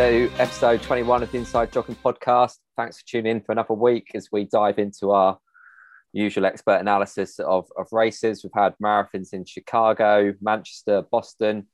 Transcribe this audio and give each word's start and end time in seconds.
to 0.00 0.30
episode 0.38 0.80
21 0.80 1.22
of 1.22 1.30
the 1.30 1.36
Inside 1.36 1.70
Jogging 1.70 1.94
Podcast. 1.94 2.56
Thanks 2.74 2.98
for 2.98 3.06
tuning 3.06 3.32
in 3.32 3.40
for 3.42 3.52
another 3.52 3.74
week 3.74 4.12
as 4.14 4.30
we 4.32 4.44
dive 4.44 4.78
into 4.78 5.10
our 5.10 5.38
usual 6.14 6.46
expert 6.46 6.76
analysis 6.76 7.38
of, 7.38 7.68
of 7.76 7.86
races. 7.92 8.42
We've 8.42 8.50
had 8.54 8.74
marathons 8.82 9.34
in 9.34 9.44
Chicago, 9.44 10.32
Manchester, 10.40 11.02
Boston, 11.02 11.66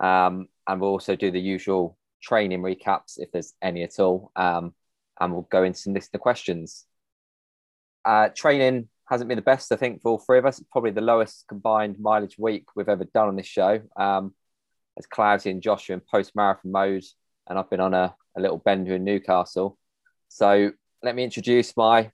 um, 0.00 0.48
and 0.66 0.80
we'll 0.80 0.92
also 0.92 1.14
do 1.14 1.30
the 1.30 1.42
usual 1.42 1.98
training 2.22 2.62
recaps 2.62 3.18
if 3.18 3.30
there's 3.32 3.52
any 3.60 3.82
at 3.82 4.00
all. 4.00 4.32
Um, 4.34 4.72
and 5.20 5.34
we'll 5.34 5.42
go 5.50 5.62
into 5.62 5.78
some 5.78 5.92
listener 5.92 6.20
questions. 6.20 6.86
Uh, 8.02 8.30
training 8.30 8.88
hasn't 9.10 9.28
been 9.28 9.36
the 9.36 9.42
best, 9.42 9.70
I 9.72 9.76
think, 9.76 10.00
for 10.00 10.12
all 10.12 10.18
three 10.18 10.38
of 10.38 10.46
us. 10.46 10.58
It's 10.58 10.68
probably 10.72 10.92
the 10.92 11.02
lowest 11.02 11.44
combined 11.46 12.00
mileage 12.00 12.38
week 12.38 12.64
we've 12.74 12.88
ever 12.88 13.04
done 13.04 13.28
on 13.28 13.36
this 13.36 13.46
show. 13.46 13.82
Um, 13.94 14.32
as 14.98 15.04
Cloudy 15.04 15.50
and 15.50 15.60
Joshua 15.60 15.92
in 15.92 16.00
post 16.10 16.34
marathon 16.34 16.72
mode, 16.72 17.04
and 17.48 17.58
I've 17.58 17.70
been 17.70 17.80
on 17.80 17.94
a, 17.94 18.14
a 18.36 18.40
little 18.40 18.58
bender 18.58 18.94
in 18.94 19.04
Newcastle. 19.04 19.78
So 20.28 20.72
let 21.02 21.14
me 21.14 21.24
introduce 21.24 21.76
my 21.76 22.10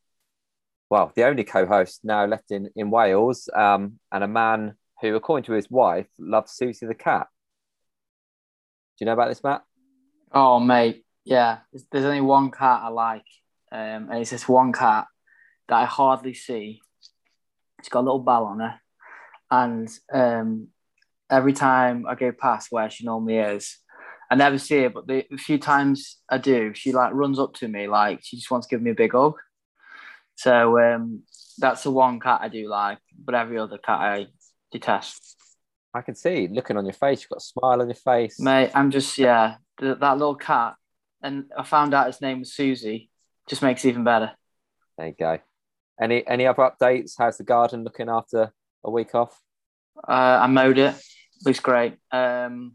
well, 0.90 1.12
the 1.16 1.24
only 1.24 1.44
co-host 1.44 2.04
now 2.04 2.24
left 2.26 2.50
in 2.50 2.70
in 2.76 2.90
Wales, 2.90 3.48
um, 3.54 3.98
and 4.12 4.22
a 4.22 4.28
man 4.28 4.74
who, 5.00 5.14
according 5.16 5.44
to 5.44 5.52
his 5.52 5.70
wife, 5.70 6.06
loves 6.18 6.56
Suzie 6.56 6.86
the 6.86 6.94
cat. 6.94 7.26
Do 8.96 9.04
you 9.04 9.06
know 9.06 9.12
about 9.12 9.28
this, 9.28 9.42
Matt? 9.42 9.64
Oh, 10.30 10.60
mate, 10.60 11.04
yeah. 11.24 11.58
There's 11.90 12.04
only 12.04 12.20
one 12.20 12.50
cat 12.50 12.82
I 12.84 12.88
like, 12.88 13.26
um, 13.72 14.08
and 14.10 14.18
it's 14.20 14.30
this 14.30 14.48
one 14.48 14.72
cat 14.72 15.06
that 15.68 15.74
I 15.74 15.84
hardly 15.84 16.34
see. 16.34 16.80
She's 17.80 17.88
got 17.88 18.00
a 18.00 18.06
little 18.06 18.20
bell 18.20 18.44
on 18.44 18.60
her, 18.60 18.80
and 19.50 19.88
um, 20.12 20.68
every 21.28 21.54
time 21.54 22.06
I 22.06 22.14
go 22.14 22.30
past 22.30 22.68
where 22.70 22.88
she 22.88 23.04
normally 23.04 23.38
is, 23.38 23.78
I 24.30 24.34
never 24.34 24.58
see 24.58 24.82
her. 24.82 24.90
But 24.90 25.06
the, 25.06 25.24
few 25.38 25.58
times 25.58 26.18
I 26.28 26.38
do, 26.38 26.72
she 26.74 26.92
like 26.92 27.12
runs 27.12 27.38
up 27.38 27.54
to 27.54 27.68
me, 27.68 27.88
like 27.88 28.20
she 28.22 28.36
just 28.36 28.50
wants 28.50 28.66
to 28.66 28.74
give 28.74 28.82
me 28.82 28.90
a 28.90 28.94
big 28.94 29.12
hug. 29.12 29.34
So 30.36 30.78
um, 30.80 31.22
that's 31.58 31.82
the 31.82 31.90
one 31.90 32.20
cat 32.20 32.40
I 32.42 32.48
do 32.48 32.68
like, 32.68 32.98
but 33.18 33.34
every 33.34 33.58
other 33.58 33.78
cat 33.78 34.00
I 34.00 34.26
detest. 34.72 35.36
I 35.94 36.02
can 36.02 36.16
see 36.16 36.48
looking 36.48 36.76
on 36.76 36.84
your 36.84 36.92
face. 36.92 37.22
You've 37.22 37.30
got 37.30 37.38
a 37.38 37.40
smile 37.40 37.80
on 37.80 37.88
your 37.88 37.94
face, 37.94 38.40
mate. 38.40 38.72
I'm 38.74 38.90
just 38.90 39.16
yeah, 39.16 39.56
th- 39.78 39.98
that 40.00 40.18
little 40.18 40.34
cat, 40.34 40.74
and 41.22 41.44
I 41.56 41.62
found 41.62 41.94
out 41.94 42.08
his 42.08 42.20
name 42.20 42.40
was 42.40 42.50
Suzie. 42.50 43.08
Just 43.48 43.62
makes 43.62 43.84
it 43.84 43.90
even 43.90 44.02
better. 44.02 44.32
There 44.98 45.08
you 45.08 45.14
go. 45.18 45.38
Any 46.00 46.26
any 46.26 46.46
other 46.46 46.62
updates? 46.62 47.12
How's 47.16 47.38
the 47.38 47.44
garden 47.44 47.84
looking 47.84 48.08
after 48.08 48.52
a 48.82 48.90
week 48.90 49.14
off? 49.14 49.40
Uh, 49.96 50.40
I 50.42 50.46
mowed 50.48 50.78
it. 50.78 50.94
Looks 51.44 51.60
great. 51.60 51.94
Um, 52.10 52.72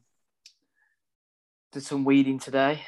did 1.72 1.84
some 1.84 2.06
weeding 2.06 2.40
today. 2.40 2.82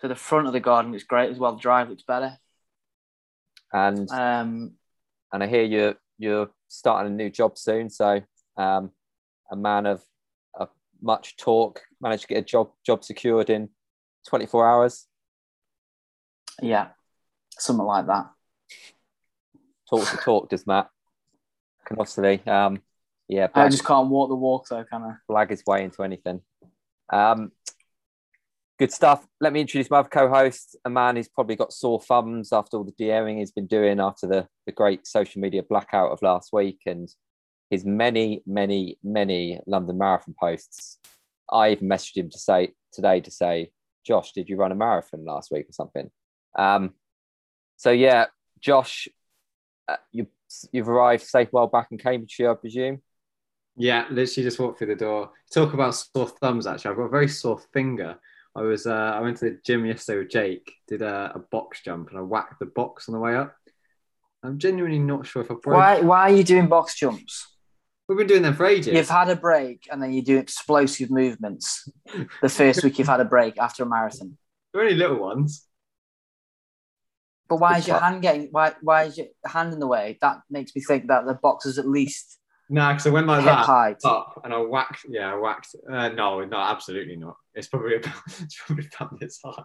So 0.00 0.08
the 0.08 0.14
front 0.14 0.46
of 0.46 0.52
the 0.52 0.60
garden 0.60 0.92
looks 0.92 1.04
great 1.04 1.30
as 1.30 1.38
well. 1.38 1.54
The 1.54 1.60
drive 1.60 1.88
looks 1.88 2.04
better. 2.04 2.38
And 3.72 4.10
um, 4.10 4.72
and 5.32 5.42
I 5.42 5.46
hear 5.46 5.62
you're 5.62 5.94
you're 6.18 6.50
starting 6.68 7.12
a 7.12 7.16
new 7.16 7.30
job 7.30 7.58
soon. 7.58 7.90
So 7.90 8.22
um, 8.56 8.92
a 9.50 9.56
man 9.56 9.86
of, 9.86 10.02
much 11.00 11.36
talk 11.36 11.82
managed 12.00 12.22
to 12.22 12.28
get 12.28 12.38
a 12.38 12.42
job 12.42 12.70
job 12.84 13.04
secured 13.04 13.50
in 13.50 13.68
24 14.28 14.68
hours. 14.68 15.06
Yeah, 16.60 16.88
something 17.50 17.86
like 17.86 18.06
that. 18.06 18.30
Talk 19.88 20.08
to 20.08 20.16
talk, 20.16 20.48
does 20.50 20.66
Matt? 20.66 20.90
Canossily. 21.88 22.46
Um, 22.46 22.82
yeah, 23.28 23.48
I 23.54 23.68
just 23.68 23.84
can't 23.84 24.08
walk 24.08 24.28
the 24.28 24.34
walk 24.34 24.68
though, 24.68 24.84
can 24.84 25.02
I? 25.02 25.14
Blag 25.30 25.50
his 25.50 25.62
way 25.66 25.84
into 25.84 26.02
anything. 26.02 26.40
Um, 27.10 27.52
Good 28.78 28.92
stuff. 28.92 29.26
Let 29.40 29.52
me 29.52 29.60
introduce 29.60 29.90
my 29.90 29.98
other 29.98 30.08
co-host, 30.08 30.76
a 30.84 30.90
man 30.90 31.16
who's 31.16 31.28
probably 31.28 31.56
got 31.56 31.72
sore 31.72 32.00
thumbs 32.00 32.52
after 32.52 32.76
all 32.76 32.84
the 32.84 32.92
DMing 32.92 33.38
he's 33.38 33.50
been 33.50 33.66
doing 33.66 33.98
after 33.98 34.28
the, 34.28 34.46
the 34.66 34.72
great 34.72 35.04
social 35.04 35.40
media 35.40 35.64
blackout 35.68 36.12
of 36.12 36.22
last 36.22 36.50
week 36.52 36.82
and 36.86 37.08
his 37.70 37.84
many, 37.84 38.40
many, 38.46 38.96
many 39.02 39.58
London 39.66 39.98
Marathon 39.98 40.36
posts. 40.38 40.98
I 41.50 41.70
even 41.70 41.88
messaged 41.88 42.18
him 42.18 42.30
to 42.30 42.38
say 42.38 42.74
today 42.92 43.20
to 43.20 43.30
say, 43.32 43.72
Josh, 44.06 44.30
did 44.30 44.48
you 44.48 44.56
run 44.56 44.70
a 44.70 44.76
marathon 44.76 45.24
last 45.24 45.50
week 45.50 45.68
or 45.68 45.72
something? 45.72 46.08
Um, 46.56 46.94
so 47.76 47.90
yeah, 47.90 48.26
Josh, 48.60 49.08
uh, 49.88 49.96
you 50.12 50.28
you've 50.72 50.88
arrived 50.88 51.24
safe 51.24 51.48
well 51.50 51.66
back 51.66 51.88
in 51.90 51.98
Cambridgeshire, 51.98 52.52
I 52.52 52.54
presume. 52.54 53.02
Yeah, 53.76 54.06
literally 54.08 54.44
just 54.44 54.58
walked 54.58 54.78
through 54.78 54.88
the 54.88 54.96
door. 54.96 55.30
Talk 55.52 55.74
about 55.74 55.96
sore 55.96 56.28
thumbs. 56.28 56.66
Actually, 56.66 56.92
I've 56.92 56.96
got 56.96 57.02
a 57.04 57.10
very 57.10 57.28
sore 57.28 57.60
finger 57.72 58.16
I 58.58 58.62
was 58.62 58.86
uh, 58.86 59.12
I 59.14 59.20
went 59.20 59.36
to 59.38 59.44
the 59.44 59.58
gym 59.64 59.86
yesterday 59.86 60.18
with 60.18 60.30
Jake, 60.30 60.72
did 60.88 61.00
a, 61.00 61.32
a, 61.36 61.38
box 61.38 61.80
jump, 61.84 62.10
and 62.10 62.18
I 62.18 62.22
whacked 62.22 62.58
the 62.58 62.66
box 62.66 63.08
on 63.08 63.12
the 63.12 63.20
way 63.20 63.36
up. 63.36 63.54
I'm 64.42 64.58
genuinely 64.58 64.98
not 64.98 65.26
sure 65.26 65.42
if 65.42 65.50
I 65.50 65.54
broke. 65.54 65.76
Why 65.76 66.00
Why 66.00 66.20
are 66.22 66.34
you 66.34 66.42
doing 66.42 66.66
box 66.66 66.98
jumps? 66.98 67.54
We've 68.08 68.18
been 68.18 68.26
doing 68.26 68.42
them 68.42 68.54
for 68.54 68.66
ages. 68.66 68.94
You've 68.94 69.08
had 69.08 69.28
a 69.28 69.36
break, 69.36 69.86
and 69.92 70.02
then 70.02 70.12
you 70.12 70.22
do 70.22 70.38
explosive 70.38 71.08
movements. 71.08 71.88
the 72.42 72.48
first 72.48 72.82
week 72.82 72.98
you've 72.98 73.06
had 73.06 73.20
a 73.20 73.24
break 73.24 73.58
after 73.58 73.84
a 73.84 73.86
marathon. 73.86 74.36
They're 74.72 74.82
only 74.82 74.96
little 74.96 75.20
ones. 75.20 75.64
But 77.48 77.60
why 77.60 77.78
is 77.78 77.86
your 77.86 78.00
hand 78.00 78.22
getting? 78.22 78.48
Why 78.50 78.74
Why 78.82 79.04
is 79.04 79.16
your 79.16 79.28
hand 79.46 79.72
in 79.72 79.78
the 79.78 79.86
way? 79.86 80.18
That 80.20 80.40
makes 80.50 80.74
me 80.74 80.82
think 80.82 81.06
that 81.06 81.26
the 81.26 81.34
box 81.34 81.64
is 81.64 81.78
at 81.78 81.86
least 81.86 82.38
no, 82.70 82.88
because 82.88 83.06
I 83.06 83.10
went 83.10 83.26
like 83.26 83.44
that 83.44 83.64
height. 83.64 83.96
up 84.04 84.40
and 84.44 84.52
I 84.52 84.58
whacked. 84.58 85.06
Yeah, 85.08 85.32
I 85.32 85.36
whacked. 85.36 85.74
Uh, 85.90 86.10
no, 86.10 86.44
no, 86.44 86.56
absolutely 86.58 87.16
not. 87.16 87.36
It's 87.54 87.66
probably 87.66 87.96
about 87.96 88.14
it's 88.40 88.60
probably 88.64 88.88
about 88.94 89.18
this 89.18 89.40
high. 89.42 89.62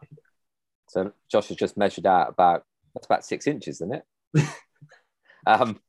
So 0.88 1.12
Josh 1.30 1.50
has 1.50 1.58
just 1.58 1.75
measured 1.78 2.06
out 2.06 2.30
about 2.30 2.64
that's 2.94 3.06
about 3.06 3.25
six 3.25 3.47
inches, 3.47 3.81
isn't 3.81 3.96
it? 4.36 4.46
um, 5.47 5.80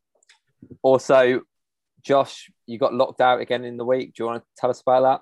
also, 0.83 1.43
Josh, 2.03 2.51
you 2.67 2.79
got 2.79 2.95
locked 2.95 3.21
out 3.21 3.41
again 3.41 3.65
in 3.65 3.77
the 3.77 3.85
week. 3.85 4.15
Do 4.15 4.25
you 4.25 4.27
want 4.27 4.43
to 4.43 4.49
tell 4.57 4.71
us 4.71 4.81
about 4.81 5.03
that? 5.03 5.21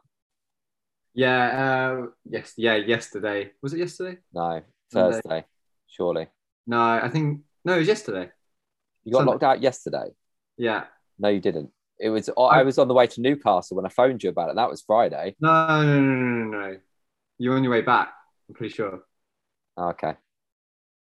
Yeah. 1.15 1.99
Uh, 1.99 2.07
yes. 2.25 2.55
Yeah. 2.57 2.77
Yesterday 2.77 3.51
was 3.61 3.75
it 3.75 3.81
yesterday? 3.81 4.19
No, 4.33 4.63
Thursday. 4.91 5.21
Sunday. 5.23 5.45
Surely. 5.89 6.29
No, 6.67 6.81
I 6.81 7.11
think 7.11 7.41
no. 7.67 7.75
It 7.75 7.81
was 7.81 7.89
yesterday. 7.89 8.31
You 9.05 9.13
got 9.13 9.19
Sunday. 9.19 9.31
locked 9.33 9.43
out 9.43 9.63
yesterday. 9.63 10.07
Yeah. 10.57 10.85
No, 11.19 11.29
you 11.29 11.41
didn't. 11.41 11.71
It 12.03 12.11
was 12.11 12.29
I 12.37 12.65
was 12.65 12.79
on 12.79 12.89
the 12.89 12.95
way 12.95 13.07
to 13.07 13.21
Newcastle 13.21 13.77
when 13.77 13.87
I 13.87 13.89
phoned 13.89 14.25
you 14.25 14.31
about 14.31 14.51
it. 14.51 14.57
That 14.57 14.69
was 14.69 14.83
Friday. 14.83 15.37
No, 15.41 15.83
no, 15.85 16.01
no, 16.01 16.45
no, 16.45 16.59
no. 16.59 16.77
You're 17.39 17.55
on 17.55 17.63
your 17.63 17.73
way 17.73 17.81
back. 17.83 18.13
I'm 18.49 18.57
pretty 18.57 18.75
sure. 18.75 19.03
Oh, 19.77 19.91
okay. 19.91 20.15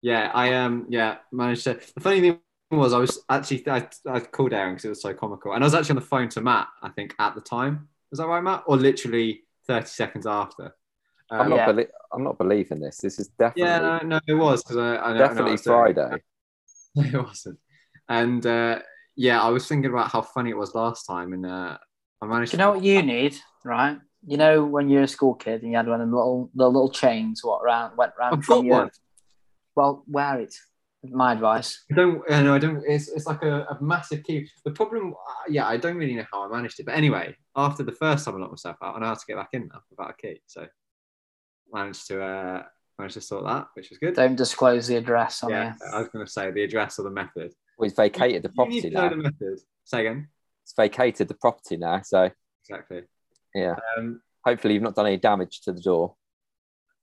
Yeah, 0.01 0.29
I 0.31 0.53
um 0.53 0.85
yeah 0.90 1.18
managed 1.31 1.63
to. 1.63 1.79
The 1.95 2.01
funny 2.01 2.22
thing 2.22 2.40
was 2.69 2.94
I 2.94 3.00
was 3.00 3.19
actually 3.29 3.68
I, 3.68 3.88
I 4.07 4.19
called 4.19 4.53
Aaron 4.53 4.75
because 4.75 4.85
it 4.85 4.90
was 4.90 5.01
so 5.01 5.13
comical, 5.16 5.53
and 5.53 5.63
I 5.63 5.66
was 5.66 5.74
actually 5.74 5.94
on 5.94 6.01
the 6.03 6.07
phone 6.07 6.29
to 6.29 6.41
Matt. 6.41 6.68
I 6.84 6.90
think 6.90 7.16
at 7.18 7.34
the 7.34 7.41
time 7.41 7.90
was 8.12 8.19
that 8.19 8.28
right, 8.28 8.44
Matt? 8.44 8.63
Or 8.68 8.78
literally 8.78 9.42
30 9.68 9.88
seconds 9.88 10.27
after. 10.27 10.75
Um, 11.31 11.42
I'm 11.42 11.50
not. 11.50 11.56
Yeah. 11.57 11.71
Belie- 11.71 11.88
I'm 12.13 12.24
not 12.24 12.38
believing 12.38 12.80
this. 12.80 12.98
This 12.98 13.18
is 13.18 13.30
definitely. 13.30 13.63
Yeah, 13.63 13.80
no, 13.80 14.00
no 14.04 14.19
it 14.27 14.36
was 14.36 14.63
because 14.63 14.77
I, 14.77 14.98
I, 14.98 15.18
definitely 15.18 15.54
I 15.54 15.57
Friday. 15.57 16.24
it 16.95 17.24
wasn't, 17.24 17.57
and 18.07 18.45
uh, 18.45 18.80
yeah, 19.15 19.41
I 19.41 19.50
was 19.50 19.67
thinking 19.67 19.91
about 19.91 20.12
how 20.12 20.21
funny 20.21 20.50
it 20.50 20.57
was 20.57 20.75
last 20.75 21.06
time, 21.06 21.33
and 21.33 21.45
uh, 21.45 21.77
I 22.21 22.25
managed. 22.25 22.51
Do 22.51 22.57
you 22.57 22.59
know 22.59 22.71
what 22.71 22.83
you 22.83 23.01
need, 23.01 23.38
right? 23.63 23.97
You 24.27 24.38
know 24.38 24.65
when 24.65 24.89
you're 24.89 25.03
a 25.03 25.07
school 25.07 25.35
kid 25.35 25.62
and 25.62 25.71
you 25.71 25.77
had 25.77 25.88
one 25.88 26.01
of 26.01 26.09
the 26.09 26.15
little 26.15 26.50
the 26.56 26.67
little 26.67 26.89
chains 26.89 27.44
what 27.44 27.62
around 27.63 27.95
went 27.95 28.13
round 28.17 28.38
I've 28.38 28.47
got 28.47 28.65
one. 28.65 28.89
Well, 29.75 30.03
wear 30.07 30.39
it. 30.39 30.56
My 31.03 31.33
advice. 31.33 31.83
I 31.91 31.95
don't. 31.95 32.23
I 32.31 32.41
know. 32.41 32.56
I 32.56 32.57
don't. 32.57 32.83
It's, 32.88 33.09
it's 33.09 33.27
like 33.27 33.44
a, 33.44 33.67
a 33.69 33.77
massive 33.79 34.23
key. 34.23 34.50
The 34.63 34.71
problem, 34.71 35.13
uh, 35.13 35.44
yeah, 35.47 35.68
I 35.68 35.77
don't 35.77 35.97
really 35.97 36.15
know 36.15 36.25
how 36.31 36.44
I 36.44 36.47
managed 36.47 36.79
it. 36.79 36.88
But 36.88 36.95
anyway, 36.95 37.35
after 37.56 37.83
the 37.83 37.91
first 37.91 38.25
time 38.25 38.35
I 38.35 38.39
locked 38.39 38.53
myself 38.53 38.77
out, 38.81 38.95
I 38.95 39.00
know 39.00 39.06
how 39.07 39.13
to 39.13 39.25
get 39.27 39.38
back 39.38 39.50
in 39.53 39.69
now 39.71 39.81
without 39.91 40.09
a 40.09 40.13
key. 40.15 40.41
So 40.47 40.65
managed 41.71 42.07
to 42.07 42.23
uh, 42.23 42.63
managed 42.97 43.15
to 43.15 43.21
sort 43.21 43.45
that, 43.45 43.68
which 43.75 43.91
was 43.91 44.00
good. 44.00 44.15
Don't 44.15 44.35
disclose 44.35 44.88
the 44.88 44.95
address 44.95 45.44
on 45.44 45.51
yeah, 45.51 45.73
I 45.94 46.00
was 46.00 46.07
going 46.09 46.25
to 46.25 46.31
say 46.31 46.50
the 46.50 46.63
address 46.63 46.97
or 46.97 47.03
the 47.03 47.11
method. 47.11 47.53
Well, 47.77 47.86
he's 47.89 47.95
vacated 47.95 48.44
the 48.44 48.50
property 48.50 48.89
now. 48.89 49.10
The. 49.10 49.62
Say 49.83 50.01
again. 50.01 50.27
It's 50.63 50.74
vacated 50.75 51.27
the 51.27 51.36
property 51.36 51.77
now, 51.77 52.01
so 52.04 52.30
exactly. 52.63 53.04
Yeah. 53.54 53.75
Um, 53.98 54.22
Hopefully, 54.45 54.75
you've 54.75 54.83
not 54.83 54.95
done 54.95 55.07
any 55.07 55.18
damage 55.18 55.62
to 55.62 55.72
the 55.72 55.81
door. 55.81 56.16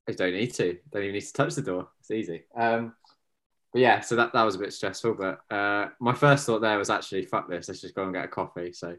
I 0.09 0.13
don't 0.13 0.33
need 0.33 0.55
to. 0.55 0.79
Don't 0.91 1.03
even 1.03 1.15
need 1.15 1.21
to 1.23 1.33
touch 1.33 1.55
the 1.55 1.63
door. 1.63 1.89
It's 2.01 2.11
easy. 2.11 2.45
Um, 2.57 2.95
but 3.73 3.81
yeah, 3.81 4.01
so 4.01 4.17
that, 4.17 4.33
that 4.33 4.43
was 4.43 4.55
a 4.55 4.59
bit 4.59 4.73
stressful. 4.73 5.15
But 5.15 5.41
uh, 5.55 5.89
my 6.01 6.13
first 6.13 6.47
thought 6.47 6.61
there 6.61 6.79
was 6.79 6.91
actually, 6.91 7.25
fuck 7.25 7.49
this. 7.49 7.69
Let's 7.69 7.81
just 7.81 7.95
go 7.95 8.05
and 8.05 8.15
get 8.15 8.25
a 8.25 8.29
coffee. 8.29 8.73
So 8.73 8.91
I 8.91 8.97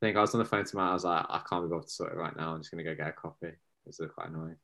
think 0.00 0.16
I 0.16 0.20
was 0.20 0.34
on 0.34 0.40
the 0.40 0.44
phone 0.44 0.64
to 0.64 0.76
Matt. 0.76 0.90
I 0.90 0.94
was 0.94 1.04
like, 1.04 1.26
I 1.28 1.40
can't 1.48 1.64
be 1.64 1.70
bothered 1.70 1.86
to 1.86 1.92
sort 1.92 2.12
it 2.12 2.16
right 2.16 2.36
now. 2.36 2.52
I'm 2.52 2.60
just 2.60 2.70
gonna 2.70 2.84
go 2.84 2.94
get 2.94 3.08
a 3.08 3.12
coffee. 3.12 3.52
It's 3.86 4.00
quite 4.14 4.28
annoying. 4.28 4.56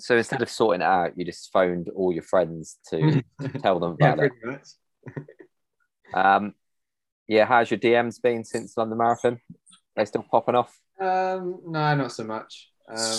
So 0.00 0.16
instead 0.16 0.42
of 0.42 0.50
sorting 0.50 0.80
it 0.80 0.86
out, 0.86 1.16
you 1.16 1.24
just 1.24 1.52
phoned 1.52 1.88
all 1.90 2.12
your 2.12 2.22
friends 2.22 2.78
to 2.90 3.22
tell 3.62 3.78
them 3.80 3.96
yeah, 4.00 4.14
about 4.14 4.24
it. 4.26 4.32
Um, 6.14 6.54
yeah, 7.28 7.44
how's 7.44 7.70
your 7.70 7.78
DMs 7.78 8.20
been 8.20 8.44
since 8.44 8.76
London 8.76 8.98
Marathon? 8.98 9.40
They 9.96 10.04
still 10.04 10.24
popping 10.30 10.54
off? 10.54 10.78
Um, 11.00 11.60
no, 11.66 11.94
not 11.94 12.12
so 12.12 12.24
much. 12.24 12.70
Um, 12.88 13.18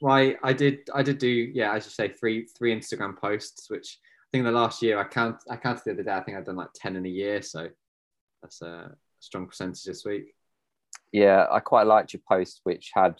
why 0.00 0.36
I 0.42 0.52
did 0.52 0.88
I 0.94 1.02
did 1.02 1.18
do 1.18 1.28
yeah, 1.28 1.74
as 1.74 1.84
you 1.86 1.90
say, 1.90 2.08
three 2.08 2.46
three 2.56 2.74
Instagram 2.74 3.16
posts, 3.16 3.70
which 3.70 3.98
I 4.22 4.26
think 4.32 4.44
the 4.44 4.50
last 4.50 4.82
year 4.82 4.98
I 4.98 5.04
count 5.04 5.36
I 5.48 5.56
counted 5.56 5.82
the 5.84 5.92
other 5.92 6.02
day. 6.02 6.12
I 6.12 6.22
think 6.22 6.36
I've 6.36 6.44
done 6.44 6.56
like 6.56 6.72
ten 6.74 6.96
in 6.96 7.06
a 7.06 7.08
year, 7.08 7.42
so 7.42 7.68
that's 8.42 8.62
a 8.62 8.94
strong 9.20 9.46
percentage 9.46 9.84
this 9.84 10.04
week. 10.04 10.34
Yeah, 11.12 11.46
I 11.50 11.60
quite 11.60 11.86
liked 11.86 12.12
your 12.12 12.22
post, 12.28 12.60
which 12.64 12.90
had 12.94 13.16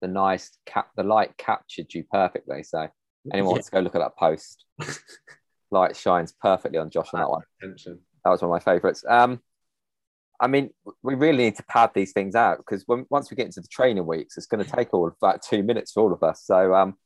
the 0.00 0.08
nice 0.08 0.50
cap. 0.66 0.88
The 0.96 1.02
light 1.02 1.36
captured 1.38 1.92
you 1.92 2.04
perfectly. 2.10 2.62
So 2.62 2.88
anyone 3.32 3.52
wants 3.52 3.66
to 3.68 3.72
go 3.72 3.80
look 3.80 3.94
at 3.94 4.00
that 4.00 4.16
post, 4.16 4.64
light 5.72 5.96
shines 5.96 6.32
perfectly 6.40 6.78
on 6.78 6.90
Josh 6.90 7.08
on 7.12 7.20
that 7.20 7.30
one. 7.30 7.42
Attention. 7.62 8.00
That 8.24 8.30
was 8.30 8.42
one 8.42 8.50
of 8.50 8.52
my 8.52 8.72
favourites. 8.72 9.04
Um, 9.08 9.40
I 10.40 10.46
mean, 10.46 10.70
we 11.02 11.14
really 11.14 11.44
need 11.44 11.56
to 11.56 11.62
pad 11.64 11.90
these 11.94 12.12
things 12.12 12.34
out 12.34 12.58
because 12.58 12.82
when, 12.86 13.06
once 13.10 13.30
we 13.30 13.36
get 13.36 13.46
into 13.46 13.60
the 13.60 13.68
training 13.68 14.06
weeks, 14.06 14.36
it's 14.36 14.46
going 14.46 14.64
to 14.64 14.70
take 14.70 14.92
all 14.92 15.06
of 15.06 15.14
about 15.20 15.42
two 15.42 15.62
minutes 15.62 15.92
for 15.92 16.02
all 16.02 16.12
of 16.12 16.22
us. 16.22 16.42
So, 16.44 16.74
um, 16.74 16.96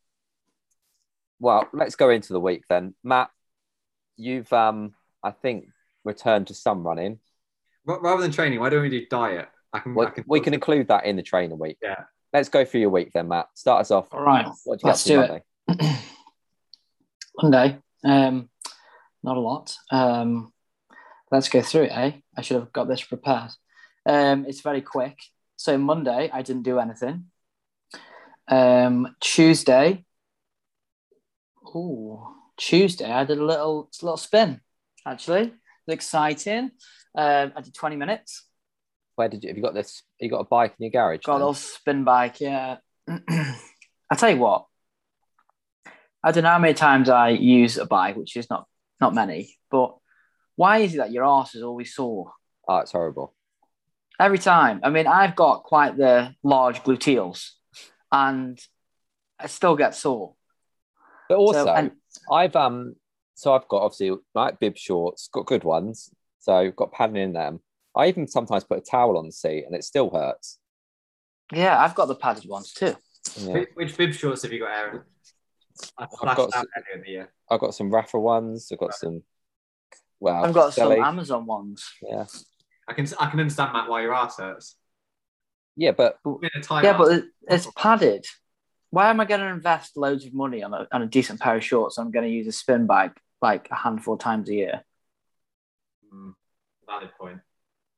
well, 1.39 1.69
let's 1.73 1.97
go 1.97 2.11
into 2.11 2.33
the 2.33 2.41
week 2.41 2.65
then. 2.69 2.95
Matt, 3.05 3.31
you've, 4.17 4.51
um, 4.53 4.95
I 5.23 5.33
think, 5.33 5.67
returned 6.05 6.47
to 6.47 6.55
some 6.55 6.87
running. 6.87 7.19
Rather 7.85 8.23
than 8.23 8.33
training, 8.33 8.59
why 8.59 8.71
don't 8.71 8.83
we 8.83 8.89
do 8.89 9.07
diet? 9.07 9.49
I 9.73 9.81
can. 9.81 9.95
Well, 9.95 10.09
I 10.09 10.11
can 10.11 10.25
we 10.27 10.41
can 10.41 10.55
include 10.55 10.89
that 10.89 11.05
in 11.05 11.17
the 11.17 11.23
training 11.23 11.59
week. 11.59 11.77
Yeah. 11.83 12.05
Let's 12.33 12.49
go 12.49 12.65
through 12.65 12.81
your 12.81 12.91
week 12.91 13.13
then, 13.13 13.29
Matt. 13.29 13.49
Start 13.55 13.83
us 13.83 13.91
off. 13.91 14.09
All 14.13 14.23
right. 14.23 14.47
What 14.65 14.79
did 14.79 14.85
you 14.85 14.89
Let's 14.89 15.05
do 15.05 15.17
to 15.17 15.35
it. 15.35 15.43
Monday? 15.69 15.97
Monday, 17.43 17.79
um, 18.05 18.49
not 19.27 19.37
a 19.37 19.41
lot. 19.41 19.77
Um, 19.91 20.53
let's 21.31 21.49
go 21.49 21.61
through 21.61 21.85
it, 21.85 21.93
eh? 21.93 22.13
I 22.37 22.43
should 22.43 22.61
have 22.61 22.73
got 22.73 22.89
this 22.89 23.03
prepared. 23.03 23.51
Um, 24.07 24.47
it's 24.47 24.61
very 24.61 24.81
quick. 24.81 25.19
So 25.57 25.77
Monday, 25.77 26.31
I 26.33 26.43
didn't 26.43 26.63
do 26.63 26.79
anything. 26.79 27.27
Um, 28.49 29.17
Tuesday, 29.21 30.05
oh, 31.67 32.35
Tuesday, 32.57 33.11
I 33.11 33.25
did 33.25 33.39
a 33.39 33.45
little, 33.45 33.91
a 34.01 34.05
little 34.05 34.17
spin. 34.17 34.61
Actually, 35.05 35.43
it 35.43 35.53
was 35.87 35.95
exciting. 35.95 36.71
Um, 37.17 37.53
I 37.57 37.61
did 37.63 37.75
twenty 37.75 37.97
minutes. 37.97 38.45
Where 39.17 39.29
did 39.29 39.43
you? 39.43 39.49
Have 39.49 39.57
you 39.57 39.63
got 39.63 39.75
this? 39.75 40.03
You 40.21 40.31
got 40.31 40.41
a 40.41 40.45
bike 40.45 40.75
in 40.79 40.85
your 40.85 40.91
garage? 40.91 41.25
Got 41.25 41.37
a 41.37 41.39
little 41.39 41.55
spin 41.55 42.05
bike, 42.05 42.41
yeah. 42.41 42.77
I 43.09 44.15
tell 44.17 44.31
you 44.31 44.37
what, 44.37 44.67
I 46.23 46.31
don't 46.31 46.45
know 46.45 46.51
how 46.51 46.59
many 46.59 46.75
times 46.75 47.09
I 47.09 47.31
use 47.31 47.79
a 47.79 47.87
bike, 47.87 48.17
which 48.17 48.37
is 48.37 48.49
not 48.49 48.69
not 49.01 49.15
many, 49.15 49.57
but 49.71 49.97
why 50.57 50.79
is 50.79 50.95
it 50.95 50.99
that 50.99 51.13
your 51.13 51.25
arse 51.25 51.55
is 51.55 51.63
always 51.63 51.95
sore 51.95 52.33
Oh, 52.69 52.79
it's 52.79 52.93
horrible. 52.93 53.35
every 54.19 54.39
time? 54.39 54.81
I 54.83 54.91
mean, 54.91 55.07
I've 55.07 55.37
got 55.37 55.63
quite 55.65 55.97
the 55.97 56.35
large 56.43 56.83
gluteals, 56.83 57.51
and 58.11 58.59
I 59.39 59.47
still 59.49 59.77
get 59.77 59.95
sore. 59.95 60.35
But 61.29 61.37
also, 61.39 61.65
So, 61.67 61.73
and- 61.75 61.93
I've 62.33 62.57
um, 62.57 62.97
so 63.35 63.55
I've 63.55 63.69
got 63.69 63.83
obviously 63.83 64.17
like 64.35 64.59
bib 64.59 64.77
shorts, 64.79 65.29
got 65.33 65.47
good 65.47 65.65
ones, 65.65 66.11
so 66.41 66.55
I've 66.57 66.77
got 66.77 66.93
padding 66.93 67.17
in 67.17 67.33
them. 67.35 67.61
I 67.95 68.07
even 68.09 68.27
sometimes 68.27 68.65
put 68.65 68.79
a 68.79 68.81
towel 68.81 69.17
on 69.19 69.27
the 69.27 69.33
seat, 69.33 69.65
and 69.67 69.75
it 69.75 69.85
still 69.85 70.11
hurts. 70.11 70.59
Yeah, 71.53 71.79
I've 71.81 71.95
got 71.95 72.07
the 72.07 72.15
padded 72.15 72.49
ones 72.49 72.73
too. 72.73 72.97
Yeah. 73.39 73.53
Which, 73.53 73.69
which 73.75 73.97
bib 73.97 74.13
shorts 74.15 74.43
have 74.43 74.53
you 74.53 74.61
got, 74.61 74.71
Aaron? 74.71 75.03
I 75.99 76.05
I've 76.05 76.37
got 76.37 76.53
some- 76.53 76.67
earlier 76.77 76.95
in 76.97 77.01
the 77.03 77.09
year. 77.11 77.33
I've 77.51 77.61
got 77.61 77.75
some 77.75 77.91
Rapha 77.91 78.21
ones. 78.21 78.69
I've 78.73 78.79
got 78.79 78.95
some. 78.95 79.23
Well, 80.21 80.45
I've 80.45 80.55
got 80.55 80.73
some 80.73 80.93
Amazon 80.93 81.47
ones. 81.47 81.85
Yeah, 82.03 82.25
I 82.89 82.93
can 82.95 83.07
I 83.19 83.31
can 83.31 83.41
understand 83.41 83.73
Matt 83.73 83.89
why 83.89 84.03
your 84.03 84.15
ass 84.15 84.39
hurts. 84.39 84.77
yeah, 85.77 85.91
but 85.93 86.19
I'm 86.25 86.39
in 86.43 86.51
a 86.57 86.63
tight 86.63 86.85
Yeah, 86.85 86.93
ass. 86.93 86.99
but 86.99 87.25
it's 87.49 87.69
padded. 87.77 88.25
Why 88.91 89.11
am 89.11 89.21
I 89.21 89.25
going 89.27 89.41
to 89.41 89.47
invest 89.49 89.97
loads 89.97 90.25
of 90.25 90.33
money 90.33 90.63
on 90.63 90.73
a, 90.73 90.87
on 90.93 91.03
a 91.03 91.07
decent 91.07 91.41
pair 91.41 91.57
of 91.57 91.65
shorts? 91.65 91.99
I'm 91.99 92.11
going 92.13 92.25
to 92.25 92.31
use 92.33 92.47
a 92.47 92.53
spin 92.53 92.87
bike 92.87 93.21
like 93.43 93.69
a 93.71 93.75
handful 93.75 94.15
of 94.15 94.21
times 94.21 94.49
a 94.49 94.55
year. 94.55 94.85
Mm, 96.15 96.35
valid 96.87 97.11
point. 97.19 97.41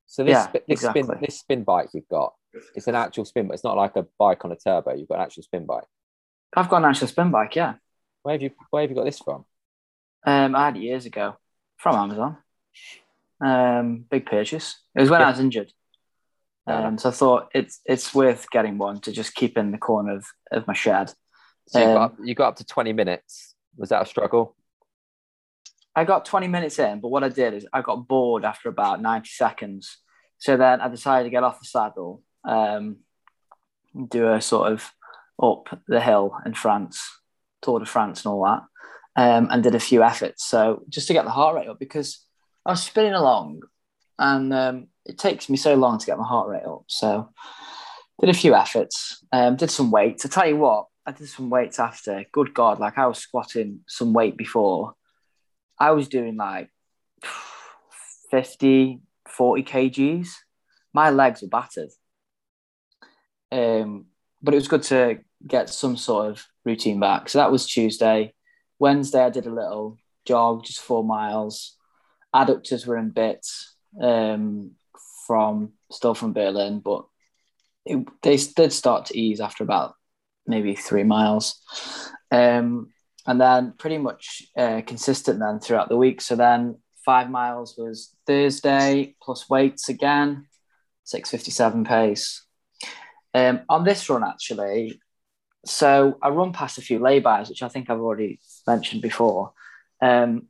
so 0.07 0.23
this 0.23 0.31
Yeah, 0.33 0.47
spi- 0.49 0.63
this 0.67 0.81
spin 0.81 1.07
this 1.21 1.39
spin 1.39 1.63
bike 1.63 1.89
you've 1.93 2.07
got, 2.09 2.33
it's 2.75 2.87
an 2.87 2.95
actual 2.95 3.23
spin, 3.23 3.47
but 3.47 3.53
it's 3.53 3.63
not 3.63 3.77
like 3.77 3.95
a 3.95 4.05
bike 4.17 4.43
on 4.43 4.51
a 4.51 4.55
turbo. 4.57 4.93
You've 4.95 5.07
got 5.07 5.19
an 5.19 5.25
actual 5.25 5.43
spin 5.43 5.65
bike. 5.65 5.85
I've 6.55 6.69
got 6.69 6.77
an 6.77 6.89
actual 6.89 7.07
spin 7.07 7.31
bike, 7.31 7.55
yeah. 7.55 7.75
Where 8.23 8.33
have 8.33 8.41
you 8.41 8.51
Where 8.69 8.81
have 8.83 8.89
you 8.89 8.95
got 8.95 9.05
this 9.05 9.19
from? 9.19 9.45
Um, 10.25 10.55
I 10.55 10.65
had 10.65 10.77
it 10.77 10.81
years 10.81 11.05
ago 11.05 11.37
from 11.77 11.95
Amazon. 11.95 12.37
Um, 13.41 14.05
big 14.09 14.25
purchase. 14.25 14.81
It 14.95 15.01
was 15.01 15.09
when 15.09 15.21
I 15.21 15.29
was 15.29 15.39
injured. 15.39 15.71
Um, 16.67 16.97
so 16.97 17.09
I 17.09 17.11
thought 17.11 17.49
it's 17.55 17.79
it's 17.85 18.13
worth 18.13 18.49
getting 18.51 18.77
one 18.77 18.99
to 19.01 19.11
just 19.11 19.33
keep 19.33 19.57
in 19.57 19.71
the 19.71 19.77
corner 19.77 20.17
of, 20.17 20.25
of 20.51 20.67
my 20.67 20.73
shed. 20.73 21.13
So 21.67 21.79
you 21.79 21.85
got 21.85 21.95
Um, 21.95 22.01
up, 22.03 22.15
you 22.23 22.35
got 22.35 22.47
up 22.49 22.55
to 22.57 22.65
twenty 22.65 22.93
minutes. 22.93 23.55
Was 23.77 23.89
that 23.89 24.01
a 24.01 24.05
struggle? 24.05 24.55
I 25.95 26.03
got 26.05 26.23
20 26.23 26.47
minutes 26.47 26.79
in, 26.79 26.99
but 27.01 27.09
what 27.09 27.23
I 27.23 27.29
did 27.29 27.53
is 27.53 27.67
I 27.73 27.81
got 27.81 28.07
bored 28.07 28.45
after 28.45 28.69
about 28.69 29.01
90 29.01 29.27
seconds. 29.27 29.97
So 30.37 30.55
then 30.55 30.79
I 30.79 30.87
decided 30.87 31.25
to 31.25 31.29
get 31.29 31.43
off 31.43 31.59
the 31.59 31.65
saddle, 31.65 32.21
um, 32.45 32.97
do 34.09 34.31
a 34.31 34.39
sort 34.39 34.71
of 34.71 34.89
up 35.41 35.79
the 35.87 36.01
hill 36.01 36.35
in 36.45 36.53
France, 36.53 37.01
Tour 37.61 37.79
de 37.79 37.85
France 37.85 38.25
and 38.25 38.31
all 38.31 38.43
that, 38.43 38.61
um, 39.15 39.47
and 39.51 39.63
did 39.63 39.75
a 39.75 39.79
few 39.79 40.03
efforts. 40.03 40.45
So 40.45 40.83
just 40.89 41.07
to 41.07 41.13
get 41.13 41.25
the 41.25 41.31
heart 41.31 41.55
rate 41.55 41.67
up 41.67 41.79
because 41.79 42.25
I 42.65 42.71
was 42.71 42.83
spinning 42.83 43.13
along 43.13 43.61
and 44.17 44.53
um, 44.53 44.87
it 45.05 45.17
takes 45.17 45.49
me 45.49 45.57
so 45.57 45.75
long 45.75 45.97
to 45.97 46.05
get 46.05 46.17
my 46.17 46.27
heart 46.27 46.49
rate 46.49 46.65
up. 46.65 46.83
So 46.87 47.29
did 48.19 48.29
a 48.29 48.33
few 48.33 48.53
efforts, 48.53 49.23
um, 49.31 49.55
did 49.55 49.71
some 49.71 49.91
weights. 49.91 50.25
I 50.25 50.29
tell 50.29 50.47
you 50.47 50.57
what, 50.57 50.87
I 51.05 51.11
did 51.11 51.27
some 51.27 51.49
weights 51.49 51.79
after. 51.79 52.25
Good 52.31 52.53
God, 52.53 52.79
like 52.79 52.97
I 52.97 53.07
was 53.07 53.19
squatting 53.19 53.79
some 53.87 54.13
weight 54.13 54.37
before. 54.37 54.93
I 55.79 55.91
was 55.91 56.09
doing 56.09 56.35
like 56.35 56.69
50, 58.29 58.99
40 59.27 59.63
kgs. 59.63 60.29
My 60.93 61.09
legs 61.09 61.41
were 61.41 61.47
battered. 61.47 61.89
Um, 63.51 64.07
but 64.41 64.53
it 64.53 64.57
was 64.57 64.67
good 64.67 64.83
to 64.83 65.19
get 65.45 65.69
some 65.69 65.97
sort 65.97 66.27
of 66.27 66.45
routine 66.65 66.99
back. 66.99 67.29
So 67.29 67.39
that 67.39 67.51
was 67.51 67.65
Tuesday. 67.65 68.33
Wednesday, 68.77 69.23
I 69.23 69.29
did 69.29 69.45
a 69.45 69.53
little 69.53 69.97
jog, 70.25 70.65
just 70.65 70.81
four 70.81 71.03
miles. 71.03 71.75
Adductors 72.33 72.85
were 72.85 72.97
in 72.97 73.09
bits 73.09 73.75
um, 74.01 74.71
from 75.25 75.73
still 75.91 76.13
from 76.13 76.33
Berlin, 76.33 76.79
but 76.79 77.05
it, 77.85 78.05
they 78.21 78.37
did 78.37 78.71
start 78.71 79.07
to 79.07 79.17
ease 79.17 79.39
after 79.39 79.63
about 79.63 79.95
maybe 80.45 80.75
three 80.75 81.03
miles. 81.03 81.61
Um, 82.31 82.91
and 83.25 83.39
then 83.39 83.73
pretty 83.77 83.97
much 83.97 84.43
uh, 84.57 84.81
consistent 84.85 85.39
then 85.39 85.59
throughout 85.59 85.89
the 85.89 85.97
week. 85.97 86.21
So 86.21 86.35
then 86.35 86.77
five 87.05 87.29
miles 87.29 87.75
was 87.77 88.15
Thursday 88.25 89.15
plus 89.21 89.49
weights 89.49 89.89
again, 89.89 90.45
657 91.03 91.83
pace. 91.83 92.45
Um, 93.33 93.61
on 93.69 93.83
this 93.83 94.09
run, 94.09 94.23
actually, 94.23 94.99
so 95.65 96.17
I 96.21 96.29
run 96.29 96.53
past 96.53 96.77
a 96.77 96.81
few 96.81 96.99
laybys, 96.99 97.49
which 97.49 97.63
I 97.63 97.67
think 97.67 97.89
I've 97.89 97.99
already 97.99 98.39
mentioned 98.65 99.01
before. 99.01 99.53
Um, 100.01 100.47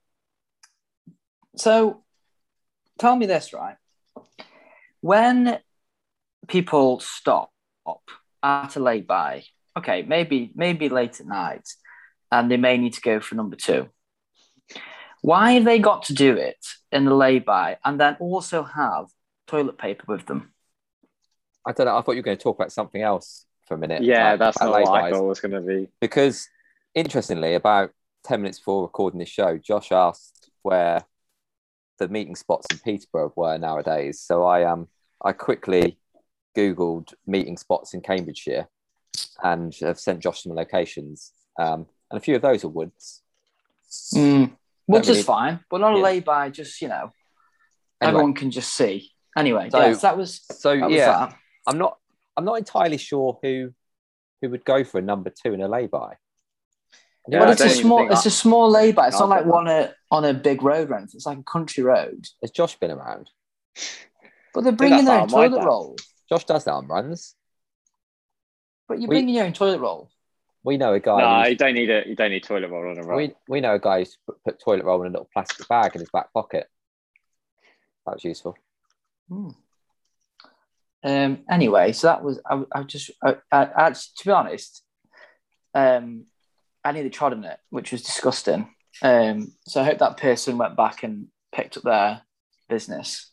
so 1.56 2.04
tell 3.00 3.16
me 3.16 3.26
this, 3.26 3.54
right? 3.54 3.76
When 5.02 5.60
people 6.48 7.00
stop 7.00 7.52
at 8.44 8.76
a 8.76 8.80
lay-by, 8.80 9.44
okay, 9.78 10.04
maybe 10.04 10.52
maybe 10.56 10.90
late 10.90 11.20
at 11.20 11.26
night, 11.26 11.68
and 12.32 12.52
they 12.52 12.58
may 12.58 12.78
need 12.78 12.94
to 12.94 13.02
go 13.02 13.20
for 13.20 13.36
number 13.36 13.56
two. 13.56 13.90
Why 15.22 15.54
have 15.54 15.66
they 15.66 15.80
got 15.80 16.04
to 16.04 16.14
do 16.14 16.38
it 16.38 16.66
in 16.92 17.06
the 17.06 17.14
lay-by 17.14 17.78
and 17.84 18.00
then 18.00 18.16
also 18.20 18.64
have 18.64 19.08
toilet 19.48 19.78
paper 19.78 20.06
with 20.08 20.26
them? 20.28 20.54
I 21.66 21.74
don't 21.74 21.88
know. 21.88 21.98
I 21.98 22.02
thought 22.02 22.14
you 22.14 22.20
were 22.20 22.24
going 22.24 22.38
to 22.38 22.44
talk 22.44 22.58
about 22.58 22.72
something 22.72 23.02
else 23.02 23.46
for 23.70 23.76
a 23.76 23.78
minute. 23.78 24.04
Yeah, 24.04 24.32
like, 24.32 24.40
that's 24.40 24.58
about 24.58 24.72
not 24.72 24.82
what 24.82 25.02
I 25.04 25.10
laybys. 25.12 25.14
thought 25.14 25.24
was 25.28 25.40
going 25.40 25.52
to 25.54 25.62
be. 25.62 25.88
because 26.02 26.50
interestingly, 26.96 27.54
about 27.54 27.92
10 28.26 28.42
minutes 28.42 28.60
before 28.60 28.82
recording 28.82 29.20
this 29.20 29.30
show, 29.30 29.58
Josh 29.58 29.94
asked 29.94 30.50
where 30.64 31.04
the 32.00 32.10
meeting 32.10 32.36
spots 32.36 32.68
in 32.72 32.80
Peterborough 32.80 33.32
were 33.36 33.58
nowadays. 33.58 34.20
So 34.20 34.44
I 34.44 34.64
um 34.66 34.88
I 35.24 35.32
quickly 35.34 35.98
Googled 36.58 37.14
meeting 37.28 37.58
spots 37.58 37.94
in 37.94 38.02
Cambridgeshire 38.02 38.68
and 39.44 39.74
have 39.82 40.00
sent 40.00 40.22
Josh 40.22 40.44
some 40.44 40.54
locations. 40.56 41.32
Um, 41.58 41.86
and 42.10 42.18
a 42.18 42.20
few 42.20 42.36
of 42.36 42.42
those 42.42 42.64
are 42.64 42.70
woods. 42.70 43.22
Mm. 44.14 44.52
Which 44.88 45.08
really- 45.08 45.20
is 45.20 45.26
fine, 45.26 45.60
but 45.70 45.80
not 45.82 45.94
a 45.94 45.98
Yeah. 45.98 46.04
lay-by, 46.04 46.50
just, 46.50 46.82
you 46.82 46.88
know, 46.88 47.12
Anyway. 48.02 48.14
everyone 48.16 48.34
can 48.34 48.50
just 48.50 48.74
see. 48.74 49.12
Anyway, 49.38 49.70
So- 49.70 49.80
yeah, 49.80 49.94
so 49.94 50.00
that 50.08 50.18
was 50.18 50.42
So 50.60 50.76
that 50.76 50.86
was 50.88 50.96
yeah, 50.96 51.06
that. 51.28 51.38
I'm 51.68 51.78
not 51.78 52.00
I'm 52.40 52.46
not 52.46 52.58
entirely 52.58 52.98
sure 52.98 53.38
who 53.44 53.74
who 54.42 54.50
would 54.50 54.64
go 54.64 54.86
for 54.86 54.98
a 54.98 55.02
number 55.02 55.30
two 55.30 55.54
in 55.54 55.60
a 55.62 55.68
lay-by. 55.68 56.14
Yeah, 57.28 57.40
but 57.40 57.50
it's 57.50 57.62
a 57.62 57.70
small, 57.70 58.10
it's 58.10 58.26
I- 58.26 58.30
a 58.30 58.32
small 58.32 58.70
lay-by. 58.72 59.08
It's 59.10 59.20
No, 59.20 59.28
not 59.28 59.40
like 59.40 59.46
one 59.46 59.68
a, 59.68 59.94
on 60.10 60.24
a 60.24 60.34
big 60.34 60.64
road 60.64 60.90
or 60.90 60.96
anything. 60.96 61.16
It's 61.18 61.26
like 61.26 61.38
a 61.40 61.44
country 61.44 61.84
road. 61.84 62.26
Has 62.42 62.50
Josh 62.52 62.78
been 62.78 62.90
around? 62.92 63.30
But 64.54 64.64
they're 64.64 64.72
bringing 64.72 65.04
their 65.04 65.16
own 65.16 65.22
that's 65.28 65.34
how 65.34 65.40
I 65.42 65.48
toilet 65.50 65.60
might 65.60 65.66
roll. 65.66 65.96
Josh 66.30 66.46
does 66.46 66.64
that 66.64 66.72
on 66.72 66.88
runs. 66.88 67.36
But 68.88 69.00
you're 69.00 69.10
We- 69.10 69.16
bringing 69.18 69.36
your 69.36 69.46
own 69.46 69.52
toilet 69.54 69.80
roll. 69.80 70.10
We 70.64 70.78
know 70.78 70.94
a 70.94 71.00
guy. 71.02 71.20
No, 71.44 71.50
you 71.50 71.56
don't 71.58 71.74
need 71.74 71.90
it. 71.90 72.08
You 72.08 72.16
don't 72.16 72.32
need 72.32 72.44
toilet 72.44 72.70
roll 72.70 72.90
on 72.90 72.98
a 72.98 73.02
run. 73.02 73.18
we 73.18 73.36
we 73.50 73.60
know 73.62 73.76
a 73.76 73.80
guy 73.80 74.00
who's 74.00 74.18
put, 74.26 74.44
put 74.46 74.60
toilet 74.62 74.86
roll 74.86 75.02
in 75.02 75.08
a 75.08 75.12
little 75.12 75.30
plastic 75.34 75.68
bag 75.68 75.96
in 75.96 76.00
his 76.02 76.10
back 76.12 76.32
pocket. 76.34 76.68
That 78.06 78.14
was 78.16 78.24
useful. 78.24 78.58
Hmm. 79.30 79.50
Um. 81.04 81.40
Anyway, 81.50 81.92
so 81.94 82.08
that 82.08 82.24
was 82.24 82.40
I. 82.50 82.64
I 82.74 82.84
just 82.84 83.12
I, 83.24 83.36
I, 83.52 83.70
I 83.76 83.90
to 83.92 84.26
be 84.26 84.32
honest, 84.32 84.84
um, 85.74 86.26
I 86.84 86.92
nearly 86.92 87.10
trod 87.10 87.34
on 87.34 87.44
it, 87.46 87.60
which 87.70 87.92
was 87.92 88.02
disgusting. 88.02 88.74
Um. 89.02 89.54
So 89.68 89.82
I 89.82 89.86
hope 89.86 90.00
that 90.00 90.18
person 90.18 90.58
went 90.58 90.76
back 90.76 91.04
and 91.04 91.28
picked 91.54 91.78
up 91.78 91.84
their 91.84 92.22
business 92.68 93.32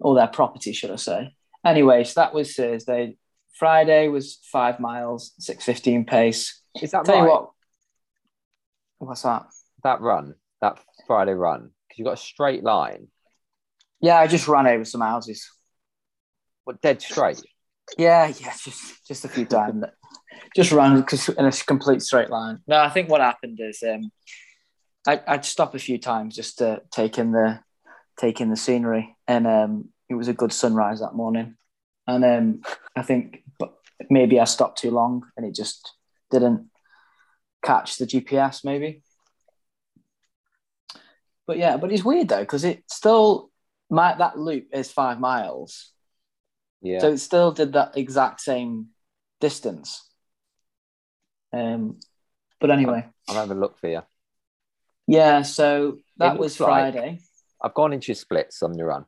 or 0.00 0.14
their 0.14 0.28
property, 0.28 0.72
should 0.72 0.90
I 0.90 0.96
say? 0.96 1.34
Anyway, 1.64 2.04
so 2.04 2.20
that 2.20 2.34
was 2.34 2.54
Thursday. 2.54 3.16
Friday 3.54 4.08
was 4.08 4.40
five 4.52 4.80
miles, 4.80 5.32
six 5.38 5.64
fifteen 5.64 6.04
pace. 6.04 6.60
Is 6.82 6.90
that 6.90 7.04
Tell 7.04 7.16
right? 7.16 7.24
you 7.24 7.30
what. 7.30 7.50
What's 8.98 9.22
that? 9.22 9.46
That 9.82 10.00
run, 10.00 10.34
that 10.60 10.78
Friday 11.06 11.32
run, 11.32 11.70
because 11.88 11.98
you've 11.98 12.06
got 12.06 12.14
a 12.14 12.16
straight 12.16 12.64
line, 12.64 13.08
Yeah, 14.00 14.18
I 14.18 14.26
just 14.26 14.48
ran 14.48 14.66
over 14.66 14.84
some 14.84 15.00
houses. 15.00 15.50
But 16.66 16.80
dead 16.80 17.02
straight. 17.02 17.42
Yeah, 17.98 18.26
yeah, 18.26 18.52
just 18.62 19.06
just 19.06 19.24
a 19.24 19.28
few 19.28 19.44
times. 19.44 19.84
just 20.56 20.70
because 20.70 21.28
in 21.28 21.44
a 21.44 21.52
complete 21.52 22.02
straight 22.02 22.30
line. 22.30 22.60
No, 22.66 22.78
I 22.78 22.88
think 22.88 23.08
what 23.08 23.20
happened 23.20 23.58
is 23.60 23.82
um, 23.82 24.10
I, 25.06 25.20
I'd 25.26 25.44
stop 25.44 25.74
a 25.74 25.78
few 25.78 25.98
times 25.98 26.34
just 26.34 26.58
to 26.58 26.82
take 26.90 27.18
in 27.18 27.32
the 27.32 27.60
take 28.18 28.40
in 28.40 28.50
the 28.50 28.56
scenery, 28.56 29.16
and 29.28 29.46
um, 29.46 29.88
it 30.08 30.14
was 30.14 30.28
a 30.28 30.34
good 30.34 30.52
sunrise 30.52 31.00
that 31.00 31.14
morning. 31.14 31.56
And 32.06 32.24
um, 32.24 32.62
I 32.96 33.02
think 33.02 33.44
maybe 34.10 34.40
I 34.40 34.44
stopped 34.44 34.78
too 34.78 34.90
long, 34.90 35.24
and 35.36 35.44
it 35.46 35.54
just 35.54 35.92
didn't 36.30 36.70
catch 37.62 37.98
the 37.98 38.06
GPS, 38.06 38.64
maybe. 38.64 39.02
But 41.46 41.58
yeah, 41.58 41.76
but 41.76 41.92
it's 41.92 42.04
weird 42.04 42.28
though 42.28 42.40
because 42.40 42.64
it 42.64 42.84
still 42.90 43.50
my 43.90 44.14
that 44.16 44.38
loop 44.38 44.68
is 44.72 44.90
five 44.90 45.20
miles. 45.20 45.92
Yeah. 46.84 47.00
So 47.00 47.08
it 47.12 47.18
still 47.18 47.50
did 47.50 47.72
that 47.72 47.96
exact 47.96 48.40
same 48.40 48.88
distance. 49.40 50.06
Um, 51.52 51.98
but 52.60 52.70
anyway, 52.70 53.06
I'll 53.28 53.36
have 53.36 53.50
a 53.50 53.54
look 53.54 53.78
for 53.78 53.88
you. 53.88 54.02
yeah. 55.06 55.42
So 55.42 55.98
that 56.18 56.38
was 56.38 56.60
looks 56.60 56.68
like- 56.68 56.94
Friday. 56.94 57.20
I've 57.62 57.74
gone 57.74 57.94
into 57.94 58.08
your 58.08 58.16
splits 58.16 58.62
on 58.62 58.76
your 58.76 58.88
run. 58.88 59.06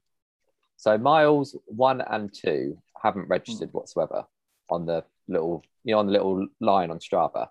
So 0.79 0.97
miles 0.97 1.55
one 1.67 2.01
and 2.01 2.33
two 2.33 2.79
haven't 3.03 3.29
registered 3.29 3.71
whatsoever 3.73 4.25
on 4.71 4.87
the 4.87 5.05
little, 5.29 5.63
you 5.85 5.93
know, 5.93 5.99
on 5.99 6.07
the 6.07 6.13
little 6.13 6.47
line 6.61 6.91
on 6.91 6.99
Strava. 6.99 7.49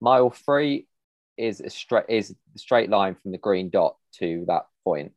Mile 0.00 0.30
three 0.30 0.88
is 1.36 1.60
a 1.60 1.70
straight 1.70 2.06
is 2.08 2.28
the 2.52 2.58
straight 2.58 2.90
line 2.90 3.14
from 3.14 3.30
the 3.30 3.38
green 3.38 3.70
dot 3.70 3.96
to 4.18 4.44
that 4.48 4.66
point. 4.84 5.12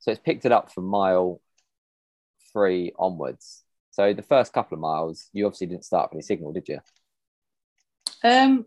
So 0.00 0.10
it's 0.10 0.20
picked 0.20 0.44
it 0.44 0.50
up 0.52 0.72
from 0.72 0.86
mile 0.86 1.40
three 2.52 2.92
onwards. 2.98 3.62
So 3.90 4.12
the 4.14 4.22
first 4.22 4.52
couple 4.52 4.74
of 4.76 4.80
miles, 4.80 5.28
you 5.32 5.44
obviously 5.46 5.66
didn't 5.66 5.84
start 5.84 6.10
with 6.10 6.16
any 6.16 6.22
signal, 6.22 6.52
did 6.52 6.68
you? 6.68 6.80
Um, 8.24 8.66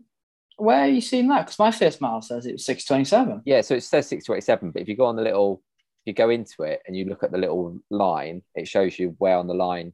where 0.56 0.82
are 0.82 0.88
you 0.88 1.00
seeing 1.00 1.28
that? 1.28 1.46
Because 1.46 1.58
my 1.58 1.70
first 1.70 2.00
mile 2.00 2.22
says 2.22 2.46
it 2.46 2.52
was 2.52 2.64
six 2.64 2.84
twenty-seven. 2.84 3.42
Yeah, 3.44 3.60
so 3.62 3.74
it 3.74 3.82
says 3.82 4.06
six 4.06 4.24
twenty-seven, 4.24 4.70
but 4.70 4.82
if 4.82 4.88
you 4.88 4.96
go 4.96 5.06
on 5.06 5.16
the 5.16 5.22
little, 5.22 5.62
if 6.02 6.06
you 6.10 6.12
go 6.12 6.30
into 6.30 6.62
it 6.62 6.80
and 6.86 6.96
you 6.96 7.04
look 7.06 7.22
at 7.22 7.32
the 7.32 7.38
little 7.38 7.78
line, 7.90 8.42
it 8.54 8.68
shows 8.68 8.98
you 8.98 9.14
where 9.18 9.36
on 9.36 9.46
the 9.46 9.54
line. 9.54 9.92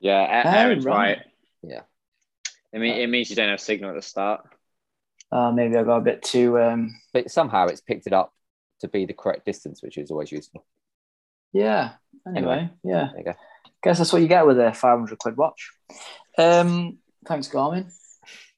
Yeah, 0.00 0.42
A- 0.42 0.46
Oh, 0.46 0.50
Aaron's 0.50 0.84
right. 0.84 1.18
right. 1.18 1.26
Yeah. 1.62 1.80
I 2.74 2.78
mean, 2.78 2.94
it 2.96 3.08
means 3.08 3.30
you 3.30 3.36
don't 3.36 3.48
have 3.48 3.60
signal 3.60 3.90
at 3.90 3.96
the 3.96 4.02
start. 4.02 4.44
Uh, 5.32 5.50
maybe 5.50 5.76
I 5.76 5.82
got 5.82 5.98
a 5.98 6.02
bit 6.02 6.22
too. 6.22 6.60
Um, 6.60 6.94
But 7.12 7.30
somehow 7.30 7.66
it's 7.66 7.80
picked 7.80 8.06
it 8.06 8.12
up 8.12 8.34
to 8.80 8.88
be 8.88 9.06
the 9.06 9.14
correct 9.14 9.46
distance, 9.46 9.82
which 9.82 9.96
is 9.96 10.10
always 10.10 10.30
useful. 10.30 10.66
Yeah. 11.54 11.92
Anyway, 12.26 12.68
yeah. 12.82 13.08
There 13.12 13.18
you 13.18 13.24
go. 13.24 13.34
Guess 13.82 13.98
that's 13.98 14.12
what 14.12 14.22
you 14.22 14.28
get 14.28 14.46
with 14.46 14.58
a 14.58 14.72
five 14.72 14.98
hundred 14.98 15.18
quid 15.18 15.36
watch. 15.36 15.70
Um, 16.36 16.98
thanks, 17.26 17.48
Garmin. 17.48 17.90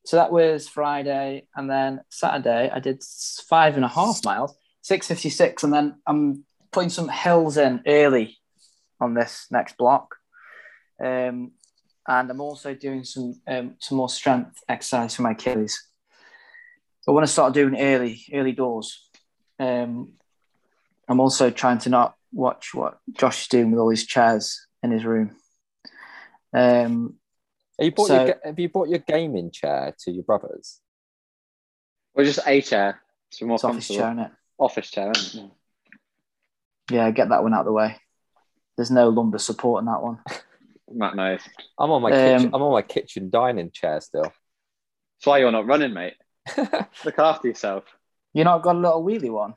So 0.05 0.17
that 0.17 0.33
was 0.33 0.69
Friday, 0.69 1.47
and 1.55 1.69
then 1.69 2.01
Saturday 2.11 2.71
I 2.73 2.79
did 2.79 3.03
five 3.49 3.77
and 3.77 3.85
a 3.85 3.89
half 3.89 4.25
miles, 4.25 4.55
six 4.83 5.07
fifty 5.07 5.31
six, 5.31 5.63
and 5.63 5.73
then 5.73 6.01
I'm 6.07 6.45
putting 6.73 6.91
some 6.91 7.09
hills 7.09 7.57
in 7.57 7.83
early 7.87 8.39
on 9.01 9.15
this 9.15 9.47
next 9.51 9.77
block, 9.77 10.15
um, 11.05 11.53
and 12.09 12.31
I'm 12.31 12.41
also 12.41 12.75
doing 12.75 13.05
some 13.05 13.35
um, 13.49 13.75
some 13.81 13.99
more 13.99 14.09
strength 14.09 14.63
exercise 14.69 15.17
for 15.17 15.23
my 15.23 15.33
Achilles. 15.33 15.89
I 17.09 17.13
want 17.13 17.25
to 17.25 17.33
start 17.33 17.55
doing 17.55 17.81
early 17.81 18.25
early 18.33 18.53
doors. 18.53 19.09
Um, 19.59 20.13
I'm 21.09 21.21
also 21.21 21.51
trying 21.51 21.79
to 21.79 21.89
not 21.89 22.17
watch 22.37 22.75
what 22.75 22.99
Josh 23.13 23.43
is 23.43 23.49
doing 23.49 23.71
with 23.71 23.81
all 23.81 23.89
his 23.91 24.07
chairs 24.07 24.67
in 24.83 24.91
his 24.91 25.05
room. 25.05 25.37
Um, 26.53 27.15
Have 27.79 27.85
you 27.87 27.93
bought 27.93 28.07
So- 28.09 28.25
your, 28.27 28.41
have 28.45 28.59
you 28.59 28.69
bought 28.69 28.89
your 28.89 29.01
gaming 29.01 29.51
chair 29.51 29.95
to 30.01 30.11
your 30.11 30.25
brothers? 30.25 30.81
Or 32.15 32.25
just 32.25 32.41
a 32.47 32.61
chair. 32.61 33.01
It's 33.31 33.43
more 33.43 33.57
it's 33.57 33.65
office 33.65 33.89
comfortable. 33.89 33.97
chair, 33.99 34.11
isn't 34.13 34.25
it? 34.25 34.31
Office 34.59 34.91
chair. 34.91 35.13
isn't 35.17 35.45
it? 35.45 35.51
Yeah, 36.91 37.11
get 37.11 37.29
that 37.31 37.43
one 37.43 37.53
out 37.53 37.61
of 37.61 37.67
the 37.67 37.73
way. 37.73 37.97
There's 38.77 38.91
no 38.91 39.09
lumbar 39.09 39.39
support 39.39 39.81
in 39.81 39.87
that 39.87 40.03
one. 40.03 40.19
Matt 40.91 41.17
knows. 41.17 41.41
I'm 41.79 41.91
on 41.91 42.01
my 42.01 42.11
Um, 42.13 42.17
kitchen, 42.39 42.51
I'm 42.55 42.63
on 42.63 42.73
my 42.73 42.83
kitchen 42.83 43.29
dining 43.31 43.71
chair 43.73 44.01
still. 44.01 44.23
That's 44.23 45.27
why 45.27 45.39
you're 45.39 45.51
not 45.53 45.67
running, 45.67 45.93
mate. 45.93 46.15
Look 47.05 47.19
after 47.19 47.49
yourself. 47.49 47.85
You 48.33 48.45
not 48.45 48.63
got 48.63 48.77
a 48.77 48.79
little 48.79 49.05
wheelie 49.05 49.31
one? 49.33 49.55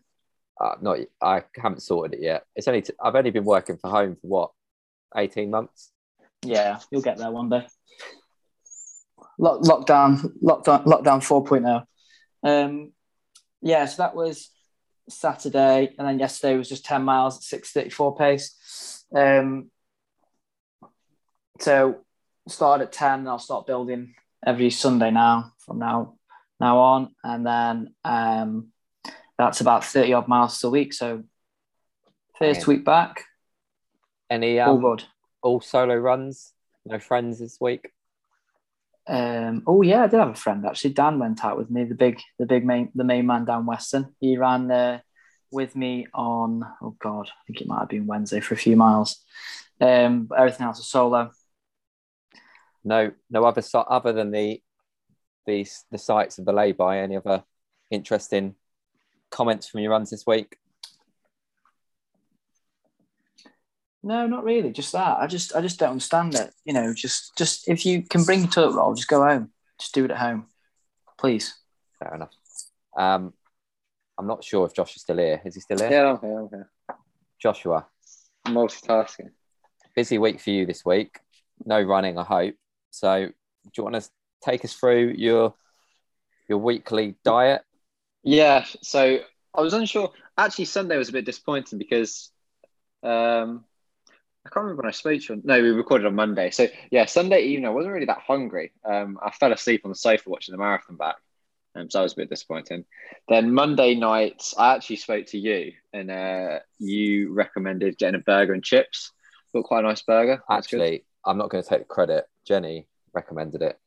Uh, 0.59 0.75
not 0.81 0.99
I 1.21 1.43
haven't 1.55 1.81
sorted 1.81 2.19
it 2.19 2.23
yet. 2.23 2.45
It's 2.55 2.67
only 2.67 2.81
t- 2.81 2.93
I've 3.01 3.15
only 3.15 3.31
been 3.31 3.45
working 3.45 3.77
from 3.77 3.91
home 3.91 4.17
for 4.21 4.27
what 4.27 4.51
18 5.15 5.49
months. 5.49 5.91
Yeah, 6.43 6.79
you'll 6.91 7.01
get 7.01 7.17
there 7.17 7.31
one 7.31 7.49
day. 7.49 7.65
Lock, 9.37 9.61
lockdown, 9.61 10.33
lockdown, 10.43 10.85
lockdown 10.85 11.21
4.0. 11.21 11.85
Um, 12.43 12.91
yeah, 13.61 13.85
so 13.85 14.03
that 14.03 14.15
was 14.15 14.49
Saturday, 15.09 15.93
and 15.97 16.07
then 16.07 16.19
yesterday 16.19 16.57
was 16.57 16.69
just 16.69 16.85
10 16.85 17.03
miles 17.03 17.37
at 17.37 17.61
6:34 17.61 18.17
pace. 18.17 19.05
Um, 19.15 19.71
so 21.59 22.01
started 22.47 22.85
at 22.85 22.91
10, 22.91 23.19
and 23.19 23.29
I'll 23.29 23.39
start 23.39 23.67
building 23.67 24.15
every 24.45 24.69
Sunday 24.69 25.11
now 25.11 25.53
from 25.59 25.79
now 25.79 26.15
now 26.59 26.77
on, 26.77 27.15
and 27.23 27.45
then 27.45 27.93
um, 28.03 28.71
that's 29.39 29.61
about 29.61 29.85
30 29.85 30.13
odd 30.13 30.27
miles 30.27 30.61
a 30.65 30.69
week. 30.69 30.91
So 30.93 31.23
first 32.37 32.67
week 32.67 32.83
back, 32.83 33.23
Any 34.29 34.59
all 34.59 34.75
um, 34.75 34.81
good. 34.81 35.03
all 35.41 35.61
solo 35.61 35.95
runs? 35.95 36.53
No 36.85 36.99
friends 36.99 37.39
this 37.39 37.57
week. 37.59 37.89
Um, 39.07 39.63
oh 39.65 39.81
yeah, 39.81 40.03
I 40.03 40.07
did 40.07 40.19
have 40.19 40.29
a 40.29 40.35
friend 40.35 40.65
actually. 40.65 40.93
Dan 40.93 41.19
went 41.19 41.43
out 41.43 41.57
with 41.57 41.71
me. 41.71 41.85
The 41.85 41.95
big, 41.95 42.19
the 42.37 42.45
big 42.45 42.65
main, 42.65 42.91
the 42.93 43.05
main 43.05 43.25
man 43.25 43.45
down 43.45 43.65
Western. 43.65 44.13
He 44.19 44.37
ran 44.37 44.69
uh, 44.69 44.99
with 45.51 45.73
me 45.73 46.07
on. 46.13 46.65
Oh 46.81 46.97
god, 46.99 47.29
I 47.29 47.39
think 47.47 47.61
it 47.61 47.67
might 47.67 47.79
have 47.79 47.89
been 47.89 48.07
Wednesday 48.07 48.41
for 48.41 48.55
a 48.55 48.57
few 48.57 48.75
miles. 48.75 49.23
Um, 49.79 50.29
everything 50.37 50.65
else 50.65 50.79
was 50.79 50.87
solo. 50.87 51.31
No, 52.83 53.11
no 53.29 53.45
other 53.45 53.61
si- 53.61 53.79
other 53.89 54.11
than 54.11 54.31
the 54.31 54.61
the 55.45 55.65
the 55.91 55.97
sites 55.97 56.39
of 56.39 56.45
the 56.45 56.53
lay-by. 56.53 56.99
Any 56.99 57.15
other 57.15 57.43
interesting 57.89 58.55
comments 59.29 59.67
from 59.67 59.81
your 59.81 59.91
runs 59.91 60.09
this 60.09 60.25
week? 60.25 60.57
No, 64.01 64.27
not 64.27 64.43
really. 64.43 64.71
Just 64.71 64.93
that. 64.93 65.19
I 65.19 65.27
just, 65.27 65.55
I 65.55 65.61
just 65.61 65.79
don't 65.79 65.91
understand 65.91 66.35
it. 66.35 66.53
You 66.63 66.73
know, 66.73 66.93
just, 66.93 67.35
just 67.37 67.67
if 67.67 67.85
you 67.85 68.03
can 68.03 68.23
bring 68.23 68.39
your 68.41 68.49
toilet 68.49 68.75
roll, 68.75 68.93
just 68.93 69.09
go 69.09 69.23
home. 69.23 69.51
Just 69.79 69.93
do 69.93 70.05
it 70.05 70.11
at 70.11 70.17
home, 70.17 70.47
please. 71.17 71.55
Fair 71.99 72.15
enough. 72.15 72.33
Um, 72.97 73.33
I'm 74.17 74.27
not 74.27 74.43
sure 74.43 74.65
if 74.65 74.73
Josh 74.73 74.95
is 74.95 75.01
still 75.01 75.17
here. 75.17 75.41
Is 75.45 75.55
he 75.55 75.61
still 75.61 75.79
here? 75.79 75.89
Yeah, 75.89 76.11
I'm 76.11 76.19
here. 76.19 76.39
I'm 76.39 76.49
here. 76.49 76.69
Joshua, 77.41 77.85
Multitasking. 78.45 79.29
busy 79.95 80.17
week 80.17 80.41
for 80.41 80.49
you 80.49 80.65
this 80.65 80.83
week. 80.83 81.19
No 81.65 81.81
running, 81.81 82.17
I 82.17 82.23
hope. 82.23 82.55
So, 82.91 83.27
do 83.27 83.33
you 83.77 83.83
want 83.83 83.95
to 83.95 84.09
take 84.43 84.65
us 84.65 84.73
through 84.73 85.13
your 85.17 85.53
your 86.49 86.57
weekly 86.57 87.15
diet? 87.23 87.61
Yeah, 88.29 88.63
so 88.83 89.19
I 89.55 89.61
was 89.61 89.73
unsure. 89.73 90.11
Actually, 90.37 90.65
Sunday 90.65 90.97
was 90.97 91.09
a 91.09 91.13
bit 91.13 91.25
disappointing 91.25 91.79
because 91.79 92.31
Um, 93.01 93.63
I 94.45 94.49
can't 94.49 94.63
remember 94.65 94.83
when 94.83 94.89
I 94.89 94.91
spoke 94.91 95.21
to 95.21 95.35
you. 95.35 95.41
No, 95.43 95.61
we 95.61 95.69
recorded 95.69 96.05
on 96.05 96.15
Monday. 96.15 96.51
So 96.51 96.67
yeah, 96.91 97.05
Sunday 97.05 97.43
evening, 97.43 97.65
I 97.65 97.69
wasn't 97.71 97.93
really 97.93 98.05
that 98.05 98.19
hungry. 98.19 98.71
Um, 98.83 99.17
I 99.23 99.31
fell 99.31 99.53
asleep 99.53 99.81
on 99.85 99.91
the 99.91 99.95
sofa 99.95 100.29
watching 100.29 100.51
the 100.51 100.59
marathon 100.59 100.95
back. 100.95 101.15
Um, 101.75 101.89
so 101.89 101.99
that 101.99 102.03
was 102.03 102.13
a 102.13 102.17
bit 102.17 102.29
disappointing. 102.29 102.85
Then 103.29 103.53
Monday 103.53 103.95
night, 103.95 104.43
I 104.57 104.75
actually 104.75 104.97
spoke 104.97 105.27
to 105.27 105.37
you, 105.39 105.73
and 105.93 106.11
uh, 106.11 106.59
you 106.77 107.33
recommended 107.33 107.97
getting 107.97 108.19
a 108.19 108.23
burger 108.23 108.53
and 108.53 108.63
chips. 108.63 109.11
Got 109.53 109.63
quite 109.63 109.83
a 109.85 109.87
nice 109.87 110.01
burger. 110.03 110.43
That's 110.47 110.67
good. 110.67 110.81
Actually, 110.81 111.05
I'm 111.25 111.37
not 111.37 111.49
going 111.49 111.63
to 111.63 111.69
take 111.69 111.87
credit. 111.87 112.27
Jenny 112.45 112.87
recommended 113.13 113.61
it. 113.61 113.79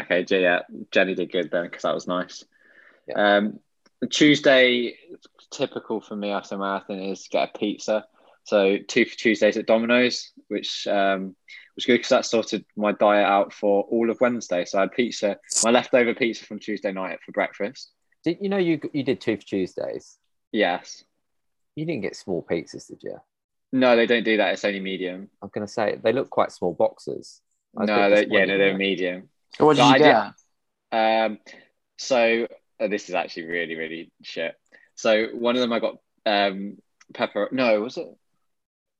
Okay, 0.00 0.24
yeah, 0.30 0.60
Jenny 0.90 1.14
did 1.14 1.32
good 1.32 1.50
then 1.50 1.64
because 1.64 1.82
that 1.82 1.94
was 1.94 2.06
nice. 2.06 2.44
Um, 3.14 3.58
Tuesday, 4.10 4.94
typical 5.50 6.00
for 6.00 6.16
me 6.16 6.30
after 6.30 6.54
a 6.54 6.58
marathon 6.58 6.98
is 7.00 7.28
get 7.30 7.50
a 7.54 7.58
pizza. 7.58 8.06
So 8.44 8.78
two 8.86 9.04
for 9.04 9.16
Tuesdays 9.16 9.56
at 9.56 9.66
Domino's, 9.66 10.32
which 10.48 10.86
um, 10.86 11.36
was 11.76 11.84
good 11.84 11.94
because 11.98 12.08
that 12.10 12.24
sorted 12.24 12.64
my 12.76 12.92
diet 12.92 13.26
out 13.26 13.52
for 13.52 13.82
all 13.84 14.08
of 14.10 14.20
Wednesday. 14.20 14.64
So 14.64 14.78
I 14.78 14.82
had 14.82 14.92
pizza, 14.92 15.36
my 15.64 15.70
leftover 15.70 16.14
pizza 16.14 16.44
from 16.44 16.58
Tuesday 16.58 16.92
night 16.92 17.18
for 17.24 17.32
breakfast. 17.32 17.90
Did 18.24 18.38
you 18.40 18.48
know 18.48 18.56
you 18.56 18.80
you 18.92 19.02
did 19.02 19.20
two 19.20 19.36
for 19.36 19.42
Tuesdays? 19.42 20.16
Yes. 20.52 21.04
You 21.76 21.84
didn't 21.84 22.02
get 22.02 22.16
small 22.16 22.42
pizzas, 22.48 22.88
did 22.88 23.02
you? 23.02 23.18
No, 23.72 23.96
they 23.96 24.06
don't 24.06 24.24
do 24.24 24.38
that. 24.38 24.54
It's 24.54 24.64
only 24.64 24.80
medium. 24.80 25.28
I'm 25.42 25.50
going 25.52 25.66
to 25.66 25.72
say 25.72 25.98
they 26.02 26.12
look 26.12 26.30
quite 26.30 26.50
small 26.50 26.72
boxes. 26.72 27.40
I 27.76 27.80
was 27.82 27.90
a 27.90 27.92
No, 27.96 28.10
they, 28.10 28.26
yeah, 28.30 28.44
no, 28.46 28.58
they're 28.58 28.76
medium. 28.78 29.28
So 29.56 29.66
what 29.66 29.76
did 29.76 29.82
No, 29.82 29.88
you 29.88 29.94
I 29.94 29.98
get? 29.98 30.32
did- 30.90 31.26
Um, 31.26 31.38
so 31.98 32.48
uh, 32.80 32.88
this 32.88 33.08
is 33.08 33.14
actually 33.14 33.46
really, 33.46 33.76
really 33.76 34.10
shit. 34.22 34.54
So 34.94 35.28
one 35.34 35.54
of 35.56 35.60
them 35.60 35.72
I 35.72 35.80
got 35.80 35.96
um 36.26 36.78
pepper. 37.14 37.48
No, 37.52 37.80
was 37.80 37.96
it 37.96 38.08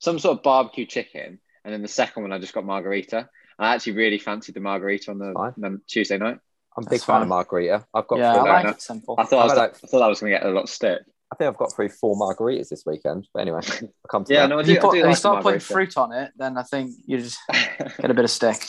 some 0.00 0.18
sort 0.18 0.38
of 0.38 0.42
barbecue 0.42 0.86
chicken? 0.86 1.40
And 1.64 1.74
then 1.74 1.82
the 1.82 1.88
second 1.88 2.22
one 2.22 2.32
I 2.32 2.38
just 2.38 2.54
got 2.54 2.64
margarita. 2.64 3.28
I 3.58 3.74
actually 3.74 3.94
really 3.94 4.18
fancied 4.18 4.54
the 4.54 4.60
margarita 4.60 5.10
on 5.10 5.18
the, 5.18 5.32
Fine. 5.34 5.54
the 5.56 5.80
Tuesday 5.88 6.16
night. 6.16 6.38
I'm 6.76 6.84
a 6.84 6.86
big 6.86 6.90
That's 6.90 7.04
fan 7.04 7.22
of 7.22 7.28
margarita. 7.28 7.84
I've 7.92 8.06
got 8.06 8.20
Yeah, 8.20 8.36
I 8.36 8.62
like 8.62 8.76
it 8.76 8.80
simple. 8.82 9.16
I 9.18 9.24
thought 9.24 9.40
I, 9.40 9.44
was, 9.44 9.52
How 9.52 9.58
about 9.64 9.80
I 9.82 9.86
thought 9.88 10.02
I 10.02 10.06
was 10.08 10.20
going 10.20 10.32
to 10.32 10.38
get 10.38 10.46
a 10.46 10.50
lot 10.50 10.62
of 10.62 10.70
stick. 10.70 11.00
I 11.32 11.36
think 11.36 11.48
I've 11.48 11.56
got 11.58 11.74
through 11.74 11.88
four 11.90 12.16
margaritas 12.16 12.68
this 12.68 12.84
weekend. 12.86 13.26
But 13.34 13.40
anyway, 13.40 13.60
I'll 13.82 13.88
come 14.08 14.24
to 14.24 14.32
Yeah, 14.32 14.42
that. 14.42 14.48
no, 14.48 14.58
I 14.58 14.60
If 14.60 14.66
do. 14.66 14.72
you, 14.74 14.80
put, 14.80 14.88
I 14.90 14.92
do 14.92 14.98
if 15.00 15.06
you 15.10 15.14
start 15.16 15.38
the 15.38 15.42
putting 15.42 15.60
fruit 15.60 15.96
on 15.98 16.12
it, 16.12 16.30
then 16.36 16.56
I 16.56 16.62
think 16.62 16.92
you 17.04 17.18
just 17.18 17.38
get 17.50 18.10
a 18.10 18.14
bit 18.14 18.24
of 18.24 18.30
stick. 18.30 18.64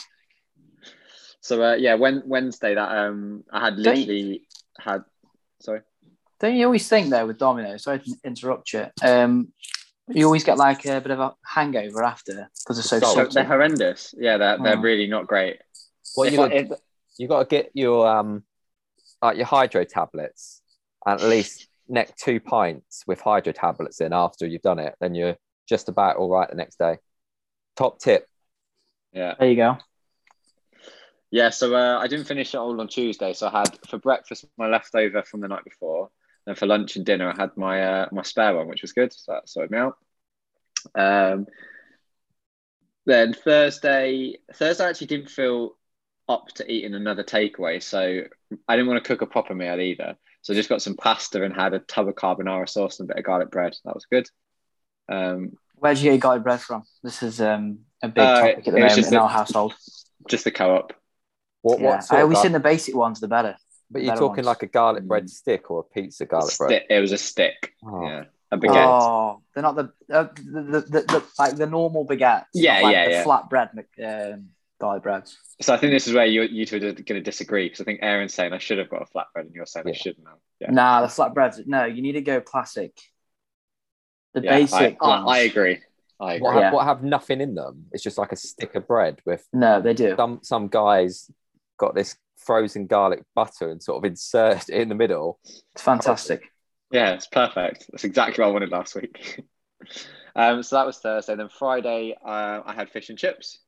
so 1.40 1.62
uh, 1.62 1.74
yeah, 1.74 1.94
when 1.94 2.22
Wednesday 2.26 2.74
that 2.74 2.90
um 2.90 3.44
I 3.52 3.60
had 3.66 3.78
literally 3.78 4.42
had. 4.78 5.04
Sorry. 5.60 5.80
Don't 6.40 6.54
you 6.54 6.64
always 6.66 6.88
think 6.88 7.10
though 7.10 7.26
with 7.26 7.38
Domino's? 7.38 7.82
Sorry 7.84 7.98
to 7.98 8.16
interrupt 8.24 8.72
you. 8.72 8.86
Um, 9.02 9.52
you 10.08 10.24
always 10.24 10.42
get 10.44 10.56
like 10.58 10.84
a 10.86 11.00
bit 11.00 11.10
of 11.12 11.20
a 11.20 11.34
hangover 11.44 12.02
after 12.02 12.48
because 12.64 12.76
they're 12.76 12.82
so 12.82 12.98
So 13.00 13.14
salty. 13.14 13.34
they're 13.34 13.44
horrendous. 13.44 14.14
Yeah, 14.18 14.38
they're 14.38 14.58
they're 14.58 14.78
Oh. 14.78 14.80
really 14.80 15.06
not 15.06 15.26
great. 15.26 15.60
What 16.14 16.28
If 16.28 16.34
you 16.34 16.42
I- 16.42 16.48
got? 16.48 16.56
if- 16.56 16.80
You 17.18 17.28
got 17.28 17.40
to 17.40 17.44
get 17.56 17.70
your 17.74 18.08
um, 18.08 18.44
like 19.20 19.36
your 19.36 19.44
hydro 19.46 19.84
tablets, 19.84 20.62
at 21.06 21.20
least 21.22 21.68
neck 21.86 22.16
two 22.16 22.40
pints 22.40 23.04
with 23.06 23.20
hydro 23.20 23.52
tablets 23.52 24.00
in 24.00 24.12
after 24.14 24.46
you've 24.46 24.62
done 24.62 24.78
it. 24.78 24.94
Then 25.00 25.14
you're 25.14 25.36
just 25.68 25.88
about 25.90 26.16
all 26.16 26.30
right 26.30 26.48
the 26.48 26.56
next 26.56 26.78
day. 26.78 26.96
Top 27.76 27.98
tip. 27.98 28.26
yeah. 29.12 29.34
There 29.38 29.48
you 29.50 29.56
go. 29.56 29.76
Yeah, 31.30 31.50
so 31.50 31.74
uh, 31.74 31.98
I 31.98 32.06
didn't 32.08 32.26
finish 32.26 32.54
it 32.54 32.58
all 32.58 32.80
on 32.80 32.88
Tuesday. 32.88 33.32
So 33.32 33.46
I 33.48 33.60
had 33.60 33.78
for 33.88 33.98
breakfast 33.98 34.46
my 34.58 34.66
leftover 34.68 35.22
from 35.22 35.40
the 35.40 35.48
night 35.48 35.64
before, 35.64 36.10
and 36.46 36.58
for 36.58 36.66
lunch 36.66 36.96
and 36.96 37.06
dinner 37.06 37.30
I 37.30 37.40
had 37.40 37.56
my 37.56 37.82
uh, 37.82 38.08
my 38.10 38.22
spare 38.22 38.54
one, 38.56 38.66
which 38.68 38.82
was 38.82 38.92
good. 38.92 39.12
So 39.12 39.32
that 39.32 39.48
sorted 39.48 39.70
me 39.70 39.78
out. 39.78 39.96
Um, 40.94 41.46
then 43.06 43.32
Thursday, 43.32 44.36
Thursday 44.54 44.84
I 44.84 44.88
actually 44.90 45.06
didn't 45.08 45.30
feel 45.30 45.76
up 46.28 46.48
to 46.56 46.70
eating 46.70 46.94
another 46.94 47.24
takeaway, 47.24 47.82
so 47.82 48.22
I 48.68 48.76
didn't 48.76 48.88
want 48.88 49.02
to 49.02 49.08
cook 49.08 49.22
a 49.22 49.26
proper 49.26 49.54
meal 49.54 49.80
either. 49.80 50.16
So 50.42 50.52
I 50.52 50.56
just 50.56 50.68
got 50.68 50.82
some 50.82 50.96
pasta 50.96 51.42
and 51.44 51.54
had 51.54 51.74
a 51.74 51.80
tub 51.80 52.08
of 52.08 52.14
carbonara 52.14 52.68
sauce 52.68 52.98
and 53.00 53.08
a 53.08 53.14
bit 53.14 53.18
of 53.18 53.24
garlic 53.24 53.50
bread. 53.50 53.76
That 53.84 53.94
was 53.94 54.06
good. 54.06 54.28
Um, 55.08 55.52
Where'd 55.74 55.98
you 55.98 56.10
get 56.12 56.20
garlic 56.20 56.42
bread 56.44 56.60
from? 56.60 56.82
This 57.02 57.22
is 57.22 57.40
um, 57.40 57.80
a 58.02 58.08
big 58.08 58.22
Uh, 58.24 58.40
topic 58.40 58.58
at 58.68 58.74
the 58.74 58.80
moment 58.80 59.06
in 59.06 59.14
a- 59.14 59.20
our 59.20 59.28
household. 59.28 59.74
just 60.28 60.44
the 60.44 60.50
co-op. 60.50 60.92
What? 61.62 61.80
Yeah. 61.80 61.86
What? 61.88 62.04
Sort 62.04 62.18
I 62.18 62.22
always 62.22 62.36
gar- 62.36 62.42
think 62.44 62.52
the 62.54 62.60
basic 62.60 62.94
ones 62.94 63.20
the 63.20 63.28
better. 63.28 63.56
but 63.90 64.02
you're 64.02 64.12
better 64.12 64.20
talking 64.20 64.36
ones. 64.44 64.46
like 64.46 64.62
a 64.62 64.66
garlic 64.66 65.04
Mm. 65.04 65.08
bread 65.08 65.30
stick 65.30 65.70
or 65.70 65.80
a 65.80 65.82
pizza 65.94 66.26
garlic 66.26 66.56
bread. 66.58 66.84
It 66.88 67.00
was 67.00 67.12
a 67.12 67.18
stick. 67.18 67.72
Oh. 67.84 68.02
Yeah, 68.06 68.24
a 68.50 68.56
baguette. 68.58 68.86
Oh, 68.86 69.42
they're 69.54 69.62
not 69.62 69.76
the, 69.76 69.92
uh, 70.12 70.28
the, 70.36 70.62
the, 70.62 70.80
the, 70.80 71.00
the 71.02 71.24
like 71.38 71.56
the 71.56 71.66
normal 71.66 72.06
baguettes. 72.06 72.46
Yeah, 72.54 72.74
not 72.74 72.82
like 72.84 72.92
yeah, 72.94 73.04
the 73.06 73.10
yeah. 73.12 73.22
flat 73.24 73.50
bread 73.50 73.68
um, 74.04 74.48
garlic 74.80 75.02
breads. 75.02 75.36
So 75.60 75.74
I 75.74 75.76
think 75.76 75.92
this 75.92 76.06
is 76.08 76.14
where 76.14 76.24
you 76.26 76.42
you 76.42 76.64
two 76.66 76.76
are 76.76 76.80
going 76.80 76.94
to 77.04 77.20
disagree 77.20 77.66
because 77.66 77.80
I 77.80 77.84
think 77.84 78.00
Aaron's 78.02 78.32
saying 78.32 78.52
I 78.52 78.58
should 78.58 78.78
have 78.78 78.88
got 78.88 79.02
a 79.02 79.06
flatbread 79.06 79.46
and 79.46 79.54
you're 79.54 79.66
saying 79.66 79.86
I 79.88 79.92
shouldn't 79.92 80.26
have. 80.26 80.38
Yeah, 80.60 80.70
Nah, 80.70 81.02
the 81.02 81.08
flat 81.08 81.34
breads. 81.34 81.60
No, 81.66 81.84
you 81.84 82.00
need 82.00 82.12
to 82.12 82.22
go 82.22 82.40
classic. 82.40 82.92
The 84.34 84.42
Yeah, 84.42 84.56
basic 84.58 84.96
I, 85.02 85.06
ones. 85.08 85.24
I, 85.28 85.32
I 85.32 85.38
agree. 85.40 85.78
I 86.20 86.34
agree. 86.34 86.44
What, 86.44 86.52
have, 86.54 86.62
Yeah. 86.62 86.72
what 86.72 86.84
have 86.86 87.02
nothing 87.02 87.40
in 87.40 87.54
them? 87.54 87.86
It's 87.92 88.02
just 88.02 88.18
like 88.18 88.30
a 88.32 88.36
stick 88.36 88.74
of 88.74 88.86
bread 88.86 89.20
with 89.26 89.46
No, 89.52 89.80
they 89.80 89.94
do. 89.94 90.14
some 90.16 90.38
some 90.42 90.68
guys 90.68 91.30
got 91.80 91.94
this 91.94 92.16
frozen 92.36 92.86
garlic 92.86 93.24
butter 93.34 93.70
and 93.70 93.82
sort 93.82 93.98
of 93.98 94.08
insert 94.08 94.68
it 94.68 94.80
in 94.80 94.88
the 94.88 94.94
middle. 94.94 95.40
It's 95.74 95.82
fantastic. 95.82 96.42
Yeah, 96.90 97.12
it's 97.12 97.26
perfect. 97.26 97.86
That's 97.90 98.04
exactly 98.04 98.42
what 98.42 98.48
I 98.48 98.52
wanted 98.52 98.70
last 98.70 98.94
week. 98.94 99.42
um, 100.36 100.62
so 100.62 100.76
that 100.76 100.86
was 100.86 100.98
Thursday. 100.98 101.36
Then 101.36 101.48
Friday, 101.48 102.14
uh, 102.24 102.60
I 102.64 102.74
had 102.74 102.90
fish 102.90 103.08
and 103.08 103.18
chips. 103.18 103.60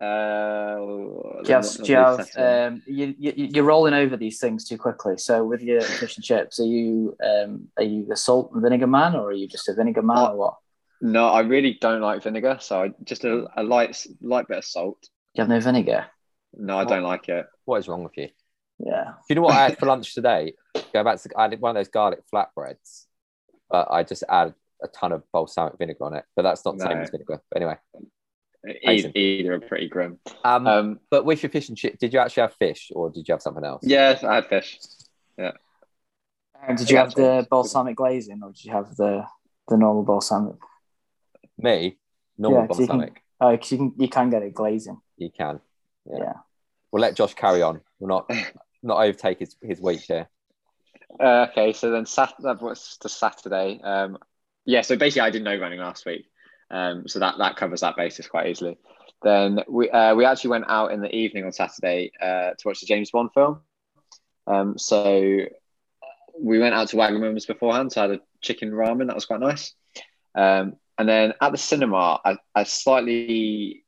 Uh, 0.00 0.76
Do 0.76 1.42
you 1.46 1.54
have, 1.54 1.76
do 1.76 1.92
you 1.92 1.96
have 1.96 2.30
um, 2.38 2.82
you, 2.86 3.14
you, 3.18 3.62
are 3.62 3.66
rolling 3.66 3.92
over 3.92 4.16
these 4.16 4.38
things 4.38 4.66
too 4.66 4.78
quickly. 4.78 5.18
So 5.18 5.44
with 5.44 5.60
your 5.60 5.80
fish 6.00 6.16
and 6.16 6.24
chips, 6.24 6.58
are 6.58 6.64
you 6.64 7.14
um, 7.22 7.68
are 7.76 7.82
you 7.82 8.06
the 8.06 8.16
salt 8.16 8.52
and 8.54 8.62
vinegar 8.62 8.86
man, 8.86 9.14
or 9.14 9.28
are 9.28 9.32
you 9.32 9.46
just 9.46 9.68
a 9.68 9.74
vinegar 9.74 10.00
man, 10.00 10.30
or 10.30 10.36
what? 10.36 10.54
no, 11.02 11.28
I 11.28 11.40
really 11.40 11.76
don't 11.80 12.00
like 12.00 12.22
vinegar, 12.22 12.58
so 12.60 12.82
I 12.82 12.90
just 13.04 13.24
a, 13.24 13.46
a 13.56 13.62
light 13.62 14.06
light 14.22 14.48
bit 14.48 14.58
of 14.58 14.64
salt. 14.64 15.06
You 15.34 15.42
have 15.42 15.50
no 15.50 15.60
vinegar? 15.60 16.06
No, 16.56 16.78
I 16.78 16.84
don't 16.84 17.02
like 17.02 17.28
it. 17.28 17.46
What 17.64 17.78
is 17.78 17.88
wrong 17.88 18.02
with 18.04 18.16
you? 18.16 18.28
Yeah. 18.78 19.04
Do 19.04 19.12
you 19.28 19.34
know 19.36 19.42
what 19.42 19.54
I 19.54 19.64
had 19.64 19.78
for 19.78 19.86
lunch 19.92 20.14
today? 20.14 20.54
Go 20.92 21.04
back 21.04 21.20
to 21.20 21.28
I 21.36 21.42
had 21.48 21.60
one 21.60 21.76
of 21.76 21.80
those 21.80 21.88
garlic 21.88 22.20
flatbreads, 22.32 23.06
but 23.70 23.88
I 23.90 24.02
just 24.02 24.24
added 24.28 24.54
a 24.82 24.88
ton 24.88 25.12
of 25.12 25.22
balsamic 25.32 25.74
vinegar 25.78 26.04
on 26.04 26.14
it. 26.14 26.24
But 26.34 26.42
that's 26.42 26.64
not 26.64 26.78
the 26.78 26.84
same 26.84 26.98
as 26.98 27.10
vinegar. 27.10 27.42
But 27.50 27.56
anyway, 27.62 27.76
Either, 28.66 28.78
Amazing. 28.84 29.12
either 29.14 29.54
are 29.54 29.60
pretty 29.60 29.88
grim. 29.88 30.18
um, 30.44 30.66
Um, 30.66 31.00
but 31.10 31.24
with 31.24 31.42
your 31.42 31.48
fish 31.50 31.68
and 31.70 31.78
chip, 31.78 31.98
did 31.98 32.12
you 32.12 32.18
actually 32.18 32.42
have 32.42 32.54
fish 32.54 32.90
or 32.94 33.08
did 33.10 33.26
you 33.26 33.32
have 33.32 33.40
something 33.40 33.64
else? 33.64 33.82
Yes, 33.86 34.22
I 34.22 34.34
had 34.34 34.46
fish. 34.48 34.78
And 36.62 36.76
did 36.76 36.90
you 36.90 36.98
have 36.98 37.14
the 37.14 37.46
balsamic 37.48 37.96
glazing, 37.96 38.42
or 38.42 38.50
did 38.52 38.64
you 38.64 38.72
have 38.72 38.94
the 38.96 39.24
the 39.68 39.76
normal 39.78 40.02
balsamic? 40.02 40.56
Me, 41.56 41.96
normal 42.36 42.62
Yeah, 42.62 42.66
so 42.74 42.80
you 42.82 42.86
can- 42.88 42.98
balsamic. 42.98 43.22
Oh, 43.40 43.56
'cause 43.56 43.72
you 43.72 43.78
can 43.78 43.94
you 43.96 44.08
can 44.08 44.28
get 44.30 44.42
it 44.42 44.52
glazing. 44.52 45.00
You 45.16 45.30
can. 45.30 45.60
Yeah. 46.06 46.18
Yeah. 46.18 46.32
We'll 46.92 47.02
let 47.02 47.16
Josh 47.16 47.34
carry 47.34 47.62
on. 47.62 47.80
We'll 47.98 48.08
not 48.08 48.30
not 48.82 49.02
overtake 49.02 49.38
his, 49.40 49.56
his 49.62 49.80
week 49.80 50.00
here. 50.00 50.28
Uh, 51.18 51.46
okay, 51.50 51.72
so 51.72 51.90
then 51.90 52.06
sat- 52.06 52.34
that 52.40 52.62
was 52.62 52.96
the 53.02 53.08
Saturday. 53.08 53.80
Um, 53.82 54.18
yeah, 54.64 54.82
so 54.82 54.96
basically, 54.96 55.22
I 55.22 55.30
didn't 55.30 55.44
know 55.44 55.56
running 55.56 55.80
last 55.80 56.06
week, 56.06 56.26
um, 56.70 57.08
so 57.08 57.18
that 57.18 57.38
that 57.38 57.56
covers 57.56 57.80
that 57.80 57.96
basis 57.96 58.28
quite 58.28 58.48
easily. 58.48 58.78
Then 59.22 59.60
we 59.68 59.90
uh, 59.90 60.14
we 60.14 60.24
actually 60.24 60.50
went 60.50 60.66
out 60.68 60.92
in 60.92 61.00
the 61.00 61.14
evening 61.14 61.44
on 61.44 61.52
Saturday 61.52 62.12
uh, 62.20 62.52
to 62.56 62.62
watch 62.64 62.80
the 62.80 62.86
James 62.86 63.10
Bond 63.10 63.30
film. 63.34 63.60
Um, 64.46 64.78
so 64.78 65.40
we 66.38 66.58
went 66.58 66.74
out 66.74 66.88
to 66.88 66.96
Wagamama's 66.96 67.46
beforehand. 67.46 67.92
So 67.92 68.00
I 68.00 68.08
had 68.08 68.16
a 68.16 68.20
chicken 68.40 68.70
ramen 68.70 69.06
that 69.08 69.14
was 69.14 69.26
quite 69.26 69.40
nice. 69.40 69.74
Um, 70.34 70.76
and 70.98 71.08
then 71.08 71.34
at 71.40 71.52
the 71.52 71.58
cinema, 71.58 72.20
I, 72.24 72.36
I 72.54 72.64
slightly 72.64 73.84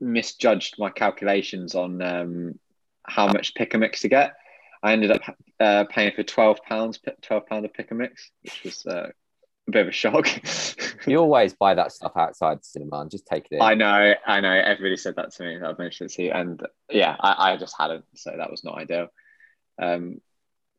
misjudged 0.00 0.76
my 0.78 0.90
calculations 0.90 1.74
on 1.74 2.02
um, 2.02 2.58
how 3.04 3.26
much 3.26 3.54
pick 3.54 3.74
a 3.74 3.78
mix 3.78 4.00
to 4.00 4.08
get. 4.08 4.34
I 4.82 4.92
ended 4.92 5.10
up 5.10 5.22
uh, 5.58 5.84
paying 5.90 6.12
for 6.14 6.22
twelve 6.22 6.58
pounds, 6.62 6.98
twelve 7.22 7.46
pound 7.46 7.64
of 7.64 7.72
pick 7.74 7.90
a 7.90 7.94
mix, 7.94 8.30
which 8.42 8.62
was 8.64 8.86
uh, 8.86 9.08
a 9.68 9.70
bit 9.70 9.82
of 9.82 9.88
a 9.88 9.92
shock. 9.92 10.28
You 11.06 11.18
always 11.18 11.54
buy 11.54 11.74
that 11.74 11.92
stuff 11.92 12.12
outside 12.16 12.58
the 12.58 12.64
cinema 12.64 13.00
and 13.00 13.10
just 13.10 13.26
take 13.26 13.46
it 13.48 13.56
in. 13.56 13.62
I 13.62 13.74
know, 13.74 14.14
I 14.26 14.40
know. 14.40 14.50
Everybody 14.50 14.96
said 14.96 15.14
that 15.16 15.32
to 15.34 15.42
me. 15.44 15.60
I've 15.62 15.78
mentioned 15.78 16.10
it 16.10 16.14
to 16.14 16.22
you, 16.24 16.30
and 16.32 16.60
yeah, 16.90 17.14
I, 17.20 17.52
I 17.52 17.56
just 17.58 17.76
hadn't, 17.78 18.04
so 18.14 18.32
that 18.36 18.50
was 18.50 18.64
not 18.64 18.78
ideal. 18.78 19.06
Um, 19.80 20.20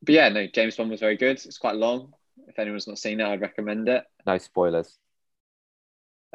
but 0.02 0.16
yeah, 0.16 0.28
no, 0.28 0.48
James 0.48 0.76
Bond 0.76 0.90
was 0.90 1.00
very 1.00 1.16
good. 1.16 1.38
It's 1.46 1.60
quite 1.60 1.76
long. 1.76 2.14
If 2.48 2.60
anyone's 2.60 2.88
not 2.88 2.98
seen 2.98 3.22
it, 3.22 3.26
I'd 3.26 3.40
recommend 3.40 3.88
it. 3.88 4.04
no 4.26 4.38
spoilers. 4.38 4.98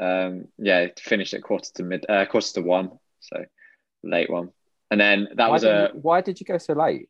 Um, 0.03 0.47
yeah, 0.59 0.81
it 0.81 1.01
finished 1.01 1.33
at 1.35 1.43
quarter 1.43 1.71
to 1.77 1.83
mid, 1.85 2.07
uh, 2.09 2.27
quarter 2.27 2.55
to 2.55 2.63
one, 2.63 2.91
so 3.21 3.45
late 4.03 4.31
one. 4.31 4.51
And 4.91 5.01
then 5.01 5.29
that 5.37 5.49
why 5.49 5.53
was 5.53 5.65
a 5.65 5.91
you, 5.95 6.01
why 6.01 6.21
did 6.21 6.41
you 6.41 6.47
go 6.47 6.59
so 6.59 6.73
late? 6.73 7.09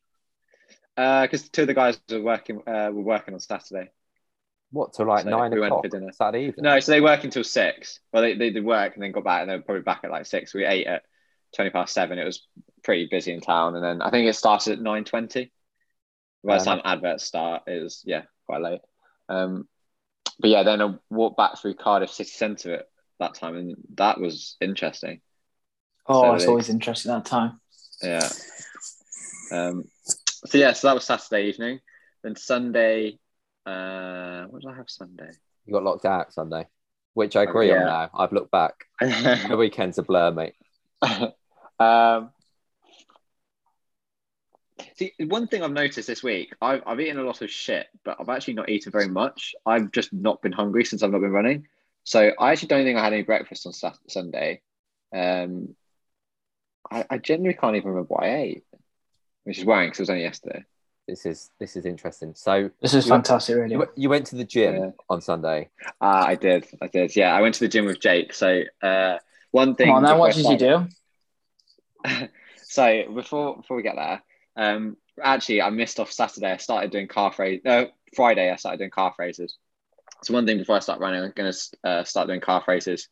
because 0.94 1.48
two 1.48 1.62
of 1.62 1.68
the 1.68 1.74
guys 1.74 1.98
were 2.10 2.20
working 2.20 2.60
uh, 2.66 2.90
were 2.92 3.02
working 3.02 3.32
on 3.34 3.40
Saturday. 3.40 3.90
What 4.70 4.92
till 4.92 5.06
like 5.06 5.24
So 5.24 5.30
nine 5.30 5.50
we 5.50 5.60
went 5.60 5.72
o'clock 5.72 5.84
for 5.84 5.88
dinner. 5.88 6.12
Saturday 6.12 6.46
evening? 6.46 6.64
No, 6.64 6.80
so 6.80 6.92
they 6.92 7.00
work 7.00 7.24
until 7.24 7.44
six. 7.44 8.00
Well, 8.12 8.22
they, 8.22 8.34
they 8.34 8.50
did 8.50 8.64
work 8.64 8.94
and 8.94 9.02
then 9.02 9.12
got 9.12 9.24
back, 9.24 9.42
and 9.42 9.50
they 9.50 9.56
were 9.56 9.62
probably 9.62 9.82
back 9.82 10.00
at 10.04 10.10
like 10.10 10.26
six. 10.26 10.54
We 10.54 10.64
ate 10.64 10.86
at 10.86 11.02
twenty 11.54 11.70
past 11.70 11.94
seven. 11.94 12.18
It 12.18 12.24
was 12.24 12.46
pretty 12.84 13.08
busy 13.10 13.32
in 13.32 13.40
town, 13.40 13.74
and 13.74 13.84
then 13.84 14.02
I 14.02 14.10
think 14.10 14.28
it 14.28 14.34
started 14.34 14.74
at 14.74 14.80
nine 14.80 15.04
twenty. 15.04 15.50
By 16.44 16.58
the 16.58 16.64
time 16.64 16.80
adverts 16.84 17.24
start, 17.24 17.62
it 17.68 17.82
was 17.82 18.02
yeah 18.04 18.22
quite 18.46 18.62
late. 18.62 18.80
Um, 19.28 19.68
but 20.38 20.50
yeah, 20.50 20.62
then 20.62 20.82
I 20.82 20.94
walked 21.10 21.36
back 21.36 21.58
through 21.58 21.74
Cardiff 21.74 22.10
city 22.10 22.30
centre 22.30 22.74
at 22.74 22.86
that 23.18 23.34
time, 23.34 23.56
and 23.56 23.76
that 23.94 24.20
was 24.20 24.56
interesting. 24.60 25.20
Oh, 26.06 26.22
So 26.22 26.34
it's 26.34 26.48
always 26.48 26.68
interesting 26.68 27.12
that 27.12 27.24
time. 27.24 27.60
Yeah. 28.02 28.28
Um, 29.52 29.84
so 30.46 30.58
yeah, 30.58 30.72
so 30.72 30.88
that 30.88 30.94
was 30.94 31.04
Saturday 31.04 31.48
evening. 31.48 31.80
Then 32.22 32.36
Sunday, 32.36 33.18
uh, 33.66 34.44
what 34.44 34.62
did 34.62 34.70
I 34.70 34.76
have 34.76 34.88
Sunday? 34.90 35.30
You 35.66 35.74
got 35.74 35.84
locked 35.84 36.04
out 36.04 36.32
Sunday, 36.32 36.66
which 37.14 37.36
I 37.36 37.42
agree 37.42 37.70
on 37.70 37.78
Yeah. 37.78 37.84
now. 37.84 38.10
I've 38.14 38.32
looked 38.32 38.50
back. 38.50 38.74
The 39.00 39.56
weekend's 39.56 39.98
a 39.98 40.02
blur, 40.02 40.30
mate. 40.32 40.54
um, 41.02 42.30
see, 44.96 45.12
one 45.20 45.46
thing 45.46 45.62
I've 45.62 45.72
noticed 45.72 46.06
this 46.06 46.22
week, 46.22 46.54
I've, 46.60 46.82
I've 46.86 47.00
eaten 47.00 47.18
a 47.18 47.22
lot 47.24 47.42
of 47.42 47.50
shit, 47.50 47.86
but 48.04 48.16
I've 48.20 48.28
actually 48.28 48.54
not 48.54 48.68
eaten 48.68 48.92
very 48.92 49.08
much. 49.08 49.54
I've 49.66 49.90
just 49.92 50.12
not 50.12 50.42
been 50.42 50.52
hungry 50.52 50.84
since 50.84 51.02
I've 51.02 51.10
not 51.12 51.20
been 51.20 51.30
running. 51.30 51.66
So 52.04 52.32
I 52.38 52.52
actually 52.52 52.68
don't 52.68 52.84
think 52.84 52.98
I 52.98 53.04
had 53.04 53.12
any 53.12 53.22
breakfast 53.22 53.66
on 53.66 53.72
Sat- 53.72 53.98
Sunday. 54.08 54.60
Um, 55.14 55.74
I, 56.90 57.04
I 57.10 57.18
genuinely 57.18 57.58
can't 57.58 57.76
even 57.76 57.88
remember 57.90 58.08
what 58.14 58.24
I 58.24 58.36
ate, 58.36 58.64
which 59.44 59.58
is 59.58 59.64
worrying 59.64 59.88
because 59.90 60.00
it 60.00 60.02
was 60.02 60.10
only 60.10 60.22
yesterday. 60.22 60.64
This 61.08 61.26
is 61.26 61.50
this 61.58 61.74
is 61.76 61.84
interesting. 61.84 62.32
So 62.34 62.70
This 62.80 62.94
is 62.94 63.06
You 63.06 63.12
went- 63.12 63.26
fantastic, 63.26 63.56
really. 63.56 63.76
you, 63.96 64.08
went- 64.08 64.26
to 64.28 64.36
the 64.36 64.44
gym 64.44 64.74
Yeah. 64.76 64.90
on 65.10 65.20
Sunday. 65.20 65.68
Ah, 66.00 66.26
I 66.26 66.36
did. 66.36 66.66
I 66.80 66.86
did. 66.86 67.14
Yeah, 67.16 67.34
I 67.34 67.40
went 67.40 67.54
to 67.56 67.60
the 67.60 67.68
gym 67.68 67.86
with 67.86 67.98
Jake. 68.00 68.32
So 68.32 68.62
uh, 68.82 69.18
one 69.50 69.74
thing. 69.74 69.88
Come 69.88 69.96
on, 69.96 70.02
now 70.04 70.18
what 70.18 70.34
did 70.34 70.46
you 70.46 70.56
do? 70.58 70.86
so 72.62 73.04
before 73.14 73.56
before 73.56 73.76
we 73.76 73.82
get 73.82 73.96
there, 73.96 74.22
um, 74.56 74.96
actually 75.22 75.62
I 75.62 75.70
missed 75.70 76.00
off 76.00 76.12
Saturday. 76.12 76.52
I 76.52 76.56
started 76.56 76.90
doing 76.90 77.08
calf 77.08 77.38
raise. 77.38 77.60
No, 77.64 77.88
Friday 78.14 78.50
I 78.50 78.56
started 78.56 78.78
doing 78.78 78.90
calf 78.90 79.14
raises. 79.18 79.56
So 80.24 80.34
one 80.34 80.46
thing 80.46 80.58
before 80.58 80.76
I 80.76 80.80
start 80.80 81.00
running, 81.00 81.22
I'm 81.22 81.32
going 81.34 81.52
to 81.52 81.88
uh, 81.88 82.04
start 82.04 82.28
doing 82.28 82.40
calf 82.40 82.68
raises, 82.68 83.08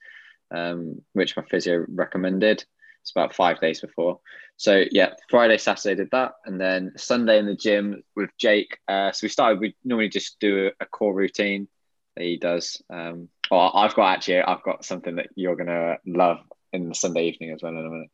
um, 0.54 1.02
which 1.12 1.36
my 1.36 1.42
physio 1.42 1.84
recommended. 1.88 2.64
It's 3.02 3.10
about 3.10 3.34
five 3.34 3.60
days 3.60 3.80
before. 3.80 4.20
So 4.56 4.84
yeah, 4.90 5.14
Friday, 5.30 5.56
Saturday 5.56 5.94
did 5.94 6.10
that, 6.12 6.32
and 6.44 6.60
then 6.60 6.92
Sunday 6.96 7.38
in 7.38 7.46
the 7.46 7.56
gym 7.56 8.02
with 8.14 8.30
Jake. 8.38 8.76
Uh, 8.86 9.10
so 9.10 9.24
we 9.24 9.28
started. 9.28 9.58
We 9.58 9.74
normally 9.84 10.10
just 10.10 10.38
do 10.38 10.70
a, 10.78 10.84
core 10.84 11.14
routine 11.14 11.66
that 12.14 12.24
he 12.24 12.36
does. 12.36 12.82
Um, 12.90 13.30
well, 13.50 13.72
I've 13.74 13.94
got 13.94 14.12
actually, 14.12 14.42
I've 14.42 14.62
got 14.62 14.84
something 14.84 15.16
that 15.16 15.28
you're 15.34 15.56
gonna 15.56 15.96
love 16.06 16.40
in 16.74 16.90
the 16.90 16.94
Sunday 16.94 17.24
evening 17.28 17.52
as 17.52 17.62
well 17.62 17.72
in 17.72 17.78
a 17.78 17.90
minute. 17.90 18.10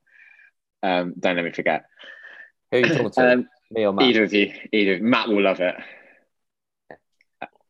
Um, 0.85 1.15
don't 1.19 1.35
let 1.35 1.45
me 1.45 1.51
forget. 1.51 1.87
Who 2.71 2.79
are 2.79 2.81
you 2.81 2.89
talking 2.89 3.11
to? 3.11 3.33
Um, 3.33 3.49
Me 3.71 3.87
or 3.87 3.93
Matt? 3.93 4.07
either 4.07 4.25
of 4.25 4.33
you, 4.33 4.53
either 4.73 4.99
Matt 5.01 5.29
will 5.29 5.43
love 5.43 5.61
it. 5.61 5.75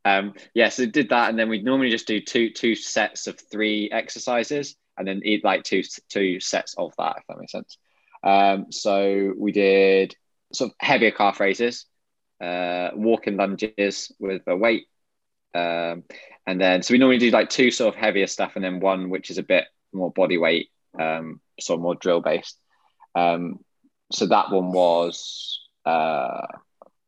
Um, 0.04 0.34
yeah, 0.54 0.68
so 0.68 0.86
did 0.86 1.08
that, 1.08 1.30
and 1.30 1.38
then 1.38 1.48
we'd 1.48 1.64
normally 1.64 1.90
just 1.90 2.06
do 2.06 2.20
two 2.20 2.50
two 2.50 2.76
sets 2.76 3.26
of 3.26 3.40
three 3.50 3.90
exercises, 3.90 4.76
and 4.96 5.06
then 5.06 5.20
eat 5.24 5.44
like 5.44 5.64
two 5.64 5.82
two 6.08 6.38
sets 6.38 6.74
of 6.78 6.92
that, 6.96 7.16
if 7.18 7.24
that 7.28 7.38
makes 7.38 7.52
sense. 7.52 7.76
Um, 8.22 8.70
so 8.70 9.34
we 9.36 9.50
did 9.52 10.14
sort 10.52 10.70
of 10.70 10.76
heavier 10.78 11.10
calf 11.10 11.40
raises, 11.40 11.86
uh, 12.40 12.90
walking 12.94 13.36
lunges 13.36 14.12
with 14.20 14.42
a 14.46 14.56
weight, 14.56 14.86
um, 15.54 16.04
and 16.46 16.60
then 16.60 16.82
so 16.82 16.94
we 16.94 16.98
normally 16.98 17.18
do 17.18 17.30
like 17.30 17.50
two 17.50 17.72
sort 17.72 17.92
of 17.92 18.00
heavier 18.00 18.28
stuff, 18.28 18.52
and 18.54 18.64
then 18.64 18.78
one 18.78 19.10
which 19.10 19.30
is 19.30 19.38
a 19.38 19.42
bit 19.42 19.64
more 19.92 20.12
body 20.12 20.38
weight, 20.38 20.70
um, 21.00 21.40
sort 21.58 21.78
of 21.78 21.82
more 21.82 21.96
drill 21.96 22.20
based. 22.20 22.58
Um, 23.16 23.58
so 24.12 24.26
that 24.26 24.50
one 24.50 24.72
was 24.72 25.60
uh, 25.84 26.46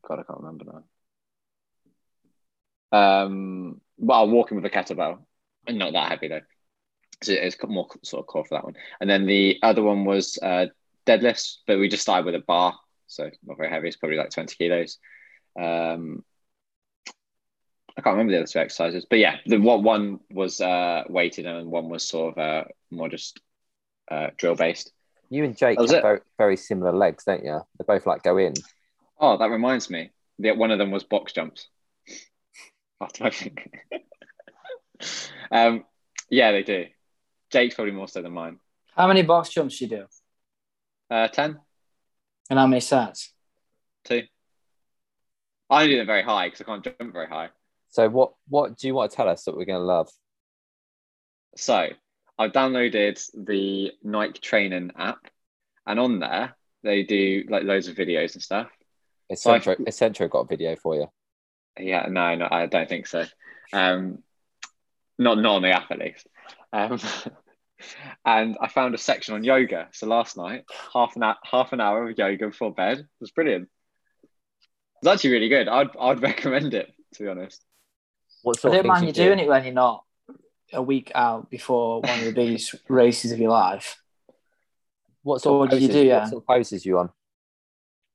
God, 0.09 0.21
I 0.21 0.23
can't 0.23 0.41
remember 0.41 0.65
now. 2.93 2.99
Um, 2.99 3.81
well, 3.99 4.29
walking 4.29 4.57
with 4.57 4.65
a 4.65 4.71
kettlebell, 4.71 5.19
and 5.67 5.79
not 5.79 5.93
that 5.93 6.11
heavy 6.11 6.29
though. 6.29 6.41
So 7.23 7.33
it's 7.33 7.57
more 7.67 7.89
sort 8.05 8.23
of 8.23 8.27
core 8.27 8.45
for 8.45 8.55
that 8.55 8.65
one. 8.65 8.75
And 9.01 9.11
then 9.11 9.27
the 9.27 9.59
other 9.63 9.83
one 9.83 10.05
was 10.05 10.39
uh, 10.41 10.67
deadlifts, 11.07 11.57
but 11.67 11.79
we 11.79 11.89
just 11.89 12.03
started 12.03 12.27
with 12.27 12.37
a 12.37 12.45
bar, 12.47 12.79
so 13.07 13.29
not 13.45 13.59
very 13.59 13.69
heavy. 13.71 13.89
It's 13.89 13.97
probably 13.97 14.17
like 14.17 14.31
twenty 14.31 14.55
kilos. 14.57 14.99
Um, 15.61 16.25
I 17.97 18.01
can't 18.01 18.15
remember 18.15 18.33
the 18.33 18.39
other 18.39 18.47
two 18.47 18.61
exercises, 18.61 19.07
but 19.11 19.19
yeah, 19.19 19.37
the 19.45 19.59
what 19.59 19.83
one 19.83 20.21
was 20.31 20.61
uh, 20.61 21.03
weighted 21.09 21.47
and 21.47 21.69
one 21.69 21.89
was 21.89 22.09
sort 22.09 22.39
of 22.39 22.39
uh, 22.39 22.65
more 22.93 23.09
just 23.09 23.41
uh, 24.09 24.29
drill 24.37 24.55
based. 24.55 24.93
You 25.31 25.45
and 25.45 25.57
Jake 25.57 25.79
have 25.79 25.91
very, 25.91 26.21
very 26.39 26.57
similar 26.57 26.93
legs, 26.93 27.25
don't 27.25 27.45
you? 27.45 27.61
They 27.79 27.85
both 27.87 28.07
like 28.07 28.23
go 28.23 28.39
in. 28.39 28.55
Oh, 29.21 29.37
that 29.37 29.51
reminds 29.51 29.91
me. 29.91 30.11
The, 30.39 30.53
one 30.53 30.71
of 30.71 30.79
them 30.79 30.91
was 30.91 31.05
box 31.05 31.33
jumps. 31.33 31.69
After 33.01 33.25
my 33.25 33.31
think. 33.31 33.69
um, 35.51 35.85
yeah, 36.31 36.53
they 36.53 36.63
do. 36.63 36.87
Jake's 37.51 37.75
probably 37.75 37.93
more 37.93 38.09
so 38.09 38.23
than 38.23 38.33
mine. 38.33 38.59
How 38.97 39.07
many 39.07 39.23
box 39.23 39.51
jumps 39.51 39.79
do 39.79 39.85
you 39.85 39.91
do? 39.91 40.05
Uh, 41.11 41.29
10, 41.29 41.59
And 42.51 42.59
how 42.59 42.67
many 42.67 42.81
sets? 42.81 43.33
2. 44.05 44.23
I 45.71 45.81
don't 45.81 45.91
do 45.91 45.97
them 45.99 46.07
very 46.07 46.23
high 46.23 46.47
because 46.47 46.63
I 46.63 46.65
can't 46.65 46.85
jump 46.85 47.13
very 47.13 47.27
high. 47.27 47.51
So 47.91 48.09
what 48.09 48.33
what 48.49 48.79
do 48.79 48.87
you 48.87 48.95
want 48.95 49.11
to 49.11 49.17
tell 49.17 49.29
us 49.29 49.45
that 49.45 49.57
we're 49.57 49.65
going 49.65 49.81
to 49.81 49.85
love? 49.85 50.09
So 51.57 51.89
I've 52.39 52.53
downloaded 52.53 53.21
the 53.35 53.93
Nike 54.03 54.41
training 54.41 54.93
app, 54.97 55.27
and 55.87 55.99
on 55.99 56.21
there 56.21 56.57
they 56.83 57.03
do 57.03 57.45
like 57.49 57.65
loads 57.65 57.89
of 57.89 57.97
videos 57.97 58.35
and 58.35 58.43
stuff. 58.43 58.69
Essentro, 59.31 59.77
Essentro 59.81 60.31
got 60.31 60.41
a 60.41 60.47
video 60.47 60.77
for 60.77 60.95
you. 60.95 61.07
Yeah, 61.79 62.07
no, 62.09 62.35
no, 62.35 62.49
I 62.51 62.67
don't 62.67 62.89
think 62.89 63.07
so. 63.07 63.25
Um, 63.73 64.23
not 65.19 65.39
not 65.39 65.57
on 65.57 65.63
the 65.63 65.71
app 65.71 65.91
at 65.91 65.99
least. 65.99 66.27
Um, 66.73 67.01
and 68.25 68.57
I 68.61 68.69
found 68.69 68.95
a 68.95 68.99
section 68.99 69.35
on 69.35 69.45
yoga. 69.45 69.89
So 69.93 70.07
last 70.07 70.37
night, 70.37 70.65
half 70.93 71.17
an 71.17 71.23
hour, 71.23 71.37
half 71.45 71.73
an 71.73 71.81
hour 71.81 72.09
of 72.09 72.19
yoga 72.19 72.49
before 72.49 72.73
bed 72.73 72.99
It 72.99 73.07
was 73.21 73.31
brilliant. 73.33 73.69
It's 75.03 75.09
actually 75.09 75.31
really 75.31 75.49
good. 75.49 75.69
I'd 75.69 75.97
I'd 75.99 76.23
recommend 76.23 76.75
it 76.75 76.93
to 77.15 77.23
be 77.23 77.29
honest. 77.29 77.65
What 78.43 78.59
I 78.59 78.61
sort 78.61 78.75
of 78.75 78.83
don't 78.83 78.89
mind 78.89 79.01
you 79.03 79.07
things 79.09 79.17
do? 79.17 79.25
doing 79.25 79.39
it 79.41 79.49
when 79.49 79.65
you're 79.65 79.75
not 79.75 80.05
a 80.73 80.83
week 80.83 81.13
out 81.15 81.51
before 81.51 82.01
one 82.01 82.19
of 82.19 82.25
the 82.25 82.33
biggest 82.33 82.75
races 82.89 83.33
of 83.33 83.39
your 83.39 83.51
life. 83.51 84.01
What 85.23 85.43
sort 85.43 85.59
what 85.59 85.65
of 85.65 85.71
did 85.71 85.83
you 85.83 85.89
poses, 85.89 86.03
do, 86.03 86.09
what 86.09 86.15
yeah? 86.15 86.25
sort 86.27 86.43
of 86.43 86.47
poses 86.47 86.87
you 86.87 86.99
on? 86.99 87.11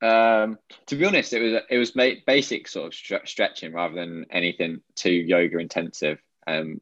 Um, 0.02 0.60
to 0.88 0.96
be 0.96 1.06
honest, 1.06 1.32
it 1.34 1.40
was 1.42 1.62
it 1.70 1.78
was 1.78 1.92
basic 2.26 2.68
sort 2.68 2.88
of 2.88 2.94
stre- 2.94 3.28
stretching 3.28 3.74
rather 3.74 3.96
than 3.96 4.26
anything 4.30 4.82
too 4.96 5.12
yoga 5.12 5.58
intensive. 5.60 6.20
Um, 6.46 6.82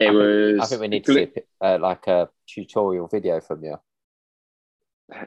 it 0.00 0.06
I 0.06 0.10
think- 0.10 0.14
was. 0.14 0.58
I 0.60 0.66
think 0.66 0.80
we 0.80 0.88
need 0.88 1.04
to 1.04 1.14
see 1.14 1.28
a, 1.60 1.64
uh, 1.74 1.78
like 1.80 2.06
a 2.06 2.28
tutorial 2.46 3.06
video 3.08 3.40
from 3.40 3.64
you. 3.64 3.76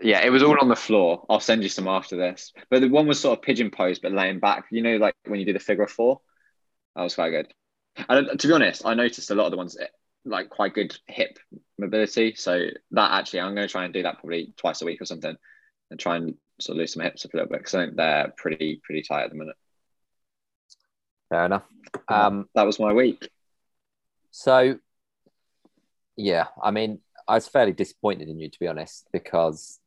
Yeah, 0.04 0.24
it 0.24 0.30
was 0.30 0.43
all 0.43 0.60
on 0.62 0.69
the 0.69 0.76
floor. 0.76 1.26
I'll 1.28 1.39
send 1.39 1.63
you 1.63 1.69
some 1.69 1.88
after 1.88 2.15
this. 2.15 2.54
But 2.69 2.82
the 2.82 2.88
one 2.89 3.08
was 3.08 3.19
sort 3.19 3.39
of 3.39 3.43
pigeon 3.43 3.71
pose, 3.71 3.97
but 4.00 4.12
laying 4.12 4.39
back. 4.39 4.65
You 4.71 4.82
know, 4.84 4.97
like 4.97 5.15
when 5.26 5.39
you 5.39 5.45
do 5.45 5.54
the 5.54 5.60
figure 5.60 5.84
of 5.86 5.91
four, 5.91 6.21
that 6.95 7.02
was 7.04 7.15
quite 7.15 7.32
good. 7.32 7.52
And 8.10 8.39
to 8.39 8.47
be 8.47 8.54
honest, 8.54 8.86
I 8.86 8.93
noticed 8.93 9.32
a 9.32 9.36
lot 9.36 9.45
of 9.45 9.51
the 9.51 9.58
ones 9.58 9.77
eh, 9.80 9.88
like 10.25 10.49
quite 10.49 10.73
good 10.73 10.97
hip 11.08 11.38
mobility. 11.77 12.36
So 12.36 12.67
that 12.91 13.12
actually, 13.12 13.41
I'm 13.41 13.56
going 13.56 13.67
to 13.67 13.71
try 13.71 13.86
and 13.86 13.93
do 13.93 14.04
that 14.04 14.19
probably 14.19 14.54
twice 14.58 14.82
a 14.82 14.86
week 14.86 15.01
or 15.01 15.06
something, 15.06 15.36
and 15.89 15.99
try 15.99 16.15
and 16.15 16.36
sort 16.60 16.75
of 16.75 16.80
loosen 16.80 16.99
my 16.99 17.06
hips 17.06 17.25
up 17.25 17.34
a 17.34 17.38
little 17.38 17.49
bit 17.49 17.60
because 17.60 17.75
I 17.75 17.86
think 17.86 17.97
they're 17.97 18.34
pretty 18.38 18.82
pretty 18.84 19.01
tight 19.01 19.23
at 19.23 19.30
the 19.32 19.38
minute. 19.38 19.56
Fair 21.30 21.45
enough. 21.45 21.63
Um, 22.08 22.49
That 22.56 22.65
was 22.65 22.80
my 22.80 22.93
week. 22.93 23.30
so 24.32 24.77
yeah, 26.17 26.47
I 26.62 26.71
mean, 26.71 26.99
I 27.27 27.36
was 27.36 27.47
fairly 27.47 27.71
disappointed 27.73 28.27
in 28.30 28.39
you 28.39 28.49
to 28.49 28.60
be 28.60 28.67
honest 28.67 29.08
because 29.12 29.80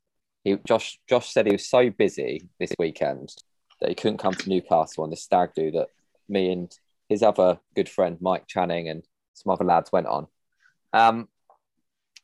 he 0.42 0.56
Josh 0.66 0.98
Josh 1.08 1.32
said 1.32 1.46
he 1.46 1.52
was 1.52 1.68
so 1.68 1.90
busy 1.90 2.48
this 2.58 2.72
weekend 2.78 3.34
that 3.80 3.88
he 3.88 3.94
couldn't 3.94 4.18
come 4.18 4.34
to 4.34 4.48
Newcastle 4.48 5.04
on 5.04 5.10
the 5.10 5.16
stag 5.16 5.50
do 5.54 5.70
that 5.72 5.88
me 6.28 6.50
and 6.50 6.76
his 7.08 7.22
other 7.22 7.58
good 7.74 7.88
friend 7.88 8.18
Mike 8.20 8.46
Channing 8.46 8.88
and 8.88 9.04
some 9.34 9.52
other 9.52 9.64
lads 9.64 9.92
went 9.92 10.06
on. 10.06 10.26
Um, 10.92 11.28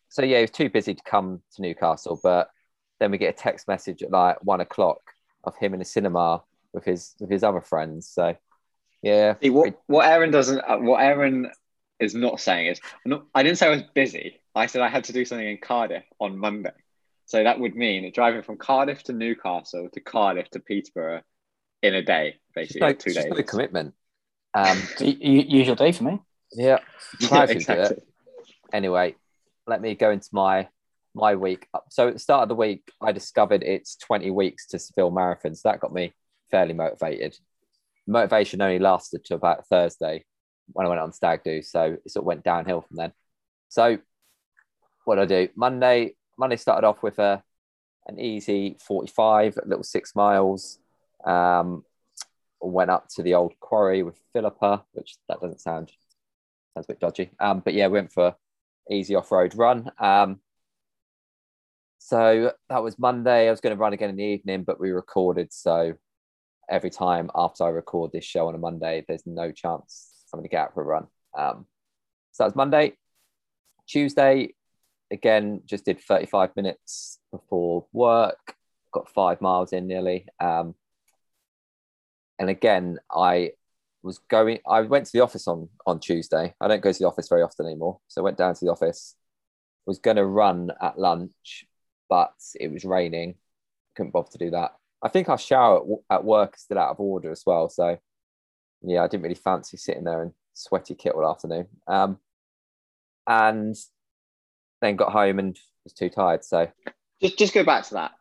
so 0.08 0.22
yeah, 0.22 0.38
he 0.38 0.42
was 0.42 0.50
too 0.50 0.70
busy 0.70 0.94
to 0.94 1.02
come 1.02 1.40
to 1.54 1.62
Newcastle, 1.62 2.18
but 2.22 2.50
then 2.98 3.10
we 3.10 3.18
get 3.18 3.34
a 3.34 3.36
text 3.36 3.68
message 3.68 4.02
at 4.02 4.10
like 4.10 4.42
one 4.42 4.60
o'clock 4.60 5.00
of 5.44 5.56
him 5.56 5.74
in 5.74 5.80
a 5.80 5.84
cinema 5.84 6.42
with 6.72 6.84
his 6.84 7.14
with 7.20 7.30
his 7.30 7.42
other 7.42 7.60
friends. 7.60 8.08
So 8.08 8.36
yeah, 9.02 9.34
See, 9.42 9.50
what 9.50 9.80
what 9.86 10.06
Aaron 10.06 10.30
doesn't, 10.30 10.60
uh, 10.60 10.78
what 10.78 11.02
Aaron 11.02 11.50
is 11.98 12.14
not 12.14 12.40
saying 12.40 12.66
is, 12.66 12.80
not, 13.04 13.24
I 13.34 13.42
didn't 13.42 13.58
say 13.58 13.66
I 13.66 13.70
was 13.70 13.82
busy. 13.94 14.40
I 14.54 14.66
said 14.66 14.82
I 14.82 14.88
had 14.88 15.04
to 15.04 15.12
do 15.12 15.24
something 15.24 15.46
in 15.46 15.58
Cardiff 15.58 16.04
on 16.18 16.38
Monday. 16.38 16.70
So 17.26 17.44
that 17.44 17.60
would 17.60 17.76
mean 17.76 18.10
driving 18.12 18.42
from 18.42 18.56
Cardiff 18.56 19.04
to 19.04 19.12
Newcastle 19.12 19.88
to 19.92 20.00
Cardiff 20.00 20.50
to 20.50 20.60
Peterborough 20.60 21.22
in 21.82 21.94
a 21.94 22.02
day, 22.02 22.36
basically, 22.54 22.80
no, 22.88 22.92
two 22.92 23.12
days. 23.12 23.26
no 23.26 23.42
commitment. 23.42 23.94
Um, 24.54 24.82
usual 24.98 25.76
day 25.76 25.92
for 25.92 26.04
me. 26.04 26.20
yeah, 26.52 26.78
do 27.18 27.26
exactly. 27.26 27.96
it. 27.96 28.06
Anyway, 28.72 29.14
let 29.66 29.80
me 29.80 29.94
go 29.94 30.10
into 30.10 30.28
my 30.32 30.68
my 31.14 31.34
week. 31.34 31.66
So 31.90 32.08
at 32.08 32.14
the 32.14 32.20
start 32.20 32.44
of 32.44 32.48
the 32.48 32.54
week, 32.54 32.92
I 33.00 33.12
discovered 33.12 33.62
it's 33.62 33.96
20 33.96 34.30
weeks 34.30 34.66
to 34.68 34.78
Seville 34.78 35.10
Marathon. 35.10 35.54
So 35.54 35.68
that 35.68 35.80
got 35.80 35.92
me 35.92 36.12
fairly 36.50 36.72
motivated. 36.72 37.36
Motivation 38.06 38.62
only 38.62 38.78
lasted 38.78 39.24
to 39.26 39.34
about 39.34 39.66
Thursday 39.66 40.24
when 40.72 40.86
I 40.86 40.88
went 40.88 41.00
on 41.00 41.12
stag 41.12 41.42
do. 41.42 41.62
So 41.62 41.96
it 42.04 42.10
sort 42.10 42.22
of 42.22 42.26
went 42.26 42.44
downhill 42.44 42.80
from 42.82 42.96
then. 42.96 43.12
So 43.68 43.98
what 45.04 45.16
did 45.16 45.22
I 45.22 45.26
do? 45.46 45.48
Monday, 45.56 46.14
Monday 46.38 46.56
started 46.56 46.86
off 46.86 47.02
with 47.02 47.18
a 47.18 47.42
an 48.06 48.18
easy 48.18 48.76
45, 48.80 49.58
a 49.58 49.68
little 49.68 49.84
six 49.84 50.14
miles. 50.14 50.78
Um, 51.24 51.84
went 52.60 52.90
up 52.90 53.08
to 53.08 53.22
the 53.22 53.34
old 53.34 53.54
quarry 53.60 54.02
with 54.02 54.18
Philippa, 54.32 54.84
which 54.92 55.16
that 55.28 55.40
doesn't 55.40 55.60
sound 55.60 55.90
sounds 56.74 56.86
a 56.86 56.92
bit 56.92 57.00
dodgy. 57.00 57.30
Um, 57.40 57.60
but 57.60 57.74
yeah, 57.74 57.86
went 57.88 58.12
for 58.12 58.34
easy 58.90 59.14
off-road 59.14 59.54
run. 59.56 59.90
Um, 59.98 60.40
so 61.98 62.52
that 62.68 62.82
was 62.82 62.98
Monday. 62.98 63.46
I 63.46 63.50
was 63.50 63.60
going 63.60 63.76
to 63.76 63.80
run 63.80 63.92
again 63.92 64.10
in 64.10 64.16
the 64.16 64.24
evening, 64.24 64.64
but 64.64 64.80
we 64.80 64.90
recorded. 64.90 65.52
So 65.52 65.94
every 66.68 66.90
time 66.90 67.30
after 67.34 67.64
I 67.64 67.68
record 67.68 68.12
this 68.12 68.24
show 68.24 68.48
on 68.48 68.54
a 68.54 68.58
Monday, 68.58 69.04
there's 69.06 69.26
no 69.26 69.52
chance 69.52 70.10
I'm 70.32 70.38
going 70.38 70.48
to 70.48 70.50
get 70.50 70.62
out 70.62 70.74
for 70.74 70.82
a 70.82 70.86
run. 70.86 71.06
Um, 71.36 71.66
so 72.32 72.44
that 72.44 72.46
was 72.46 72.56
Monday. 72.56 72.94
Tuesday, 73.88 74.54
again, 75.10 75.62
just 75.66 75.84
did 75.84 76.00
35 76.00 76.50
minutes 76.56 77.18
before 77.32 77.86
work. 77.92 78.54
Got 78.92 79.10
five 79.10 79.40
miles 79.40 79.72
in 79.72 79.86
nearly. 79.86 80.26
Um, 80.40 80.74
and 82.40 82.50
again, 82.50 82.98
I 83.14 83.52
was 84.02 84.18
going. 84.18 84.58
I 84.66 84.80
went 84.80 85.06
to 85.06 85.12
the 85.12 85.20
office 85.20 85.46
on 85.46 85.68
on 85.86 86.00
Tuesday. 86.00 86.54
I 86.60 86.66
don't 86.66 86.82
go 86.82 86.90
to 86.90 86.98
the 86.98 87.06
office 87.06 87.28
very 87.28 87.42
often 87.42 87.66
anymore, 87.66 88.00
so 88.08 88.20
I 88.20 88.24
went 88.24 88.38
down 88.38 88.54
to 88.54 88.64
the 88.64 88.72
office. 88.72 89.14
Was 89.86 89.98
going 89.98 90.16
to 90.16 90.26
run 90.26 90.70
at 90.80 90.98
lunch, 90.98 91.64
but 92.08 92.34
it 92.58 92.72
was 92.72 92.84
raining. 92.84 93.36
Couldn't 93.96 94.12
bother 94.12 94.30
to 94.32 94.38
do 94.38 94.50
that. 94.50 94.72
I 95.02 95.08
think 95.08 95.28
our 95.28 95.38
shower 95.38 95.80
at, 96.10 96.16
at 96.16 96.24
work 96.24 96.54
is 96.56 96.62
still 96.62 96.78
out 96.78 96.90
of 96.90 97.00
order 97.00 97.30
as 97.30 97.42
well. 97.46 97.68
So 97.68 97.98
yeah, 98.82 99.02
I 99.02 99.08
didn't 99.08 99.22
really 99.22 99.34
fancy 99.34 99.76
sitting 99.76 100.04
there 100.04 100.22
in 100.22 100.32
sweaty 100.54 100.94
kit 100.94 101.12
all 101.14 101.28
afternoon. 101.28 101.66
Um, 101.86 102.18
and 103.26 103.76
then 104.80 104.96
got 104.96 105.12
home 105.12 105.38
and 105.38 105.58
was 105.84 105.92
too 105.92 106.08
tired. 106.10 106.44
So 106.44 106.68
Just 107.20 107.38
just 107.38 107.54
go 107.54 107.64
back 107.64 107.84
to 107.86 107.94
that. 107.94 108.12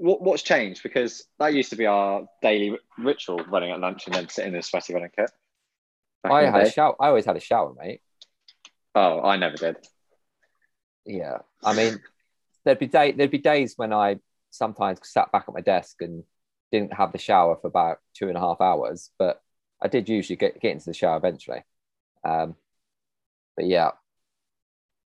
What 0.00 0.22
what's 0.22 0.42
changed? 0.42 0.82
Because 0.82 1.24
that 1.38 1.54
used 1.54 1.70
to 1.70 1.76
be 1.76 1.86
our 1.86 2.26
daily 2.42 2.78
ritual, 2.98 3.44
running 3.48 3.70
at 3.70 3.80
lunch 3.80 4.06
and 4.06 4.14
then 4.14 4.28
sitting 4.28 4.52
in 4.54 4.58
a 4.58 4.62
sweaty 4.62 4.94
running 4.94 5.10
kit. 5.14 5.30
I 6.24 6.42
had 6.42 6.62
a 6.62 6.70
shower. 6.70 6.96
I 7.00 7.08
always 7.08 7.24
had 7.26 7.36
a 7.36 7.40
shower, 7.40 7.74
mate. 7.78 8.00
Oh, 8.94 9.20
I 9.22 9.36
never 9.36 9.56
did. 9.56 9.76
yeah 11.06 11.38
i 11.64 11.72
mean 11.72 11.98
there'd 12.64 12.78
be 12.78 12.86
day 12.86 13.12
there'd 13.12 13.30
be 13.30 13.38
days 13.38 13.74
when 13.76 13.92
i 13.92 14.16
sometimes 14.50 14.98
sat 15.02 15.32
back 15.32 15.44
at 15.48 15.54
my 15.54 15.60
desk 15.62 15.96
and 16.02 16.24
didn't 16.70 16.92
have 16.92 17.10
the 17.12 17.18
shower 17.18 17.56
for 17.56 17.68
about 17.68 17.98
two 18.14 18.28
and 18.28 18.36
a 18.36 18.40
half 18.40 18.60
hours 18.60 19.10
but 19.18 19.40
i 19.82 19.88
did 19.88 20.08
usually 20.08 20.36
get, 20.36 20.60
get 20.60 20.72
into 20.72 20.84
the 20.86 20.92
shower 20.94 21.16
eventually 21.16 21.62
um 22.24 22.54
but 23.56 23.66
yeah 23.66 23.90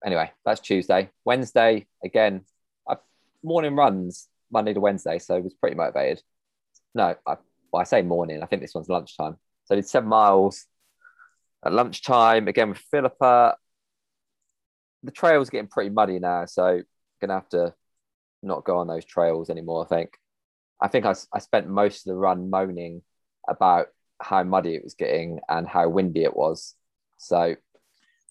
anyway 0.03 0.31
that's 0.45 0.59
tuesday 0.61 1.09
wednesday 1.25 1.85
again 2.03 2.41
I, 2.89 2.95
morning 3.43 3.75
runs 3.75 4.27
monday 4.53 4.73
to 4.73 4.79
wednesday 4.79 5.19
so 5.19 5.35
I 5.35 5.39
was 5.39 5.53
pretty 5.53 5.75
motivated 5.75 6.21
no 6.95 7.15
I, 7.27 7.35
well, 7.71 7.81
I 7.81 7.83
say 7.83 8.01
morning 8.01 8.41
i 8.43 8.45
think 8.45 8.61
this 8.61 8.73
one's 8.73 8.89
lunchtime 8.89 9.37
so 9.65 9.75
i 9.75 9.75
did 9.75 9.87
seven 9.87 10.09
miles 10.09 10.65
at 11.65 11.73
lunchtime 11.73 12.47
again 12.47 12.69
with 12.69 12.77
philippa 12.91 13.55
the 15.03 15.11
trail's 15.11 15.49
getting 15.49 15.67
pretty 15.67 15.89
muddy 15.89 16.19
now, 16.19 16.45
so 16.45 16.81
gonna 17.21 17.33
have 17.33 17.49
to 17.49 17.73
not 18.41 18.63
go 18.63 18.77
on 18.77 18.87
those 18.87 19.05
trails 19.05 19.49
anymore. 19.49 19.85
I 19.85 19.87
think. 19.87 20.17
I 20.81 20.87
think 20.87 21.05
I, 21.05 21.13
I 21.31 21.39
spent 21.39 21.69
most 21.69 22.05
of 22.05 22.11
the 22.11 22.15
run 22.15 22.49
moaning 22.49 23.03
about 23.47 23.87
how 24.19 24.43
muddy 24.43 24.75
it 24.75 24.83
was 24.83 24.95
getting 24.95 25.39
and 25.47 25.67
how 25.67 25.87
windy 25.87 26.23
it 26.23 26.35
was. 26.35 26.75
So 27.17 27.55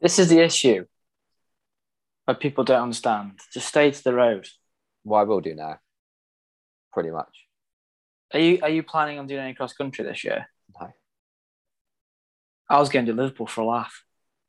This 0.00 0.18
is 0.18 0.28
the 0.28 0.40
issue. 0.40 0.86
But 2.26 2.40
people 2.40 2.64
don't 2.64 2.82
understand. 2.82 3.40
Just 3.54 3.68
stay 3.68 3.90
to 3.90 4.04
the 4.04 4.14
road. 4.14 4.48
what 5.02 5.20
I 5.20 5.24
will 5.24 5.40
do 5.40 5.54
now, 5.54 5.78
pretty 6.92 7.10
much. 7.10 7.46
Are 8.32 8.40
you 8.40 8.58
are 8.62 8.70
you 8.70 8.82
planning 8.82 9.18
on 9.18 9.26
doing 9.26 9.40
any 9.40 9.54
cross 9.54 9.72
country 9.72 10.04
this 10.04 10.24
year? 10.24 10.46
No. 10.80 10.88
I 12.68 12.78
was 12.78 12.88
going 12.88 13.06
to 13.06 13.12
Liverpool 13.12 13.46
for 13.46 13.60
a 13.60 13.66
laugh. 13.66 14.04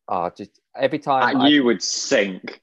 Oh, 0.07 0.29
just 0.35 0.59
every 0.75 0.99
time 0.99 1.41
I, 1.41 1.47
you 1.47 1.63
would 1.63 1.81
sink. 1.81 2.61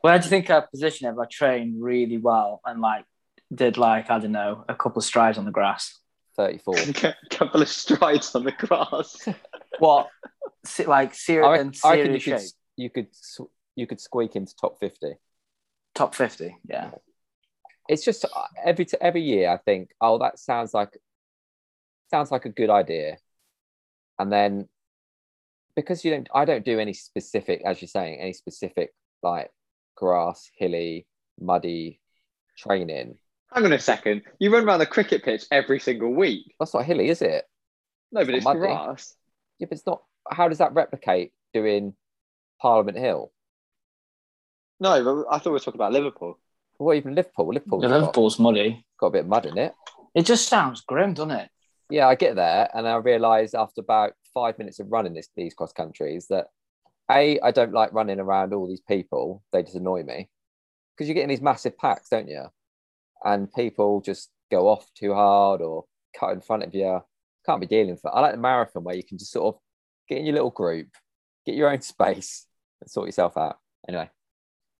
Where 0.00 0.18
do 0.18 0.24
you 0.24 0.30
think 0.30 0.50
I 0.50 0.60
position 0.60 1.08
it 1.08 1.12
if 1.12 1.18
I 1.18 1.24
trained 1.30 1.82
really 1.82 2.18
well 2.18 2.60
and 2.64 2.80
like 2.80 3.04
did 3.52 3.76
like 3.76 4.10
I 4.10 4.18
don't 4.18 4.32
know 4.32 4.64
a 4.68 4.74
couple 4.74 5.00
of 5.00 5.04
strides 5.04 5.38
on 5.38 5.44
the 5.44 5.50
grass? 5.50 5.98
34. 6.36 6.76
A 7.04 7.14
couple 7.30 7.60
of 7.60 7.68
strides 7.68 8.34
on 8.34 8.44
the 8.44 8.52
grass. 8.52 9.28
What? 9.78 10.08
Se- 10.64 10.86
like 10.86 11.14
ser- 11.14 11.44
I, 11.44 11.58
in 11.58 11.68
reckon, 11.68 11.80
I 11.84 11.90
reckon 11.96 12.12
you 12.12 12.20
serious 12.20 12.52
could 12.52 12.82
you 12.82 12.90
could 12.90 13.06
you 13.74 13.86
could 13.86 14.00
squeak 14.00 14.36
into 14.36 14.54
top 14.54 14.78
50. 14.78 15.14
Top 15.94 16.14
fifty. 16.14 16.56
Yeah. 16.68 16.90
It's 17.88 18.04
just 18.04 18.24
uh, 18.24 18.28
every 18.64 18.86
every 19.00 19.22
year 19.22 19.50
I 19.50 19.58
think, 19.58 19.90
oh, 20.00 20.18
that 20.18 20.38
sounds 20.38 20.74
like 20.74 20.90
sounds 22.10 22.30
like 22.30 22.44
a 22.44 22.50
good 22.50 22.70
idea, 22.70 23.18
and 24.18 24.30
then 24.32 24.68
because 25.74 26.04
you 26.04 26.10
don't, 26.10 26.28
I 26.34 26.44
don't 26.44 26.64
do 26.64 26.78
any 26.78 26.92
specific, 26.92 27.62
as 27.64 27.80
you're 27.80 27.88
saying, 27.88 28.20
any 28.20 28.32
specific 28.32 28.92
like 29.22 29.50
grass, 29.96 30.50
hilly, 30.56 31.06
muddy 31.40 32.00
training. 32.56 33.16
Hang 33.52 33.64
on 33.66 33.72
a 33.72 33.78
second. 33.78 34.22
You 34.38 34.52
run 34.52 34.64
around 34.64 34.78
the 34.80 34.86
cricket 34.86 35.22
pitch 35.22 35.44
every 35.50 35.78
single 35.78 36.12
week. 36.14 36.54
That's 36.58 36.74
not 36.74 36.84
hilly, 36.84 37.08
is 37.08 37.22
it? 37.22 37.44
No, 38.10 38.24
but 38.24 38.34
It's 38.34 38.38
it's 38.38 38.44
not 38.44 38.56
muddy. 38.56 38.60
grass. 38.60 39.14
Yeah, 39.58 39.66
but 39.68 39.78
it's 39.78 39.86
not. 39.86 40.02
How 40.30 40.48
does 40.48 40.58
that 40.58 40.74
replicate 40.74 41.32
doing 41.52 41.94
Parliament 42.60 42.98
Hill? 42.98 43.32
No, 44.80 45.24
I 45.30 45.38
thought 45.38 45.46
we 45.46 45.52
were 45.52 45.58
talking 45.60 45.78
about 45.80 45.92
Liverpool. 45.92 46.38
Or 46.78 46.94
even 46.94 47.14
Liverpool? 47.14 47.48
Liverpool's 47.48 47.82
Yeah, 47.84 48.10
got, 48.12 48.38
muddy. 48.40 48.84
got 48.98 49.06
a 49.06 49.10
bit 49.10 49.20
of 49.20 49.28
mud 49.28 49.46
in 49.46 49.58
it. 49.58 49.74
It 50.14 50.26
just 50.26 50.48
sounds 50.48 50.80
grim, 50.82 51.14
doesn't 51.14 51.30
it? 51.32 51.48
yeah, 51.90 52.08
I 52.08 52.14
get 52.14 52.36
there 52.36 52.70
and 52.72 52.88
I 52.88 52.96
realise 52.96 53.52
after 53.52 53.82
about 53.82 54.14
five 54.32 54.58
minutes 54.58 54.80
of 54.80 54.90
running 54.90 55.12
this, 55.12 55.28
these 55.36 55.52
cross 55.52 55.72
countries 55.74 56.26
that 56.30 56.46
A, 57.10 57.38
I 57.40 57.50
don't 57.50 57.74
like 57.74 57.92
running 57.92 58.18
around 58.18 58.54
all 58.54 58.66
these 58.66 58.80
people. 58.80 59.42
They 59.52 59.62
just 59.62 59.74
annoy 59.74 60.02
me 60.02 60.30
because 60.96 61.06
you 61.08 61.14
get 61.14 61.24
in 61.24 61.28
these 61.28 61.42
massive 61.42 61.76
packs, 61.76 62.08
don't 62.08 62.28
you? 62.28 62.44
And 63.24 63.52
people 63.52 64.00
just 64.00 64.30
go 64.50 64.68
off 64.68 64.86
too 64.94 65.12
hard 65.12 65.60
or 65.60 65.84
cut 66.18 66.32
in 66.32 66.40
front 66.40 66.62
of 66.62 66.74
you. 66.74 67.00
Can't 67.44 67.60
be 67.60 67.66
dealing 67.66 67.90
with 67.90 68.04
it. 68.04 68.10
I 68.12 68.20
like 68.20 68.32
the 68.32 68.38
marathon 68.40 68.84
where 68.84 68.94
you 68.96 69.04
can 69.04 69.18
just 69.18 69.32
sort 69.32 69.54
of 69.54 69.60
get 70.08 70.18
in 70.18 70.24
your 70.26 70.34
little 70.34 70.50
group, 70.50 70.88
get 71.44 71.54
your 71.56 71.70
own 71.70 71.80
space 71.82 72.46
and 72.80 72.90
sort 72.90 73.06
yourself 73.08 73.36
out. 73.36 73.58
Anyway, 73.86 74.08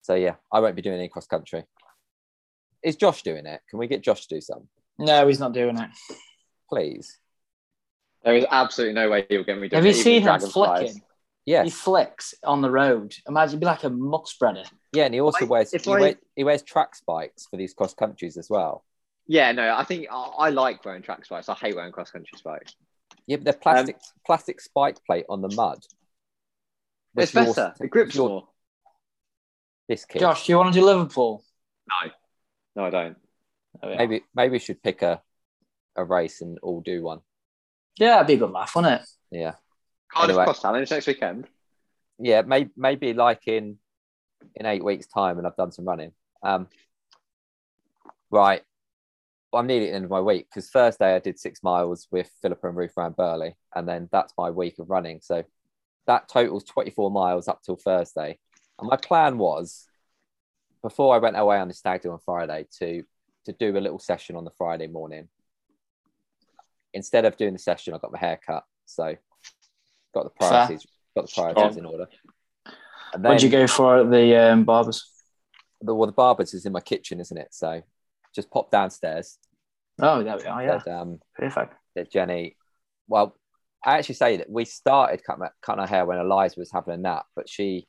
so 0.00 0.14
yeah, 0.14 0.36
I 0.50 0.60
won't 0.60 0.76
be 0.76 0.82
doing 0.82 0.98
any 0.98 1.08
cross 1.08 1.26
country. 1.26 1.64
Is 2.82 2.96
Josh 2.96 3.22
doing 3.22 3.46
it? 3.46 3.60
Can 3.70 3.78
we 3.78 3.86
get 3.86 4.02
Josh 4.02 4.26
to 4.26 4.34
do 4.36 4.40
some, 4.40 4.68
No, 4.98 5.26
he's 5.28 5.38
not 5.40 5.52
doing 5.52 5.78
it. 5.78 5.90
please? 6.68 7.18
There 8.24 8.34
is 8.36 8.46
absolutely 8.50 8.94
no 8.94 9.10
way 9.10 9.26
he'll 9.28 9.44
get 9.44 9.58
me 9.58 9.68
doing 9.68 9.78
Have 9.78 9.84
you 9.84 9.90
it, 9.90 9.94
even 9.94 10.02
seen 10.04 10.16
him 10.18 10.24
dragonflies. 10.24 10.80
flicking? 10.80 11.02
Yes. 11.44 11.64
He 11.64 11.70
flicks 11.70 12.34
on 12.44 12.60
the 12.62 12.70
road. 12.70 13.14
Imagine, 13.28 13.58
be 13.58 13.66
like 13.66 13.82
a 13.82 13.90
muck 13.90 14.28
spreader. 14.28 14.62
Yeah, 14.92 15.06
and 15.06 15.14
he 15.14 15.20
also 15.20 15.44
I- 15.44 15.48
wears, 15.48 15.72
he 15.72 15.78
I- 15.90 15.98
wears 15.98 16.14
he 16.36 16.44
wears 16.44 16.62
track 16.62 16.94
spikes 16.94 17.46
for 17.50 17.56
these 17.56 17.74
cross 17.74 17.94
countries 17.94 18.36
as 18.36 18.48
well. 18.48 18.84
Yeah, 19.26 19.50
no, 19.52 19.74
I 19.74 19.82
think 19.84 20.06
I, 20.10 20.14
I 20.14 20.48
like 20.50 20.84
wearing 20.84 21.02
track 21.02 21.24
spikes. 21.24 21.48
I 21.48 21.54
hate 21.54 21.74
wearing 21.74 21.92
cross 21.92 22.10
country 22.12 22.36
spikes. 22.38 22.76
Yeah, 23.26 23.36
but 23.38 23.44
they're 23.44 23.52
plastic 23.54 23.96
um, 23.96 24.00
plastic 24.24 24.60
spike 24.60 24.98
plate 25.04 25.24
on 25.28 25.42
the 25.42 25.52
mud. 25.54 25.78
It's 27.16 27.32
better. 27.32 27.46
yours- 27.60 27.76
It 27.80 27.90
grips 27.90 28.14
your- 28.14 28.28
more. 28.28 28.48
This 29.88 30.04
kid. 30.04 30.20
Josh, 30.20 30.46
do 30.46 30.52
you 30.52 30.58
want 30.58 30.72
to 30.72 30.78
do 30.80 30.86
Liverpool? 30.86 31.44
No, 31.88 32.10
I 32.76 32.90
don't. 32.90 33.16
Oh, 33.82 33.88
yeah. 33.90 33.96
maybe 33.96 34.22
maybe 34.34 34.52
we 34.52 34.58
should 34.58 34.82
pick 34.82 35.02
a 35.02 35.20
a 35.96 36.04
race 36.04 36.40
and 36.40 36.58
all 36.62 36.80
do 36.80 37.02
one. 37.02 37.20
Yeah, 37.98 38.16
it'd 38.16 38.26
be 38.28 38.34
a 38.34 38.38
good 38.38 38.50
laugh, 38.50 38.74
wouldn't 38.74 39.00
it? 39.02 39.08
Yeah, 39.30 39.54
Cardiff 40.10 40.30
Anyway. 40.30 40.44
Cross 40.44 40.62
Challenge 40.62 40.90
next 40.90 41.06
weekend. 41.06 41.48
yeah. 42.18 42.42
Maybe 42.42 42.70
maybe 42.76 43.12
like 43.14 43.46
in 43.48 43.78
in 44.54 44.66
eight 44.66 44.84
weeks' 44.84 45.06
time, 45.06 45.38
and 45.38 45.46
I've 45.46 45.56
done 45.56 45.72
some 45.72 45.84
running. 45.86 46.12
Um, 46.42 46.68
right. 48.30 48.62
Well, 49.52 49.60
I'm 49.60 49.66
nearly 49.66 49.86
at 49.88 49.90
the 49.90 49.96
end 49.96 50.04
of 50.06 50.10
my 50.10 50.20
week 50.20 50.46
because 50.48 50.70
Thursday 50.70 51.14
I 51.14 51.18
did 51.18 51.38
six 51.38 51.62
miles 51.62 52.08
with 52.10 52.30
Philippa 52.40 52.66
and 52.68 52.76
Ruth 52.76 52.94
around 52.96 53.16
Burley, 53.16 53.54
and 53.74 53.86
then 53.86 54.08
that's 54.10 54.32
my 54.38 54.50
week 54.50 54.78
of 54.78 54.88
running. 54.88 55.20
So 55.22 55.44
that 56.06 56.28
totals 56.28 56.64
24 56.64 57.10
miles 57.10 57.48
up 57.48 57.60
till 57.62 57.76
Thursday. 57.76 58.38
And 58.78 58.88
my 58.88 58.96
plan 58.96 59.38
was 59.38 59.86
before 60.82 61.14
I 61.14 61.18
went 61.18 61.36
away 61.36 61.58
on 61.58 61.68
the 61.68 61.74
stag 61.74 62.02
do 62.02 62.10
on 62.10 62.18
Friday 62.24 62.66
to 62.78 63.02
to 63.44 63.52
do 63.52 63.76
a 63.76 63.80
little 63.80 63.98
session 63.98 64.36
on 64.36 64.44
the 64.44 64.50
Friday 64.56 64.86
morning. 64.86 65.28
Instead 66.94 67.24
of 67.24 67.36
doing 67.36 67.52
the 67.52 67.58
session, 67.58 67.94
I 67.94 67.98
got 67.98 68.12
my 68.12 68.18
hair 68.18 68.38
cut 68.44 68.64
So 68.86 69.16
got 70.14 70.24
the 70.24 70.30
priorities, 70.30 70.86
got 71.16 71.26
the 71.26 71.32
priorities 71.34 71.76
in 71.76 71.86
order. 71.86 72.06
And 73.14 73.24
What'd 73.24 73.42
you 73.42 73.48
go 73.48 73.66
for 73.66 74.04
the 74.04 74.36
um, 74.36 74.64
barbers? 74.64 75.10
The, 75.80 75.94
well, 75.94 76.06
the 76.06 76.12
barbers 76.12 76.54
is 76.54 76.66
in 76.66 76.72
my 76.72 76.80
kitchen, 76.80 77.20
isn't 77.20 77.36
it? 77.36 77.48
So 77.50 77.82
just 78.34 78.50
pop 78.50 78.70
downstairs. 78.70 79.38
Oh, 80.00 80.22
there 80.22 80.36
we 80.36 80.44
are. 80.44 80.62
Yeah, 80.62 81.00
um, 81.00 81.18
perfect. 81.34 81.74
that 81.94 82.10
Jenny, 82.10 82.56
well, 83.08 83.36
I 83.84 83.98
actually 83.98 84.14
say 84.14 84.36
that 84.38 84.48
we 84.48 84.64
started 84.64 85.24
cutting, 85.24 85.42
our- 85.42 85.54
cutting 85.60 85.82
her 85.82 85.88
hair 85.88 86.06
when 86.06 86.18
Eliza 86.18 86.58
was 86.58 86.70
having 86.70 86.94
a 86.94 86.96
nap, 86.96 87.26
but 87.34 87.48
she, 87.48 87.88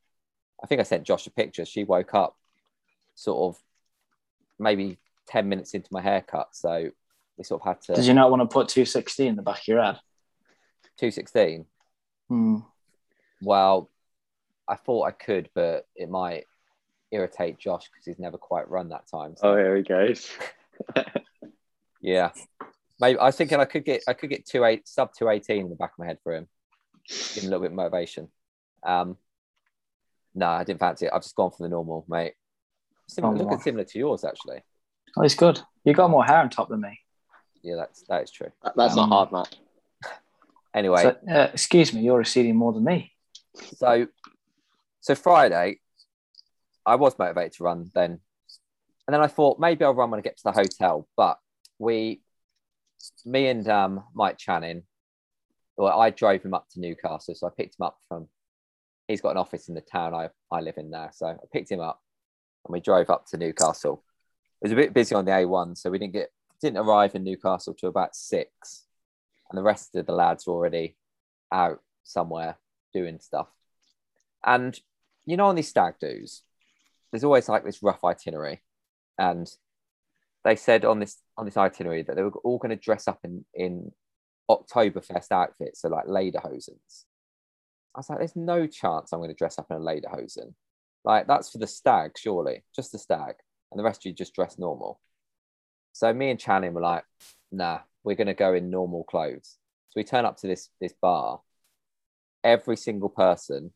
I 0.61 0.67
think 0.67 0.81
I 0.81 0.83
sent 0.83 1.05
Josh 1.05 1.27
a 1.27 1.31
picture. 1.31 1.65
She 1.65 1.83
woke 1.83 2.13
up 2.13 2.35
sort 3.15 3.55
of 3.55 3.61
maybe 4.59 4.97
10 5.27 5.47
minutes 5.49 5.73
into 5.73 5.89
my 5.91 6.01
haircut. 6.01 6.49
So 6.53 6.89
we 7.37 7.43
sort 7.43 7.61
of 7.61 7.67
had 7.67 7.81
to 7.83 7.93
Did 7.95 8.05
you 8.05 8.13
not 8.13 8.29
want 8.29 8.41
to 8.41 8.53
put 8.53 8.69
260 8.69 9.27
in 9.27 9.35
the 9.35 9.41
back 9.41 9.59
of 9.59 9.67
your 9.67 9.83
head? 9.83 9.99
216. 10.97 11.65
Hmm. 12.29 12.57
Well, 13.41 13.89
I 14.67 14.75
thought 14.75 15.03
I 15.03 15.11
could, 15.11 15.49
but 15.53 15.87
it 15.95 16.09
might 16.09 16.45
irritate 17.11 17.59
Josh 17.59 17.89
because 17.91 18.05
he's 18.05 18.19
never 18.19 18.37
quite 18.37 18.69
run 18.69 18.89
that 18.89 19.07
time. 19.09 19.35
So, 19.35 19.51
Oh, 19.51 19.57
here 19.57 19.75
he 19.75 19.83
goes. 19.83 20.29
yeah. 22.01 22.31
Maybe 22.99 23.19
I 23.19 23.25
was 23.25 23.35
thinking 23.35 23.59
I 23.59 23.65
could 23.65 23.83
get 23.85 24.03
I 24.07 24.13
could 24.13 24.29
get 24.29 24.45
two 24.45 24.63
eight 24.63 24.87
sub 24.87 25.13
two 25.13 25.27
eighteen 25.29 25.61
in 25.65 25.69
the 25.69 25.75
back 25.75 25.91
of 25.93 25.99
my 25.99 26.05
head 26.05 26.19
for 26.23 26.33
him. 26.33 26.47
Give 27.09 27.43
him 27.43 27.47
a 27.47 27.51
little 27.51 27.61
bit 27.61 27.71
of 27.71 27.75
motivation. 27.75 28.29
Um 28.83 29.17
no, 30.35 30.47
I 30.47 30.63
didn't 30.63 30.79
fancy 30.79 31.07
it. 31.07 31.11
I've 31.13 31.21
just 31.23 31.35
gone 31.35 31.51
for 31.51 31.63
the 31.63 31.69
normal, 31.69 32.05
mate. 32.07 32.33
Similar, 33.07 33.33
Normal. 33.35 33.51
looking 33.51 33.63
similar 33.63 33.83
to 33.83 33.99
yours, 33.99 34.23
actually. 34.23 34.63
Oh, 35.17 35.21
it's 35.23 35.35
good. 35.35 35.59
You 35.83 35.93
got 35.93 36.09
more 36.09 36.23
hair 36.25 36.37
on 36.37 36.49
top 36.49 36.69
than 36.69 36.81
me. 36.81 36.99
Yeah, 37.61 37.75
that's 37.75 38.03
that 38.09 38.23
is 38.23 38.31
true. 38.31 38.51
That- 38.63 38.75
That's 38.75 38.97
Um, 38.97 39.09
not 39.09 39.15
hard, 39.15 39.31
Matt. 39.31 39.57
Anyway, 40.75 41.03
So, 41.03 41.09
uh, 41.31 41.49
excuse 41.53 41.93
me, 41.93 42.01
you're 42.01 42.17
receding 42.17 42.55
more 42.55 42.73
than 42.73 42.83
me. 42.83 43.13
so 43.77 44.07
so 45.01 45.13
Friday, 45.15 45.79
I 46.85 46.95
was 46.95 47.17
motivated 47.19 47.53
to 47.53 47.63
run 47.63 47.91
then, 47.93 48.19
and 49.07 49.13
then 49.13 49.21
I 49.21 49.27
thought 49.27 49.59
maybe 49.59 49.85
I'll 49.85 49.93
run 49.93 50.09
when 50.09 50.19
I 50.19 50.23
get 50.23 50.37
to 50.37 50.43
the 50.43 50.51
hotel. 50.51 51.07
But 51.15 51.37
we, 51.77 52.21
me 53.25 53.47
and 53.49 53.67
um, 53.69 54.03
Mike 54.15 54.37
Channing, 54.39 54.83
well, 55.77 55.99
I 55.99 56.09
drove 56.09 56.41
him 56.43 56.53
up 56.55 56.67
to 56.71 56.79
Newcastle, 56.79 57.35
so 57.35 57.45
I 57.45 57.51
picked 57.55 57.77
him 57.79 57.85
up 57.85 57.97
from. 58.07 58.27
He's 59.07 59.21
got 59.21 59.31
an 59.31 59.37
office 59.37 59.67
in 59.69 59.75
the 59.75 59.81
town 59.81 60.15
I 60.15 60.29
I 60.51 60.61
live 60.61 60.77
in 60.77 60.89
now, 60.89 61.09
so 61.13 61.27
I 61.27 61.35
picked 61.51 61.69
him 61.71 61.81
up, 61.81 62.01
and 62.65 62.73
we 62.73 62.79
drove 62.79 63.09
up 63.09 63.25
to 63.27 63.37
Newcastle. 63.37 64.03
It 64.61 64.65
was 64.65 64.71
a 64.71 64.77
bit 64.77 64.93
busy 64.93 65.15
on 65.15 65.25
the 65.25 65.31
A1, 65.31 65.77
so 65.77 65.89
we 65.89 65.99
didn't 65.99 66.13
get 66.13 66.29
didn't 66.61 66.77
arrive 66.77 67.13
in 67.13 67.23
Newcastle 67.23 67.73
till 67.73 67.89
about 67.89 68.15
six, 68.15 68.85
and 69.49 69.57
the 69.57 69.63
rest 69.63 69.95
of 69.95 70.05
the 70.05 70.13
lads 70.13 70.47
were 70.47 70.53
already 70.53 70.95
out 71.51 71.81
somewhere 72.03 72.57
doing 72.93 73.19
stuff. 73.19 73.47
And 74.45 74.79
you 75.25 75.37
know, 75.37 75.47
on 75.47 75.55
these 75.55 75.69
stag 75.69 75.95
do's, 75.99 76.43
there's 77.11 77.23
always 77.23 77.49
like 77.49 77.63
this 77.65 77.83
rough 77.83 78.03
itinerary, 78.03 78.61
and 79.17 79.49
they 80.43 80.55
said 80.55 80.85
on 80.85 80.99
this 80.99 81.17
on 81.37 81.45
this 81.45 81.57
itinerary 81.57 82.03
that 82.03 82.15
they 82.15 82.23
were 82.23 82.31
all 82.43 82.57
going 82.57 82.69
to 82.69 82.75
dress 82.75 83.07
up 83.07 83.19
in 83.23 83.45
in 83.53 83.91
Oktoberfest 84.49 85.31
outfits, 85.31 85.81
so 85.81 85.89
like 85.89 86.05
lederhosens. 86.05 87.05
I 87.95 87.99
was 87.99 88.09
like, 88.09 88.19
there's 88.19 88.35
no 88.35 88.65
chance 88.67 89.11
I'm 89.11 89.19
going 89.19 89.29
to 89.29 89.35
dress 89.35 89.59
up 89.59 89.67
in 89.69 89.77
a 89.77 89.79
lederhosen. 89.79 90.53
Like 91.05 91.27
that's 91.27 91.49
for 91.49 91.57
the 91.57 91.67
stag, 91.67 92.11
surely, 92.17 92.63
just 92.75 92.91
the 92.91 92.97
stag, 92.99 93.35
and 93.71 93.79
the 93.79 93.83
rest 93.83 94.01
of 94.01 94.05
you 94.05 94.13
just 94.13 94.33
dress 94.33 94.57
normal. 94.57 94.99
So 95.93 96.13
me 96.13 96.29
and 96.29 96.39
Channing 96.39 96.73
were 96.73 96.81
like, 96.81 97.03
nah, 97.51 97.79
we're 98.03 98.15
going 98.15 98.27
to 98.27 98.33
go 98.33 98.53
in 98.53 98.69
normal 98.69 99.03
clothes. 99.03 99.57
So 99.89 99.93
we 99.99 100.03
turn 100.03 100.25
up 100.25 100.37
to 100.37 100.47
this 100.47 100.69
this 100.81 100.93
bar. 101.01 101.41
Every 102.43 102.75
single 102.75 103.09
person, 103.09 103.71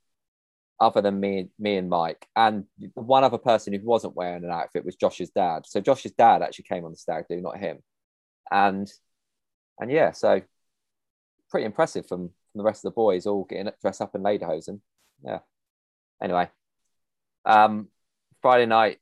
other 0.80 1.02
than 1.02 1.20
me, 1.20 1.50
me 1.58 1.78
and 1.78 1.90
Mike, 1.90 2.28
and 2.36 2.66
one 2.96 3.24
other 3.24 3.38
person 3.38 3.74
who 3.74 3.80
wasn't 3.86 4.16
wearing 4.16 4.44
an 4.44 4.52
outfit 4.52 4.86
was 4.86 4.96
Josh's 4.96 5.30
dad. 5.30 5.66
So 5.66 5.80
Josh's 5.80 6.12
dad 6.12 6.42
actually 6.42 6.66
came 6.66 6.84
on 6.84 6.92
the 6.92 6.98
stag 6.98 7.26
do, 7.30 7.40
not 7.40 7.58
him. 7.58 7.80
And 8.52 8.92
and 9.80 9.92
yeah, 9.92 10.12
so 10.12 10.42
pretty 11.50 11.66
impressive 11.66 12.08
from, 12.08 12.30
from 12.52 12.60
the 12.60 12.63
rest 12.63 12.84
of 12.84 12.92
the 12.92 12.96
boys 12.96 13.26
all 13.26 13.46
getting 13.46 13.72
dressed 13.82 14.02
up 14.02 14.16
in 14.16 14.24
lederhosen. 14.24 14.82
Yeah. 15.24 15.40
Anyway, 16.22 16.50
um, 17.48 17.88
Friday 18.42 18.66
night 18.68 19.00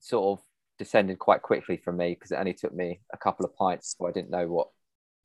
sort 0.00 0.38
of 0.38 0.44
descended 0.78 1.18
quite 1.18 1.42
quickly 1.42 1.76
for 1.76 1.92
me 1.92 2.14
because 2.14 2.32
it 2.32 2.36
only 2.36 2.54
took 2.54 2.74
me 2.74 3.00
a 3.12 3.16
couple 3.16 3.44
of 3.46 3.54
pints, 3.54 3.94
so 3.96 4.06
I 4.06 4.10
didn't 4.12 4.30
know 4.30 4.48
what 4.48 4.68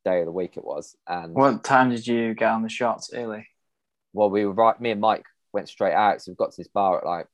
day 0.05 0.19
of 0.19 0.25
the 0.25 0.31
week 0.31 0.57
it 0.57 0.63
was. 0.63 0.95
And 1.07 1.33
What 1.33 1.63
time 1.63 1.89
did 1.89 2.05
you 2.05 2.33
get 2.33 2.51
on 2.51 2.61
the 2.61 2.69
shots 2.69 3.11
early? 3.13 3.47
well, 4.13 4.29
we 4.29 4.45
were 4.45 4.53
right. 4.53 4.79
Me 4.79 4.91
and 4.91 5.01
Mike 5.01 5.25
went 5.53 5.69
straight 5.69 5.93
out, 5.93 6.21
so 6.21 6.31
we 6.31 6.35
got 6.35 6.51
to 6.51 6.57
this 6.57 6.67
bar 6.67 6.99
at 6.99 7.05
like 7.05 7.27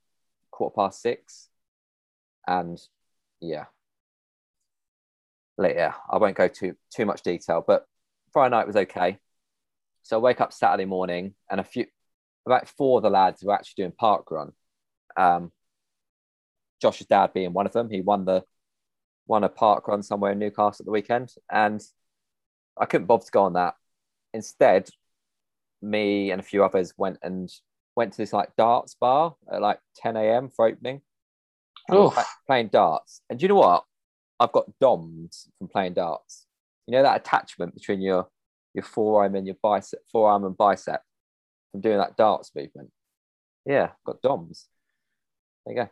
quarter 0.51 0.73
past 0.75 1.01
six, 1.01 1.49
and 2.47 2.79
yeah, 3.41 3.65
yeah. 5.57 5.93
I 6.11 6.17
won't 6.17 6.37
go 6.37 6.47
too 6.47 6.75
too 6.93 7.05
much 7.05 7.21
detail, 7.21 7.63
but 7.65 7.85
Friday 8.33 8.55
night 8.55 8.67
was 8.67 8.75
okay. 8.75 9.17
So 10.03 10.17
I 10.17 10.19
wake 10.19 10.41
up 10.41 10.53
Saturday 10.53 10.85
morning, 10.85 11.33
and 11.49 11.59
a 11.59 11.63
few, 11.63 11.85
about 12.45 12.67
four 12.67 12.99
of 12.99 13.03
the 13.03 13.09
lads 13.09 13.43
were 13.43 13.53
actually 13.53 13.83
doing 13.83 13.93
park 13.97 14.29
run. 14.31 14.51
Um, 15.17 15.51
Josh's 16.81 17.07
dad 17.07 17.33
being 17.33 17.53
one 17.53 17.65
of 17.65 17.73
them. 17.73 17.89
He 17.89 18.01
won 18.01 18.25
the 18.25 18.43
won 19.27 19.43
a 19.43 19.49
park 19.49 19.87
run 19.87 20.03
somewhere 20.03 20.31
in 20.31 20.39
Newcastle 20.39 20.83
at 20.83 20.85
the 20.85 20.91
weekend, 20.91 21.33
and 21.51 21.81
I 22.77 22.85
couldn't 22.85 23.07
bother 23.07 23.25
to 23.25 23.31
go 23.31 23.43
on 23.43 23.53
that. 23.53 23.75
Instead, 24.33 24.89
me 25.81 26.31
and 26.31 26.39
a 26.39 26.43
few 26.43 26.63
others 26.63 26.93
went 26.97 27.17
and 27.21 27.49
went 27.95 28.11
to 28.11 28.17
this 28.17 28.33
like 28.33 28.55
darts 28.57 28.95
bar 28.95 29.35
at 29.51 29.61
like 29.61 29.79
10 29.97 30.17
a.m. 30.17 30.49
for 30.49 30.67
opening. 30.67 31.01
And 31.87 31.95
we 31.95 32.01
were 32.01 32.07
Oof. 32.07 32.13
pla- 32.13 32.23
playing 32.47 32.69
darts. 32.69 33.21
And 33.29 33.39
do 33.39 33.43
you 33.43 33.49
know 33.49 33.55
what? 33.55 33.83
I've 34.39 34.51
got 34.51 34.67
DOMs 34.81 35.47
from 35.57 35.69
playing 35.69 35.93
darts. 35.93 36.45
You 36.87 36.91
know 36.91 37.03
that 37.03 37.21
attachment 37.21 37.73
between 37.73 38.01
your 38.01 38.27
your 38.73 38.83
forearm 38.83 39.35
and 39.35 39.47
your 39.47 39.55
bicep, 39.61 39.99
forearm 40.11 40.43
and 40.43 40.57
bicep 40.57 41.01
from 41.71 41.81
doing 41.81 41.97
that 41.97 42.17
darts 42.17 42.51
movement. 42.53 42.91
Yeah, 43.65 43.91
got 44.05 44.21
DOMs. 44.21 44.67
There 45.65 45.75
you 45.75 45.81
go. 45.83 45.89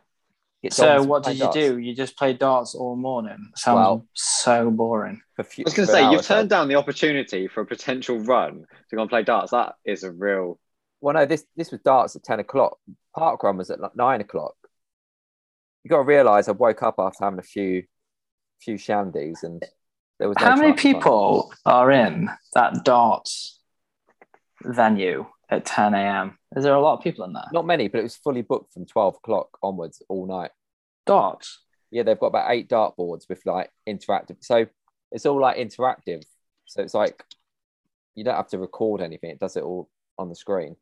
Get 0.62 0.72
So 0.72 1.02
what 1.02 1.24
did 1.24 1.34
you 1.34 1.40
darts 1.44 1.56
do? 1.56 1.78
You 1.78 1.94
just 1.94 2.16
played 2.16 2.38
darts 2.38 2.74
all 2.74 2.96
morning. 2.96 3.52
Sounds 3.56 3.76
Well- 3.76 4.06
so 4.14 4.70
boring. 4.70 5.20
For 5.36 5.44
few, 5.44 5.64
I 5.64 5.66
was 5.66 5.74
going 5.74 5.86
to 5.86 5.92
say, 5.92 6.02
you've 6.04 6.12
hour, 6.14 6.22
so- 6.22 6.34
turned 6.36 6.48
down 6.50 6.68
the 6.68 6.76
opportunity 6.76 7.48
for 7.48 7.60
a 7.60 7.66
potential 7.66 8.18
run 8.20 8.64
to 8.90 8.96
go 8.96 9.02
and 9.02 9.10
play 9.10 9.22
darts. 9.24 9.50
That 9.50 9.74
is 9.84 10.04
a 10.04 10.10
real. 10.12 10.58
Well, 11.00 11.14
no, 11.14 11.26
this 11.26 11.44
this 11.56 11.70
was 11.70 11.80
darts 11.80 12.16
at 12.16 12.22
ten 12.24 12.40
o'clock. 12.40 12.78
Park 13.14 13.42
run 13.42 13.58
was 13.58 13.70
at 13.70 13.78
like 13.80 13.94
nine 13.94 14.20
o'clock. 14.22 14.54
You 15.82 15.90
got 15.90 15.98
to 15.98 16.02
realise 16.04 16.48
I 16.48 16.52
woke 16.52 16.82
up 16.82 16.94
after 16.98 17.24
having 17.24 17.38
a 17.38 17.42
few 17.42 17.82
few 18.62 18.76
shandies, 18.76 19.42
and 19.42 19.62
there 20.18 20.28
was 20.28 20.38
no 20.40 20.46
How 20.46 20.56
many 20.56 20.72
chance 20.72 20.78
of 20.78 20.82
fun. 20.82 20.94
people 20.94 21.54
are 21.66 21.90
in 21.90 22.30
that 22.54 22.84
darts 22.84 23.60
venue 24.62 25.26
at 25.54 25.64
10 25.64 25.94
a.m.? 25.94 26.38
Is 26.56 26.64
there 26.64 26.74
a 26.74 26.80
lot 26.80 26.98
of 26.98 27.02
people 27.02 27.24
in 27.24 27.32
there? 27.32 27.48
Not 27.52 27.66
many, 27.66 27.88
but 27.88 28.00
it 28.00 28.04
was 28.04 28.16
fully 28.16 28.42
booked 28.42 28.72
from 28.72 28.86
twelve 28.86 29.16
o'clock 29.16 29.58
onwards 29.62 30.02
all 30.08 30.26
night. 30.26 30.50
Darts. 31.06 31.60
Yeah, 31.90 32.02
they've 32.02 32.18
got 32.18 32.26
about 32.28 32.50
eight 32.50 32.68
dart 32.68 32.96
boards 32.96 33.26
with 33.28 33.44
like 33.46 33.70
interactive. 33.88 34.36
So 34.40 34.66
it's 35.10 35.26
all 35.26 35.40
like 35.40 35.56
interactive. 35.56 36.24
So 36.66 36.82
it's 36.82 36.94
like 36.94 37.22
you 38.14 38.24
don't 38.24 38.36
have 38.36 38.48
to 38.48 38.58
record 38.58 39.00
anything; 39.00 39.30
it 39.30 39.40
does 39.40 39.56
it 39.56 39.62
all 39.62 39.88
on 40.18 40.28
the 40.28 40.36
screen. 40.36 40.76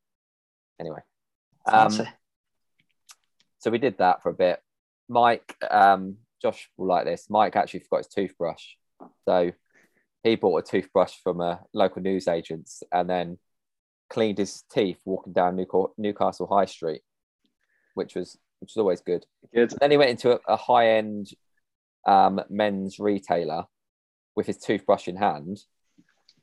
Anyway, 0.81 1.01
um, 1.67 2.01
so 3.59 3.71
we 3.71 3.79
did 3.79 3.99
that 3.99 4.23
for 4.23 4.31
a 4.31 4.35
bit. 4.35 4.61
Mike, 5.09 5.57
um, 5.71 6.17
Josh 6.41 6.69
will 6.77 6.87
like 6.87 7.05
this. 7.05 7.27
Mike 7.29 7.57
actually 7.57 7.81
forgot 7.81 7.99
his 7.99 8.09
toothbrush, 8.09 8.65
so 9.27 9.53
he 10.23 10.37
bought 10.37 10.59
a 10.59 10.71
toothbrush 10.71 11.15
from 11.23 11.41
a 11.41 11.61
local 11.73 12.01
news 12.03 12.27
newsagent's 12.27 12.83
and 12.93 13.09
then 13.11 13.39
cleaned 14.13 14.39
his 14.39 14.63
teeth 14.71 14.99
walking 15.05 15.33
down 15.33 15.57
Newca- 15.57 15.93
Newcastle 15.97 16.47
High 16.47 16.67
Street, 16.67 17.01
which 17.95 18.15
was 18.15 18.39
which 18.61 18.73
was 18.77 18.81
always 18.81 19.01
good. 19.01 19.25
Good. 19.53 19.75
Then 19.81 19.91
he 19.91 19.97
went 19.97 20.11
into 20.11 20.33
a, 20.33 20.41
a 20.47 20.57
high 20.57 20.91
end 20.91 21.31
um, 22.07 22.41
men's 22.49 22.99
retailer 23.01 23.65
with 24.37 24.47
his 24.47 24.59
toothbrush 24.59 25.09
in 25.09 25.17
hand 25.17 25.59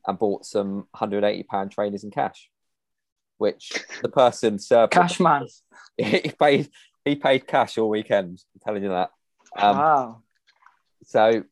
and 0.05 0.20
bought 0.20 0.45
some 0.45 0.88
180 0.91 1.43
pound 1.43 1.72
trainers 1.72 2.03
in 2.03 2.11
cash, 2.11 2.49
which 3.38 3.72
the 4.01 4.09
person 4.09 4.59
served 4.59 4.91
Cash 4.91 5.20
man. 5.20 5.47
he 5.97 6.32
paid 6.39 6.70
he 7.05 7.15
paid 7.15 7.47
cash 7.47 7.78
all 7.78 7.89
weekend. 7.89 8.43
I'm 8.55 8.61
telling 8.65 8.84
you 8.84 8.89
that. 8.89 9.11
Um, 9.57 9.78
wow. 9.78 10.22
so 11.03 11.43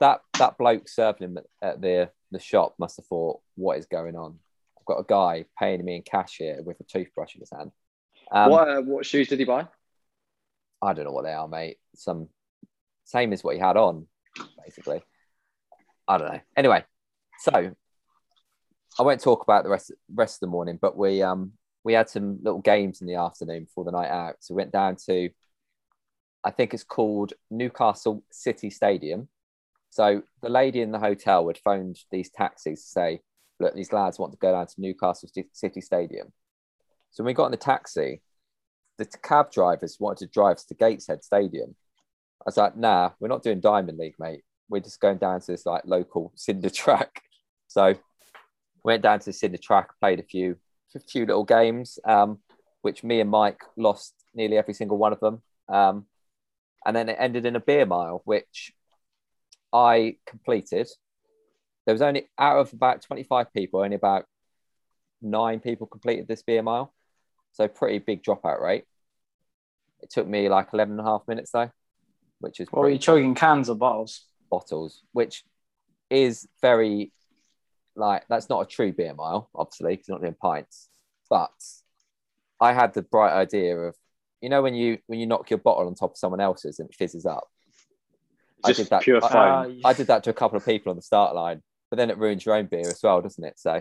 that 0.00 0.20
that 0.38 0.58
bloke 0.58 0.88
serving 0.88 1.28
him 1.30 1.38
at, 1.38 1.44
at 1.62 1.80
the 1.80 2.10
the 2.30 2.38
shop 2.38 2.74
must 2.78 2.96
have 2.96 3.06
thought, 3.06 3.40
"What 3.54 3.78
is 3.78 3.86
going 3.86 4.16
on? 4.16 4.38
I've 4.84 4.96
got 4.96 5.00
a 5.00 5.06
guy 5.08 5.46
paying 5.58 5.82
me 5.84 5.96
in 5.96 6.02
cash 6.02 6.36
here 6.36 6.60
with 6.62 6.78
a 6.80 6.84
toothbrush 6.84 7.34
in 7.34 7.40
his 7.40 7.50
hand." 7.50 7.72
Um, 8.30 8.50
what 8.50 8.68
uh, 8.68 8.82
what 8.82 9.06
shoes 9.06 9.28
did 9.28 9.38
he 9.38 9.44
buy? 9.46 9.66
I 10.82 10.92
don't 10.92 11.06
know 11.06 11.12
what 11.12 11.24
they 11.24 11.32
are, 11.32 11.48
mate. 11.48 11.78
Some 11.94 12.28
same 13.04 13.32
as 13.32 13.42
what 13.42 13.54
he 13.54 13.60
had 13.60 13.78
on, 13.78 14.06
basically. 14.62 15.02
I 16.06 16.18
don't 16.18 16.32
know. 16.32 16.40
Anyway, 16.56 16.84
so 17.38 17.74
I 18.98 19.02
won't 19.02 19.22
talk 19.22 19.42
about 19.42 19.64
the 19.64 19.70
rest 19.70 19.92
rest 20.12 20.36
of 20.36 20.40
the 20.40 20.46
morning, 20.48 20.78
but 20.80 20.96
we 20.96 21.22
um 21.22 21.52
we 21.82 21.94
had 21.94 22.10
some 22.10 22.38
little 22.42 22.60
games 22.60 23.00
in 23.00 23.06
the 23.06 23.14
afternoon 23.14 23.64
before 23.64 23.84
the 23.84 23.92
night 23.92 24.10
out. 24.10 24.36
So 24.40 24.54
we 24.54 24.58
went 24.58 24.72
down 24.72 24.96
to, 25.06 25.30
I 26.42 26.50
think 26.50 26.74
it's 26.74 26.84
called 26.84 27.34
Newcastle 27.50 28.24
City 28.30 28.70
Stadium. 28.70 29.28
So 29.90 30.22
the 30.42 30.48
lady 30.48 30.80
in 30.80 30.92
the 30.92 30.98
hotel 30.98 31.46
had 31.46 31.58
phoned 31.58 31.98
these 32.10 32.30
taxis 32.30 32.82
to 32.82 32.88
say, 32.88 33.20
look, 33.60 33.74
these 33.74 33.92
lads 33.92 34.18
want 34.18 34.32
to 34.32 34.38
go 34.38 34.52
down 34.52 34.66
to 34.66 34.74
Newcastle 34.80 35.28
City 35.52 35.80
Stadium. 35.80 36.32
So 37.10 37.22
when 37.22 37.30
we 37.30 37.34
got 37.34 37.46
in 37.46 37.52
the 37.52 37.56
taxi, 37.56 38.20
the 38.98 39.06
cab 39.22 39.50
drivers 39.50 39.98
wanted 40.00 40.26
to 40.26 40.32
drive 40.32 40.56
us 40.56 40.64
to 40.64 40.74
Gateshead 40.74 41.24
Stadium. 41.24 41.74
I 42.40 42.44
was 42.46 42.56
like, 42.56 42.76
nah, 42.76 43.10
we're 43.20 43.28
not 43.28 43.42
doing 43.42 43.60
Diamond 43.60 43.98
League, 43.98 44.16
mate. 44.18 44.42
We're 44.68 44.80
just 44.80 45.00
going 45.00 45.18
down 45.18 45.40
to 45.40 45.46
this 45.46 45.66
like 45.66 45.82
local 45.84 46.32
cinder 46.36 46.70
track. 46.70 47.20
So 47.66 47.94
went 48.84 49.02
down 49.02 49.18
to 49.18 49.24
the 49.24 49.32
cinder 49.32 49.58
track, 49.58 49.88
played 49.98 50.20
a 50.20 50.22
few 50.22 50.56
a 50.94 51.00
few 51.00 51.26
little 51.26 51.42
games, 51.42 51.98
um, 52.04 52.38
which 52.82 53.02
me 53.02 53.20
and 53.20 53.30
Mike 53.30 53.60
lost 53.76 54.14
nearly 54.32 54.56
every 54.56 54.74
single 54.74 54.98
one 54.98 55.12
of 55.12 55.18
them. 55.18 55.42
Um, 55.68 56.06
and 56.86 56.94
then 56.94 57.08
it 57.08 57.16
ended 57.18 57.46
in 57.46 57.56
a 57.56 57.60
beer 57.60 57.86
mile, 57.86 58.22
which 58.24 58.72
I 59.72 60.18
completed. 60.26 60.88
There 61.86 61.94
was 61.94 62.02
only 62.02 62.28
out 62.38 62.58
of 62.58 62.72
about 62.72 63.02
25 63.02 63.52
people, 63.52 63.80
only 63.80 63.96
about 63.96 64.24
nine 65.20 65.60
people 65.60 65.86
completed 65.86 66.26
this 66.28 66.42
beer 66.42 66.62
mile. 66.62 66.92
So 67.52 67.68
pretty 67.68 67.98
big 67.98 68.22
dropout 68.22 68.60
rate. 68.60 68.84
It 70.02 70.10
took 70.10 70.26
me 70.26 70.48
like 70.48 70.68
11 70.72 70.92
and 70.98 71.00
a 71.00 71.04
half 71.10 71.22
minutes 71.28 71.50
though, 71.52 71.70
which 72.40 72.60
is 72.60 72.68
What 72.70 72.80
were 72.80 72.84
pretty 72.86 72.94
you 72.96 73.00
chugging 73.00 73.34
cans 73.34 73.68
or 73.68 73.76
bottles? 73.76 74.24
bottles, 74.50 75.02
which 75.12 75.44
is 76.10 76.46
very 76.60 77.10
like 77.96 78.24
that's 78.28 78.48
not 78.48 78.60
a 78.62 78.66
true 78.66 78.92
beer 78.92 79.14
mile, 79.14 79.48
obviously, 79.54 79.92
because 79.92 80.08
you're 80.08 80.16
not 80.18 80.22
doing 80.22 80.36
pints. 80.40 80.88
But 81.30 81.52
I 82.60 82.72
had 82.72 82.92
the 82.94 83.02
bright 83.02 83.32
idea 83.32 83.76
of, 83.76 83.96
you 84.40 84.48
know, 84.48 84.62
when 84.62 84.74
you 84.74 84.98
when 85.06 85.18
you 85.20 85.26
knock 85.26 85.48
your 85.50 85.58
bottle 85.58 85.86
on 85.86 85.94
top 85.94 86.12
of 86.12 86.16
someone 86.18 86.40
else's 86.40 86.78
and 86.80 86.88
it 86.90 86.96
fizzes 86.96 87.24
up. 87.24 87.44
I 88.64 88.68
Just 88.68 88.80
did 88.80 88.90
that. 88.90 89.02
pure 89.02 89.24
I- 89.24 89.28
fun. 89.28 89.82
Uh, 89.84 89.88
I 89.88 89.92
did 89.92 90.08
that 90.08 90.24
to 90.24 90.30
a 90.30 90.34
couple 90.34 90.56
of 90.56 90.64
people 90.64 90.90
on 90.90 90.96
the 90.96 91.02
start 91.02 91.34
line, 91.34 91.62
but 91.94 91.98
then 91.98 92.10
it 92.10 92.18
ruins 92.18 92.44
your 92.44 92.56
own 92.56 92.66
beer 92.66 92.88
as 92.88 92.98
well, 93.04 93.22
doesn't 93.22 93.44
it? 93.44 93.56
So 93.56 93.80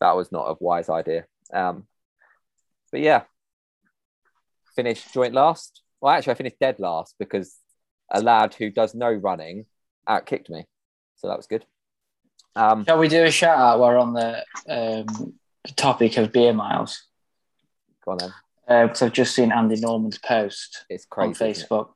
that 0.00 0.16
was 0.16 0.32
not 0.32 0.48
a 0.50 0.56
wise 0.58 0.88
idea. 0.88 1.26
Um, 1.54 1.86
but 2.90 3.00
yeah, 3.00 3.22
finished 4.74 5.14
joint 5.14 5.32
last. 5.32 5.82
Well, 6.00 6.12
actually, 6.12 6.32
I 6.32 6.34
finished 6.38 6.58
dead 6.58 6.80
last 6.80 7.14
because 7.20 7.54
a 8.10 8.20
lad 8.20 8.54
who 8.54 8.68
does 8.68 8.96
no 8.96 9.12
running 9.12 9.66
outkicked 10.08 10.50
me, 10.50 10.64
so 11.14 11.28
that 11.28 11.36
was 11.36 11.46
good. 11.46 11.64
Um, 12.56 12.84
Shall 12.84 12.98
we 12.98 13.06
do 13.06 13.22
a 13.22 13.30
shout 13.30 13.56
out? 13.56 13.78
We're 13.78 13.96
on 13.96 14.12
the 14.14 14.44
um, 14.68 15.34
topic 15.76 16.16
of 16.16 16.32
beer 16.32 16.52
miles. 16.52 17.00
go 18.04 18.10
on 18.10 18.18
then. 18.18 18.32
Because 18.88 19.02
I've 19.02 19.12
just 19.12 19.36
seen 19.36 19.52
Andy 19.52 19.76
Norman's 19.78 20.18
post 20.18 20.84
It's 20.90 21.06
on 21.16 21.32
crazy. 21.32 21.44
it? 21.44 21.68
Facebook. 21.68 21.90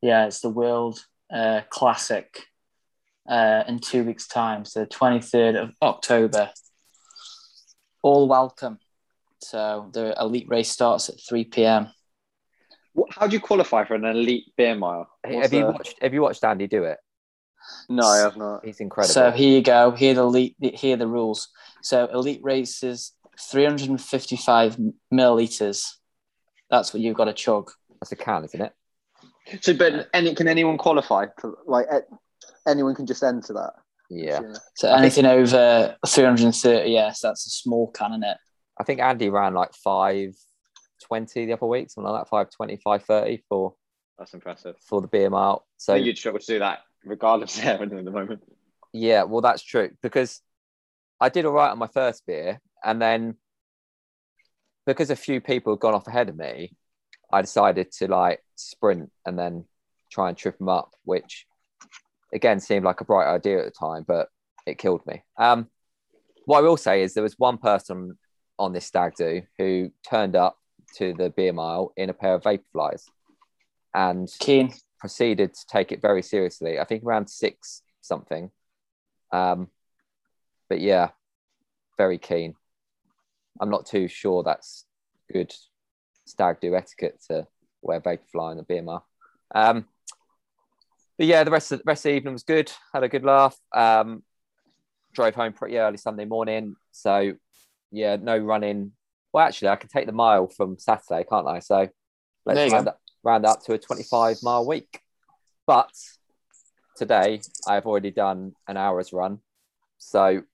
Yeah, 0.00 0.24
it's 0.24 0.40
the 0.40 0.48
World 0.48 1.04
uh, 1.30 1.60
Classic 1.68 2.46
uh, 3.30 3.62
in 3.68 3.78
two 3.78 4.04
weeks' 4.04 4.26
time, 4.26 4.64
so 4.64 4.80
the 4.80 4.86
23rd 4.86 5.62
of 5.62 5.70
October. 5.80 6.50
All 8.02 8.28
welcome. 8.28 8.78
So 9.38 9.88
the 9.92 10.14
elite 10.20 10.48
race 10.48 10.70
starts 10.70 11.08
at 11.08 11.14
3 11.26 11.44
p.m. 11.44 11.88
How 13.10 13.26
do 13.26 13.34
you 13.34 13.40
qualify 13.40 13.84
for 13.84 13.94
an 13.94 14.04
elite 14.04 14.52
beer 14.56 14.74
mile? 14.74 15.08
What's 15.22 15.42
have 15.42 15.52
you 15.52 15.66
the- 15.66 15.72
watched? 15.72 16.02
Have 16.02 16.12
you 16.12 16.22
watched 16.22 16.44
Andy 16.44 16.66
do 16.66 16.84
it? 16.84 16.98
No, 17.88 18.04
I 18.04 18.18
have 18.18 18.36
not. 18.36 18.64
He's 18.64 18.80
incredible. 18.80 19.12
So 19.12 19.30
here 19.30 19.56
you 19.56 19.62
go. 19.62 19.92
Here 19.92 20.14
the 20.14 20.22
elite. 20.22 20.56
Here 20.60 20.94
are 20.94 20.98
the 20.98 21.06
rules. 21.06 21.48
So 21.82 22.06
elite 22.06 22.40
races, 22.42 23.12
355 23.50 24.78
milliliters. 25.12 25.86
That's 26.70 26.92
what 26.92 27.02
you've 27.02 27.16
got 27.16 27.26
to 27.26 27.32
chug. 27.32 27.70
That's 28.00 28.12
a 28.12 28.16
can, 28.16 28.44
isn't 28.44 28.60
it? 28.60 28.72
So, 29.60 29.74
but 29.74 30.08
any, 30.14 30.34
can 30.34 30.48
anyone 30.48 30.78
qualify? 30.78 31.26
For, 31.38 31.58
like, 31.66 31.86
anyone 32.70 32.94
can 32.94 33.06
just 33.06 33.22
enter 33.22 33.52
that. 33.54 33.72
Yeah. 34.08 34.40
So 34.74 34.88
I 34.88 35.00
think- 35.02 35.16
anything 35.16 35.26
over 35.26 35.96
330, 36.06 36.90
yes, 36.90 37.20
that's 37.20 37.46
a 37.46 37.50
small 37.50 37.90
can, 37.92 38.14
is 38.14 38.22
it? 38.30 38.36
I 38.78 38.84
think 38.84 39.00
Andy 39.00 39.28
ran 39.28 39.54
like 39.54 39.74
five 39.74 40.34
twenty 41.02 41.46
the 41.46 41.52
other 41.54 41.66
week, 41.66 41.90
something 41.90 42.10
like 42.10 42.22
that, 42.24 42.28
520, 42.30 42.76
530 42.82 43.44
for 43.48 43.74
That's 44.18 44.34
impressive. 44.34 44.76
for 44.80 45.00
the 45.00 45.08
beer 45.08 45.30
mile. 45.30 45.66
So 45.76 45.92
So 45.92 45.96
you'd 45.96 46.18
struggle 46.18 46.40
to 46.40 46.46
do 46.46 46.58
that 46.60 46.80
regardless 47.04 47.56
of 47.58 47.64
there 47.64 47.82
at 47.82 47.90
the 48.04 48.10
moment. 48.10 48.42
Yeah, 48.92 49.22
well, 49.24 49.40
that's 49.40 49.62
true 49.62 49.90
because 50.02 50.40
I 51.20 51.28
did 51.28 51.44
all 51.44 51.52
right 51.52 51.70
on 51.70 51.78
my 51.78 51.86
first 51.88 52.26
beer, 52.26 52.60
and 52.82 53.00
then 53.00 53.36
because 54.86 55.10
a 55.10 55.16
few 55.16 55.40
people 55.40 55.74
had 55.74 55.80
gone 55.80 55.94
off 55.94 56.06
ahead 56.08 56.28
of 56.28 56.36
me, 56.36 56.74
I 57.32 57.42
decided 57.42 57.92
to 57.92 58.08
like 58.08 58.40
sprint 58.56 59.10
and 59.26 59.38
then 59.38 59.66
try 60.10 60.28
and 60.28 60.36
trip 60.36 60.58
them 60.58 60.68
up, 60.68 60.90
which 61.04 61.46
again 62.32 62.60
seemed 62.60 62.84
like 62.84 63.00
a 63.00 63.04
bright 63.04 63.32
idea 63.32 63.58
at 63.58 63.64
the 63.64 63.70
time, 63.70 64.04
but 64.06 64.28
it 64.66 64.78
killed 64.78 65.04
me. 65.06 65.22
Um, 65.36 65.68
what 66.44 66.58
I 66.58 66.62
will 66.62 66.76
say 66.76 67.02
is 67.02 67.14
there 67.14 67.22
was 67.22 67.38
one 67.38 67.58
person 67.58 68.18
on 68.58 68.72
this 68.72 68.86
stag 68.86 69.14
do 69.16 69.42
who 69.58 69.90
turned 70.08 70.36
up 70.36 70.56
to 70.96 71.14
the 71.14 71.30
beer 71.30 71.52
mile 71.52 71.92
in 71.96 72.10
a 72.10 72.14
pair 72.14 72.34
of 72.34 72.44
vapor 72.44 72.64
flies 72.72 73.06
and 73.94 74.28
Keen. 74.38 74.72
proceeded 74.98 75.54
to 75.54 75.66
take 75.66 75.92
it 75.92 76.02
very 76.02 76.22
seriously. 76.22 76.78
I 76.78 76.84
think 76.84 77.04
around 77.04 77.28
six 77.28 77.82
something. 78.00 78.50
Um, 79.32 79.68
but 80.68 80.80
yeah, 80.80 81.10
very 81.96 82.18
keen. 82.18 82.54
I'm 83.60 83.70
not 83.70 83.86
too 83.86 84.08
sure 84.08 84.42
that's 84.42 84.86
good 85.32 85.52
stag 86.26 86.60
do 86.60 86.74
etiquette 86.74 87.20
to 87.28 87.46
wear 87.82 88.00
vaporfly 88.00 88.52
in 88.52 88.56
the 88.56 88.62
beer 88.62 88.82
mile. 88.82 89.06
Um, 89.54 89.86
but 91.20 91.26
yeah, 91.26 91.44
the 91.44 91.50
rest 91.50 91.70
of 91.70 91.80
the 91.80 91.84
rest 91.84 92.06
of 92.06 92.12
the 92.12 92.16
evening 92.16 92.32
was 92.32 92.44
good. 92.44 92.72
Had 92.94 93.02
a 93.02 93.08
good 93.08 93.24
laugh. 93.24 93.54
Um, 93.74 94.22
drove 95.12 95.34
home 95.34 95.52
pretty 95.52 95.76
early 95.76 95.98
Sunday 95.98 96.24
morning. 96.24 96.76
So 96.92 97.34
yeah, 97.92 98.16
no 98.16 98.38
running. 98.38 98.92
Well, 99.30 99.46
actually, 99.46 99.68
I 99.68 99.76
can 99.76 99.90
take 99.90 100.06
the 100.06 100.12
mile 100.12 100.46
from 100.48 100.78
Saturday, 100.78 101.26
can't 101.28 101.46
I? 101.46 101.58
So 101.58 101.90
let's 102.46 102.72
round 102.72 102.88
up, 102.88 103.00
round 103.22 103.44
up 103.44 103.62
to 103.64 103.74
a 103.74 103.78
25 103.78 104.38
mile 104.42 104.66
week. 104.66 105.02
But 105.66 105.92
today 106.96 107.42
I've 107.68 107.84
already 107.84 108.12
done 108.12 108.54
an 108.66 108.78
hour's 108.78 109.12
run. 109.12 109.40
So 109.98 110.44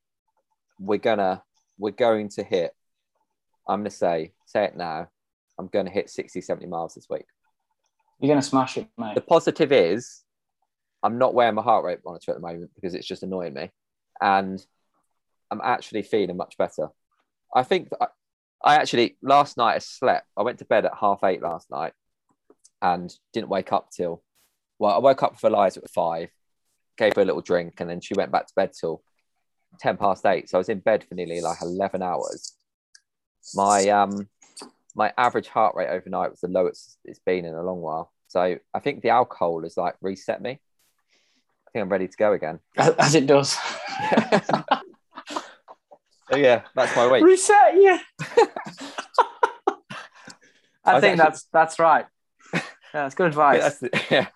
we're 0.81 0.99
gonna 0.99 1.45
we're 1.79 1.93
going 1.93 2.29
to 2.31 2.43
hit. 2.43 2.75
I'm 3.69 3.83
gonna 3.83 3.91
say 3.91 4.33
say 4.47 4.65
it 4.65 4.77
now. 4.77 5.11
I'm 5.61 5.69
gonna 5.69 5.91
hit 5.91 6.11
60, 6.11 6.41
70 6.41 6.67
miles 6.67 6.97
this 6.97 7.07
week. 7.09 7.27
You're 8.19 8.31
going 8.31 8.41
to 8.41 8.49
smash 8.49 8.79
it, 8.79 8.89
mate. 8.99 9.15
The 9.15 9.21
positive 9.21 9.71
is 9.71 10.25
I'm 11.07 11.19
not 11.19 11.35
wearing 11.35 11.55
my 11.55 11.63
heart 11.63 11.85
rate 11.85 12.01
monitor 12.05 12.33
at 12.33 12.37
the 12.37 12.47
moment 12.47 12.73
because 12.75 12.95
it's 12.95 13.07
just 13.07 13.23
annoying 13.23 13.55
me. 13.55 13.71
And 14.21 14.65
I'm 15.53 15.61
actually 15.63 16.03
feeling 16.03 16.37
much 16.37 16.59
better. 16.59 16.89
I 17.55 17.63
think 17.63 17.91
I, 18.01 18.09
I 18.63 18.75
actually 18.75 19.17
last 19.23 19.57
night 19.57 19.77
I 19.77 19.79
slept. 19.79 20.27
I 20.37 20.43
went 20.43 20.59
to 20.59 20.65
bed 20.65 20.85
at 20.85 20.93
half 21.01 21.23
eight 21.23 21.41
last 21.41 21.71
night 21.71 21.93
and 22.83 23.15
didn't 23.33 23.49
wake 23.49 23.73
up 23.73 23.91
till 23.91 24.23
well, 24.81 24.95
I 24.95 24.99
woke 24.99 25.23
up 25.23 25.39
for 25.39 25.47
Eliza 25.47 25.81
at 25.83 25.91
five, 25.91 26.29
gave 26.99 27.15
her 27.15 27.23
a 27.23 27.25
little 27.25 27.41
drink, 27.41 27.81
and 27.81 27.89
then 27.89 28.01
she 28.01 28.15
went 28.15 28.33
back 28.33 28.49
to 28.49 28.53
bed 28.55 28.73
till 28.79 29.03
10 29.81 29.97
past 29.97 30.27
eight. 30.27 30.51
So 30.51 30.59
I 30.59 30.61
was 30.61 30.69
in 30.69 30.81
bed 30.81 31.05
for 31.09 31.15
nearly 31.15 31.41
like 31.41 31.63
11 31.63 32.03
hours. 32.03 32.57
My 33.55 33.89
um 33.91 34.29
my 34.97 35.13
average 35.17 35.47
heart 35.47 35.77
rate 35.77 35.89
overnight 35.89 36.31
was 36.31 36.41
the 36.41 36.49
lowest 36.49 36.99
it's 37.05 37.21
been 37.21 37.45
in 37.45 37.55
a 37.55 37.63
long 37.63 37.81
while. 37.81 38.13
So 38.27 38.57
I 38.75 38.81
think 38.81 39.03
the 39.03 39.11
alcohol 39.11 39.63
has 39.63 39.77
like 39.77 39.95
reset 40.01 40.43
me. 40.43 40.59
I 41.77 41.79
think 41.79 41.85
I'm 41.85 41.91
ready 41.91 42.09
to 42.09 42.17
go 42.17 42.33
again. 42.33 42.59
As 42.79 43.15
it 43.15 43.27
does. 43.27 43.53
So 46.31 46.37
yeah, 46.37 46.63
that's 46.75 46.97
my 46.97 47.13
week. 47.13 47.23
Reset 47.23 47.75
yeah. 47.75 47.99
I, 50.87 50.95
was 50.95 51.01
think 51.03 51.13
actually- 51.13 51.17
that's 51.17 51.43
that's 51.53 51.79
right. 51.79 52.07
Yeah, 52.55 52.61
that's 52.95 53.15
good 53.15 53.27
advice. 53.27 53.61
That's 53.61 53.79
the- 53.81 54.05
yeah. 54.11 54.29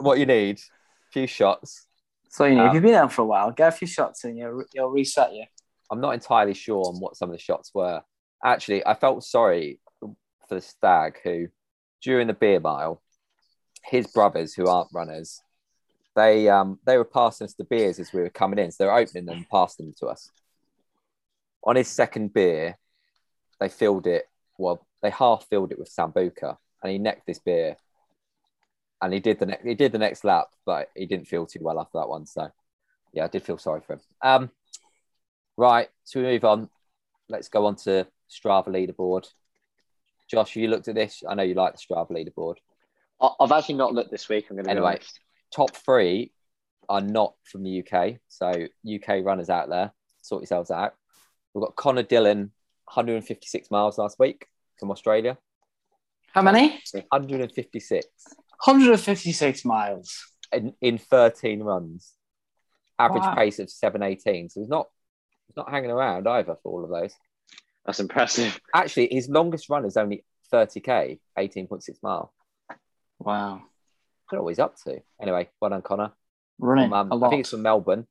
what 0.00 0.18
you 0.18 0.26
need. 0.26 0.58
A 0.58 1.12
few 1.12 1.26
shots. 1.26 1.86
so 2.28 2.44
you 2.44 2.56
know, 2.56 2.64
if 2.64 2.68
Um, 2.70 2.74
you've 2.74 2.82
been 2.84 2.94
out 2.96 3.12
for 3.12 3.22
a 3.22 3.26
while, 3.26 3.50
get 3.50 3.68
a 3.68 3.72
few 3.72 3.88
shots 3.88 4.24
and 4.24 4.36
you'll, 4.36 4.64
you'll 4.74 4.90
reset 4.90 5.32
you. 5.32 5.44
I'm 5.90 6.02
not 6.02 6.12
entirely 6.12 6.52
sure 6.52 6.84
on 6.84 7.00
what 7.00 7.16
some 7.16 7.30
of 7.30 7.34
the 7.34 7.40
shots 7.40 7.70
were. 7.72 8.02
Actually, 8.44 8.84
I 8.84 8.92
felt 8.92 9.24
sorry 9.24 9.80
for 10.00 10.14
the 10.50 10.60
stag 10.60 11.18
who, 11.24 11.46
during 12.02 12.26
the 12.26 12.34
beer 12.34 12.60
mile, 12.60 13.00
his 13.84 14.06
brothers 14.08 14.52
who 14.52 14.66
aren't 14.66 14.90
runners, 14.92 15.40
they 16.14 16.48
um 16.48 16.78
they 16.84 16.96
were 16.96 17.04
passing 17.04 17.44
us 17.46 17.54
the 17.54 17.64
beers 17.64 17.98
as 17.98 18.12
we 18.12 18.20
were 18.20 18.30
coming 18.30 18.58
in, 18.58 18.70
so 18.70 18.84
they 18.84 18.88
were 18.88 18.98
opening 18.98 19.26
them 19.26 19.38
and 19.38 19.48
passing 19.48 19.86
them 19.86 19.94
to 20.00 20.06
us. 20.06 20.30
On 21.64 21.76
his 21.76 21.88
second 21.88 22.32
beer, 22.32 22.78
they 23.60 23.68
filled 23.68 24.06
it. 24.06 24.28
Well, 24.58 24.86
they 25.02 25.10
half 25.10 25.46
filled 25.48 25.72
it 25.72 25.78
with 25.78 25.94
sambuca, 25.94 26.56
and 26.82 26.92
he 26.92 26.98
necked 26.98 27.26
this 27.26 27.38
beer. 27.38 27.76
And 29.02 29.12
he 29.12 29.20
did 29.20 29.38
the 29.38 29.46
next 29.46 29.64
he 29.64 29.74
did 29.74 29.92
the 29.92 29.98
next 29.98 30.24
lap, 30.24 30.48
but 30.64 30.90
he 30.94 31.06
didn't 31.06 31.28
feel 31.28 31.46
too 31.46 31.60
well 31.62 31.80
after 31.80 31.98
that 31.98 32.08
one. 32.08 32.26
So, 32.26 32.50
yeah, 33.12 33.24
I 33.24 33.28
did 33.28 33.42
feel 33.42 33.58
sorry 33.58 33.80
for 33.86 33.94
him. 33.94 34.00
Um, 34.22 34.50
Right, 35.56 35.88
so 36.02 36.20
we 36.20 36.26
move 36.26 36.44
on. 36.44 36.68
Let's 37.28 37.48
go 37.48 37.66
on 37.66 37.76
to 37.76 38.06
Strava 38.28 38.68
leaderboard. 38.68 39.28
Josh, 40.28 40.56
you 40.56 40.66
looked 40.68 40.88
at 40.88 40.96
this. 40.96 41.22
I 41.28 41.34
know 41.34 41.44
you 41.44 41.54
like 41.54 41.74
the 41.74 41.78
Strava 41.78 42.10
leaderboard. 42.10 42.56
I've 43.20 43.52
actually 43.52 43.76
not 43.76 43.94
looked 43.94 44.10
this 44.10 44.28
week. 44.28 44.46
I'm 44.50 44.56
going 44.56 44.64
to 44.64 44.70
Anyway. 44.72 44.92
be 44.92 44.96
honest. 44.96 45.20
Top 45.54 45.74
three 45.76 46.32
are 46.88 47.00
not 47.00 47.34
from 47.44 47.62
the 47.62 47.82
UK. 47.82 48.16
So 48.28 48.48
UK 48.50 49.24
runners 49.24 49.48
out 49.50 49.68
there, 49.68 49.92
sort 50.22 50.42
yourselves 50.42 50.70
out. 50.70 50.94
We've 51.52 51.62
got 51.62 51.76
Connor 51.76 52.02
Dillon, 52.02 52.50
156 52.86 53.70
miles 53.70 53.96
last 53.98 54.18
week 54.18 54.46
from 54.80 54.90
Australia. 54.90 55.38
How 56.32 56.42
many? 56.42 56.80
156 57.10 58.06
156 58.64 59.64
miles. 59.64 60.24
in, 60.52 60.74
in 60.80 60.98
13 60.98 61.62
runs. 61.62 62.12
Average 62.98 63.22
Wow. 63.24 63.34
pace 63.34 63.58
of 63.58 63.70
718. 63.70 64.48
So 64.50 64.60
he's 64.60 64.68
not 64.68 64.88
he's 65.46 65.56
not 65.56 65.70
hanging 65.70 65.90
around 65.90 66.26
either 66.26 66.56
for 66.62 66.72
all 66.72 66.84
of 66.84 66.90
those. 66.90 67.12
That's 67.86 68.00
impressive. 68.00 68.58
Actually, 68.74 69.08
his 69.12 69.28
longest 69.28 69.68
run 69.68 69.84
is 69.84 69.96
only 69.96 70.24
30k, 70.52 71.18
18.6 71.38 72.02
mile. 72.02 72.32
Wow. 73.18 73.62
I 74.34 74.36
don't 74.36 74.40
know 74.40 74.44
what 74.44 74.50
he's 74.50 74.58
up 74.58 74.76
to. 74.84 75.00
Anyway, 75.22 75.48
well 75.60 75.70
done, 75.70 75.82
Connor. 75.82 76.10
Running 76.58 76.92
Um, 76.92 77.10
a 77.12 77.14
I 77.14 77.18
lot. 77.18 77.30
think 77.30 77.40
it's 77.40 77.50
from 77.50 77.62
Melbourne. 77.62 78.06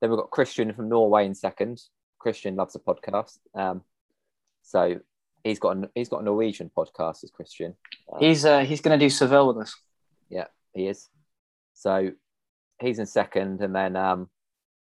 Then 0.00 0.10
we've 0.10 0.18
got 0.18 0.30
Christian 0.30 0.72
from 0.72 0.88
Norway 0.88 1.26
in 1.26 1.34
second. 1.34 1.80
Christian 2.18 2.56
loves 2.56 2.72
the 2.72 2.80
podcast. 2.80 3.38
Um, 3.54 3.82
so 4.62 4.98
he's 5.44 5.58
got 5.60 5.76
a, 5.76 5.90
he's 5.94 6.08
got 6.08 6.22
a 6.22 6.24
Norwegian 6.24 6.70
podcast. 6.76 7.22
Is 7.22 7.30
Christian? 7.30 7.74
Uh, 8.12 8.18
He's 8.18 8.44
uh, 8.44 8.60
he's 8.60 8.80
going 8.80 8.98
to 8.98 9.04
do 9.04 9.10
Seville 9.10 9.46
with 9.48 9.58
us. 9.58 9.76
Yeah, 10.28 10.46
he 10.74 10.86
is. 10.88 11.08
So 11.74 12.10
he's 12.80 12.98
in 12.98 13.06
second, 13.06 13.60
and 13.60 13.74
then 13.74 13.94
um, 13.96 14.28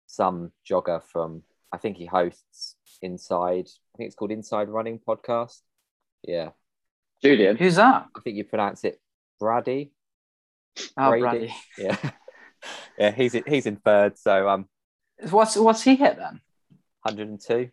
some 0.08 0.52
jogger 0.70 1.04
from 1.04 1.44
I 1.72 1.78
think 1.78 1.98
he 1.98 2.06
hosts 2.06 2.76
Inside. 3.02 3.68
I 3.94 3.98
think 3.98 4.08
it's 4.08 4.16
called 4.16 4.32
Inside 4.32 4.68
Running 4.70 5.00
Podcast. 5.00 5.62
Yeah, 6.24 6.50
Julian. 7.24 7.56
Who's 7.58 7.76
that? 7.76 8.08
I 8.16 8.20
think 8.22 8.36
you 8.38 8.44
pronounce 8.44 8.84
it 8.84 9.00
Brady. 9.40 9.92
Oh, 10.98 11.10
Brady. 11.10 11.22
Brady. 11.22 11.54
Yeah, 11.78 11.98
yeah. 12.98 13.12
He's 13.12 13.36
in, 13.36 13.44
he's 13.48 13.66
in 13.66 13.78
third. 13.78 14.18
So 14.18 14.50
um, 14.50 14.68
What's 15.30 15.56
what's 15.56 15.82
he 15.84 15.96
hit 15.96 16.18
then? 16.18 16.42
102. 17.04 17.70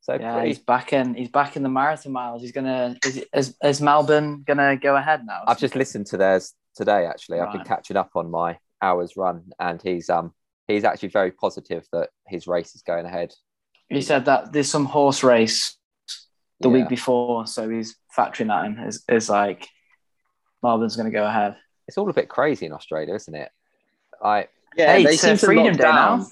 So 0.00 0.14
Yeah, 0.14 0.34
pretty- 0.34 0.48
he's 0.48 0.58
back 0.58 0.92
in. 0.92 1.14
He's 1.14 1.28
back 1.30 1.56
in 1.56 1.62
the 1.62 1.68
marathon 1.68 2.12
miles. 2.12 2.42
He's 2.42 2.52
gonna. 2.52 2.96
Is, 3.04 3.24
is, 3.34 3.56
is 3.62 3.80
Melbourne 3.80 4.42
gonna 4.46 4.76
go 4.76 4.96
ahead 4.96 5.26
now? 5.26 5.42
I've 5.46 5.58
just 5.58 5.74
listened 5.76 6.06
to 6.06 6.16
theirs 6.16 6.54
today. 6.76 7.06
Actually, 7.06 7.40
I've 7.40 7.52
been 7.52 7.64
catching 7.64 7.96
up 7.96 8.10
on 8.14 8.30
my 8.30 8.58
hours 8.80 9.16
run, 9.16 9.50
and 9.58 9.82
he's 9.82 10.08
um 10.08 10.32
he's 10.68 10.84
actually 10.84 11.08
very 11.08 11.32
positive 11.32 11.84
that 11.92 12.10
his 12.26 12.46
race 12.46 12.74
is 12.74 12.82
going 12.82 13.06
ahead. 13.06 13.34
He 13.88 14.00
said 14.02 14.26
that 14.26 14.52
there's 14.52 14.70
some 14.70 14.84
horse 14.84 15.24
race 15.24 15.76
the 16.60 16.68
Yeah. 16.68 16.74
week 16.74 16.88
before, 16.88 17.46
so 17.46 17.68
he's 17.68 17.96
factoring 18.16 18.48
that 18.48 18.64
in. 18.66 18.78
Is 18.78 19.02
is 19.08 19.28
like 19.28 19.66
Melbourne's 20.62 20.96
gonna 20.96 21.10
go 21.10 21.26
ahead. 21.26 21.56
It's 21.88 21.96
all 21.98 22.08
a 22.08 22.12
bit 22.12 22.28
crazy 22.28 22.66
in 22.66 22.72
Australia, 22.72 23.14
isn't 23.14 23.34
it? 23.34 23.50
I 24.22 24.48
Yeah, 24.76 24.92
hey, 24.92 25.04
they 25.04 25.12
it's 25.14 25.22
seem 25.22 25.36
to 25.36 25.46
Freedom 25.46 25.72
Day 25.74 25.82
down. 25.82 26.20
now. 26.20 26.26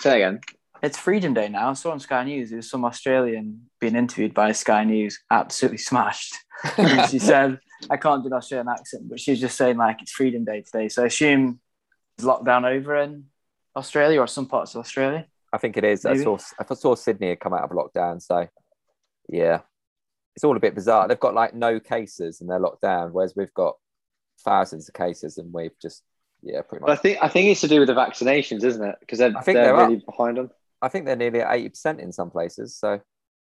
Say 0.00 0.16
again. 0.22 0.40
It's 0.82 0.96
Freedom 0.98 1.34
Day 1.34 1.48
now. 1.48 1.70
I 1.70 1.72
saw 1.72 1.90
on 1.90 2.00
Sky 2.00 2.22
News 2.24 2.50
there 2.50 2.58
was 2.58 2.70
some 2.70 2.84
Australian 2.84 3.68
being 3.80 3.96
interviewed 3.96 4.34
by 4.34 4.52
Sky 4.52 4.84
News, 4.84 5.18
absolutely 5.30 5.78
smashed. 5.78 6.34
she 7.10 7.18
said, 7.18 7.58
I 7.90 7.96
can't 7.96 8.22
do 8.22 8.28
an 8.28 8.34
Australian 8.34 8.68
accent, 8.68 9.08
but 9.08 9.18
she 9.18 9.32
was 9.32 9.40
just 9.40 9.56
saying 9.56 9.76
like 9.78 10.00
it's 10.02 10.12
Freedom 10.12 10.44
Day 10.44 10.60
today. 10.62 10.88
So 10.88 11.02
I 11.02 11.06
assume 11.06 11.60
it's 12.16 12.26
lockdown 12.26 12.64
over 12.64 12.96
in 12.96 13.24
Australia 13.74 14.20
or 14.20 14.26
some 14.26 14.46
parts 14.46 14.74
of 14.74 14.80
Australia. 14.80 15.26
I 15.52 15.58
think 15.58 15.76
it 15.76 15.84
is. 15.84 16.04
I 16.04 16.16
saw 16.18 16.38
I 16.58 16.74
saw 16.74 16.94
Sydney 16.94 17.30
had 17.30 17.40
come 17.40 17.54
out 17.54 17.64
of 17.64 17.70
lockdown, 17.70 18.20
so 18.22 18.46
yeah, 19.28 19.60
it's 20.36 20.44
all 20.44 20.56
a 20.56 20.60
bit 20.60 20.74
bizarre. 20.74 21.08
They've 21.08 21.18
got 21.18 21.34
like 21.34 21.54
no 21.54 21.80
cases 21.80 22.40
and 22.40 22.48
they're 22.48 22.60
locked 22.60 22.82
down, 22.82 23.12
whereas 23.12 23.34
we've 23.34 23.52
got 23.54 23.76
thousands 24.44 24.86
of 24.88 24.94
cases 24.94 25.38
and 25.38 25.52
we've 25.52 25.76
just 25.80 26.02
yeah, 26.42 26.60
pretty 26.62 26.82
But 26.84 26.90
I 26.90 26.92
much. 26.94 27.00
think 27.02 27.18
I 27.22 27.28
think 27.28 27.48
it's 27.48 27.62
to 27.62 27.68
do 27.68 27.80
with 27.80 27.88
the 27.88 27.94
vaccinations, 27.94 28.62
isn't 28.62 28.84
it? 28.84 28.96
Because 29.00 29.18
they're, 29.18 29.36
I 29.36 29.40
think 29.40 29.56
they're 29.56 29.74
they're 29.76 29.86
really 29.88 30.02
behind 30.06 30.36
them. 30.36 30.50
I 30.82 30.88
think 30.88 31.06
they're 31.06 31.16
nearly 31.16 31.40
at 31.40 31.52
eighty 31.54 31.70
percent 31.70 32.00
in 32.00 32.12
some 32.12 32.30
places, 32.30 32.76
so 32.76 33.00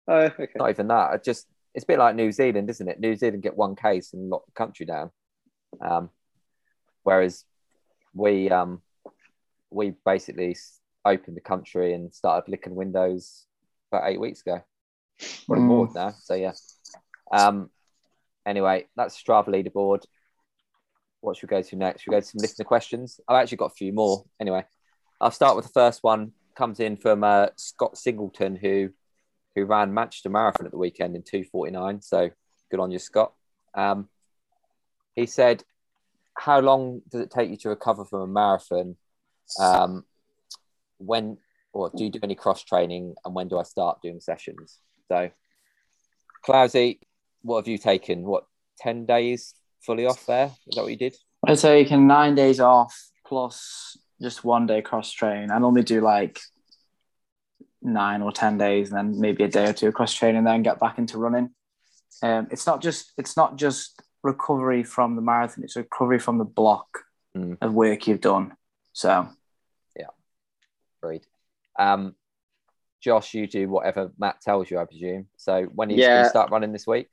Oh, 0.09 0.18
okay. 0.24 0.49
not 0.57 0.68
even 0.70 0.88
that. 0.88 1.14
It 1.14 1.24
just 1.24 1.47
it's 1.74 1.84
a 1.84 1.86
bit 1.86 1.99
like 1.99 2.14
New 2.14 2.30
Zealand, 2.30 2.68
isn't 2.68 2.86
it? 2.88 3.01
New 3.01 3.16
Zealand 3.16 3.43
get 3.43 3.57
one 3.57 3.74
case 3.74 4.12
and 4.12 4.28
lock 4.28 4.45
the 4.45 4.53
country 4.53 4.84
down, 4.84 5.11
um, 5.80 6.11
whereas 7.05 7.45
we 8.12 8.51
um, 8.51 8.82
we 9.70 9.95
basically 10.05 10.55
opened 11.05 11.36
the 11.36 11.40
country 11.40 11.95
and 11.95 12.12
started 12.12 12.51
licking 12.51 12.74
windows 12.74 13.47
about 13.90 14.09
eight 14.11 14.20
weeks 14.20 14.43
ago. 14.43 14.62
We're 15.49 15.57
on 15.57 15.62
Mm. 15.62 15.68
board 15.68 15.95
now, 15.95 16.14
so 16.20 16.34
yeah. 16.34 16.53
Um, 17.33 17.70
anyway, 18.47 18.87
that's 18.95 19.20
Strava 19.20 19.49
leaderboard. 19.49 20.05
What 21.20 21.37
should 21.37 21.51
we 21.51 21.57
go 21.57 21.62
to 21.62 21.76
next? 21.76 22.03
Should 22.03 22.11
we 22.11 22.16
go 22.16 22.20
to 22.20 22.26
some 22.26 22.41
listener 22.41 22.64
questions? 22.64 23.20
I've 23.28 23.41
actually 23.41 23.59
got 23.59 23.72
a 23.72 23.74
few 23.74 23.93
more. 23.93 24.24
Anyway, 24.41 24.64
I'll 25.20 25.30
start 25.30 25.57
with 25.57 25.66
the 25.66 25.72
first 25.72 26.03
one. 26.03 26.33
Comes 26.57 26.80
in 26.80 26.97
from 26.97 27.24
uh, 27.24 27.47
Scott 27.57 27.97
Singleton, 27.97 28.57
who 28.57 28.91
who 29.55 29.64
ran 29.64 29.95
Manchester 29.95 30.30
Marathon 30.30 30.66
at 30.66 30.72
the 30.72 30.78
weekend 30.78 31.14
in 31.14 31.22
249. 31.22 32.01
So 32.01 32.30
good 32.70 32.80
on 32.80 32.91
you, 32.91 32.99
Scott. 32.99 33.33
Um, 33.74 34.09
he 35.14 35.26
said, 35.26 35.62
How 36.37 36.61
long 36.61 37.03
does 37.11 37.20
it 37.20 37.30
take 37.30 37.51
you 37.51 37.57
to 37.59 37.68
recover 37.68 38.05
from 38.05 38.20
a 38.22 38.26
marathon? 38.26 38.97
Um, 39.61 40.05
when 40.99 41.39
or 41.72 41.91
do 41.95 42.05
you 42.05 42.11
do 42.11 42.20
any 42.22 42.35
cross 42.35 42.62
training 42.62 43.14
and 43.24 43.35
when 43.35 43.49
do 43.49 43.59
I 43.59 43.62
start 43.62 44.03
doing 44.03 44.20
sessions? 44.20 44.78
So, 45.09 45.30
Clousy, 46.45 47.01
what 47.43 47.59
have 47.59 47.68
you 47.68 47.78
taken? 47.78 48.22
What, 48.22 48.45
10 48.78 49.07
days 49.07 49.55
fully 49.80 50.07
off 50.07 50.24
there? 50.26 50.47
Is 50.66 50.76
that 50.76 50.82
what 50.82 50.90
you 50.90 50.97
did? 50.97 51.14
I'd 51.47 51.59
say 51.59 51.80
you 51.80 51.86
can 51.86 52.07
nine 52.07 52.34
days 52.34 52.61
off 52.61 52.97
plus 53.26 53.97
just 54.20 54.45
one 54.45 54.66
day 54.66 54.80
cross 54.82 55.11
train. 55.11 55.51
I 55.51 55.59
normally 55.59 55.82
do 55.82 56.01
like 56.01 56.38
nine 57.82 58.22
or 58.22 58.30
ten 58.30 58.59
days 58.59 58.90
and 58.93 58.97
then 58.99 59.20
maybe 59.20 59.43
a 59.43 59.49
day 59.49 59.66
or 59.66 59.72
two 59.72 59.90
cross 59.90 60.14
train 60.14 60.36
and 60.36 60.47
then 60.47 60.62
get 60.62 60.78
back 60.78 60.99
into 60.99 61.18
running. 61.18 61.51
Um, 62.22 62.47
it's 62.53 62.66
not 62.66 62.80
just 62.80 63.12
it's 63.18 63.36
not 63.36 63.57
just 63.57 64.01
recovery 64.22 64.84
from 64.84 65.16
the 65.16 65.22
marathon, 65.22 65.64
it's 65.64 65.74
recovery 65.74 66.18
from 66.18 66.38
the 66.38 66.45
block 66.45 66.86
Mm. 67.36 67.57
of 67.62 67.72
work 67.72 68.07
you've 68.07 68.20
done. 68.20 68.55
So 68.93 69.26
Yeah. 69.97 70.09
Agreed. 71.03 71.26
Um, 71.78 72.14
Josh, 73.01 73.32
you 73.32 73.47
do 73.47 73.68
whatever 73.70 74.12
Matt 74.18 74.43
tells 74.43 74.70
you, 74.70 74.78
I 74.78 74.84
presume. 74.84 75.28
So 75.38 75.64
when 75.64 75.88
are 75.88 75.93
you 75.93 76.03
Yeah. 76.03 76.12
going 76.12 76.24
to 76.24 76.28
start 76.28 76.51
running 76.51 76.72
this 76.72 76.86
week? 76.86 77.09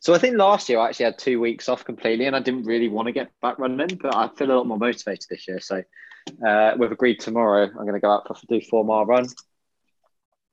So 0.00 0.14
I 0.14 0.18
think 0.18 0.36
last 0.36 0.68
year 0.68 0.78
I 0.78 0.88
actually 0.88 1.06
had 1.06 1.18
two 1.18 1.40
weeks 1.40 1.68
off 1.68 1.84
completely, 1.84 2.26
and 2.26 2.36
I 2.36 2.40
didn't 2.40 2.64
really 2.64 2.88
want 2.88 3.06
to 3.06 3.12
get 3.12 3.30
back 3.42 3.58
running, 3.58 3.98
but 4.00 4.14
I 4.14 4.28
feel 4.36 4.50
a 4.50 4.54
lot 4.54 4.66
more 4.66 4.78
motivated 4.78 5.26
this 5.30 5.48
year. 5.48 5.60
So 5.60 5.82
uh, 6.46 6.74
we've 6.78 6.92
agreed 6.92 7.20
tomorrow 7.20 7.64
I'm 7.64 7.72
going 7.86 7.94
to 7.94 8.00
go 8.00 8.10
out 8.10 8.26
for 8.28 8.34
do 8.48 8.60
four 8.60 8.84
mile 8.84 9.06
run. 9.06 9.26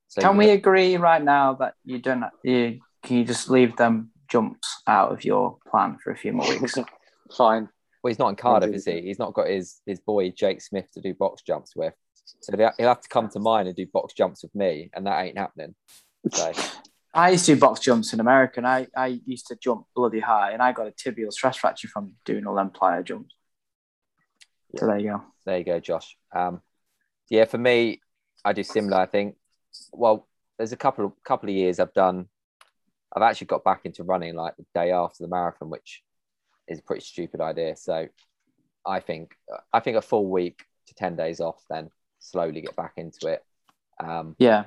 So 0.08 0.22
can 0.22 0.38
we 0.38 0.50
agree 0.52 0.98
right 0.98 1.24
now 1.24 1.56
that 1.56 1.74
you 1.84 2.00
don't 2.00 2.24
you 2.44 2.80
can 3.04 3.18
you 3.18 3.26
just 3.26 3.50
leave 3.50 3.76
them 3.78 4.12
jumps 4.30 4.82
out 4.88 5.12
of 5.12 5.24
your 5.26 5.58
plan 5.70 5.98
for 6.04 6.12
a 6.12 6.18
few 6.18 6.34
more 6.34 6.48
weeks? 6.48 6.78
Fine. 7.36 7.68
Well, 8.04 8.10
he's 8.10 8.20
not 8.20 8.30
in 8.30 8.36
Cardiff, 8.36 8.70
do 8.70 8.76
is 8.76 8.86
he? 8.86 9.02
He's 9.02 9.18
not 9.20 9.34
got 9.34 9.48
his 9.48 9.82
his 9.86 10.00
boy 10.00 10.30
Jake 10.32 10.62
Smith 10.62 10.86
to 10.94 11.02
do 11.02 11.14
box 11.14 11.42
jumps 11.42 11.76
with. 11.76 11.94
So 12.42 12.56
they- 12.56 12.70
he'll 12.78 12.88
have 12.90 13.02
to 13.02 13.10
come 13.10 13.30
to 13.30 13.40
mine 13.40 13.68
and 13.68 13.76
do 13.76 13.86
box 13.88 14.14
jumps 14.14 14.44
with 14.44 14.54
me, 14.54 14.90
and 14.94 15.08
that 15.08 15.24
ain't 15.24 15.38
happening. 15.38 15.74
So 16.32 16.52
I 17.14 17.30
used 17.32 17.46
to 17.46 17.54
do 17.56 17.60
box 17.60 17.80
jumps 17.80 18.14
in 18.14 18.20
America, 18.20 18.56
and 18.58 18.68
I, 18.68 18.88
I 18.96 19.20
used 19.26 19.48
to 19.48 19.56
jump 19.56 19.86
bloody 19.96 20.20
high, 20.20 20.52
and 20.52 20.62
I 20.62 20.72
got 20.72 20.88
a 20.88 20.92
tibial 20.92 21.32
stress 21.32 21.58
fracture 21.58 21.88
from 21.88 22.14
doing 22.26 22.48
all 22.48 22.56
them 22.56 22.72
plyo 22.72 23.04
jumps. 23.04 23.36
So 24.76 24.88
there 24.88 24.98
you 24.98 25.12
go. 25.12 25.22
there 25.46 25.58
you 25.60 25.64
go, 25.64 25.80
Josh. 25.80 26.18
Um, 26.36 26.62
yeah, 27.30 27.46
for 27.46 27.60
me, 27.60 28.02
I 28.44 28.54
do 28.54 28.64
similar. 28.64 28.98
I 28.98 29.06
think. 29.06 29.36
Well, 29.92 30.28
there's 30.58 30.72
a 30.72 30.78
couple 30.78 31.06
of 31.06 31.12
couple 31.24 31.50
of 31.50 31.56
years 31.56 31.80
I've 31.80 31.94
done. 31.94 32.28
I've 33.16 33.22
actually 33.22 33.48
got 33.48 33.64
back 33.64 33.82
into 33.84 34.04
running 34.04 34.36
like 34.36 34.56
the 34.58 34.66
day 34.74 34.92
after 34.92 35.24
the 35.24 35.30
marathon, 35.30 35.70
which 35.70 36.02
is 36.68 36.80
a 36.80 36.82
pretty 36.82 37.04
stupid 37.06 37.42
idea. 37.42 37.76
So 37.76 38.08
I 38.86 39.00
think 39.00 39.36
I 39.72 39.80
think 39.80 39.98
a 39.98 40.02
full 40.02 40.28
week 40.30 40.64
to 40.88 40.96
ten 40.96 41.16
days 41.16 41.40
off, 41.40 41.64
then 41.70 41.90
slowly 42.20 42.62
get 42.62 42.76
back 42.76 42.94
into 42.98 43.28
it. 43.28 43.44
Um, 44.04 44.36
Yeah, 44.40 44.66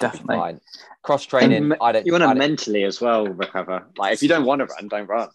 Definitely. 0.00 0.36
fine. 0.36 0.60
Cross 1.02 1.26
training. 1.26 1.56
And 1.56 1.68
me- 1.70 1.76
I 1.80 1.92
don't. 1.92 2.06
You 2.06 2.12
want 2.12 2.24
to 2.24 2.34
mentally 2.34 2.84
as 2.84 3.00
well 3.00 3.26
recover. 3.26 3.86
Like 3.96 4.14
if 4.14 4.22
you 4.22 4.28
don't 4.28 4.44
want 4.44 4.60
to 4.60 4.66
run, 4.66 4.88
don't 4.88 5.06
run. 5.06 5.28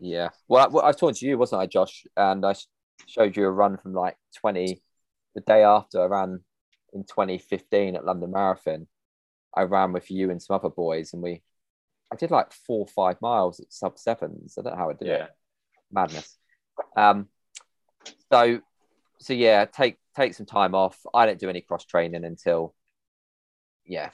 Yeah. 0.00 0.30
Well, 0.48 0.64
I, 0.64 0.68
well, 0.68 0.84
I 0.84 0.88
was 0.88 0.96
talking 0.96 1.14
to 1.14 1.26
you, 1.26 1.38
wasn't 1.38 1.62
I, 1.62 1.66
Josh? 1.66 2.06
And 2.16 2.44
I 2.44 2.54
showed 3.06 3.36
you 3.36 3.44
a 3.44 3.50
run 3.50 3.76
from 3.76 3.92
like 3.94 4.16
20, 4.36 4.82
the 5.34 5.40
day 5.40 5.62
after 5.62 6.02
I 6.02 6.06
ran 6.06 6.40
in 6.92 7.02
2015 7.04 7.96
at 7.96 8.04
London 8.04 8.30
Marathon. 8.30 8.86
I 9.56 9.62
ran 9.62 9.92
with 9.92 10.10
you 10.10 10.30
and 10.30 10.42
some 10.42 10.56
other 10.56 10.68
boys, 10.68 11.12
and 11.12 11.22
we, 11.22 11.42
I 12.12 12.16
did 12.16 12.30
like 12.30 12.52
four 12.52 12.80
or 12.80 12.88
five 12.88 13.20
miles 13.20 13.60
at 13.60 13.72
sub 13.72 13.98
sevens. 13.98 14.56
I 14.58 14.62
don't 14.62 14.72
know 14.72 14.78
how 14.78 14.90
I 14.90 14.94
did 14.94 15.08
it. 15.08 15.30
Madness. 15.92 16.36
Um, 16.96 17.28
so, 18.32 18.60
so 19.20 19.32
yeah, 19.32 19.64
take 19.64 19.96
take 20.16 20.34
some 20.34 20.46
time 20.46 20.74
off. 20.74 20.98
I 21.12 21.26
don't 21.26 21.38
do 21.38 21.48
any 21.48 21.60
cross 21.60 21.84
training 21.84 22.24
until, 22.24 22.74
yeah, 23.86 24.10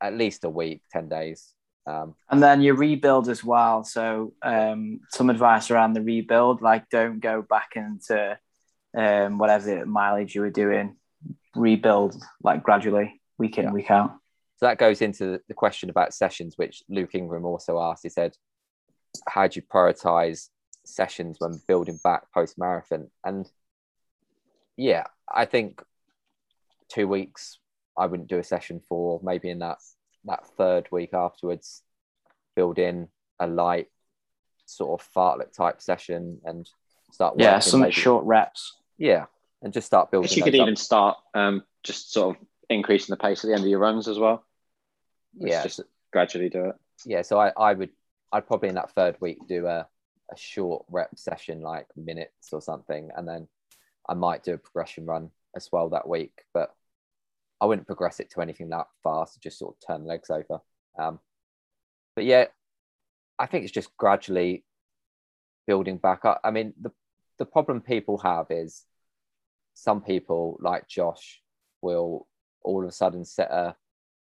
at 0.00 0.14
least 0.14 0.44
a 0.44 0.50
week, 0.50 0.82
10 0.92 1.08
days. 1.08 1.52
Um, 1.86 2.14
And 2.30 2.42
then 2.42 2.62
your 2.62 2.76
rebuild 2.76 3.28
as 3.28 3.44
well. 3.44 3.84
So 3.84 4.32
um, 4.42 5.00
some 5.10 5.28
advice 5.30 5.70
around 5.70 5.92
the 5.92 6.02
rebuild, 6.02 6.62
like 6.62 6.88
don't 6.88 7.20
go 7.20 7.42
back 7.42 7.72
into 7.76 8.38
um, 8.96 9.38
whatever 9.38 9.84
mileage 9.84 10.34
you 10.34 10.40
were 10.40 10.50
doing. 10.50 10.96
Rebuild 11.54 12.16
like 12.42 12.62
gradually, 12.62 13.20
week 13.38 13.58
in, 13.58 13.64
Yeah. 13.64 13.72
week 13.72 13.90
out. 13.90 14.12
so 14.56 14.66
that 14.66 14.78
goes 14.78 15.02
into 15.02 15.40
the 15.48 15.54
question 15.54 15.90
about 15.90 16.14
sessions, 16.14 16.56
which 16.56 16.82
Luke 16.88 17.14
Ingram 17.14 17.44
also 17.44 17.78
asked. 17.80 18.02
He 18.02 18.08
said, 18.08 18.36
How 19.28 19.46
do 19.46 19.58
you 19.60 19.62
prioritize 19.62 20.48
sessions 20.84 21.36
when 21.38 21.60
building 21.68 21.98
back 22.02 22.32
post 22.32 22.56
marathon? 22.58 23.10
And 23.24 23.48
yeah, 24.76 25.04
I 25.32 25.44
think 25.44 25.82
two 26.88 27.06
weeks 27.06 27.58
I 27.96 28.06
wouldn't 28.06 28.28
do 28.28 28.38
a 28.38 28.44
session 28.44 28.80
for, 28.88 29.20
maybe 29.22 29.50
in 29.50 29.60
that 29.60 29.78
that 30.26 30.46
third 30.56 30.88
week 30.90 31.12
afterwards, 31.12 31.82
build 32.56 32.78
in 32.78 33.08
a 33.38 33.46
light 33.46 33.88
sort 34.66 34.98
of 35.00 35.08
fartlek 35.14 35.52
type 35.52 35.82
session 35.82 36.40
and 36.44 36.68
start 37.12 37.34
Yeah, 37.36 37.54
working 37.56 37.60
some 37.70 37.80
maybe- 37.80 37.92
short 37.92 38.24
reps. 38.24 38.76
yeah 38.98 39.26
and 39.62 39.72
just 39.72 39.86
start 39.86 40.10
building 40.10 40.30
you 40.36 40.42
could 40.42 40.54
up. 40.54 40.60
even 40.62 40.76
start 40.76 41.16
um, 41.34 41.62
just 41.82 42.12
sort 42.12 42.36
of 42.36 42.42
increasing 42.70 43.12
the 43.12 43.16
pace 43.18 43.44
at 43.44 43.48
the 43.48 43.54
end 43.54 43.62
of 43.62 43.68
your 43.68 43.78
runs 43.78 44.08
as 44.08 44.18
well. 44.18 44.44
Let's 45.38 45.52
yeah 45.52 45.62
just 45.62 45.80
gradually 46.12 46.48
do 46.48 46.66
it. 46.66 46.76
yeah 47.04 47.22
so 47.22 47.38
I, 47.38 47.50
I 47.56 47.72
would 47.74 47.90
i'd 48.32 48.46
probably 48.46 48.68
in 48.70 48.76
that 48.76 48.90
third 48.92 49.16
week 49.20 49.38
do 49.48 49.66
a, 49.66 49.86
a 50.32 50.36
short 50.36 50.84
rep 50.88 51.10
session 51.18 51.60
like 51.60 51.86
minutes 51.96 52.52
or 52.52 52.60
something 52.62 53.10
and 53.16 53.26
then 53.28 53.48
i 54.08 54.14
might 54.14 54.44
do 54.44 54.54
a 54.54 54.58
progression 54.58 55.04
run 55.06 55.30
as 55.56 55.68
well 55.72 55.88
that 55.90 56.08
week 56.08 56.44
but 56.54 56.74
i 57.60 57.66
wouldn't 57.66 57.86
progress 57.86 58.20
it 58.20 58.30
to 58.30 58.40
anything 58.40 58.68
that 58.68 58.86
fast 59.02 59.40
just 59.42 59.58
sort 59.58 59.74
of 59.74 59.86
turn 59.86 60.06
legs 60.06 60.30
over. 60.30 60.60
Um, 60.98 61.18
but 62.14 62.24
yeah 62.24 62.46
i 63.38 63.46
think 63.46 63.64
it's 63.64 63.72
just 63.72 63.96
gradually 63.96 64.64
building 65.66 65.96
back 65.96 66.24
up. 66.24 66.40
I 66.44 66.50
mean 66.50 66.74
the, 66.80 66.92
the 67.38 67.46
problem 67.46 67.80
people 67.80 68.18
have 68.18 68.46
is 68.50 68.84
some 69.74 70.02
people 70.02 70.58
like 70.60 70.88
josh 70.88 71.40
will 71.80 72.26
all 72.62 72.82
of 72.82 72.88
a 72.88 72.92
sudden 72.92 73.24
set 73.24 73.50
a 73.50 73.74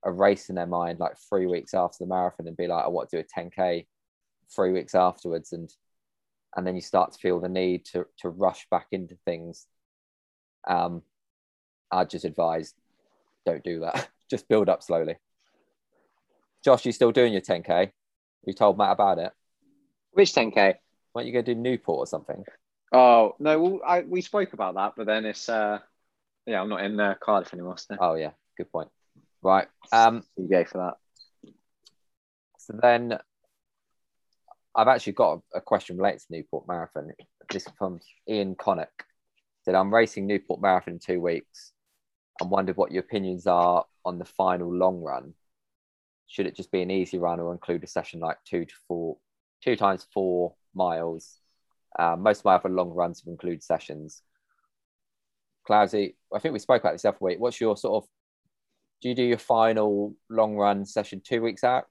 a 0.04 0.12
race 0.12 0.50
in 0.50 0.56
their 0.56 0.68
mind 0.68 1.00
like 1.00 1.14
three 1.30 1.46
weeks 1.46 1.74
after 1.74 1.98
the 2.00 2.08
marathon 2.08 2.48
and 2.48 2.58
be 2.58 2.68
like, 2.68 2.84
I 2.84 2.90
want 2.90 3.10
to 3.10 3.18
do 3.18 3.26
a 3.26 3.42
10k 3.42 3.86
three 4.54 4.72
weeks 4.72 4.96
afterwards, 4.96 5.54
and 5.54 5.74
and 6.56 6.68
then 6.68 6.76
you 6.76 6.82
start 6.82 7.14
to 7.14 7.20
feel 7.20 7.40
the 7.40 7.50
need 7.50 7.86
to 7.86 8.06
to 8.20 8.30
rush 8.30 8.68
back 8.70 8.88
into 8.92 9.16
things. 9.26 9.66
Um, 10.68 11.02
I 11.92 12.06
just 12.06 12.26
advise, 12.26 12.74
don't 13.46 13.64
do 13.64 13.82
that. 13.82 14.10
just 14.30 14.48
build 14.48 14.70
up 14.70 14.84
slowly. 14.84 15.16
Josh, 16.64 16.86
you 16.86 16.92
still 16.92 17.12
doing 17.12 17.34
your 17.34 17.42
10k? 17.42 17.92
You 18.46 18.54
told 18.54 18.78
Matt 18.78 18.92
about 18.92 19.20
it. 19.20 19.32
Which 20.12 20.32
10k? 20.34 20.76
Why 21.12 21.22
don't 21.22 21.28
you 21.28 21.34
go 21.34 21.42
do 21.42 21.56
Newport 21.56 22.00
or 22.00 22.08
something? 22.08 22.44
Oh 22.92 23.36
no, 23.40 23.60
well, 23.60 23.80
I, 23.86 24.02
we 24.02 24.22
spoke 24.22 24.54
about 24.54 24.76
that, 24.76 24.94
but 24.96 25.08
then 25.08 25.26
it's 25.26 25.50
uh, 25.50 25.80
yeah, 26.46 26.62
I'm 26.62 26.70
not 26.70 26.84
in 26.84 27.00
uh, 27.00 27.16
Cardiff 27.20 27.54
anymore. 27.54 27.78
So 27.78 27.96
Oh 28.00 28.16
yeah, 28.16 28.32
good 28.58 28.72
point. 28.72 28.90
Right. 29.42 29.68
Um, 29.92 30.24
you 30.38 30.48
go 30.48 30.64
for 30.64 30.78
that. 30.78 31.52
So 32.60 32.80
then 32.82 33.18
I've 34.76 34.88
actually 34.88 35.14
got 35.14 35.42
a, 35.54 35.58
a 35.58 35.62
question 35.62 35.98
related 35.98 36.22
to 36.22 36.26
Newport 36.30 36.68
Marathon. 36.68 37.12
This 37.52 37.66
is 37.66 37.74
from 37.78 38.00
Ian 38.30 38.56
Connick. 38.56 38.88
Said 39.66 39.76
I'm 39.76 39.94
racing 39.94 40.28
Newport 40.28 40.62
Marathon 40.62 40.94
in 40.94 41.00
two 41.00 41.20
weeks 41.20 41.73
and 42.40 42.50
wondered 42.50 42.78
what 42.78 42.92
your 42.92 43.02
opinions 43.02 43.48
are 43.48 43.86
on 44.06 44.20
the 44.20 44.26
final 44.26 44.74
long 44.74 45.02
run. 45.02 45.34
Should 46.28 46.48
it 46.48 46.56
just 46.56 46.72
be 46.72 46.82
an 46.82 46.92
easy 46.92 47.18
run 47.18 47.40
or 47.40 47.52
include 47.52 47.84
a 47.84 47.88
session 47.88 48.20
like 48.20 48.38
two 48.46 48.66
to 48.66 48.74
four, 48.88 49.18
two 49.62 49.76
times 49.76 50.08
four 50.14 50.56
miles? 50.74 51.40
Uh, 51.98 52.16
most 52.18 52.40
of 52.40 52.46
my 52.46 52.56
other 52.56 52.70
long 52.70 52.90
runs 52.90 53.20
have 53.20 53.28
included 53.28 53.64
sessions. 53.64 54.24
Clousy, 55.66 56.16
I 56.34 56.40
think 56.40 56.54
we 56.54 56.60
spoke 56.60 56.82
about 56.82 56.94
this 56.94 57.04
the 57.04 57.10
other 57.10 57.18
week. 57.22 57.40
What's 57.40 57.62
your 57.62 57.78
sort 57.78 58.04
of 58.04 58.10
do 59.02 59.10
you 59.10 59.16
do 59.16 59.24
your 59.24 59.38
final 59.38 60.16
long 60.30 60.56
run 60.56 60.86
session 60.86 61.22
two 61.22 61.42
weeks 61.42 61.64
out? 61.64 61.88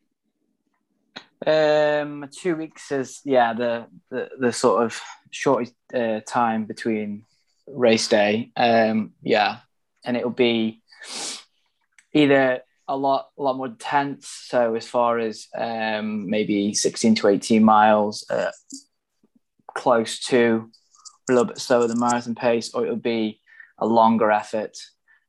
Um, 1.46 2.26
two 2.32 2.56
weeks 2.56 2.90
is 2.90 3.20
yeah 3.24 3.52
the 3.52 3.86
the, 4.10 4.30
the 4.38 4.52
sort 4.52 4.84
of 4.84 5.00
shortest 5.30 5.74
uh, 5.94 6.20
time 6.26 6.64
between 6.64 7.24
race 7.66 8.08
day. 8.08 8.50
Um, 8.56 9.12
yeah, 9.22 9.58
and 10.04 10.16
it'll 10.16 10.30
be 10.30 10.82
either 12.12 12.60
a 12.88 12.96
lot 12.96 13.28
a 13.38 13.42
lot 13.42 13.56
more 13.56 13.66
intense. 13.66 14.28
So 14.28 14.74
as 14.74 14.86
far 14.86 15.18
as 15.18 15.46
um, 15.56 16.28
maybe 16.28 16.74
sixteen 16.74 17.14
to 17.16 17.28
eighteen 17.28 17.64
miles, 17.64 18.28
uh, 18.30 18.50
close 19.74 20.18
to 20.26 20.70
a 21.28 21.32
little 21.32 21.46
bit 21.46 21.58
slower 21.58 21.86
than 21.86 21.98
marathon 21.98 22.34
pace, 22.34 22.74
or 22.74 22.84
it'll 22.84 22.96
be 22.96 23.40
a 23.78 23.86
longer 23.86 24.30
effort. 24.30 24.76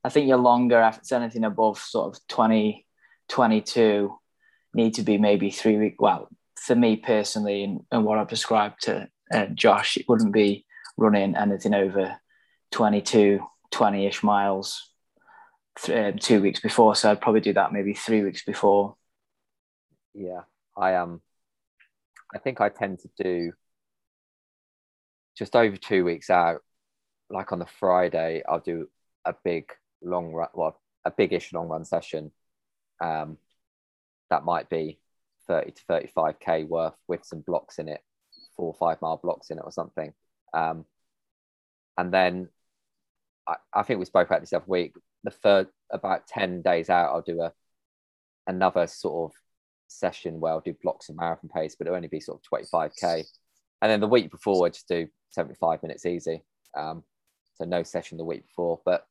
I 0.02 0.10
think 0.10 0.28
your 0.28 0.38
longer 0.38 0.80
efforts, 0.80 1.12
anything 1.12 1.44
above 1.44 1.78
sort 1.78 2.14
of 2.14 2.20
20, 2.28 2.86
22, 3.28 4.14
need 4.74 4.94
to 4.94 5.02
be 5.02 5.16
maybe 5.16 5.50
three 5.50 5.78
week. 5.78 6.00
Well, 6.00 6.28
for 6.60 6.74
me 6.74 6.96
personally, 6.96 7.64
and, 7.64 7.80
and 7.90 8.04
what 8.04 8.18
I 8.18 8.24
prescribed 8.24 8.82
to 8.82 9.08
uh, 9.32 9.46
Josh, 9.46 9.96
it 9.96 10.06
wouldn't 10.08 10.32
be 10.32 10.66
running 10.96 11.36
anything 11.36 11.74
over 11.74 12.16
22, 12.72 13.40
20 13.74 14.06
ish 14.06 14.22
miles 14.22 14.90
th- 15.80 16.14
um, 16.14 16.18
two 16.18 16.40
weeks 16.40 16.60
before. 16.60 16.94
So 16.94 17.10
I'd 17.10 17.20
probably 17.20 17.40
do 17.40 17.54
that 17.54 17.72
maybe 17.72 17.92
three 17.92 18.22
weeks 18.22 18.44
before. 18.44 18.96
Yeah, 20.14 20.42
I 20.76 20.92
am. 20.92 21.02
Um, 21.02 21.22
I 22.32 22.38
think 22.38 22.60
I 22.60 22.68
tend 22.68 23.00
to 23.00 23.08
do 23.22 23.52
just 25.36 25.56
over 25.56 25.76
two 25.76 26.04
weeks 26.04 26.30
out. 26.30 26.60
Like 27.30 27.52
on 27.52 27.58
the 27.58 27.66
Friday, 27.66 28.42
I'll 28.48 28.60
do 28.60 28.88
a 29.24 29.34
big 29.44 29.70
long 30.02 30.32
run, 30.32 30.48
well, 30.54 30.80
a 31.04 31.10
big-ish 31.10 31.52
long 31.52 31.68
run 31.68 31.84
session. 31.84 32.30
Um, 33.00 33.38
that 34.30 34.44
might 34.44 34.68
be 34.68 35.00
30 35.48 35.72
to 35.72 35.82
35k 35.90 36.68
worth 36.68 36.94
with 37.08 37.24
some 37.24 37.40
blocks 37.40 37.78
in 37.78 37.88
it, 37.88 38.02
four 38.56 38.66
or 38.66 38.74
five 38.74 39.02
mile 39.02 39.16
blocks 39.16 39.50
in 39.50 39.58
it 39.58 39.64
or 39.64 39.72
something. 39.72 40.12
Um, 40.52 40.84
and 41.98 42.12
then 42.12 42.48
I, 43.48 43.56
I 43.72 43.82
think 43.82 43.98
we 43.98 44.06
spoke 44.06 44.28
about 44.28 44.40
this 44.40 44.52
every 44.52 44.66
week. 44.68 44.94
The 45.24 45.30
third, 45.30 45.68
about 45.90 46.26
10 46.26 46.62
days 46.62 46.90
out, 46.90 47.12
I'll 47.12 47.22
do 47.22 47.40
a 47.40 47.52
another 48.46 48.86
sort 48.86 49.30
of 49.30 49.36
session 49.88 50.40
where 50.40 50.52
I'll 50.52 50.60
do 50.60 50.76
blocks 50.82 51.08
of 51.08 51.16
marathon 51.16 51.50
pace, 51.54 51.76
but 51.76 51.86
it'll 51.86 51.96
only 51.96 52.08
be 52.08 52.20
sort 52.20 52.40
of 52.40 52.64
25k. 52.66 53.24
And 53.80 53.90
then 53.90 54.00
the 54.00 54.06
week 54.06 54.30
before, 54.30 54.66
I 54.66 54.70
just 54.70 54.88
do 54.88 55.08
75 55.30 55.82
minutes 55.82 56.06
easy. 56.06 56.42
Um, 56.76 57.04
so 57.54 57.64
no 57.64 57.82
session 57.82 58.18
the 58.18 58.24
week 58.24 58.46
before. 58.46 58.80
But 58.84 59.06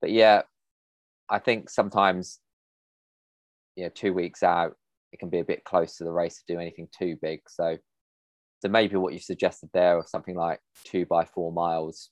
but 0.00 0.10
yeah, 0.10 0.42
I 1.28 1.38
think 1.38 1.70
sometimes 1.70 2.38
you 3.76 3.84
know, 3.84 3.90
two 3.94 4.12
weeks 4.12 4.42
out, 4.42 4.76
it 5.12 5.18
can 5.18 5.30
be 5.30 5.40
a 5.40 5.44
bit 5.44 5.64
close 5.64 5.96
to 5.96 6.04
the 6.04 6.12
race 6.12 6.38
to 6.38 6.54
do 6.54 6.60
anything 6.60 6.88
too 6.96 7.16
big. 7.20 7.40
So 7.48 7.78
so 8.60 8.68
maybe 8.68 8.96
what 8.96 9.12
you 9.12 9.20
suggested 9.20 9.70
there 9.72 9.96
or 9.96 10.04
something 10.06 10.34
like 10.34 10.60
two 10.84 11.06
by 11.06 11.24
four 11.24 11.52
miles 11.52 12.10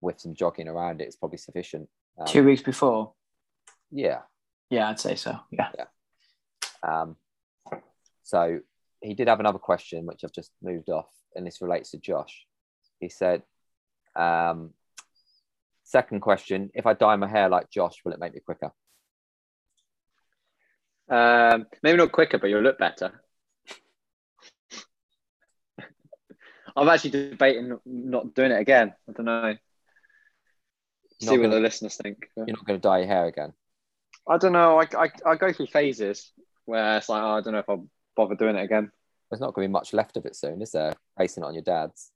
with 0.00 0.20
some 0.20 0.34
jogging 0.34 0.68
around 0.68 1.00
it 1.00 1.08
is 1.08 1.16
probably 1.16 1.38
sufficient. 1.38 1.88
Um, 2.18 2.26
Two 2.26 2.44
weeks 2.44 2.62
before. 2.62 3.12
yeah. 3.90 4.20
Yeah, 4.70 4.88
I'd 4.88 4.98
say 4.98 5.14
so. 5.14 5.38
Yeah. 5.50 5.68
Yeah. 5.76 5.84
Um, 6.82 7.16
so 8.22 8.60
he 9.00 9.14
did 9.14 9.28
have 9.28 9.38
another 9.40 9.58
question, 9.58 10.06
which 10.06 10.24
I've 10.24 10.32
just 10.32 10.50
moved 10.62 10.88
off, 10.88 11.10
and 11.34 11.46
this 11.46 11.60
relates 11.60 11.90
to 11.90 11.98
Josh. 11.98 12.46
He 12.98 13.08
said, 13.08 13.42
um, 14.16 14.70
second 15.84 16.20
question, 16.20 16.70
if 16.74 16.86
I 16.86 16.94
dye 16.94 17.16
my 17.16 17.28
hair 17.28 17.48
like 17.48 17.70
Josh, 17.70 17.96
will 18.04 18.12
it 18.12 18.18
make 18.18 18.32
me 18.34 18.40
quicker? 18.40 18.72
Um, 21.08 21.66
maybe 21.82 21.98
not 21.98 22.12
quicker, 22.12 22.38
but 22.38 22.48
you'll 22.48 22.62
look 22.62 22.78
better. 22.78 23.20
I'm 26.76 26.88
actually 26.88 27.10
debating 27.10 27.78
not 27.84 28.34
doing 28.34 28.50
it 28.52 28.60
again. 28.60 28.94
I 29.08 29.12
don't 29.12 29.26
know. 29.26 29.54
See 31.24 31.38
what 31.38 31.44
gonna- 31.44 31.56
the 31.56 31.60
listeners 31.60 31.96
think. 31.96 32.28
You're 32.36 32.46
not 32.46 32.64
going 32.64 32.80
to 32.80 32.82
dye 32.82 32.98
your 32.98 33.06
hair 33.06 33.26
again. 33.26 33.52
I 34.28 34.38
don't 34.38 34.52
know. 34.52 34.80
I, 34.80 34.86
I, 35.04 35.10
I 35.26 35.36
go 35.36 35.52
through 35.52 35.66
phases 35.66 36.32
where 36.64 36.96
it's 36.96 37.08
like, 37.08 37.22
oh, 37.22 37.36
I 37.36 37.40
don't 37.42 37.52
know 37.52 37.58
if 37.58 37.68
I'll 37.68 37.86
bother 38.16 38.34
doing 38.34 38.56
it 38.56 38.62
again. 38.62 38.90
There's 39.30 39.40
not 39.40 39.52
going 39.54 39.66
to 39.66 39.68
be 39.68 39.72
much 39.72 39.92
left 39.92 40.16
of 40.16 40.24
it 40.26 40.36
soon, 40.36 40.62
is 40.62 40.72
there? 40.72 40.94
Racing 41.18 41.42
it 41.42 41.46
on 41.46 41.54
your 41.54 41.62
dad's. 41.62 42.10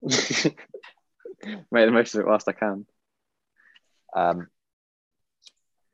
Make 0.02 0.54
the 1.70 1.90
most 1.90 2.14
of 2.14 2.20
it 2.20 2.26
whilst 2.26 2.48
I 2.48 2.52
can. 2.52 2.86
Um, 4.16 4.48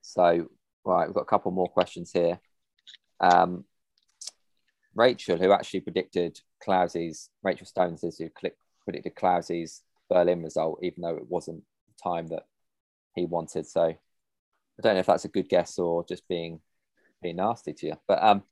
so, 0.03 0.49
right, 0.85 1.07
we've 1.07 1.15
got 1.15 1.23
a 1.23 1.27
couple 1.27 1.51
more 1.51 1.69
questions 1.69 2.13
here. 2.13 2.39
Um, 3.21 3.65
Rachel, 4.95 5.37
who 5.37 5.53
actually 5.53 5.81
predicted 5.81 6.39
Clousy's, 6.65 7.31
Rachel 7.43 7.67
Stones 7.67 8.05
is 8.05 8.19
who 8.19 8.29
click, 8.31 8.57
predicted 8.85 9.15
Clousy's 9.17 9.83
Berlin 10.09 10.43
result, 10.43 10.79
even 10.83 11.03
though 11.03 11.17
it 11.17 11.29
wasn't 11.29 11.65
time 12.05 12.29
that 12.29 12.47
he 13.15 13.25
wanted. 13.25 13.67
So 13.67 13.83
I 13.83 13.97
don't 14.83 14.95
know 14.95 15.01
if 15.01 15.07
that's 15.07 15.25
a 15.25 15.29
good 15.29 15.49
guess 15.49 15.79
or 15.79 16.05
just 16.05 16.29
being 16.29 16.61
being 17.23 17.37
nasty 17.37 17.73
to 17.73 17.87
you. 17.87 17.95
But 18.07 18.23
um, 18.23 18.43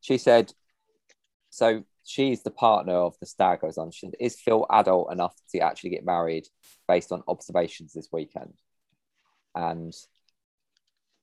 she 0.00 0.18
said, 0.18 0.52
so 1.50 1.84
she's 2.04 2.42
the 2.42 2.50
partner 2.50 2.94
of 2.94 3.16
the 3.20 3.26
stag 3.26 3.60
goes 3.60 3.78
on. 3.78 3.90
She 3.90 4.06
said, 4.06 4.16
is 4.20 4.40
Phil 4.40 4.66
adult 4.70 5.12
enough 5.12 5.34
to 5.52 5.60
actually 5.60 5.90
get 5.90 6.04
married 6.04 6.46
based 6.88 7.12
on 7.12 7.22
observations 7.28 7.92
this 7.92 8.08
weekend? 8.12 8.54
And 9.54 9.94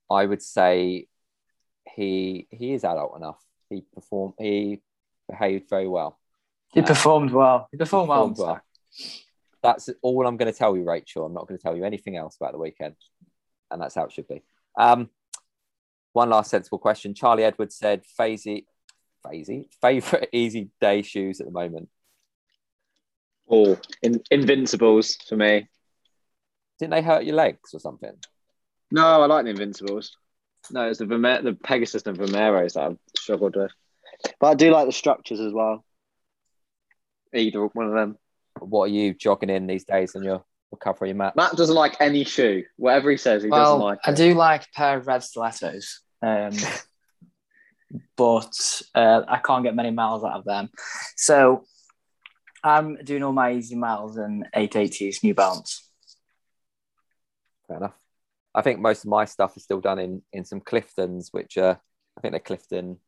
I 0.10 0.26
would 0.26 0.42
say 0.42 1.08
he 1.96 2.48
he 2.50 2.74
is 2.74 2.84
adult 2.84 3.16
enough. 3.18 3.44
He 3.70 3.84
performed. 3.94 4.36
He 4.40 4.82
behaved 5.30 5.70
very 5.70 5.88
well. 5.88 6.20
He 6.74 6.82
performed 6.82 7.32
well. 7.32 7.68
He 7.72 7.78
performed 7.78 8.10
well. 8.10 8.30
performed 8.30 8.38
well. 8.48 8.62
That's 9.64 9.89
all 10.01 10.28
I'm 10.28 10.38
going 10.38 10.51
to 10.51 10.57
tell 10.57 10.76
you, 10.76 10.84
Rachel. 10.84 11.26
I'm 11.26 11.34
not 11.34 11.47
going 11.47 11.57
to 11.57 11.64
tell 11.64 11.76
you 11.76 11.86
anything 11.86 12.18
else 12.18 12.36
about 12.36 12.51
the 12.51 12.59
weekend, 12.59 12.95
and 13.72 13.82
that's 13.82 13.95
how 13.95 14.03
it 14.03 14.11
should 14.11 14.28
be. 14.28 14.43
Um, 14.78 15.09
one 16.11 16.30
last 16.30 16.51
sensible 16.51 16.78
question. 16.78 17.16
Charlie 17.16 17.45
Edwards 17.45 17.76
said, 17.76 18.03
"Fazy, 18.20 18.66
Fazy, 19.26 19.70
favorite 19.82 20.30
easy 20.34 20.70
day 20.82 21.01
shoes 21.01 21.39
at 21.39 21.47
the 21.47 21.53
moment." 21.53 21.89
Oh, 23.49 23.80
in, 24.01 24.22
Invincibles 24.32 25.18
for 25.28 25.38
me. 25.38 25.68
Didn't 26.80 26.91
they 26.91 27.01
hurt 27.01 27.24
your 27.24 27.36
legs 27.36 27.74
or 27.74 27.80
something? 27.80 28.14
No, 28.91 29.22
I 29.22 29.26
like 29.26 29.45
the 29.45 29.51
Invincibles. 29.51 30.18
No, 30.72 30.89
it's 30.89 30.99
the 30.99 31.05
Verme- 31.05 31.43
the 31.43 31.53
Pegasus 31.53 32.03
and 32.05 32.18
Vomeros 32.18 32.74
that 32.74 32.84
I've 32.84 32.97
struggled 33.18 33.55
with. 33.55 33.72
But 34.39 34.47
I 34.47 34.53
do 34.55 34.72
like 34.72 34.88
the 34.88 34.93
structures 34.93 35.39
as 35.39 35.53
well. 35.53 35.84
Either 37.34 37.66
one 37.66 37.88
of 37.88 37.93
them. 37.93 38.18
What 38.60 38.86
are 38.86 38.93
you 38.93 39.14
jogging 39.14 39.49
in 39.49 39.68
these 39.68 39.84
days 39.84 40.16
on 40.16 40.24
your 40.24 40.43
recovery 40.72 41.14
mat? 41.14 41.36
Matt 41.36 41.54
doesn't 41.54 41.76
like 41.76 41.99
any 41.99 42.24
shoe. 42.24 42.64
Whatever 42.78 43.12
he 43.12 43.18
says, 43.18 43.43
he 43.43 43.49
doesn't 43.49 43.80
like 43.80 43.99
I 44.06 44.12
it. 44.12 44.18
do 44.18 44.34
like 44.34 44.64
a 44.64 44.68
pair 44.76 44.97
of 44.97 45.08
red 45.08 45.24
stilettos, 45.24 46.01
um, 46.22 46.51
but 48.18 48.82
uh, 48.95 49.22
I 49.28 49.38
can't 49.38 49.64
get 49.64 49.76
many 49.76 49.91
miles 49.91 50.24
out 50.24 50.34
of 50.34 50.45
them. 50.45 50.70
So 51.16 51.66
I'm 52.64 52.95
doing 53.04 53.24
all 53.24 53.34
my 53.34 53.54
easy 53.54 53.76
miles 53.76 54.18
in 54.18 54.45
880s 54.56 55.24
New 55.24 55.34
Balance. 55.34 55.89
Fair 57.68 57.78
enough. 57.78 57.95
I 58.56 58.62
think 58.62 58.80
most 58.80 59.04
of 59.04 59.10
my 59.10 59.26
stuff 59.26 59.58
is 59.58 59.64
still 59.64 59.82
done 59.82 59.99
in 59.99 60.22
in 60.32 60.45
some 60.45 60.62
Cliftons, 60.62 61.30
which 61.32 61.58
uh, 61.58 61.76
I 62.18 62.22
think 62.22 62.34
they're 62.34 62.39
Clifton 62.39 62.99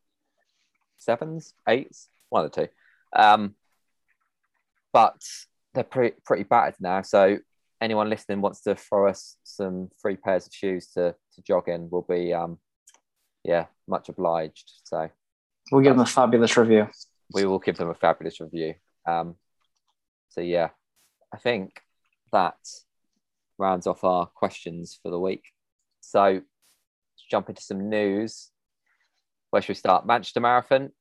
sevens, 0.98 1.54
eights, 1.68 2.10
one 2.30 2.46
of 2.46 2.52
the 2.52 2.62
two. 2.62 2.72
Um, 3.16 3.56
but 4.96 5.22
they're 5.74 5.84
pretty 5.84 6.16
pretty 6.26 6.44
battered 6.44 6.76
now. 6.80 7.02
So 7.02 7.38
anyone 7.82 8.10
listening 8.10 8.40
wants 8.40 8.62
to 8.62 8.76
throw 8.76 9.10
us 9.10 9.36
some 9.44 9.90
free 10.02 10.16
pairs 10.16 10.48
of 10.48 10.54
shoes 10.54 10.88
to 10.94 11.14
to 11.34 11.42
jog 11.44 11.68
in, 11.68 11.90
we'll 11.92 12.08
be 12.10 12.34
um, 12.34 12.60
yeah, 13.44 13.66
much 13.88 14.08
obliged. 14.08 14.72
So 14.86 15.10
We'll 15.72 15.82
give 15.82 15.96
them 15.96 16.04
a 16.04 16.06
fabulous 16.06 16.56
review. 16.58 16.88
we 17.34 17.44
will 17.46 17.60
give 17.60 17.76
them 17.76 17.90
a 17.90 17.96
fabulous 17.96 18.40
review. 18.40 18.76
Um, 19.06 19.36
so 20.30 20.40
yeah, 20.42 20.70
I 21.34 21.38
think 21.38 21.82
that 22.32 22.56
rounds 23.58 23.88
off 23.88 24.04
our 24.04 24.28
questions 24.28 24.98
for 25.02 25.12
the 25.12 25.20
week. 25.20 25.44
So 26.00 26.24
let's 26.24 27.26
jump 27.30 27.50
into 27.50 27.64
some 27.64 27.90
news. 27.90 28.52
Where 29.50 29.62
should 29.62 29.70
we 29.70 29.76
start? 29.76 30.06
Manchester 30.06 30.40
Marathon. 30.40 30.92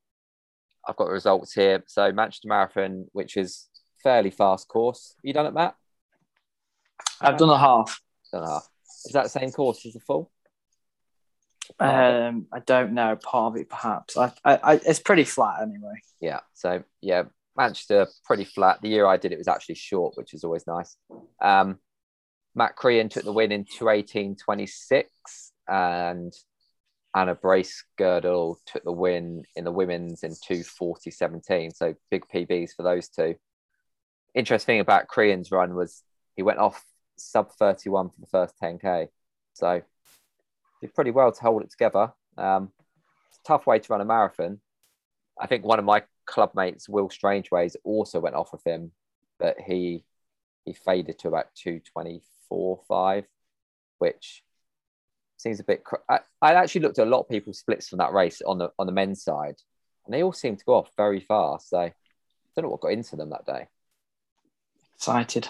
I've 0.88 0.96
got 0.96 1.06
the 1.06 1.12
results 1.12 1.52
here. 1.52 1.84
So 1.86 2.10
Manchester 2.10 2.48
Marathon, 2.48 3.06
which 3.12 3.36
is 3.36 3.68
fairly 4.04 4.30
fast 4.30 4.68
course. 4.68 5.16
You 5.22 5.32
done 5.32 5.46
it, 5.46 5.54
Matt? 5.54 5.74
I've 7.20 7.38
done 7.38 7.50
a 7.50 7.58
half. 7.58 8.00
Done 8.32 8.44
a 8.44 8.48
half. 8.48 8.68
Is 9.06 9.12
that 9.12 9.24
the 9.24 9.28
same 9.30 9.50
course 9.50 9.84
as 9.84 9.94
the 9.94 10.00
full? 10.00 10.30
Um, 11.80 12.46
I 12.52 12.60
don't 12.60 12.92
know, 12.92 13.16
part 13.16 13.54
of 13.54 13.60
it 13.60 13.70
perhaps. 13.70 14.16
I, 14.16 14.32
I, 14.44 14.56
I, 14.62 14.74
it's 14.86 15.00
pretty 15.00 15.24
flat 15.24 15.62
anyway. 15.62 15.94
Yeah. 16.20 16.40
So 16.52 16.84
yeah, 17.00 17.24
Manchester 17.56 18.06
pretty 18.24 18.44
flat. 18.44 18.80
The 18.82 18.88
year 18.88 19.06
I 19.06 19.16
did 19.16 19.32
it 19.32 19.38
was 19.38 19.48
actually 19.48 19.76
short, 19.76 20.16
which 20.16 20.34
is 20.34 20.44
always 20.44 20.66
nice. 20.66 20.96
Um, 21.40 21.78
Matt 22.54 22.76
Crean 22.76 23.08
took 23.08 23.24
the 23.24 23.32
win 23.32 23.50
in 23.50 23.64
218.26 23.64 25.04
and 25.66 26.32
Anna 27.16 27.34
Brace 27.34 27.84
Girdle 27.96 28.60
took 28.66 28.84
the 28.84 28.92
win 28.92 29.44
in 29.56 29.64
the 29.64 29.72
women's 29.72 30.22
in 30.22 30.32
240.17. 30.32 31.74
So 31.74 31.94
big 32.10 32.24
PBs 32.32 32.70
for 32.76 32.82
those 32.82 33.08
two. 33.08 33.36
Interesting 34.34 34.74
thing 34.74 34.80
about 34.80 35.08
Crean's 35.08 35.50
run 35.50 35.74
was 35.74 36.02
he 36.36 36.42
went 36.42 36.58
off 36.58 36.84
sub 37.16 37.52
31 37.52 38.10
for 38.10 38.20
the 38.20 38.26
first 38.26 38.54
10K. 38.60 39.08
So 39.54 39.82
did 40.80 40.94
pretty 40.94 41.12
well 41.12 41.32
to 41.32 41.40
hold 41.40 41.62
it 41.62 41.70
together. 41.70 42.12
Um, 42.36 42.70
tough 43.46 43.66
way 43.66 43.78
to 43.78 43.92
run 43.92 44.00
a 44.00 44.04
marathon. 44.04 44.60
I 45.40 45.46
think 45.46 45.64
one 45.64 45.78
of 45.78 45.84
my 45.84 46.02
club 46.26 46.52
mates, 46.54 46.88
Will 46.88 47.10
Strangeways, 47.10 47.76
also 47.84 48.20
went 48.20 48.34
off 48.34 48.52
with 48.52 48.64
him, 48.66 48.92
but 49.38 49.56
he 49.64 50.04
he 50.64 50.72
faded 50.72 51.18
to 51.18 51.28
about 51.28 51.54
224 51.54 52.80
5, 52.88 53.24
which 53.98 54.42
seems 55.36 55.60
a 55.60 55.64
bit. 55.64 55.84
Cr- 55.84 55.96
I, 56.08 56.20
I 56.40 56.54
actually 56.54 56.82
looked 56.82 56.98
at 56.98 57.06
a 57.06 57.10
lot 57.10 57.20
of 57.20 57.28
people's 57.28 57.58
splits 57.58 57.88
from 57.88 57.98
that 57.98 58.12
race 58.12 58.40
on 58.42 58.58
the 58.58 58.70
on 58.78 58.86
the 58.86 58.92
men's 58.92 59.22
side, 59.22 59.56
and 60.04 60.14
they 60.14 60.22
all 60.22 60.32
seemed 60.32 60.58
to 60.58 60.64
go 60.64 60.74
off 60.74 60.90
very 60.96 61.20
fast. 61.20 61.70
So 61.70 61.78
I 61.78 61.92
don't 62.56 62.64
know 62.64 62.70
what 62.70 62.80
got 62.80 62.92
into 62.92 63.16
them 63.16 63.30
that 63.30 63.46
day. 63.46 63.68
Excited. 65.08 65.48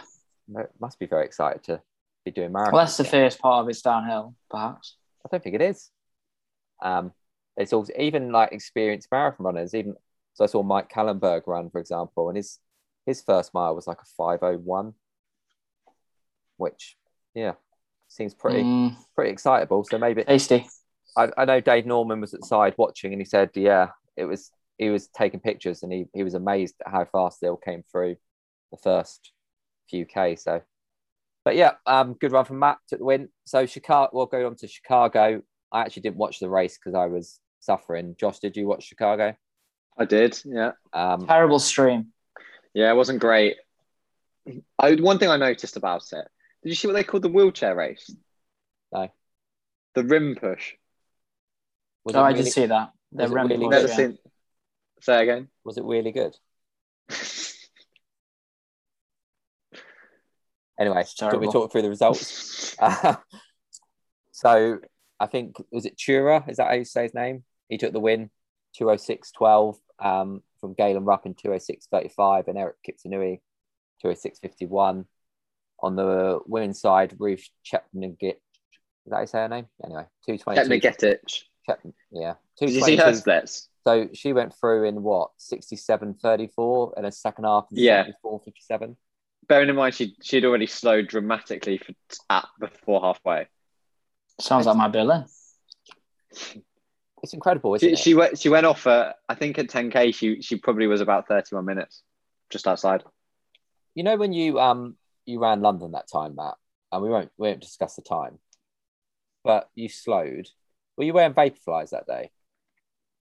Must 0.81 0.99
be 0.99 1.07
very 1.07 1.25
excited 1.25 1.63
to 1.65 1.81
be 2.25 2.31
doing 2.31 2.53
marathon. 2.53 2.75
Well, 2.75 2.85
that's 2.85 2.97
the 2.97 3.05
first 3.05 3.39
part 3.39 3.63
of 3.63 3.69
it's 3.69 3.83
downhill, 3.83 4.35
perhaps. 4.51 4.97
I 5.25 5.29
don't 5.31 5.43
think 5.43 5.55
it 5.55 5.63
is. 5.63 5.91
Um, 6.83 7.13
it's 7.57 7.73
also 7.73 7.93
even 7.99 8.33
like 8.33 8.53
experienced 8.53 9.09
marathon 9.11 9.47
runners. 9.47 9.75
Even 9.75 9.95
so, 10.35 10.45
I 10.45 10.47
saw 10.49 10.63
Mike 10.63 10.91
Kallenberg 10.91 11.47
run, 11.47 11.71
for 11.71 11.81
example, 11.81 12.29
and 12.29 12.37
his 12.37 12.59
his 13.07 13.23
first 13.23 13.55
mile 13.55 13.75
was 13.75 13.87
like 13.87 13.99
a 14.03 14.07
five 14.17 14.41
oh 14.43 14.57
one, 14.57 14.95
which 16.57 16.97
yeah 17.35 17.53
seems 18.09 18.35
pretty 18.35 18.65
Mm, 18.65 18.97
pretty 19.15 19.31
excitable. 19.31 19.85
So 19.85 19.99
maybe 19.99 20.25
tasty. 20.25 20.67
I, 21.17 21.31
I 21.39 21.45
know 21.45 21.61
Dave 21.61 21.87
Norman 21.87 22.21
was 22.21 22.35
at 22.35 22.41
the 22.41 22.47
side 22.47 22.75
watching, 22.77 23.13
and 23.13 23.21
he 23.21 23.25
said, 23.25 23.51
yeah, 23.55 23.91
it 24.17 24.25
was 24.25 24.51
he 24.79 24.91
was 24.91 25.07
taking 25.07 25.41
pictures, 25.41 25.83
and 25.83 25.93
he 25.93 26.07
he 26.13 26.25
was 26.25 26.35
amazed 26.35 26.75
at 26.85 26.93
how 26.93 27.05
fast 27.05 27.41
they 27.41 27.49
all 27.49 27.57
came 27.57 27.85
through 27.91 28.17
the 28.73 28.79
first 28.79 29.31
few 29.89 30.07
k. 30.07 30.37
So, 30.37 30.63
but 31.45 31.57
yeah, 31.57 31.73
um, 31.87 32.15
good 32.15 32.33
run 32.33 32.45
from 32.45 32.59
Matt 32.59 32.79
took 32.89 32.99
the 32.99 33.05
win. 33.05 33.29
So 33.45 33.67
Chicago, 33.67 34.11
we'll 34.13 34.27
go 34.27 34.47
on 34.47 34.57
to 34.57 34.69
Chicago. 34.69 35.43
I 35.73 35.81
actually 35.83 36.03
didn't 36.03 36.17
watch 36.17 36.39
the 36.39 36.49
race 36.49 36.79
because 36.79 36.95
I 36.95 37.07
was 37.07 37.41
suffering. 37.61 38.15
Josh, 38.19 38.39
did 38.39 38.57
you 38.57 38.67
watch 38.67 38.85
Chicago? 38.85 39.35
I 39.99 40.05
did, 40.05 40.41
yeah. 40.45 40.73
Um, 40.93 41.27
Terrible 41.27 41.59
stream. 41.59 42.13
Yeah, 42.75 42.91
it 42.91 42.97
wasn't 42.97 43.21
great. 43.21 43.57
I, 44.79 44.95
one 44.97 45.19
thing 45.19 45.31
I 45.31 45.37
noticed 45.37 45.77
about 45.77 46.05
it, 46.13 46.29
did 46.63 46.69
you 46.69 46.75
see 46.75 46.89
what 46.89 46.95
they 46.95 47.05
called 47.05 47.23
the 47.23 47.29
wheelchair 47.29 47.75
race? 47.75 48.11
No. 48.93 49.09
The 49.95 50.05
rim 50.05 50.37
push. 50.39 50.75
was 52.05 52.17
Oh, 52.17 52.23
I 52.23 52.31
really, 52.31 52.43
did 52.45 52.53
see 52.53 52.67
that. 52.67 52.91
The 53.13 53.23
was 53.23 53.31
it 53.31 53.35
Rem 53.35 53.49
really 53.49 53.67
push, 53.67 53.71
Never 53.71 53.89
yeah. 53.89 53.97
seen. 53.97 54.19
Say 55.01 55.23
again. 55.23 55.49
Was 55.65 55.79
it 55.79 55.85
really 55.85 56.13
good? 56.13 56.37
Anyway, 60.79 61.05
do 61.05 61.25
you 61.25 61.27
me 61.27 61.31
to 61.31 61.31
terrible. 61.31 61.53
talk 61.53 61.73
through 61.73 61.83
the 61.83 61.89
results? 61.89 62.77
Uh, 62.79 63.17
so 64.33 64.79
I 65.21 65.27
think 65.27 65.57
was 65.71 65.87
it 65.87 65.97
Tura? 65.97 66.45
Is 66.49 66.57
that 66.57 66.69
how 66.69 66.75
you 66.75 66.85
say 66.85 67.05
his 67.05 67.15
name? 67.15 67.45
He 67.69 67.79
took 67.79 67.93
the 67.93 68.01
win, 68.01 68.31
206.12 68.81 69.77
um, 70.01 70.43
from 70.61 70.75
Galen 70.75 71.05
Rupp 71.05 71.27
in 71.27 71.35
206.35 71.35 72.49
and 72.49 72.59
Eric 72.59 72.77
Kiptanui, 72.87 73.41
206.51. 74.05 75.07
On 75.81 75.97
the 75.97 76.41
women's 76.47 76.81
side, 76.81 77.15
Ruth 77.19 77.47
Chepnagit, 77.65 78.37
is 79.05 79.11
that 79.11 79.15
how 79.15 79.21
you 79.21 79.27
say 79.27 79.39
her 79.39 79.49
name? 79.49 79.67
Anyway, 79.85 80.07
222. 80.27 80.89
Getich. 80.89 81.43
Chep, 81.67 81.81
yeah, 82.11 82.35
Did 82.59 82.71
you 82.71 82.81
see 82.83 82.97
her 82.97 83.15
splits? 83.15 83.69
So 83.87 84.09
she 84.15 84.33
went 84.33 84.55
through 84.55 84.85
in 84.85 85.03
what, 85.03 85.31
67.34 85.39 86.95
and 86.97 87.07
a 87.07 87.13
second 87.13 87.45
half 87.45 87.67
in 87.71 87.79
Yeah. 87.79 88.07
74.57. 88.25 88.97
Bearing 89.49 89.69
in 89.69 89.77
mind 89.77 89.95
she 89.95 90.15
she'd 90.23 90.45
already 90.45 90.67
slowed 90.67 91.09
dramatically 91.09 91.79
for, 91.79 91.93
at 92.31 92.47
before 92.59 93.01
halfway. 93.03 93.47
Sounds 94.41 94.67
like 94.67 94.77
my 94.77 94.89
billing. 94.89 95.25
It's 97.23 97.33
incredible, 97.33 97.75
isn't 97.75 97.89
She, 97.89 97.93
it? 97.95 97.99
she 97.99 98.15
went 98.15 98.39
she 98.39 98.51
went 98.51 98.67
off 98.67 98.87
at 98.87 99.17
I 99.31 99.35
think 99.35 99.59
at 99.59 99.69
10k 99.69 100.15
she 100.15 100.43
she 100.43 100.57
probably 100.59 100.87
was 100.87 101.01
about 101.01 101.27
31 101.27 101.65
minutes, 101.65 102.03
just 102.51 102.69
outside. 102.69 103.03
You 103.95 104.05
know 104.05 104.17
when 104.17 104.35
you 104.35 104.61
um 104.61 104.97
you 105.25 105.41
ran 105.41 105.63
London 105.63 105.93
that 105.93 106.07
time, 106.13 106.35
Matt, 106.35 106.57
and 106.93 107.03
we 107.03 107.09
won't 107.09 107.31
we 107.39 107.49
won't 107.49 107.63
discuss 107.63 107.97
the 107.97 108.03
time, 108.03 108.39
but 109.43 109.71
you 109.75 109.89
slowed. 109.89 110.49
Were 110.99 111.05
you 111.05 111.15
wearing 111.15 111.33
Vaporflies 111.33 111.91
that 111.91 112.07
day? 112.07 112.31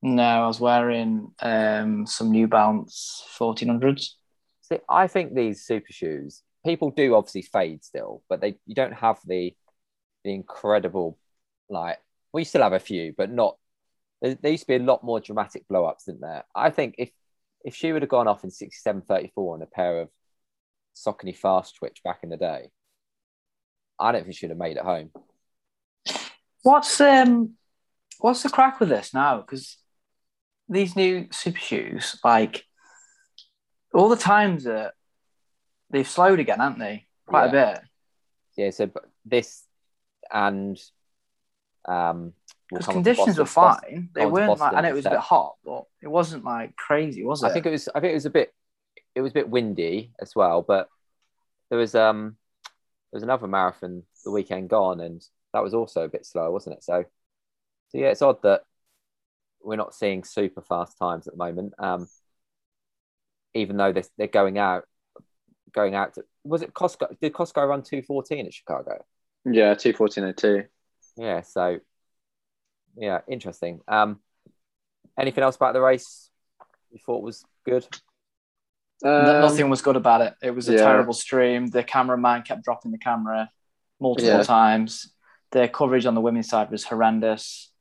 No, 0.01 0.21
I 0.21 0.47
was 0.47 0.59
wearing 0.59 1.31
um, 1.39 2.05
some 2.05 2.29
New 2.31 2.47
Balance 2.49 3.25
1400s. 3.39 4.15
I 4.89 5.07
think 5.07 5.33
these 5.33 5.65
super 5.65 5.91
shoes 5.91 6.43
people 6.65 6.91
do 6.91 7.15
obviously 7.15 7.41
fade 7.41 7.83
still, 7.83 8.23
but 8.29 8.41
they 8.41 8.55
you 8.65 8.75
don't 8.75 8.93
have 8.93 9.19
the 9.25 9.53
the 10.23 10.33
incredible 10.33 11.17
like 11.69 11.99
well 12.31 12.39
you 12.39 12.45
still 12.45 12.61
have 12.61 12.73
a 12.73 12.79
few, 12.79 13.13
but 13.17 13.31
not 13.31 13.57
there, 14.21 14.35
there 14.35 14.51
used 14.51 14.63
to 14.63 14.67
be 14.67 14.75
a 14.75 14.79
lot 14.79 15.03
more 15.03 15.19
dramatic 15.19 15.67
blow 15.67 15.85
ups, 15.85 16.05
didn't 16.05 16.21
there? 16.21 16.45
I 16.55 16.69
think 16.69 16.95
if 16.97 17.11
if 17.63 17.75
she 17.75 17.91
would 17.93 18.01
have 18.01 18.09
gone 18.09 18.27
off 18.27 18.43
in 18.43 18.49
67.34 18.49 19.31
on 19.37 19.61
a 19.61 19.65
pair 19.65 20.01
of 20.01 20.09
Saucony 20.95 21.37
Fastwitch 21.37 22.03
back 22.03 22.19
in 22.23 22.29
the 22.29 22.37
day, 22.37 22.71
I 23.97 24.11
don't 24.11 24.23
think 24.23 24.35
she'd 24.35 24.49
have 24.49 24.57
made 24.57 24.77
it 24.77 24.83
home. 24.83 25.11
What's 26.63 26.99
um, 27.01 27.53
what's 28.19 28.43
the 28.43 28.49
crack 28.49 28.79
with 28.79 28.89
this 28.89 29.13
now? 29.13 29.41
Because 29.41 29.77
these 30.69 30.95
new 30.95 31.27
super 31.31 31.59
shoes, 31.59 32.19
like 32.23 32.65
all 33.93 34.09
the 34.09 34.15
times 34.17 34.63
that 34.65 34.93
they've 35.89 36.07
slowed 36.07 36.39
again, 36.39 36.59
haven't 36.59 36.79
they? 36.79 37.05
Quite 37.25 37.47
a 37.47 37.51
bit. 37.51 37.81
Yeah, 38.57 38.69
so 38.71 38.89
this 39.25 39.63
and 40.31 40.79
um 41.85 42.33
we'll 42.71 42.79
Because 42.79 42.85
come 42.85 42.93
conditions 42.95 43.37
were 43.37 43.43
Boston- 43.45 43.61
Boston- 43.63 43.89
fine. 43.89 44.09
They 44.13 44.21
come 44.21 44.25
on 44.25 44.29
to 44.29 44.47
weren't 44.47 44.59
like, 44.59 44.73
and 44.73 44.85
it 44.85 44.93
was 44.93 45.05
a 45.05 45.09
bit 45.11 45.19
hot, 45.19 45.55
but 45.65 45.85
it 46.01 46.07
wasn't 46.07 46.43
like 46.43 46.75
crazy, 46.75 47.23
was 47.23 47.43
it? 47.43 47.47
I 47.47 47.53
think 47.53 47.65
it 47.65 47.71
was. 47.71 47.89
I 47.93 47.99
think 47.99 48.11
it 48.11 48.15
was 48.15 48.25
a 48.25 48.29
bit. 48.29 48.53
It 49.15 49.21
was 49.21 49.31
a 49.31 49.35
bit 49.35 49.49
windy 49.49 50.11
as 50.19 50.35
well, 50.35 50.61
but 50.61 50.89
there 51.69 51.77
was 51.79 51.93
um 51.95 52.35
there 53.11 53.17
was 53.17 53.23
another 53.23 53.47
marathon 53.47 54.03
the 54.25 54.31
weekend 54.31 54.69
gone, 54.69 54.99
and 54.99 55.21
that 55.53 55.63
was 55.63 55.73
also 55.73 56.03
a 56.03 56.09
bit 56.09 56.25
slow, 56.25 56.49
wasn't 56.51 56.75
it? 56.77 56.83
So, 56.83 57.05
so 57.89 57.97
yeah, 57.97 58.07
it's 58.07 58.21
odd 58.23 58.41
that 58.43 58.63
we're 59.61 59.75
not 59.75 59.93
seeing 59.93 60.23
super 60.23 60.61
fast 60.61 60.97
times 60.97 61.27
at 61.27 61.33
the 61.33 61.37
moment. 61.37 61.73
Um, 61.77 62.07
even 63.53 63.77
though 63.77 63.91
they're, 63.91 64.03
they're 64.17 64.27
going 64.27 64.57
out, 64.57 64.83
going 65.73 65.95
out 65.95 66.15
to 66.15 66.23
was 66.43 66.61
it 66.61 66.73
Costco? 66.73 67.19
Did 67.19 67.33
Costco 67.33 67.67
run 67.67 67.81
two 67.83 68.01
fourteen 68.01 68.45
at 68.45 68.53
Chicago? 68.53 69.03
Yeah, 69.45 69.73
two 69.75 69.93
fourteen 69.93 70.23
oh 70.25 70.31
two. 70.31 70.65
Yeah, 71.15 71.41
so 71.41 71.79
yeah, 72.95 73.21
interesting. 73.27 73.81
Um, 73.87 74.19
anything 75.19 75.43
else 75.43 75.55
about 75.55 75.73
the 75.73 75.81
race 75.81 76.29
you 76.91 76.99
thought 77.05 77.23
was 77.23 77.43
good? 77.65 77.87
No- 79.03 79.41
Nothing 79.41 79.69
was 79.69 79.81
good 79.81 79.95
about 79.95 80.21
it. 80.21 80.33
It 80.41 80.51
was 80.51 80.69
a 80.69 80.73
Um, 80.73 80.77
yeah. 80.77 80.83
terrible 80.85 81.13
stream. 81.13 81.67
The 81.67 81.83
cameraman 81.83 82.43
kept 82.43 82.63
dropping 82.63 82.91
the 82.91 82.97
camera 82.97 83.49
multiple 83.99 84.29
Yeah. 84.29 84.43
times. 84.43 85.13
The 85.51 85.67
coverage 85.67 86.05
on 86.05 86.15
the 86.15 86.21
women's 86.21 86.47
side 86.49 86.71
was 86.71 86.83
horrendous. 86.85 87.71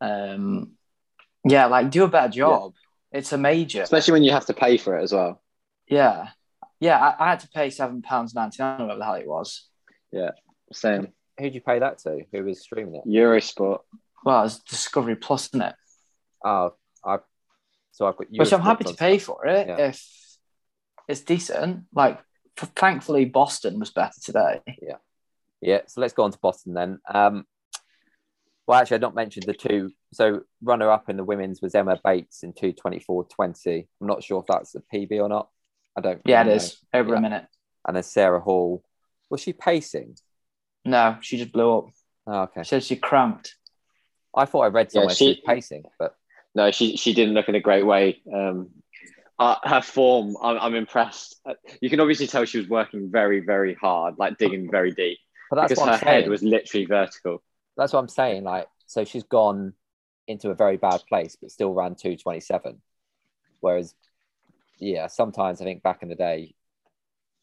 Um, 0.00 0.72
yeah, 1.44 1.66
like 1.66 1.90
do 1.90 2.04
a 2.04 2.08
better 2.08 2.28
job. 2.28 2.74
It's 3.12 3.32
a 3.32 3.38
major. 3.38 3.82
especially 3.82 4.12
when 4.12 4.22
you 4.24 4.32
have 4.32 4.46
to 4.46 4.54
pay 4.54 4.76
for 4.76 4.98
it 4.98 5.02
as 5.02 5.12
well. 5.12 5.42
Yeah, 5.88 6.28
yeah. 6.80 6.98
I, 6.98 7.26
I 7.26 7.30
had 7.30 7.40
to 7.40 7.48
pay 7.48 7.70
seven 7.70 8.02
pounds 8.02 8.34
ninety 8.34 8.62
nine, 8.62 8.80
whatever 8.80 8.98
the 8.98 9.04
hell 9.04 9.14
it 9.14 9.26
was. 9.26 9.66
Yeah, 10.12 10.30
same 10.72 11.08
Who'd 11.38 11.54
you 11.54 11.60
pay 11.60 11.78
that 11.78 11.98
to? 11.98 12.22
Who 12.32 12.44
was 12.44 12.60
streaming 12.60 12.96
it? 12.96 13.08
Eurosport. 13.08 13.80
Well, 14.24 14.44
it's 14.44 14.58
Discovery 14.58 15.14
Plus, 15.14 15.46
isn't 15.48 15.62
it? 15.62 15.74
Oh, 16.44 16.74
I. 17.04 17.18
So 17.92 18.06
I've 18.06 18.16
got. 18.16 18.26
Which 18.30 18.52
I'm 18.52 18.60
happy 18.60 18.84
to 18.84 18.94
pay 18.94 19.18
for 19.18 19.46
it 19.46 19.68
Yeah. 19.68 19.76
if 19.88 20.04
it's 21.06 21.20
decent. 21.20 21.84
Like, 21.94 22.18
thankfully, 22.56 23.24
Boston 23.24 23.78
was 23.78 23.90
better 23.90 24.20
today. 24.22 24.60
Yeah. 24.82 24.96
Yeah, 25.60 25.80
so 25.86 26.00
let's 26.00 26.12
go 26.12 26.22
on 26.24 26.32
to 26.32 26.38
Boston 26.38 26.74
then. 26.74 26.98
Um, 27.12 27.44
well, 28.68 28.78
actually, 28.80 28.96
I'd 28.96 29.00
not 29.00 29.14
mentioned 29.14 29.46
the 29.46 29.54
two. 29.54 29.90
So, 30.12 30.42
runner 30.62 30.90
up 30.90 31.08
in 31.08 31.16
the 31.16 31.24
women's 31.24 31.60
was 31.60 31.74
Emma 31.74 31.98
Bates 32.04 32.42
in 32.44 32.52
224.20. 32.52 33.86
I'm 34.00 34.06
not 34.06 34.22
sure 34.22 34.40
if 34.40 34.46
that's 34.46 34.74
a 34.74 34.82
PB 34.94 35.12
or 35.20 35.28
not. 35.28 35.48
I 35.96 36.00
don't. 36.02 36.20
Yeah, 36.24 36.42
it 36.42 36.44
really 36.44 36.50
know. 36.50 36.62
is 36.62 36.78
over 36.94 37.10
Yeah. 37.12 37.18
a 37.18 37.20
minute. 37.20 37.46
And 37.86 37.96
then 37.96 38.02
Sara 38.04 38.40
Hall. 38.40 38.84
Was 39.30 39.40
she 39.42 39.52
pacing? 39.52 40.16
No, 40.84 41.16
she 41.20 41.36
just 41.38 41.52
blew 41.52 41.78
up. 41.78 41.86
Oh, 42.26 42.42
okay. 42.42 42.62
She 42.62 42.68
said 42.68 42.84
she 42.84 42.96
cramped. 42.96 43.56
I 44.34 44.44
thought 44.44 44.60
I 44.60 44.66
read 44.68 44.86
Yeah, 44.92 45.00
somewhere 45.00 45.14
she, 45.14 45.24
she- 45.24 45.28
was 45.30 45.40
pacing, 45.46 45.82
but 45.98 46.14
No, 46.54 46.70
she 46.70 46.96
she 46.96 47.12
didn't 47.14 47.34
look 47.34 47.48
in 47.48 47.54
a 47.54 47.60
great 47.60 47.84
way. 47.84 48.22
Um, 48.32 48.70
uh, 49.38 49.56
her 49.64 49.80
form, 49.82 50.36
I'm, 50.42 50.58
I'm 50.58 50.74
impressed. 50.74 51.40
Uh, 51.46 51.54
You 51.80 51.88
can 51.90 52.00
obviously 52.00 52.26
tell 52.26 52.44
she 52.44 52.58
was 52.58 52.68
working 52.68 53.10
very, 53.10 53.40
very 53.40 53.74
hard, 53.74 54.14
like 54.18 54.36
digging 54.38 54.70
very 54.70 54.90
deep, 54.92 55.18
but 55.50 55.56
that's 55.56 55.70
because 55.70 55.80
what 55.80 55.88
her 55.88 55.94
I'm 55.94 56.00
saying. 56.00 56.22
head 56.22 56.30
was 56.30 56.42
literally 56.42 56.86
vertical. 56.86 57.42
That's 57.78 57.92
what 57.92 58.00
I'm 58.00 58.08
saying. 58.08 58.44
Like, 58.44 58.68
so 58.86 59.04
she's 59.04 59.22
gone 59.22 59.72
into 60.26 60.50
a 60.50 60.54
very 60.54 60.76
bad 60.76 61.02
place, 61.08 61.36
but 61.40 61.50
still 61.50 61.72
ran 61.72 61.94
227. 61.94 62.82
Whereas, 63.60 63.94
yeah, 64.78 65.06
sometimes 65.06 65.60
I 65.60 65.64
think 65.64 65.82
back 65.82 66.02
in 66.02 66.08
the 66.08 66.14
day, 66.14 66.54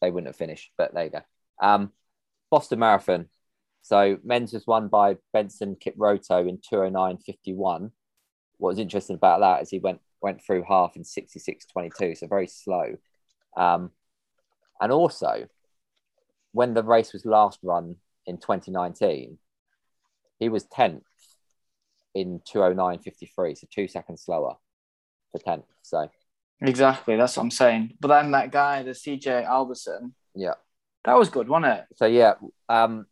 they 0.00 0.10
wouldn't 0.10 0.28
have 0.28 0.36
finished, 0.36 0.70
but 0.76 0.94
there 0.94 1.04
you 1.04 1.10
go. 1.10 1.20
Um, 1.60 1.92
Boston 2.50 2.78
Marathon. 2.78 3.26
So 3.82 4.18
men's 4.24 4.52
was 4.52 4.66
won 4.66 4.88
by 4.88 5.16
Benson 5.32 5.76
Kiproto 5.76 6.48
in 6.48 6.58
209.51. 6.58 7.90
What 8.58 8.68
was 8.70 8.78
interesting 8.78 9.16
about 9.16 9.40
that 9.40 9.62
is 9.62 9.70
he 9.70 9.78
went 9.78 10.00
went 10.20 10.42
through 10.42 10.64
half 10.66 10.96
in 10.96 11.02
66.22, 11.02 12.18
so 12.18 12.26
very 12.26 12.46
slow. 12.46 12.96
Um, 13.56 13.90
and 14.80 14.90
also, 14.90 15.46
when 16.52 16.74
the 16.74 16.82
race 16.82 17.12
was 17.12 17.24
last 17.24 17.60
run 17.62 17.96
in 18.26 18.38
2019, 18.38 19.38
he 20.38 20.48
was 20.48 20.64
10th 20.66 21.02
in 22.14 22.40
209.53, 22.40 23.58
so 23.58 23.66
two 23.70 23.88
seconds 23.88 24.22
slower 24.22 24.56
for 25.32 25.38
10th. 25.38 25.64
So, 25.82 26.08
Exactly, 26.60 27.16
that's 27.16 27.36
what 27.36 27.44
I'm 27.44 27.50
saying. 27.50 27.92
But 28.00 28.08
then 28.08 28.30
that 28.30 28.50
guy, 28.50 28.82
the 28.82 28.92
CJ 28.92 29.44
Albertson, 29.44 30.14
yeah. 30.34 30.54
that 31.04 31.18
was 31.18 31.28
good, 31.28 31.48
wasn't 31.48 31.74
it? 31.74 31.84
So, 31.96 32.06
yeah, 32.06 32.34
um, 32.68 33.06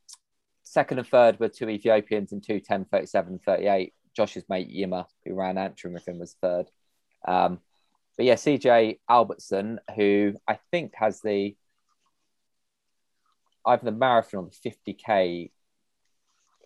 second 0.62 0.98
and 0.98 1.06
third 1.06 1.38
were 1.38 1.48
two 1.48 1.68
Ethiopians 1.68 2.32
in 2.32 2.40
210, 2.40 2.86
37, 2.86 3.40
38. 3.44 3.92
Josh's 4.16 4.44
mate 4.48 4.70
Yimer, 4.70 5.04
who 5.24 5.34
ran 5.34 5.58
Antrim 5.58 5.92
with 5.92 6.08
him, 6.08 6.18
was 6.18 6.36
third. 6.40 6.66
Um, 7.26 7.60
but 8.16 8.26
yeah, 8.26 8.34
CJ 8.34 9.00
Albertson, 9.08 9.80
who 9.96 10.34
I 10.46 10.58
think 10.70 10.92
has 10.94 11.20
the 11.20 11.56
either 13.66 13.84
the 13.84 13.92
marathon 13.92 14.44
or 14.44 14.50
the 14.50 14.70
50k 14.70 15.50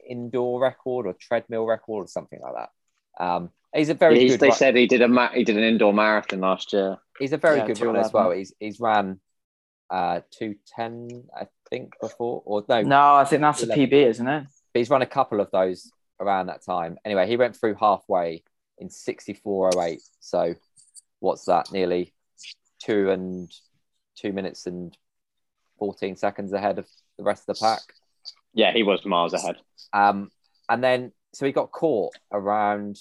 indoor 0.08 0.60
record 0.60 1.06
or 1.06 1.12
treadmill 1.12 1.66
record 1.66 2.04
or 2.04 2.08
something 2.08 2.40
like 2.42 2.54
that. 2.54 3.24
Um, 3.24 3.50
he's 3.74 3.88
a 3.90 3.94
very 3.94 4.18
He's- 4.18 4.32
good. 4.32 4.40
they 4.40 4.46
ru- 4.48 4.52
said 4.54 4.76
he 4.76 4.86
did 4.86 5.02
a 5.02 5.08
ma- 5.08 5.30
he 5.32 5.44
did 5.44 5.56
an 5.56 5.62
indoor 5.64 5.92
marathon 5.92 6.40
last 6.40 6.72
year. 6.72 6.98
he's 7.18 7.32
a 7.32 7.36
very 7.36 7.58
Yeah, 7.58 7.66
good 7.66 7.80
runner 7.80 7.98
as 8.00 8.12
well. 8.12 8.30
He's 8.30 8.52
he's 8.60 8.80
ran 8.80 9.20
uh 9.90 10.20
210, 10.30 11.28
I 11.36 11.46
think, 11.70 11.94
before 12.00 12.42
or 12.44 12.64
no, 12.68 12.82
No, 12.82 13.14
I 13.14 13.24
think 13.24 13.42
that's 13.42 13.62
a 13.62 13.66
PB, 13.66 13.92
isn't 13.92 14.26
it? 14.28 14.44
but 14.72 14.78
he's 14.78 14.90
run 14.90 15.02
a 15.02 15.06
couple 15.06 15.40
of 15.40 15.50
those 15.50 15.90
around 16.20 16.46
that 16.46 16.62
time. 16.62 16.98
Anyway, 17.04 17.26
he 17.26 17.36
went 17.36 17.56
through 17.56 17.74
halfway 17.74 18.42
in 18.78 18.88
64.08. 18.88 20.00
So 20.20 20.54
what's 21.20 21.44
that? 21.46 21.72
Nearly 21.72 22.12
two 22.80 23.10
and 23.10 23.50
two 24.16 24.32
minutes 24.32 24.66
and 24.66 24.96
14 25.78 26.16
seconds 26.16 26.52
ahead 26.52 26.78
of 26.78 26.86
the 27.16 27.24
rest 27.24 27.48
of 27.48 27.56
the 27.56 27.60
pack. 27.64 27.80
Yeah, 28.58 28.72
he 28.72 28.82
was 28.82 29.04
miles 29.06 29.34
ahead. 29.34 29.54
Um, 29.92 30.32
and 30.68 30.82
then, 30.82 31.12
so 31.32 31.46
he 31.46 31.52
got 31.52 31.70
caught 31.70 32.12
around 32.32 32.98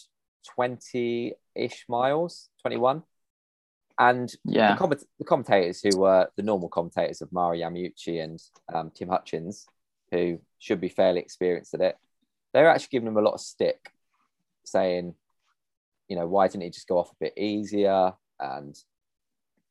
20 0.54 1.34
ish 1.56 1.86
miles, 1.90 2.50
21. 2.62 3.02
And 3.98 4.32
Yeah. 4.46 4.74
the, 4.74 4.78
comment- 4.78 5.04
the 5.18 5.26
commentators 5.26 5.82
who 5.82 5.98
were 5.98 6.30
the 6.36 6.44
normal 6.44 6.70
commentators 6.70 7.24
of 7.24 7.34
Mara 7.34 7.58
Yamauchi 7.58 8.24
and 8.24 8.40
um, 8.72 8.92
Tim 8.94 9.10
Hutchings, 9.10 9.66
who 10.12 10.38
should 10.60 10.80
be 10.80 10.90
fairly 10.90 11.22
experienced 11.22 11.74
at 11.74 11.82
it, 11.82 11.98
they 12.54 12.62
were 12.62 12.70
actually 12.70 12.90
giving 12.92 13.08
him 13.08 13.18
a 13.18 13.22
lot 13.22 13.34
of 13.34 13.42
stick, 13.42 13.92
saying, 14.64 15.16
you 16.08 16.16
know, 16.16 16.28
why 16.28 16.48
didn't 16.48 16.66
he 16.66 16.70
just 16.70 16.88
go 16.88 17.00
off 17.00 17.12
a 17.14 17.16
bit 17.20 17.34
easier? 17.36 18.14
And 18.40 18.78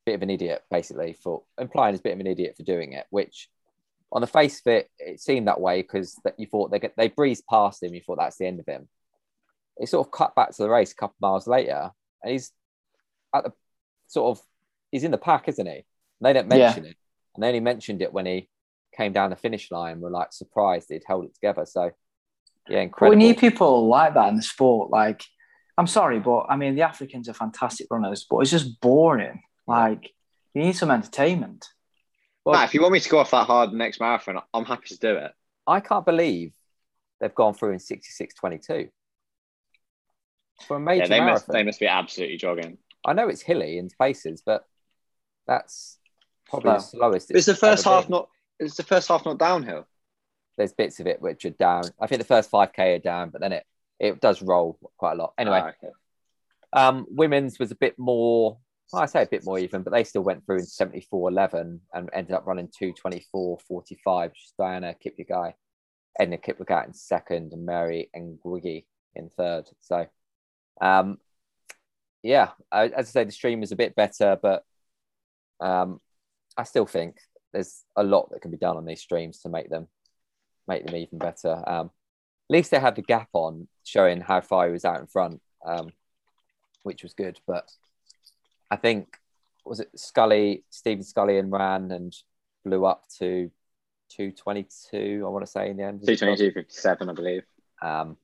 bit 0.05 0.17
of 0.17 0.23
an 0.23 0.31
idiot, 0.31 0.65
basically, 0.69 1.13
for 1.13 1.45
implying 1.59 1.95
he's 1.95 2.01
a 2.01 2.03
bit 2.03 2.15
of 2.15 2.21
an 2.21 2.27
idiot 2.27 2.57
for 2.57 2.65
doing 2.65 2.93
it, 2.93 3.07
which 3.11 3.49
on 4.13 4.21
the 4.21 4.27
face 4.27 4.61
of 4.61 4.73
it, 4.73 4.89
it 4.99 5.21
seemed 5.21 5.49
that 5.49 5.61
way 5.61 5.83
because 5.83 6.19
that 6.25 6.39
you 6.39 6.47
thought 6.47 6.71
they 6.71 6.79
get, 6.79 6.95
they 6.97 7.09
breezed 7.09 7.45
past 7.49 7.83
him, 7.83 7.95
you 7.95 8.01
thought 8.01 8.19
that's 8.19 8.39
the 8.39 8.47
end 8.47 8.61
of 8.61 8.67
him. 8.67 8.89
It 9.79 9.89
sort 9.89 10.07
of 10.07 10.13
cut 10.13 10.35
back 10.35 10.51
to 10.53 10.63
the 10.63 10.71
race 10.71 10.93
a 10.93 10.97
couple 10.97 11.17
miles 11.21 11.47
later, 11.47 11.91
and 12.23 12.33
he's 12.33 12.53
at 13.35 13.45
the 13.45 13.53
sort 14.07 14.39
of 14.39 14.45
he's 14.91 15.05
in 15.05 15.11
the 15.11 15.19
pack, 15.19 15.49
isn't 15.49 15.67
he? 15.67 15.73
And 15.73 15.85
they 16.23 16.33
don't 16.33 16.51
Yeah. 16.51 16.67
mention 16.67 16.87
it, 16.87 16.97
and 17.35 17.43
they 17.43 17.49
only 17.49 17.61
mentioned 17.61 18.01
it 18.01 18.13
when 18.13 18.27
he 18.27 18.49
came 18.97 19.13
down 19.13 19.31
the 19.31 19.37
finish 19.37 19.71
line. 19.71 20.01
We're 20.01 20.11
like 20.11 20.33
surprised 20.33 20.89
he'd 20.89 21.03
held 21.07 21.27
it 21.27 21.35
together. 21.35 21.67
So 21.67 21.85
yeah, 21.85 21.91
But 22.69 22.71
we 22.71 22.85
incredible. 22.85 23.19
need 23.19 23.39
people 23.39 23.87
like 23.89 24.15
that 24.15 24.29
in 24.29 24.37
the 24.37 24.43
sport. 24.43 24.91
Like, 24.91 25.23
I'm 25.77 25.87
sorry, 25.87 26.21
but 26.21 26.47
I 26.49 26.57
mean, 26.57 26.75
the 26.75 26.83
Africans 26.83 27.29
are 27.29 27.35
fantastic 27.35 27.87
runners, 27.91 28.25
but 28.29 28.39
it's 28.39 28.51
just 28.51 28.81
boring. 28.81 29.43
Like, 29.67 30.13
you 30.55 30.63
need 30.63 30.77
some 30.77 30.91
entertainment. 30.91 31.67
Well- 32.47 32.55
Matt, 32.55 32.69
if 32.69 32.75
you 32.75 32.81
want 32.81 32.93
me 32.93 33.01
to 33.01 33.09
go 33.09 33.19
off 33.19 33.33
that 33.33 33.47
hard 33.47 33.73
next 33.73 34.01
marathon, 34.01 34.41
I'm 34.55 34.65
happy 34.65 34.89
to 34.89 34.99
do 34.99 35.17
it. 35.17 35.33
I 35.67 35.81
can't 35.81 36.07
believe 36.07 36.53
they've 37.21 37.35
gone 37.35 37.55
through 37.55 37.73
in 37.73 37.81
sixty 37.81 38.11
six 38.13 38.35
twenty 38.35 38.59
two 38.59 38.89
for 40.67 40.77
a 40.77 40.81
major 40.81 41.03
Yeah, 41.03 41.09
they 41.09 41.19
must 41.21 41.49
marathon. 41.49 41.53
they 41.55 41.63
must 41.65 41.81
be 41.81 41.87
absolutely 41.89 42.37
jogging. 42.37 42.79
I 43.05 43.13
know 43.15 43.29
it's 43.29 43.43
hilly 43.43 43.79
in 43.79 43.91
places, 43.91 44.43
but 44.47 44.65
that's 45.47 45.99
probably 46.49 46.71
the 46.73 46.79
slowest. 46.79 47.31
Is 47.33 47.47
the 47.47 47.55
first 47.57 47.85
half 47.85 48.05
been. 48.05 48.13
not? 48.13 48.29
Is 48.61 48.77
the 48.77 48.83
first 48.85 49.09
half 49.09 49.25
not 49.25 49.39
downhill? 49.39 49.87
There's 50.57 50.73
bits 50.73 51.01
of 51.01 51.07
it 51.09 51.21
which 51.21 51.45
are 51.45 51.51
down. 51.51 51.83
I 52.01 52.07
think 52.07 52.21
the 52.21 52.27
first 52.27 52.49
five 52.49 52.73
k 52.73 52.95
are 52.95 52.99
down, 53.01 53.31
but 53.31 53.41
then 53.41 53.53
it 53.53 53.67
it 53.99 54.21
does 54.21 54.41
roll 54.41 54.79
quite 54.99 55.13
a 55.13 55.17
lot. 55.17 55.35
Anyway, 55.37 55.61
Ah, 55.65 55.69
okay. 55.83 55.93
Um, 56.73 57.07
women's 57.11 57.59
was 57.59 57.71
a 57.73 57.77
bit 57.77 57.99
more, 57.99 58.59
well, 58.93 59.03
I 59.03 59.07
say 59.07 59.23
a 59.23 59.27
bit 59.27 59.45
more 59.45 59.59
even, 59.59 59.83
but 59.83 59.93
they 59.93 60.05
still 60.05 60.23
went 60.23 60.45
through 60.45 60.59
in 60.59 60.67
74 60.67 61.31
11 61.31 61.81
and 61.93 62.11
ended 62.13 62.35
up 62.35 62.47
running 62.47 62.69
224 62.69 63.59
45. 63.67 64.31
Which 64.31 64.45
is 64.45 64.53
Diana 64.59 64.95
Kipyogei, 65.05 65.55
Edna 66.19 66.39
Kiplagat 66.39 66.87
in 66.87 66.95
second, 66.95 67.53
and 67.53 67.67
Mary 67.67 68.11
Ngugi 68.17 68.85
in 69.15 69.31
third. 69.37 69.69
So, 69.81 70.07
um, 70.81 71.19
yeah, 72.23 72.51
I, 72.71 72.85
as 72.89 73.09
I 73.09 73.11
say, 73.11 73.25
the 73.25 73.33
stream 73.33 73.63
is 73.63 73.73
a 73.73 73.77
bit 73.77 73.95
better, 73.95 74.39
but 74.41 74.65
um, 75.61 76.01
I 76.57 76.65
still 76.65 76.87
think 76.87 77.17
there's 77.53 77.83
a 77.97 78.05
lot 78.05 78.31
that 78.31 78.43
can 78.43 78.51
be 78.51 78.57
done 78.57 78.77
on 78.77 78.85
these 78.85 79.01
streams 79.01 79.41
to 79.41 79.49
make 79.49 79.71
them 79.71 79.89
make 80.69 80.85
them 80.85 80.97
even 80.97 81.19
better. 81.19 81.63
Um, 81.67 81.91
at 82.49 82.55
least 82.55 82.71
they 82.71 82.81
had 82.81 82.97
the 82.97 83.03
gap 83.03 83.29
on 83.33 83.69
showing 83.85 84.21
how 84.21 84.41
far 84.41 84.67
he 84.67 84.73
was 84.73 84.85
out 84.85 85.01
in 85.01 85.07
front. 85.07 85.41
Um, 85.65 85.91
which 86.87 87.03
was 87.03 87.13
good. 87.13 87.39
But 87.47 87.69
I 88.71 88.77
think 88.77 89.17
was 89.65 89.81
it 89.81 89.91
Scullion, 89.97 90.63
Stephen 90.71 91.03
Scullion, 91.05 91.39
and 91.41 91.53
ran 91.53 91.91
and 91.91 92.17
blew 92.65 92.85
up 92.85 93.05
to 93.19 93.51
two 94.09 94.33
twenty 94.33 94.67
two. 94.91 95.23
I 95.27 95.29
want 95.29 95.45
to 95.45 95.51
say 95.51 95.71
in 95.71 95.77
the 95.77 95.85
end. 95.85 96.03
Two 96.07 96.17
twenty 96.17 96.37
two 96.37 96.53
fifty 96.53 96.75
seven, 96.75 97.09
I 97.09 97.13
believe. 97.13 97.43
Um, 97.83 98.17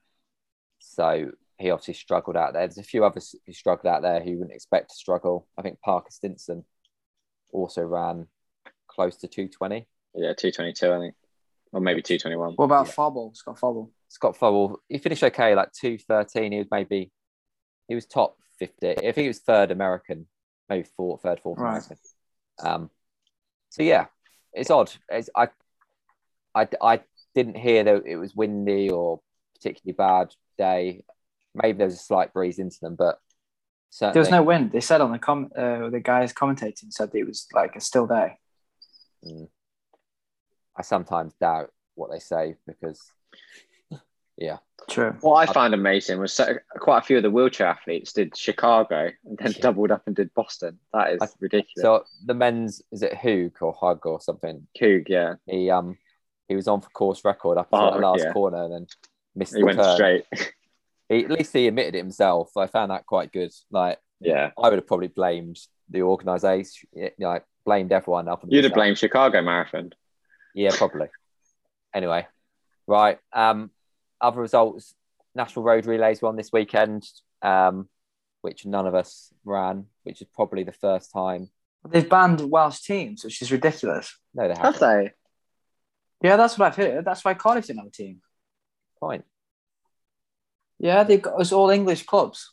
so 0.78 1.30
he 1.58 1.70
obviously 1.70 1.94
struggled 1.94 2.36
out 2.36 2.54
there. 2.54 2.66
There's 2.66 2.78
a 2.78 2.82
few 2.82 3.04
others 3.04 3.34
who 3.46 3.52
struggled 3.52 3.86
out 3.92 4.02
there 4.02 4.20
who 4.20 4.30
you 4.30 4.38
wouldn't 4.38 4.54
expect 4.54 4.90
to 4.90 4.96
struggle. 4.96 5.46
I 5.56 5.62
think 5.62 5.80
Parker 5.80 6.10
Stinson 6.10 6.64
also 7.52 7.82
ran 7.82 8.26
close 8.88 9.16
to 9.18 9.28
220. 9.28 9.86
Yeah, 10.14 10.32
two 10.34 10.50
twenty 10.50 10.72
two, 10.72 10.92
I 10.92 10.98
think, 10.98 11.14
or 11.72 11.80
maybe 11.80 12.02
two 12.02 12.18
twenty 12.18 12.36
one. 12.36 12.54
What 12.54 12.66
about 12.66 12.86
Yeah. 12.86 12.92
Fauble? 12.92 13.32
Scott 13.34 13.58
Fauble. 13.58 13.90
Scott 14.08 14.36
Fauble, 14.36 14.80
he 14.88 14.98
finished 14.98 15.22
okay, 15.22 15.54
like 15.54 15.72
213. 15.72 16.52
He 16.52 16.58
was 16.58 16.66
maybe, 16.70 17.10
he 17.88 17.94
was 17.94 18.04
top 18.04 18.36
50. 18.58 18.90
I 18.90 18.94
think 18.96 19.16
he 19.16 19.28
was 19.28 19.38
third 19.38 19.70
American, 19.70 20.26
maybe 20.72 20.88
fourth, 20.96 21.22
third, 21.22 21.40
fourth 21.40 21.58
Right. 21.58 21.82
Um, 22.62 22.90
so 23.70 23.82
yeah, 23.82 24.06
it's 24.52 24.70
odd. 24.70 24.92
It's, 25.08 25.30
I, 25.34 25.48
I, 26.54 26.68
I 26.80 27.00
didn't 27.34 27.56
hear 27.56 27.84
that 27.84 28.06
it 28.06 28.16
was 28.16 28.34
windy 28.34 28.90
or 28.90 29.20
particularly 29.54 29.94
bad 29.94 30.34
day. 30.58 31.04
Maybe 31.54 31.78
there 31.78 31.86
was 31.86 31.94
a 31.94 31.98
slight 31.98 32.32
breeze 32.32 32.58
into 32.58 32.78
them, 32.80 32.94
but 32.94 33.18
certainly 33.90 34.14
There 34.14 34.20
was 34.20 34.30
no 34.30 34.42
wind. 34.42 34.72
They 34.72 34.80
said 34.80 35.00
on 35.00 35.12
the 35.12 35.18
com 35.18 35.50
uh, 35.56 35.90
the 35.90 36.00
guys 36.02 36.32
commentating 36.32 36.90
said 36.92 37.10
it 37.14 37.26
was 37.26 37.46
like 37.52 37.76
a 37.76 37.80
still 37.80 38.06
day. 38.06 38.38
Mm. 39.24 39.48
I 40.76 40.82
sometimes 40.82 41.34
doubt 41.40 41.70
what 41.94 42.10
they 42.10 42.18
say 42.18 42.56
because, 42.66 43.00
yeah, 44.36 44.58
True. 44.90 45.14
What 45.20 45.48
I 45.48 45.52
found 45.52 45.74
amazing 45.74 46.18
was 46.18 46.32
so, 46.32 46.54
quite 46.80 46.98
a 46.98 47.02
few 47.02 47.16
of 47.16 47.22
the 47.22 47.30
wheelchair 47.30 47.68
athletes 47.68 48.12
did 48.12 48.36
Chicago 48.36 49.10
and 49.24 49.38
then 49.38 49.52
Yeah. 49.52 49.62
doubled 49.62 49.90
up 49.92 50.02
and 50.06 50.16
did 50.16 50.34
Boston. 50.34 50.78
That 50.92 51.12
is 51.12 51.22
I- 51.22 51.28
ridiculous. 51.40 51.80
so 51.82 52.04
the 52.26 52.34
men's 52.34 52.82
is 52.90 53.02
it 53.02 53.12
Hoog 53.12 53.52
or 53.60 53.72
Hug 53.72 54.04
or 54.06 54.20
something? 54.20 54.66
Coog, 54.80 55.08
yeah, 55.08 55.34
He 55.46 55.70
um 55.70 55.96
he 56.48 56.56
was 56.56 56.66
on 56.68 56.80
for 56.80 56.90
course 56.90 57.24
record 57.24 57.58
up 57.58 57.68
until 57.72 57.88
Oh, 57.88 57.94
the 57.94 58.00
last 58.06 58.24
yeah. 58.24 58.32
corner 58.32 58.64
and 58.64 58.72
then 58.74 58.86
missed 59.36 59.54
he 59.54 59.60
the 59.60 59.66
went 59.66 59.78
turn. 59.78 59.94
straight. 59.94 60.26
He, 61.08 61.24
at 61.24 61.30
least 61.30 61.52
he 61.52 61.68
admitted 61.68 61.94
it 61.94 61.98
himself. 61.98 62.56
I 62.56 62.66
found 62.66 62.90
that 62.90 63.04
quite 63.04 63.32
good. 63.32 63.52
Like 63.70 63.98
yeah, 64.18 64.50
I 64.56 64.68
would 64.70 64.78
have 64.78 64.86
probably 64.86 65.08
blamed 65.08 65.58
the 65.90 66.02
organisation, 66.02 66.88
you 66.94 67.10
know, 67.18 67.28
like 67.28 67.44
blamed 67.66 67.92
everyone 67.92 68.28
up. 68.28 68.42
you'd 68.48 68.64
have 68.64 68.72
blamed 68.72 68.96
Chicago 68.96 69.42
Marathon. 69.42 69.92
Yeah, 70.54 70.70
probably. 70.74 71.08
anyway, 71.94 72.26
right. 72.86 73.18
Um, 73.32 73.70
other 74.22 74.40
results: 74.40 74.94
National 75.34 75.64
Road 75.64 75.86
Relays 75.86 76.22
won 76.22 76.36
this 76.36 76.52
weekend, 76.52 77.06
um, 77.42 77.88
which 78.40 78.64
none 78.64 78.86
of 78.86 78.94
us 78.94 79.32
ran, 79.44 79.86
which 80.04 80.20
is 80.20 80.28
probably 80.34 80.64
the 80.64 80.72
first 80.72 81.12
time. 81.12 81.50
They've 81.88 82.08
banned 82.08 82.40
Welsh 82.40 82.80
teams, 82.80 83.24
which 83.24 83.42
is 83.42 83.50
ridiculous. 83.50 84.16
No, 84.34 84.44
they 84.44 84.54
Have 84.54 84.76
haven't. 84.76 84.80
they? 84.80 85.10
Yeah, 86.28 86.36
that's 86.36 86.56
what 86.56 86.66
I've 86.66 86.76
heard. 86.76 87.04
That's 87.04 87.24
why 87.24 87.34
Cardiff 87.34 87.66
didn't 87.66 87.80
have 87.80 87.88
a 87.88 87.90
team. 87.90 88.20
Point. 89.00 89.24
Yeah, 90.78 91.02
they've 91.02 91.20
got 91.20 91.40
us 91.40 91.50
all 91.50 91.70
English 91.70 92.04
clubs. 92.04 92.52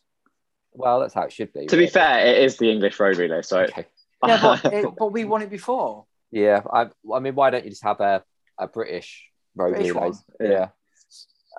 Well, 0.71 0.99
that's 0.99 1.13
how 1.13 1.23
it 1.23 1.33
should 1.33 1.53
be. 1.53 1.67
To 1.67 1.77
be 1.77 1.87
fair, 1.87 2.25
it 2.25 2.43
is 2.43 2.57
the 2.57 2.71
English 2.71 2.99
road 2.99 3.17
relay. 3.17 3.41
So 3.41 3.61
Okay. 3.61 3.85
Yeah, 4.27 4.57
but, 4.61 4.73
it, 4.73 4.85
but 4.97 5.13
we 5.13 5.23
won 5.23 5.41
it 5.41 5.49
before. 5.49 6.05
Yeah, 6.31 6.61
I, 6.71 6.89
I 7.11 7.19
mean, 7.21 7.33
why 7.33 7.49
don't 7.49 7.63
you 7.63 7.71
just 7.71 7.83
have 7.83 7.99
a, 8.01 8.23
a 8.59 8.67
British 8.67 9.25
road 9.55 9.71
British 9.71 9.95
relays? 9.95 10.23
Yeah. 10.39 10.47
yeah. 10.47 10.67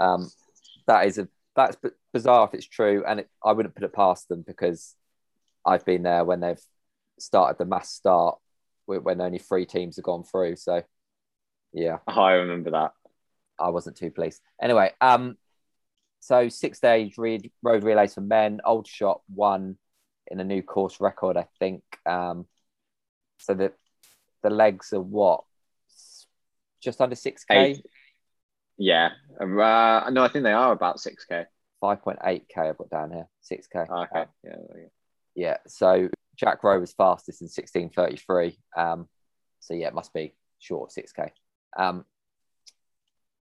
Um, 0.01 0.31
that 0.87 1.07
is 1.07 1.19
a 1.19 1.29
that's 1.55 1.77
b- 1.77 1.91
bizarre 2.13 2.47
if 2.47 2.55
it's 2.55 2.67
true, 2.67 3.05
and 3.07 3.21
it, 3.21 3.31
I 3.45 3.53
wouldn't 3.53 3.75
put 3.75 3.85
it 3.85 3.93
past 3.93 4.29
them 4.29 4.43
because 4.47 4.97
I've 5.65 5.85
been 5.85 6.03
there 6.03 6.25
when 6.25 6.41
they've 6.41 6.61
started 7.19 7.59
the 7.59 7.65
mass 7.67 7.93
start 7.93 8.39
when 8.87 9.21
only 9.21 9.39
three 9.39 9.67
teams 9.67 9.97
have 9.97 10.05
gone 10.05 10.25
through. 10.25 10.57
So, 10.57 10.83
yeah, 11.73 11.99
Oh, 12.09 12.21
I 12.21 12.33
remember 12.33 12.73
that. 12.73 12.93
I 13.59 13.69
wasn't 13.69 13.97
too 13.97 14.11
pleased. 14.11 14.41
Anyway, 14.61 14.91
um, 15.01 15.37
so 16.19 16.49
six 16.49 16.79
stage 16.79 17.17
read, 17.19 17.53
road 17.63 17.85
relays 17.85 18.15
for 18.15 18.21
men. 18.21 18.61
Aldershot 18.65 19.21
won 19.33 19.77
in 20.27 20.41
a 20.41 20.45
new 20.45 20.63
course 20.63 21.01
record, 21.01 21.37
I 21.37 21.47
think. 21.59 21.83
Um, 22.07 22.47
so 23.39 23.55
the 23.55 23.73
the 24.43 24.51
legs 24.51 24.93
are 24.93 25.01
what 25.01 25.45
just 26.81 27.01
under 27.01 27.15
six 27.15 27.45
k. 27.45 27.75
Yeah. 28.81 29.11
Uh, 29.39 30.09
no, 30.11 30.25
I 30.25 30.29
think 30.29 30.43
they 30.43 30.53
are 30.53 30.73
about 30.73 31.01
six 31.01 31.27
k. 31.27 31.45
five 31.83 32.01
point 32.03 32.19
eight 32.25 32.47
k. 32.49 32.63
I've 32.63 32.79
got 32.79 32.89
down 32.89 33.13
here, 33.13 33.29
six 33.43 33.69
k. 33.69 33.85
Oh, 33.89 34.03
okay. 34.05 34.25
Yeah. 34.43 34.57
there. 34.73 34.91
Yeah. 35.35 35.57
So 35.67 36.09
Jack 36.35 36.65
Rowe 36.65 36.81
was 36.81 36.95
fastest 36.95 37.43
in 37.43 37.49
sixteen 37.49 37.91
thirty 37.91 38.17
three. 38.17 38.59
Um, 38.75 39.07
so 39.61 39.75
yeah, 39.75 39.89
it 39.89 39.95
must 39.95 40.15
be 40.15 40.35
short 40.59 40.89
of 40.89 40.93
six 40.93 41.13
k. 41.13 41.31
Um, 41.77 42.07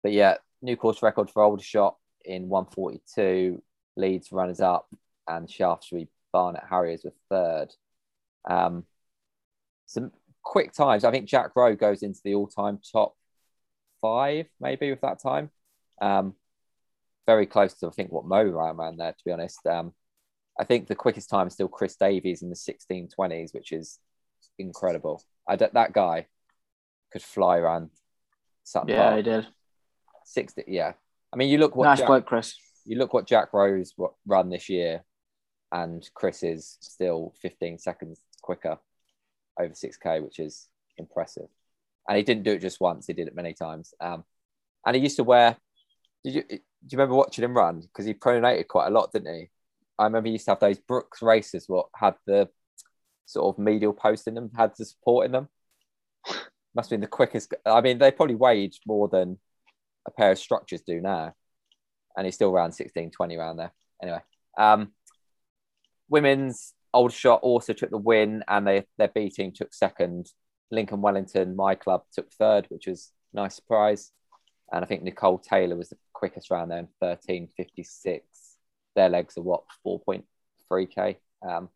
but 0.02 0.12
yeah, 0.12 0.36
new 0.62 0.76
course 0.76 1.02
record 1.02 1.30
for 1.30 1.42
Aldershot 1.42 1.96
in 2.24 2.48
one 2.48 2.66
forty 2.66 3.02
two. 3.14 3.62
Leeds 3.94 4.32
runners 4.32 4.60
up, 4.60 4.88
and 5.28 5.50
Shaftesbury 5.50 6.08
Barnet 6.32 6.62
Harriers 6.68 7.04
were 7.04 7.12
third. 7.28 7.74
Um, 8.48 8.84
some 9.84 10.12
quick 10.42 10.72
times. 10.72 11.04
I 11.04 11.10
think 11.10 11.28
Jack 11.28 11.50
Rowe 11.54 11.76
goes 11.76 12.02
into 12.02 12.20
the 12.24 12.34
all 12.34 12.46
time 12.46 12.78
top 12.90 13.16
five, 14.06 14.46
maybe 14.60 14.90
with 14.90 15.00
that 15.00 15.20
time. 15.20 15.50
Um, 16.00 16.34
very 17.26 17.46
close 17.46 17.74
to 17.74 17.88
I 17.88 17.90
think 17.90 18.12
what 18.12 18.24
Mo 18.24 18.44
ran 18.44 18.96
there. 18.96 19.12
To 19.12 19.24
be 19.24 19.32
honest, 19.32 19.66
um, 19.66 19.92
I 20.58 20.64
think 20.64 20.86
the 20.86 20.94
quickest 20.94 21.28
time 21.28 21.48
is 21.48 21.54
still 21.54 21.68
Chris 21.68 21.96
Davies 21.96 22.42
in 22.42 22.50
the 22.50 22.56
1620s, 22.56 23.52
which 23.52 23.72
is 23.72 23.98
incredible. 24.58 25.22
I 25.48 25.56
don't, 25.56 25.74
that 25.74 25.92
guy 25.92 26.26
could 27.12 27.22
fly 27.22 27.58
around 27.58 27.90
Sutton 28.64 28.90
Yeah, 28.90 29.02
Park. 29.02 29.16
he 29.16 29.22
did. 29.22 29.46
60, 30.24 30.64
yeah. 30.68 30.92
I 31.32 31.36
mean, 31.36 31.48
you 31.48 31.58
look 31.58 31.76
what 31.76 31.84
nice 31.84 31.98
Jack, 31.98 32.06
bloke, 32.06 32.26
Chris. 32.26 32.54
you 32.84 32.96
look 32.98 33.12
what 33.12 33.26
Jack 33.26 33.52
Rowe 33.52 33.82
run 34.24 34.48
this 34.50 34.68
year, 34.68 35.04
and 35.72 36.08
Chris 36.14 36.42
is 36.42 36.78
still 36.80 37.34
15 37.42 37.78
seconds 37.78 38.20
quicker 38.42 38.78
over 39.58 39.74
6k, 39.74 40.22
which 40.22 40.38
is 40.38 40.68
impressive. 40.96 41.48
And 42.08 42.16
he 42.16 42.22
didn't 42.22 42.44
do 42.44 42.52
it 42.52 42.60
just 42.60 42.80
once; 42.80 43.06
he 43.06 43.12
did 43.12 43.28
it 43.28 43.34
many 43.34 43.54
times. 43.54 43.94
Um, 44.00 44.24
and 44.84 44.96
he 44.96 45.02
used 45.02 45.16
to 45.16 45.24
wear. 45.24 45.56
Did 46.24 46.34
you 46.34 46.42
do 46.42 46.56
you 46.56 46.98
remember 46.98 47.16
watching 47.16 47.44
him 47.44 47.56
run? 47.56 47.80
Because 47.80 48.06
he 48.06 48.14
pronated 48.14 48.68
quite 48.68 48.86
a 48.86 48.90
lot, 48.90 49.12
didn't 49.12 49.34
he? 49.34 49.50
I 49.98 50.04
remember 50.04 50.26
he 50.26 50.34
used 50.34 50.44
to 50.44 50.52
have 50.52 50.60
those 50.60 50.78
Brooks 50.78 51.22
races, 51.22 51.64
what 51.68 51.86
had 51.94 52.14
the 52.26 52.48
sort 53.24 53.54
of 53.54 53.62
medial 53.62 53.92
post 53.92 54.28
in 54.28 54.34
them, 54.34 54.50
had 54.56 54.72
the 54.76 54.84
support 54.84 55.26
in 55.26 55.32
them. 55.32 55.48
Must 56.74 56.90
have 56.90 56.90
been 56.90 57.00
the 57.00 57.06
quickest. 57.06 57.54
I 57.64 57.80
mean, 57.80 57.98
they 57.98 58.10
probably 58.10 58.34
weighed 58.34 58.74
more 58.86 59.08
than 59.08 59.38
a 60.06 60.10
pair 60.10 60.32
of 60.32 60.38
structures 60.38 60.82
do 60.82 61.00
now 61.00 61.34
and 62.16 62.24
he's 62.24 62.34
still 62.34 62.50
around 62.50 62.72
16, 62.72 63.10
20 63.10 63.36
around 63.36 63.58
there. 63.58 63.72
Anyway, 64.02 64.20
um, 64.58 64.92
women's 66.08 66.72
Aldershot 66.92 67.40
also 67.42 67.72
took 67.72 67.90
the 67.90 67.98
win, 67.98 68.42
and 68.48 68.66
they, 68.66 68.86
their 68.96 69.08
B 69.08 69.28
team 69.28 69.52
took 69.52 69.74
second. 69.74 70.30
Lincoln 70.70 71.00
Wellington, 71.00 71.56
my 71.56 71.74
club, 71.74 72.02
took 72.12 72.30
third, 72.32 72.66
which 72.68 72.86
was 72.86 73.12
a 73.32 73.36
nice 73.36 73.54
surprise. 73.54 74.12
And 74.72 74.84
I 74.84 74.88
think 74.88 75.02
Nicole 75.02 75.38
Taylor 75.38 75.76
was 75.76 75.90
the 75.90 75.96
quickest 76.12 76.50
round 76.50 76.70
there 76.70 76.78
in 76.78 76.88
13.56. 77.02 78.20
Their 78.96 79.08
legs 79.08 79.36
are 79.38 79.42
what, 79.42 79.62
4.3K? 79.86 81.16
Um, 81.46 81.68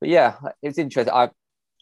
but 0.00 0.10
yeah, 0.10 0.36
it 0.62 0.68
was 0.68 0.78
interesting. 0.78 1.14
I, 1.14 1.30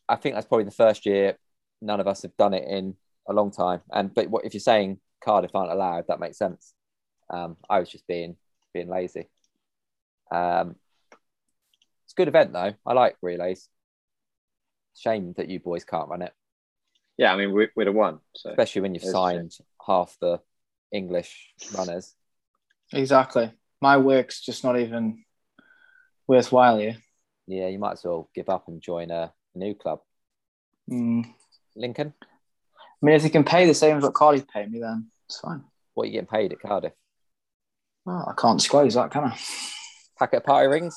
I 0.09 0.17
think 0.17 0.35
that's 0.35 0.47
probably 0.47 0.65
the 0.65 0.71
first 0.71 1.07
year 1.07 1.37
none 1.81 2.01
of 2.01 2.07
us 2.07 2.23
have 2.23 2.37
done 2.37 2.55
it 2.55 2.67
in 2.69 2.97
a 3.29 3.33
long 3.33 3.51
time. 3.51 3.81
And 3.91 4.15
but 4.15 4.29
what 4.31 4.45
if 4.45 4.55
you're 4.55 4.61
saying 4.61 5.01
Cardiff 5.25 5.55
aren't 5.55 5.73
allowed, 5.73 6.07
that 6.09 6.21
makes 6.21 6.39
sense. 6.39 6.75
Um, 7.31 7.57
I 7.69 7.81
was 7.81 7.89
just 7.89 8.07
being 8.07 8.37
being 8.73 8.89
lazy. 8.89 9.29
Um, 10.31 10.77
it's 12.05 12.13
a 12.13 12.17
good 12.17 12.29
event 12.29 12.53
though. 12.53 12.75
I 12.87 12.93
like 12.93 13.17
relays. 13.23 13.69
Shame 14.97 15.35
that 15.37 15.49
you 15.49 15.61
boys 15.61 15.85
can't 15.85 16.09
run 16.09 16.23
it, 16.23 16.33
Yeah, 17.19 17.33
I 17.33 17.37
mean 17.37 17.53
we, 17.53 17.69
we'd 17.77 17.87
have 17.87 17.95
won. 17.97 18.21
So 18.35 18.51
especially 18.51 18.83
when 18.83 18.95
you've 18.95 19.03
It's 19.03 19.13
signed 19.13 19.53
half 19.87 20.17
the 20.21 20.41
English 20.93 21.53
runners. 21.77 22.15
Exactly. 22.93 23.53
My 23.81 23.99
work's 23.99 24.41
just 24.41 24.65
not 24.65 24.79
even 24.79 25.25
worthwhile 26.27 26.79
here. 26.79 26.97
Yeah, 27.47 27.69
you 27.69 27.79
might 27.79 27.93
as 27.93 28.05
well 28.05 28.31
give 28.35 28.49
up 28.49 28.69
and 28.69 28.81
join 28.81 29.11
a, 29.11 29.33
a 29.55 29.59
new 29.59 29.75
club. 29.75 30.01
Mm. 30.91 31.27
Lincoln, 31.77 32.15
I 32.23 33.07
mean, 33.07 33.15
if 33.17 33.23
they 33.23 33.29
can 33.29 33.45
pay 33.45 33.67
the 33.67 33.75
same 33.75 33.99
as 33.99 34.03
what 34.03 34.15
Cardiff 34.15 34.49
pay 34.49 34.67
me, 34.67 34.81
then 34.81 35.09
it's 35.29 35.39
fine. 35.41 35.63
what 35.95 36.05
are 36.05 36.07
you 36.07 36.13
getting 36.13 36.27
paid 36.27 36.53
at 36.53 36.61
Cardiff? 36.61 36.93
Well, 38.05 38.25
I 38.29 38.41
can't 38.41 38.59
disclose 38.59 38.95
that, 38.95 39.11
can 39.11 39.25
I? 39.25 39.39
Packet 40.19 40.39
of 40.39 40.45
party 40.45 40.69
rings. 40.69 40.97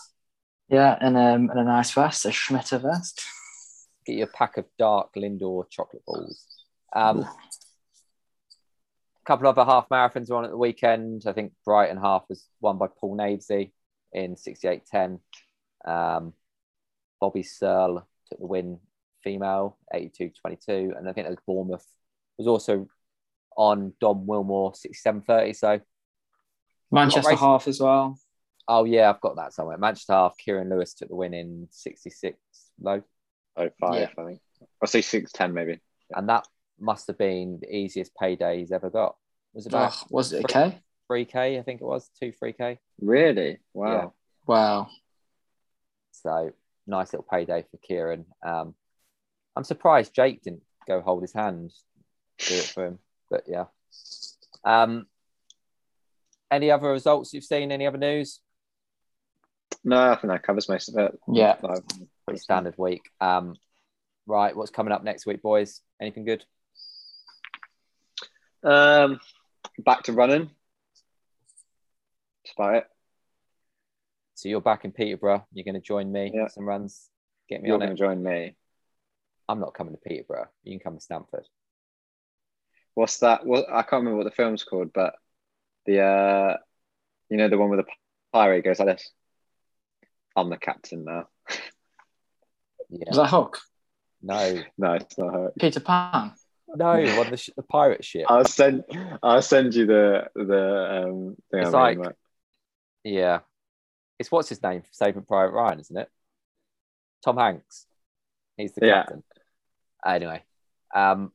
Yeah, 0.70 0.96
and 1.02 1.18
um, 1.18 1.50
and 1.50 1.60
a 1.60 1.64
nice 1.64 1.92
vest, 1.92 2.26
a 2.26 2.30
Schmitter 2.30 2.82
vest. 2.82 3.24
Get 4.10 4.18
you 4.18 4.24
a 4.24 4.28
pack 4.28 4.58
of 4.58 4.66
dark 4.80 5.14
Lindor 5.16 5.70
chocolate 5.70 6.04
balls. 6.04 6.44
Um, 6.94 7.20
a 7.20 7.30
couple 9.24 9.48
of 9.48 9.56
other 9.56 9.70
half 9.70 9.88
marathons 9.90 10.32
were 10.32 10.38
on 10.38 10.46
at 10.46 10.50
the 10.50 10.58
weekend. 10.58 11.26
I 11.28 11.34
think 11.34 11.54
Brighton 11.64 11.98
half 11.98 12.24
was 12.28 12.48
won 12.60 12.80
by 12.80 12.88
Paul 12.88 13.16
Navesey 13.16 13.70
in 14.12 14.34
68.10. 14.34 15.20
Um, 15.86 16.34
Bobby 17.22 17.44
Searle 17.44 18.08
took 18.28 18.40
the 18.40 18.48
win 18.48 18.80
female, 19.24 19.78
82.22. 19.94 20.98
And 20.98 21.08
I 21.08 21.14
think 21.14 21.28
was 21.28 21.38
Bournemouth 21.46 21.86
was 22.40 22.48
also 22.48 22.88
on 23.56 23.94
Dom 24.02 24.26
Wilmore, 24.26 24.72
67.30. 24.72 25.56
So, 25.56 25.82
Manchester 26.92 27.36
half 27.36 27.68
as 27.68 27.80
well. 27.80 28.18
oh 28.68 28.86
yeah, 28.86 29.12
I've 29.12 29.22
got 29.22 29.36
that 29.36 29.54
somewhere. 29.54 29.78
Manchester 29.78 30.14
half, 30.14 30.36
Kieran 30.36 30.72
Lewis 30.72 30.96
took 30.96 31.10
the 31.10 31.16
win 31.16 31.36
in 31.36 31.68
66 31.70 32.40
low. 32.82 33.04
Oh 33.60 33.70
five, 33.80 33.96
Yeah. 33.96 34.08
I 34.18 34.26
think. 34.26 34.40
I'll 34.82 34.88
say 34.88 35.02
six 35.02 35.32
ten 35.32 35.54
maybe. 35.54 35.80
And 36.12 36.30
that 36.30 36.48
must 36.80 37.08
have 37.08 37.18
been 37.18 37.60
the 37.62 37.74
easiest 37.76 38.16
payday 38.16 38.60
he's 38.60 38.72
ever 38.72 38.90
got. 38.90 39.16
It 39.54 39.58
was 39.58 39.66
about 39.66 39.94
Ugh, 39.94 40.08
was 40.10 40.34
it 40.34 40.46
okay? 40.46 40.80
3k, 41.10 41.60
I 41.60 41.64
think 41.64 41.82
it 41.82 41.86
was, 41.86 42.10
two, 42.20 42.32
3k. 42.32 42.78
Really? 43.02 43.58
Wow. 43.74 44.14
Wow. 44.46 44.90
So 46.12 46.52
nice 46.86 47.14
little 47.14 47.26
payday 47.30 47.66
for 47.70 47.78
Kieran. 47.78 48.26
Um, 48.46 48.76
I'm 49.56 49.64
surprised 49.64 50.14
Jake 50.14 50.44
didn't 50.44 50.64
go 50.88 51.02
hold 51.02 51.24
his 51.24 51.34
hand, 51.34 51.72
do 52.38 52.56
it 52.56 52.64
for 52.64 52.86
him. 52.86 53.00
But 53.30 53.44
yeah. 53.48 53.66
Um, 54.64 55.08
any 56.52 56.72
other 56.72 56.90
results 56.90 57.34
you've 57.34 57.44
seen? 57.44 57.72
Any 57.72 57.88
other 57.88 57.98
news? 57.98 58.40
No, 59.84 60.12
I 60.12 60.16
think 60.16 60.32
that 60.32 60.44
covers 60.44 60.68
most 60.68 60.90
of 60.90 60.98
it. 60.98 61.20
Yeah. 61.32 61.56
Pretty 62.30 62.42
standard 62.42 62.76
week. 62.78 63.10
Um, 63.20 63.56
right, 64.28 64.56
what's 64.56 64.70
coming 64.70 64.94
up 64.94 65.04
next 65.04 65.26
week, 65.26 65.42
boys? 65.42 65.82
Anything 66.00 66.26
good? 66.26 66.46
Um, 68.64 69.20
back 69.80 70.04
to 70.04 70.14
running. 70.14 70.52
That's 72.46 72.54
about 72.56 72.76
it. 72.76 72.84
So 74.36 74.48
you're 74.48 74.62
back 74.62 74.86
in 74.86 74.92
Peterborough. 74.92 75.46
You're 75.54 75.64
going 75.66 75.74
to 75.74 75.82
join 75.82 76.12
me 76.12 76.32
Yeah. 76.34 76.48
some 76.50 76.66
runs. 76.68 77.10
Get 77.50 77.64
me 77.64 77.70
You're 77.70 77.76
on 77.76 77.80
going 77.80 77.92
it. 77.94 77.96
to 77.96 78.00
join 78.00 78.22
me. 78.22 78.56
I'm 79.48 79.60
not 79.60 79.74
coming 79.74 79.96
to 79.96 80.00
Peterborough. 80.00 80.50
You 80.64 80.74
can 80.78 80.84
come 80.84 80.96
to 80.98 81.02
Stamford. 81.04 81.48
What's 82.94 83.18
that? 83.20 83.44
Well, 83.44 83.66
I 83.68 83.82
can't 83.82 84.02
remember 84.04 84.18
what 84.18 84.26
the 84.26 84.32
film's 84.32 84.64
called, 84.64 84.94
but 84.94 85.16
the 85.88 86.02
uh, 86.02 86.58
you 87.30 87.38
know, 87.38 87.50
the 87.50 87.58
one 87.58 87.70
with 87.72 87.80
the 87.80 87.92
pirate 88.32 88.64
goes 88.64 88.78
like 88.78 88.88
this. 88.90 89.12
I'm 90.36 90.52
the 90.52 90.58
captain 90.58 91.06
now. 91.06 91.28
Yeah. 92.90 93.06
Was 93.08 93.18
that 93.18 93.30
Hook? 93.30 93.60
No, 94.22 94.62
No, 94.78 94.94
it's 94.94 95.18
not 95.18 95.34
her. 95.34 95.52
Peter 95.60 95.80
Pan. 95.80 96.34
no, 96.76 96.86
on 96.90 97.30
the, 97.32 97.38
sh- 97.38 97.50
the 97.56 97.64
pirate 97.64 98.04
ship. 98.04 98.26
I'll 98.30 98.46
send. 98.46 98.84
I'll 99.24 99.42
send 99.42 99.74
you 99.76 99.86
the 99.86 100.26
the 100.36 101.04
um 101.06 101.36
thing. 101.52 101.64
It's 101.64 101.74
I 101.74 101.90
made, 101.92 101.98
like- 102.00 102.08
mate. 102.08 102.16
Yeah. 103.16 103.40
It's 104.20 104.30
what's 104.32 104.50
his 104.50 104.62
name? 104.62 104.84
Saving 104.92 105.22
Private 105.24 105.54
Ryan, 105.54 105.80
isn't 105.80 105.98
it? 105.98 106.10
Tom 107.24 107.38
Hanks. 107.38 107.86
He's 108.58 108.74
the 108.74 108.86
Yeah. 108.88 109.04
captain. 109.04 109.24
Anyway, 110.06 110.44
um, 110.94 111.32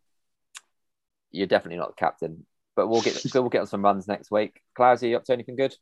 you're 1.31 1.47
definitely 1.47 1.79
not 1.79 1.89
the 1.97 2.01
captain, 2.01 2.45
but 2.77 2.89
we'll 2.89 3.01
get 3.03 3.23
we'll 3.35 3.49
get 3.49 3.61
on 3.63 3.67
some 3.67 3.83
runs 3.83 4.07
next 4.07 4.31
week. 4.31 4.61
Clowes, 4.75 5.03
are 5.03 5.07
you 5.07 5.17
up 5.17 5.25
to 5.25 5.33
anything 5.33 5.57
good? 5.57 5.75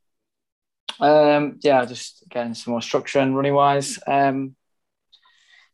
Um, 1.01 1.59
yeah, 1.63 1.85
just 1.85 2.23
getting 2.29 2.55
some 2.55 2.73
more 2.73 2.83
structure 2.83 3.19
and 3.19 3.35
running 3.37 3.55
wise. 3.55 3.99
Um, 4.07 4.55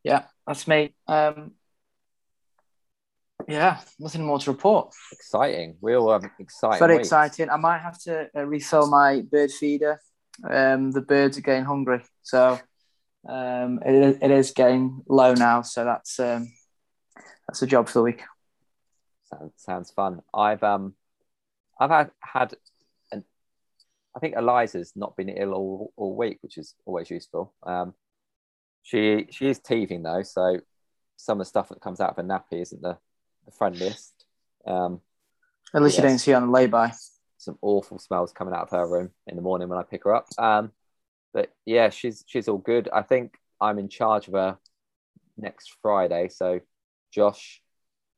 yeah, 0.03 0.25
that's 0.47 0.67
me. 0.67 0.95
Um, 1.07 1.53
yeah, 3.47 3.79
nothing 3.99 4.25
more 4.25 4.39
to 4.39 4.51
report. 4.51 4.95
Exciting, 5.13 5.77
real 5.81 6.09
um, 6.11 6.31
exciting. 6.39 6.79
Very 6.79 6.95
week. 6.95 7.01
exciting. 7.03 7.51
I 7.51 7.57
might 7.57 7.79
have 7.79 7.99
to 8.03 8.29
uh, 8.37 8.45
refill 8.45 8.89
my 8.89 9.23
bird 9.23 9.51
feeder. 9.51 10.01
Um, 10.49 10.91
the 10.93 11.01
birds 11.01 11.39
are 11.39 11.43
getting 11.43 11.65
hungry, 11.65 12.03
so 12.23 12.59
um, 13.29 13.81
it, 13.85 13.95
is- 13.95 14.19
it 14.23 14.31
is 14.31 14.51
getting 14.53 15.03
low 15.09 15.35
now. 15.35 15.63
So 15.63 15.85
that's 15.85 16.21
um, 16.21 16.53
that's 17.49 17.63
a 17.63 17.67
job 17.67 17.89
for 17.89 18.01
the 18.01 18.03
week. 18.03 18.23
Sounds, 19.25 19.53
sounds 19.57 19.91
fun. 19.91 20.21
I've 20.33 20.63
um, 20.63 20.95
I've 21.81 21.91
had 21.91 22.11
had 22.21 22.55
an, 23.13 23.25
I 24.15 24.21
think 24.21 24.35
Eliza's 24.37 24.93
not 24.95 25.17
been 25.17 25.29
ill 25.29 25.53
all, 25.55 25.93
all 25.97 26.17
week, 26.17 26.39
which 26.43 26.59
is 26.59 26.75
always 26.87 27.11
useful. 27.11 27.55
Um, 27.63 27.95
she 28.83 29.27
she 29.31 29.49
is 29.49 29.59
teething 29.59 30.03
though, 30.03 30.23
so 30.23 30.59
some 31.17 31.41
of 31.41 31.47
the 31.47 31.49
stuff 31.49 31.69
that 31.69 31.81
comes 31.81 32.01
out 32.01 32.11
of 32.11 32.17
her 32.17 32.23
nappy 32.23 32.61
isn't 32.63 32.81
the, 32.81 32.97
the 33.45 33.51
friendliest. 33.53 34.25
Um, 34.67 35.01
At 35.75 35.83
least 35.83 35.97
you 35.99 36.03
Yes. 36.05 36.13
don't 36.13 36.19
see 36.19 36.33
on 36.33 36.47
the 36.47 36.53
lay-by. 36.53 36.93
some 37.39 37.59
awful 37.63 37.99
smells 37.99 38.33
coming 38.33 38.55
out 38.55 38.63
of 38.63 38.71
her 38.71 38.87
room 38.87 39.11
in 39.27 39.37
the 39.37 39.43
morning 39.43 39.69
when 39.69 39.79
I 39.79 39.83
pick 39.83 40.05
her 40.05 40.15
up. 40.15 40.27
Um, 40.39 40.73
but 41.33 41.53
yeah, 41.67 41.91
she's 41.91 42.25
she's 42.27 42.49
all 42.49 42.59
good. 42.59 42.89
I 42.93 43.03
think 43.03 43.35
I'm 43.61 43.79
in 43.79 43.89
charge 43.89 44.29
of 44.29 44.35
her 44.35 44.59
next 45.37 45.77
Friday. 45.83 46.29
So 46.29 46.61
Josh, 47.13 47.61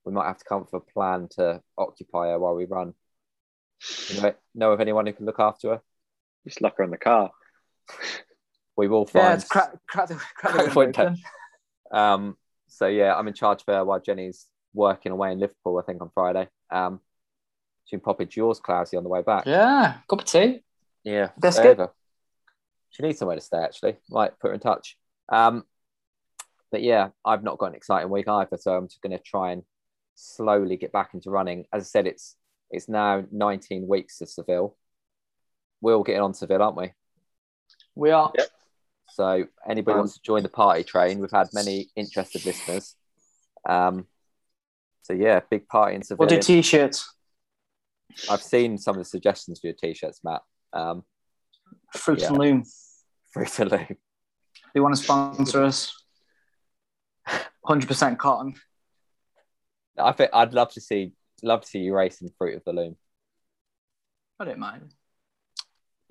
we 0.04 0.12
might 0.12 0.26
have 0.26 0.38
to 0.38 0.44
come 0.44 0.62
up 0.62 0.72
with 0.72 0.82
a 0.82 0.92
plan 0.92 1.28
to 1.32 1.62
occupy 1.78 2.28
her 2.28 2.38
while 2.38 2.54
we 2.54 2.66
run. 2.66 2.94
You 4.08 4.20
know, 4.20 4.34
know 4.54 4.72
of 4.72 4.80
anyone 4.80 5.06
who 5.06 5.12
can 5.12 5.26
look 5.26 5.40
after 5.40 5.68
her? 5.70 5.82
Just 6.46 6.60
lock 6.60 6.76
her 6.78 6.84
in 6.84 6.90
the 6.90 6.98
car. 6.98 7.30
We 8.80 8.88
will 8.88 9.04
find. 9.04 9.24
Yeah, 9.24 9.34
it's 9.34 9.44
crack, 9.44 9.72
crack 9.86 10.08
the, 10.08 10.14
crack 10.14 10.26
the 10.54 10.58
Crack 10.58 10.72
the 10.72 10.78
window 10.78 11.04
window. 11.04 11.20
Um, 11.92 12.36
so 12.66 12.86
yeah, 12.86 13.14
I'm 13.14 13.28
in 13.28 13.34
charge 13.34 13.60
of 13.60 13.66
her 13.66 13.84
while 13.84 14.00
Jenny's 14.00 14.46
working 14.72 15.12
away 15.12 15.32
in 15.32 15.38
Liverpool. 15.38 15.78
I 15.78 15.82
think 15.82 16.00
on 16.00 16.10
Friday. 16.14 16.48
Um, 16.70 17.00
she 17.84 17.96
can 17.96 18.00
pop 18.00 18.22
into 18.22 18.40
yours, 18.40 18.58
Clausy, 18.58 18.96
on 18.96 19.02
the 19.02 19.10
way 19.10 19.20
back. 19.20 19.44
Yeah, 19.44 19.98
cup 20.08 20.20
of 20.20 20.24
tea. 20.24 20.62
Yeah, 21.04 21.28
Biscuit? 21.38 21.62
stay 21.62 21.68
over. 21.72 21.92
She 22.88 23.02
needs 23.02 23.18
somewhere 23.18 23.36
to 23.36 23.42
stay. 23.42 23.58
Actually, 23.58 23.98
might 24.08 24.38
put 24.38 24.48
her 24.48 24.54
in 24.54 24.60
touch. 24.60 24.96
Um, 25.28 25.64
but 26.72 26.80
yeah, 26.80 27.10
I've 27.22 27.42
not 27.42 27.58
got 27.58 27.66
an 27.66 27.74
exciting 27.74 28.08
week 28.08 28.28
either, 28.28 28.56
so 28.56 28.74
I'm 28.74 28.88
just 28.88 29.02
going 29.02 29.14
to 29.14 29.22
try 29.22 29.52
and 29.52 29.62
slowly 30.14 30.78
get 30.78 30.90
back 30.90 31.10
into 31.12 31.28
running. 31.28 31.66
As 31.70 31.82
I 31.82 31.84
said, 31.84 32.06
it's 32.06 32.34
it's 32.70 32.88
now 32.88 33.24
19 33.30 33.86
weeks 33.86 34.16
to 34.18 34.26
Seville. 34.26 34.74
We're 35.82 35.96
all 35.96 36.02
getting 36.02 36.22
on 36.22 36.32
Seville, 36.32 36.62
aren't 36.62 36.78
we? 36.78 36.92
We 37.94 38.10
are. 38.10 38.32
Yep. 38.38 38.48
So 39.12 39.46
anybody 39.68 39.92
Um, 39.94 39.98
wants 40.00 40.14
to 40.14 40.22
join 40.22 40.42
the 40.42 40.48
party 40.48 40.84
train, 40.84 41.18
we've 41.20 41.30
had 41.30 41.48
many 41.52 41.90
interested 41.96 42.44
listeners. 42.44 42.96
Um, 43.68 44.06
so 45.02 45.12
yeah, 45.12 45.40
big 45.50 45.68
party 45.68 45.96
in 45.96 46.02
Seville. 46.02 46.26
We'll 46.26 46.28
do 46.38 46.42
t-shirts. 46.42 47.14
I've 48.28 48.42
seen 48.42 48.78
some 48.78 48.96
of 48.96 49.00
the 49.00 49.04
suggestions 49.08 49.60
for 49.60 49.68
your 49.68 49.74
t-shirts, 49.74 50.20
Matt. 50.24 50.42
Um, 50.72 51.04
Fruit 51.94 52.20
Yeah. 52.20 52.28
and 52.28 52.38
loom. 52.38 52.64
Fruit 53.32 53.58
and 53.60 53.70
Loom. 53.70 53.96
You 54.74 54.82
want 54.82 54.96
to 54.96 55.02
sponsor 55.02 55.62
us, 55.62 56.04
100% 57.64 58.18
cotton. 58.18 58.54
I 59.98 60.12
think 60.12 60.30
I'd 60.32 60.52
love 60.54 60.72
to 60.72 60.80
see 60.80 61.12
love 61.42 61.62
to 61.62 61.66
see 61.66 61.78
you 61.80 61.94
racing 61.94 62.30
Fruit 62.38 62.56
of 62.56 62.64
the 62.64 62.72
Loom. 62.72 62.96
I 64.38 64.44
don't 64.44 64.58
mind. 64.58 64.94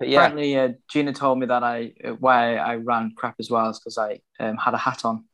But 0.00 0.08
yeah, 0.08 0.24
Apparently, 0.24 0.58
uh, 0.58 0.68
Gina 0.90 1.12
told 1.12 1.38
me 1.38 1.46
that 1.46 1.62
I 1.62 1.92
why 2.18 2.56
I 2.56 2.76
ran 2.76 3.12
crap 3.14 3.36
as 3.38 3.50
well 3.50 3.68
is 3.68 3.78
because 3.78 3.98
I 3.98 4.20
um, 4.40 4.56
had 4.56 4.74
a 4.74 4.78
hat 4.78 5.04
on 5.04 5.24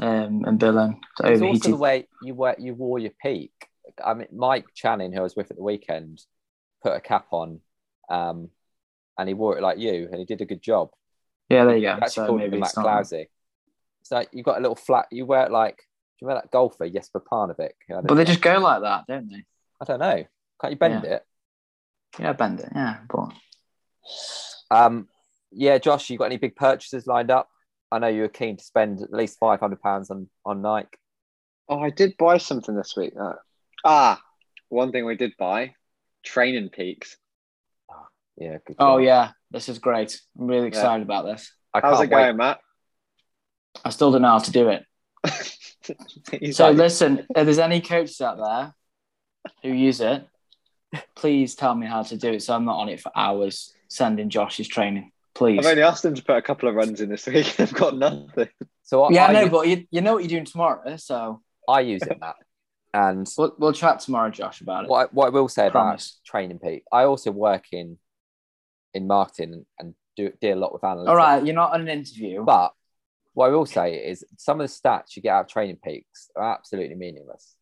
um, 0.00 0.44
and 0.44 0.58
Bill 0.58 0.78
and 0.78 0.96
it's 1.24 1.42
also 1.42 1.70
the 1.70 1.76
way 1.76 2.08
you 2.20 2.34
wear 2.34 2.56
you 2.58 2.74
wore 2.74 2.98
your 2.98 3.12
peak. 3.22 3.52
I 4.04 4.14
mean, 4.14 4.28
Mike 4.32 4.66
Channing, 4.74 5.12
who 5.12 5.20
I 5.20 5.22
was 5.22 5.36
with 5.36 5.50
at 5.50 5.56
the 5.56 5.62
weekend, 5.62 6.22
put 6.82 6.96
a 6.96 7.00
cap 7.00 7.26
on, 7.30 7.60
um, 8.08 8.48
and 9.18 9.28
he 9.28 9.34
wore 9.34 9.56
it 9.58 9.62
like 9.62 9.78
you, 9.78 10.08
and 10.10 10.18
he 10.18 10.24
did 10.24 10.40
a 10.40 10.46
good 10.46 10.62
job. 10.62 10.90
yeah, 11.48 11.64
there 11.64 11.76
you 11.76 11.82
go. 11.82 11.92
actually 11.92 12.08
So 12.10 12.26
called 12.26 12.40
him 12.40 12.50
Matt 12.58 12.68
it's 12.68 12.76
not. 12.76 13.06
So 14.04 14.24
you've 14.32 14.46
got 14.46 14.58
a 14.58 14.60
little 14.60 14.76
flat. 14.76 15.06
You 15.10 15.26
wear 15.26 15.44
it 15.44 15.52
like 15.52 15.76
do 15.76 15.82
you 16.22 16.26
wear 16.26 16.36
that 16.36 16.50
golfer 16.50 16.88
Jesper 16.88 17.22
don't, 17.28 18.06
But 18.06 18.14
they 18.14 18.24
just 18.24 18.40
go 18.40 18.58
like 18.58 18.82
that, 18.82 19.04
don't 19.06 19.28
they? 19.30 19.44
I 19.80 19.84
don't 19.84 20.00
know. 20.00 20.24
Can't 20.60 20.72
you 20.72 20.78
bend 20.78 21.04
it? 21.04 21.24
Yeah, 22.18 22.32
bend 22.32 22.60
it. 22.60 22.70
Yeah, 22.74 22.98
but 23.08 23.32
Um, 24.70 25.08
yeah, 25.50 25.78
Josh, 25.78 26.10
you 26.10 26.18
got 26.18 26.24
any 26.26 26.38
big 26.38 26.56
purchases 26.56 27.06
lined 27.06 27.30
up? 27.30 27.48
I 27.90 27.98
know 27.98 28.08
you 28.08 28.22
were 28.22 28.28
keen 28.28 28.56
to 28.56 28.64
spend 28.64 29.02
at 29.02 29.12
least 29.12 29.38
five 29.38 29.60
hundred 29.60 29.80
pounds 29.82 30.10
on 30.10 30.28
on 30.46 30.62
Nike. 30.62 30.88
Oh, 31.68 31.78
I 31.78 31.90
did 31.90 32.16
buy 32.18 32.38
something 32.38 32.74
this 32.74 32.94
week. 32.96 33.12
Uh, 33.20 33.34
ah, 33.84 34.20
one 34.68 34.92
thing 34.92 35.04
we 35.04 35.16
did 35.16 35.32
buy: 35.38 35.74
TrainingPeaks. 36.26 37.16
Yeah. 38.36 38.58
Good 38.66 38.76
Oh 38.78 38.98
job. 38.98 39.04
yeah, 39.04 39.30
this 39.50 39.68
is 39.68 39.78
great. 39.78 40.18
I'm 40.38 40.46
really 40.46 40.68
excited 40.68 41.02
about 41.02 41.26
this. 41.26 41.52
I 41.74 41.80
How's 41.80 41.98
can't 41.98 42.10
it 42.10 42.14
wait. 42.14 42.22
going, 42.22 42.36
Matt? 42.38 42.60
I 43.84 43.90
still 43.90 44.10
don't 44.10 44.22
know 44.22 44.28
how 44.28 44.38
to 44.38 44.50
do 44.52 44.68
it. 44.68 44.84
So 46.52 46.68
like, 46.68 46.76
listen, 46.76 47.26
if 47.34 47.44
there's 47.44 47.58
any 47.58 47.80
coaches 47.80 48.20
out 48.20 48.38
there 48.38 48.72
who 49.62 49.76
use 49.76 50.00
it, 50.00 50.24
please 51.16 51.56
tell 51.56 51.74
me 51.74 51.88
how 51.88 52.04
to 52.04 52.16
do 52.16 52.30
it 52.34 52.42
so 52.44 52.54
I'm 52.54 52.64
not 52.64 52.78
on 52.78 52.88
it 52.88 53.00
for 53.00 53.10
hours 53.16 53.74
sending 53.92 54.30
Josh's 54.30 54.68
training. 54.68 55.12
Please. 55.34 55.58
I've 55.60 55.66
only 55.66 55.82
asked 55.82 56.04
him 56.04 56.14
to 56.14 56.22
put 56.22 56.36
a 56.36 56.42
couple 56.42 56.68
of 56.68 56.74
runs 56.74 57.00
in 57.00 57.08
this 57.08 57.26
week. 57.26 57.54
I've 57.58 57.72
got 57.72 57.96
nothing. 57.96 58.48
So 58.82 59.04
I, 59.04 59.12
yeah, 59.12 59.26
I, 59.26 59.28
I 59.28 59.32
know, 59.32 59.48
but 59.48 59.68
you, 59.68 59.86
you 59.90 60.00
know 60.00 60.14
what 60.14 60.22
you're 60.22 60.28
doing 60.28 60.44
tomorrow, 60.44 60.96
so 60.96 61.40
I 61.68 61.80
use 61.80 62.02
it, 62.02 62.20
Matt. 62.20 62.36
And 62.94 63.26
we'll, 63.38 63.54
we'll 63.58 63.72
chat 63.72 64.00
tomorrow, 64.00 64.28
Josh, 64.28 64.60
about 64.60 64.84
it. 64.84 64.90
what 64.90 65.06
I, 65.06 65.08
what 65.12 65.26
I 65.26 65.30
will 65.30 65.48
say 65.48 65.66
about 65.66 66.06
training, 66.26 66.58
Pete, 66.58 66.82
I 66.92 67.04
also 67.04 67.30
work 67.30 67.64
in 67.72 67.98
in 68.92 69.06
marketing 69.06 69.54
and, 69.54 69.66
and 69.78 69.94
do 70.16 70.30
deal 70.40 70.58
a 70.58 70.60
lot 70.60 70.74
with 70.74 70.82
analytics. 70.82 71.08
All 71.08 71.16
right, 71.16 71.44
you're 71.44 71.54
not 71.54 71.72
on 71.72 71.80
an 71.80 71.88
interview. 71.88 72.44
But 72.44 72.72
what 73.32 73.46
I 73.46 73.48
will 73.48 73.64
say 73.64 73.94
is 73.94 74.24
some 74.36 74.60
of 74.60 74.68
the 74.68 74.72
stats 74.72 75.16
you 75.16 75.22
get 75.22 75.30
out 75.30 75.46
of 75.46 75.50
TrainingPeaks 75.50 76.28
are 76.36 76.54
absolutely 76.54 76.96
meaningless. 76.96 77.54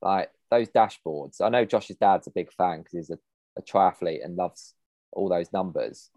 Like 0.00 0.30
those 0.50 0.68
dashboards. 0.68 1.42
I 1.42 1.50
know 1.50 1.66
Josh's 1.66 1.96
dad's 1.96 2.26
a 2.26 2.30
big 2.30 2.50
fan 2.52 2.78
because 2.78 2.92
he's 2.92 3.10
a, 3.10 3.18
a 3.58 3.62
triathlete 3.62 4.24
and 4.24 4.36
loves 4.36 4.74
all 5.12 5.28
those 5.28 5.52
numbers. 5.52 6.10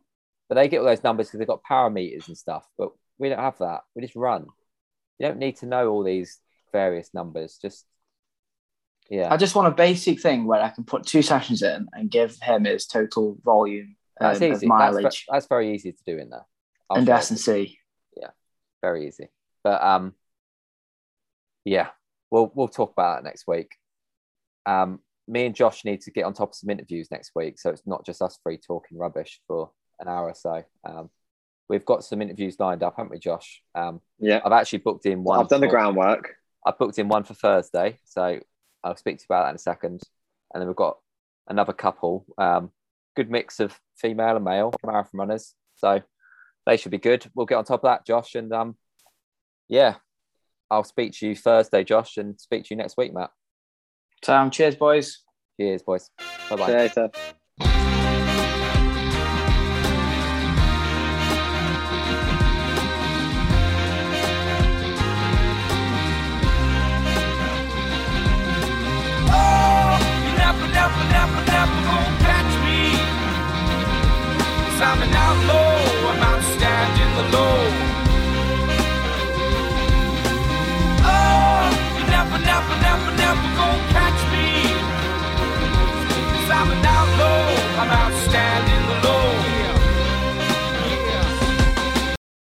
But 0.50 0.56
they 0.56 0.68
get 0.68 0.80
all 0.80 0.86
those 0.86 1.04
numbers 1.04 1.28
because 1.28 1.40
they've 1.40 1.48
got 1.48 1.64
parameters 1.64 2.28
and 2.28 2.38
stuff. 2.38 2.68
But 2.78 2.90
we 3.18 3.30
don't 3.30 3.40
have 3.40 3.58
that. 3.60 3.82
We 3.96 4.02
just 4.02 4.16
run. 4.16 4.48
You 5.20 5.28
don't 5.28 5.40
need 5.40 5.58
to 5.58 5.66
know 5.66 5.90
all 5.90 6.04
these 6.04 6.40
various 6.72 7.14
numbers. 7.14 7.58
Just 7.62 7.86
yeah. 9.10 9.32
I 9.32 9.38
just 9.38 9.56
want 9.56 9.68
a 9.68 9.76
basic 9.76 10.22
thing 10.22 10.46
where 10.46 10.62
I 10.62 10.70
can 10.70 10.84
put 10.84 11.06
two 11.06 11.22
sessions 11.22 11.62
in 11.62 11.88
and 11.94 12.10
give 12.10 12.38
him 12.42 12.66
his 12.66 12.86
total 12.86 13.38
volume 13.44 13.96
um, 14.20 14.28
That's 14.28 14.42
easy. 14.42 14.52
That's, 14.52 14.66
mileage 14.66 15.26
that's 15.30 15.48
very 15.48 15.74
easy 15.74 15.92
to 15.92 16.04
do 16.06 16.18
in 16.18 16.30
there. 16.30 16.46
I'll 16.90 16.98
and. 16.98 17.10
S 17.10 17.30
and 17.30 17.40
C. 17.40 17.80
Yeah, 18.16 18.30
very 18.82 19.08
easy. 19.08 19.30
But 19.64 19.84
um, 19.84 20.14
yeah, 21.66 21.88
we'll 22.30 22.52
we'll 22.54 22.68
talk 22.68 22.92
about 22.92 23.20
it 23.20 23.24
next 23.24 23.48
week. 23.48 23.72
Um, 24.66 25.00
me 25.28 25.46
and 25.46 25.56
Josh 25.56 25.86
need 25.86 26.02
to 26.02 26.12
get 26.12 26.26
on 26.26 26.34
top 26.34 26.50
of 26.50 26.56
some 26.56 26.70
interviews 26.70 27.10
next 27.12 27.32
week, 27.36 27.60
so 27.60 27.70
it's 27.70 27.84
not 27.86 28.06
just 28.06 28.22
us 28.22 28.38
three 28.44 28.58
talking 28.58 28.98
rubbish 28.98 29.40
for 29.48 29.72
an 30.00 30.08
hour 30.08 30.28
or 30.28 30.36
so. 30.36 30.64
Um, 30.84 31.10
we've 31.70 31.86
got 31.86 32.04
some 32.04 32.22
interviews 32.22 32.58
lined 32.60 32.84
up, 32.84 32.96
haven't 32.98 33.12
we, 33.12 33.20
Josh? 33.20 33.62
Um, 33.76 34.02
Yeah, 34.20 34.42
I've 34.44 34.52
actually 34.52 34.80
booked 34.80 35.06
in 35.06 35.24
one. 35.24 35.40
I've 35.40 35.48
done 35.48 35.62
the 35.62 35.68
groundwork. 35.68 36.36
I've 36.66 36.78
booked 36.78 37.00
in 37.00 37.08
one 37.08 37.24
for 37.24 37.34
Thursday, 37.34 38.00
so 38.04 38.40
I'll 38.84 38.98
speak 38.98 39.18
to 39.18 39.22
you 39.24 39.26
about 39.30 39.44
that 39.44 39.50
in 39.52 39.56
a 39.56 39.60
second. 39.60 40.02
And 40.54 40.62
then 40.62 40.68
we've 40.68 40.76
got 40.76 40.98
another 41.48 41.74
couple, 41.74 42.26
um, 42.38 42.72
good 43.16 43.30
mix 43.30 43.60
of 43.60 43.78
female 43.96 44.36
and 44.36 44.46
male 44.46 44.74
marathon 44.86 45.20
runners, 45.20 45.56
so 45.76 46.02
they 46.66 46.78
should 46.78 46.92
be 46.92 46.98
good. 46.98 47.26
We'll 47.34 47.46
get 47.46 47.56
on 47.56 47.66
top 47.66 47.84
of 47.84 47.90
that, 47.90 48.06
Josh, 48.06 48.36
and 48.36 48.52
um, 48.54 48.78
yeah, 49.68 49.96
I'll 50.70 50.84
speak 50.84 51.14
to 51.14 51.28
you 51.28 51.36
Thursday, 51.36 51.84
Josh, 51.84 52.18
and 52.18 52.40
speak 52.40 52.64
to 52.66 52.68
you 52.72 52.78
next 52.78 52.98
week, 52.98 53.14
Matt. 53.14 53.32
So, 54.24 54.50
cheers, 54.50 54.76
boys. 54.76 55.20
Cheers, 55.60 55.84
boys. 55.84 56.10
Bye 56.50 56.56
bye. 56.56 57.34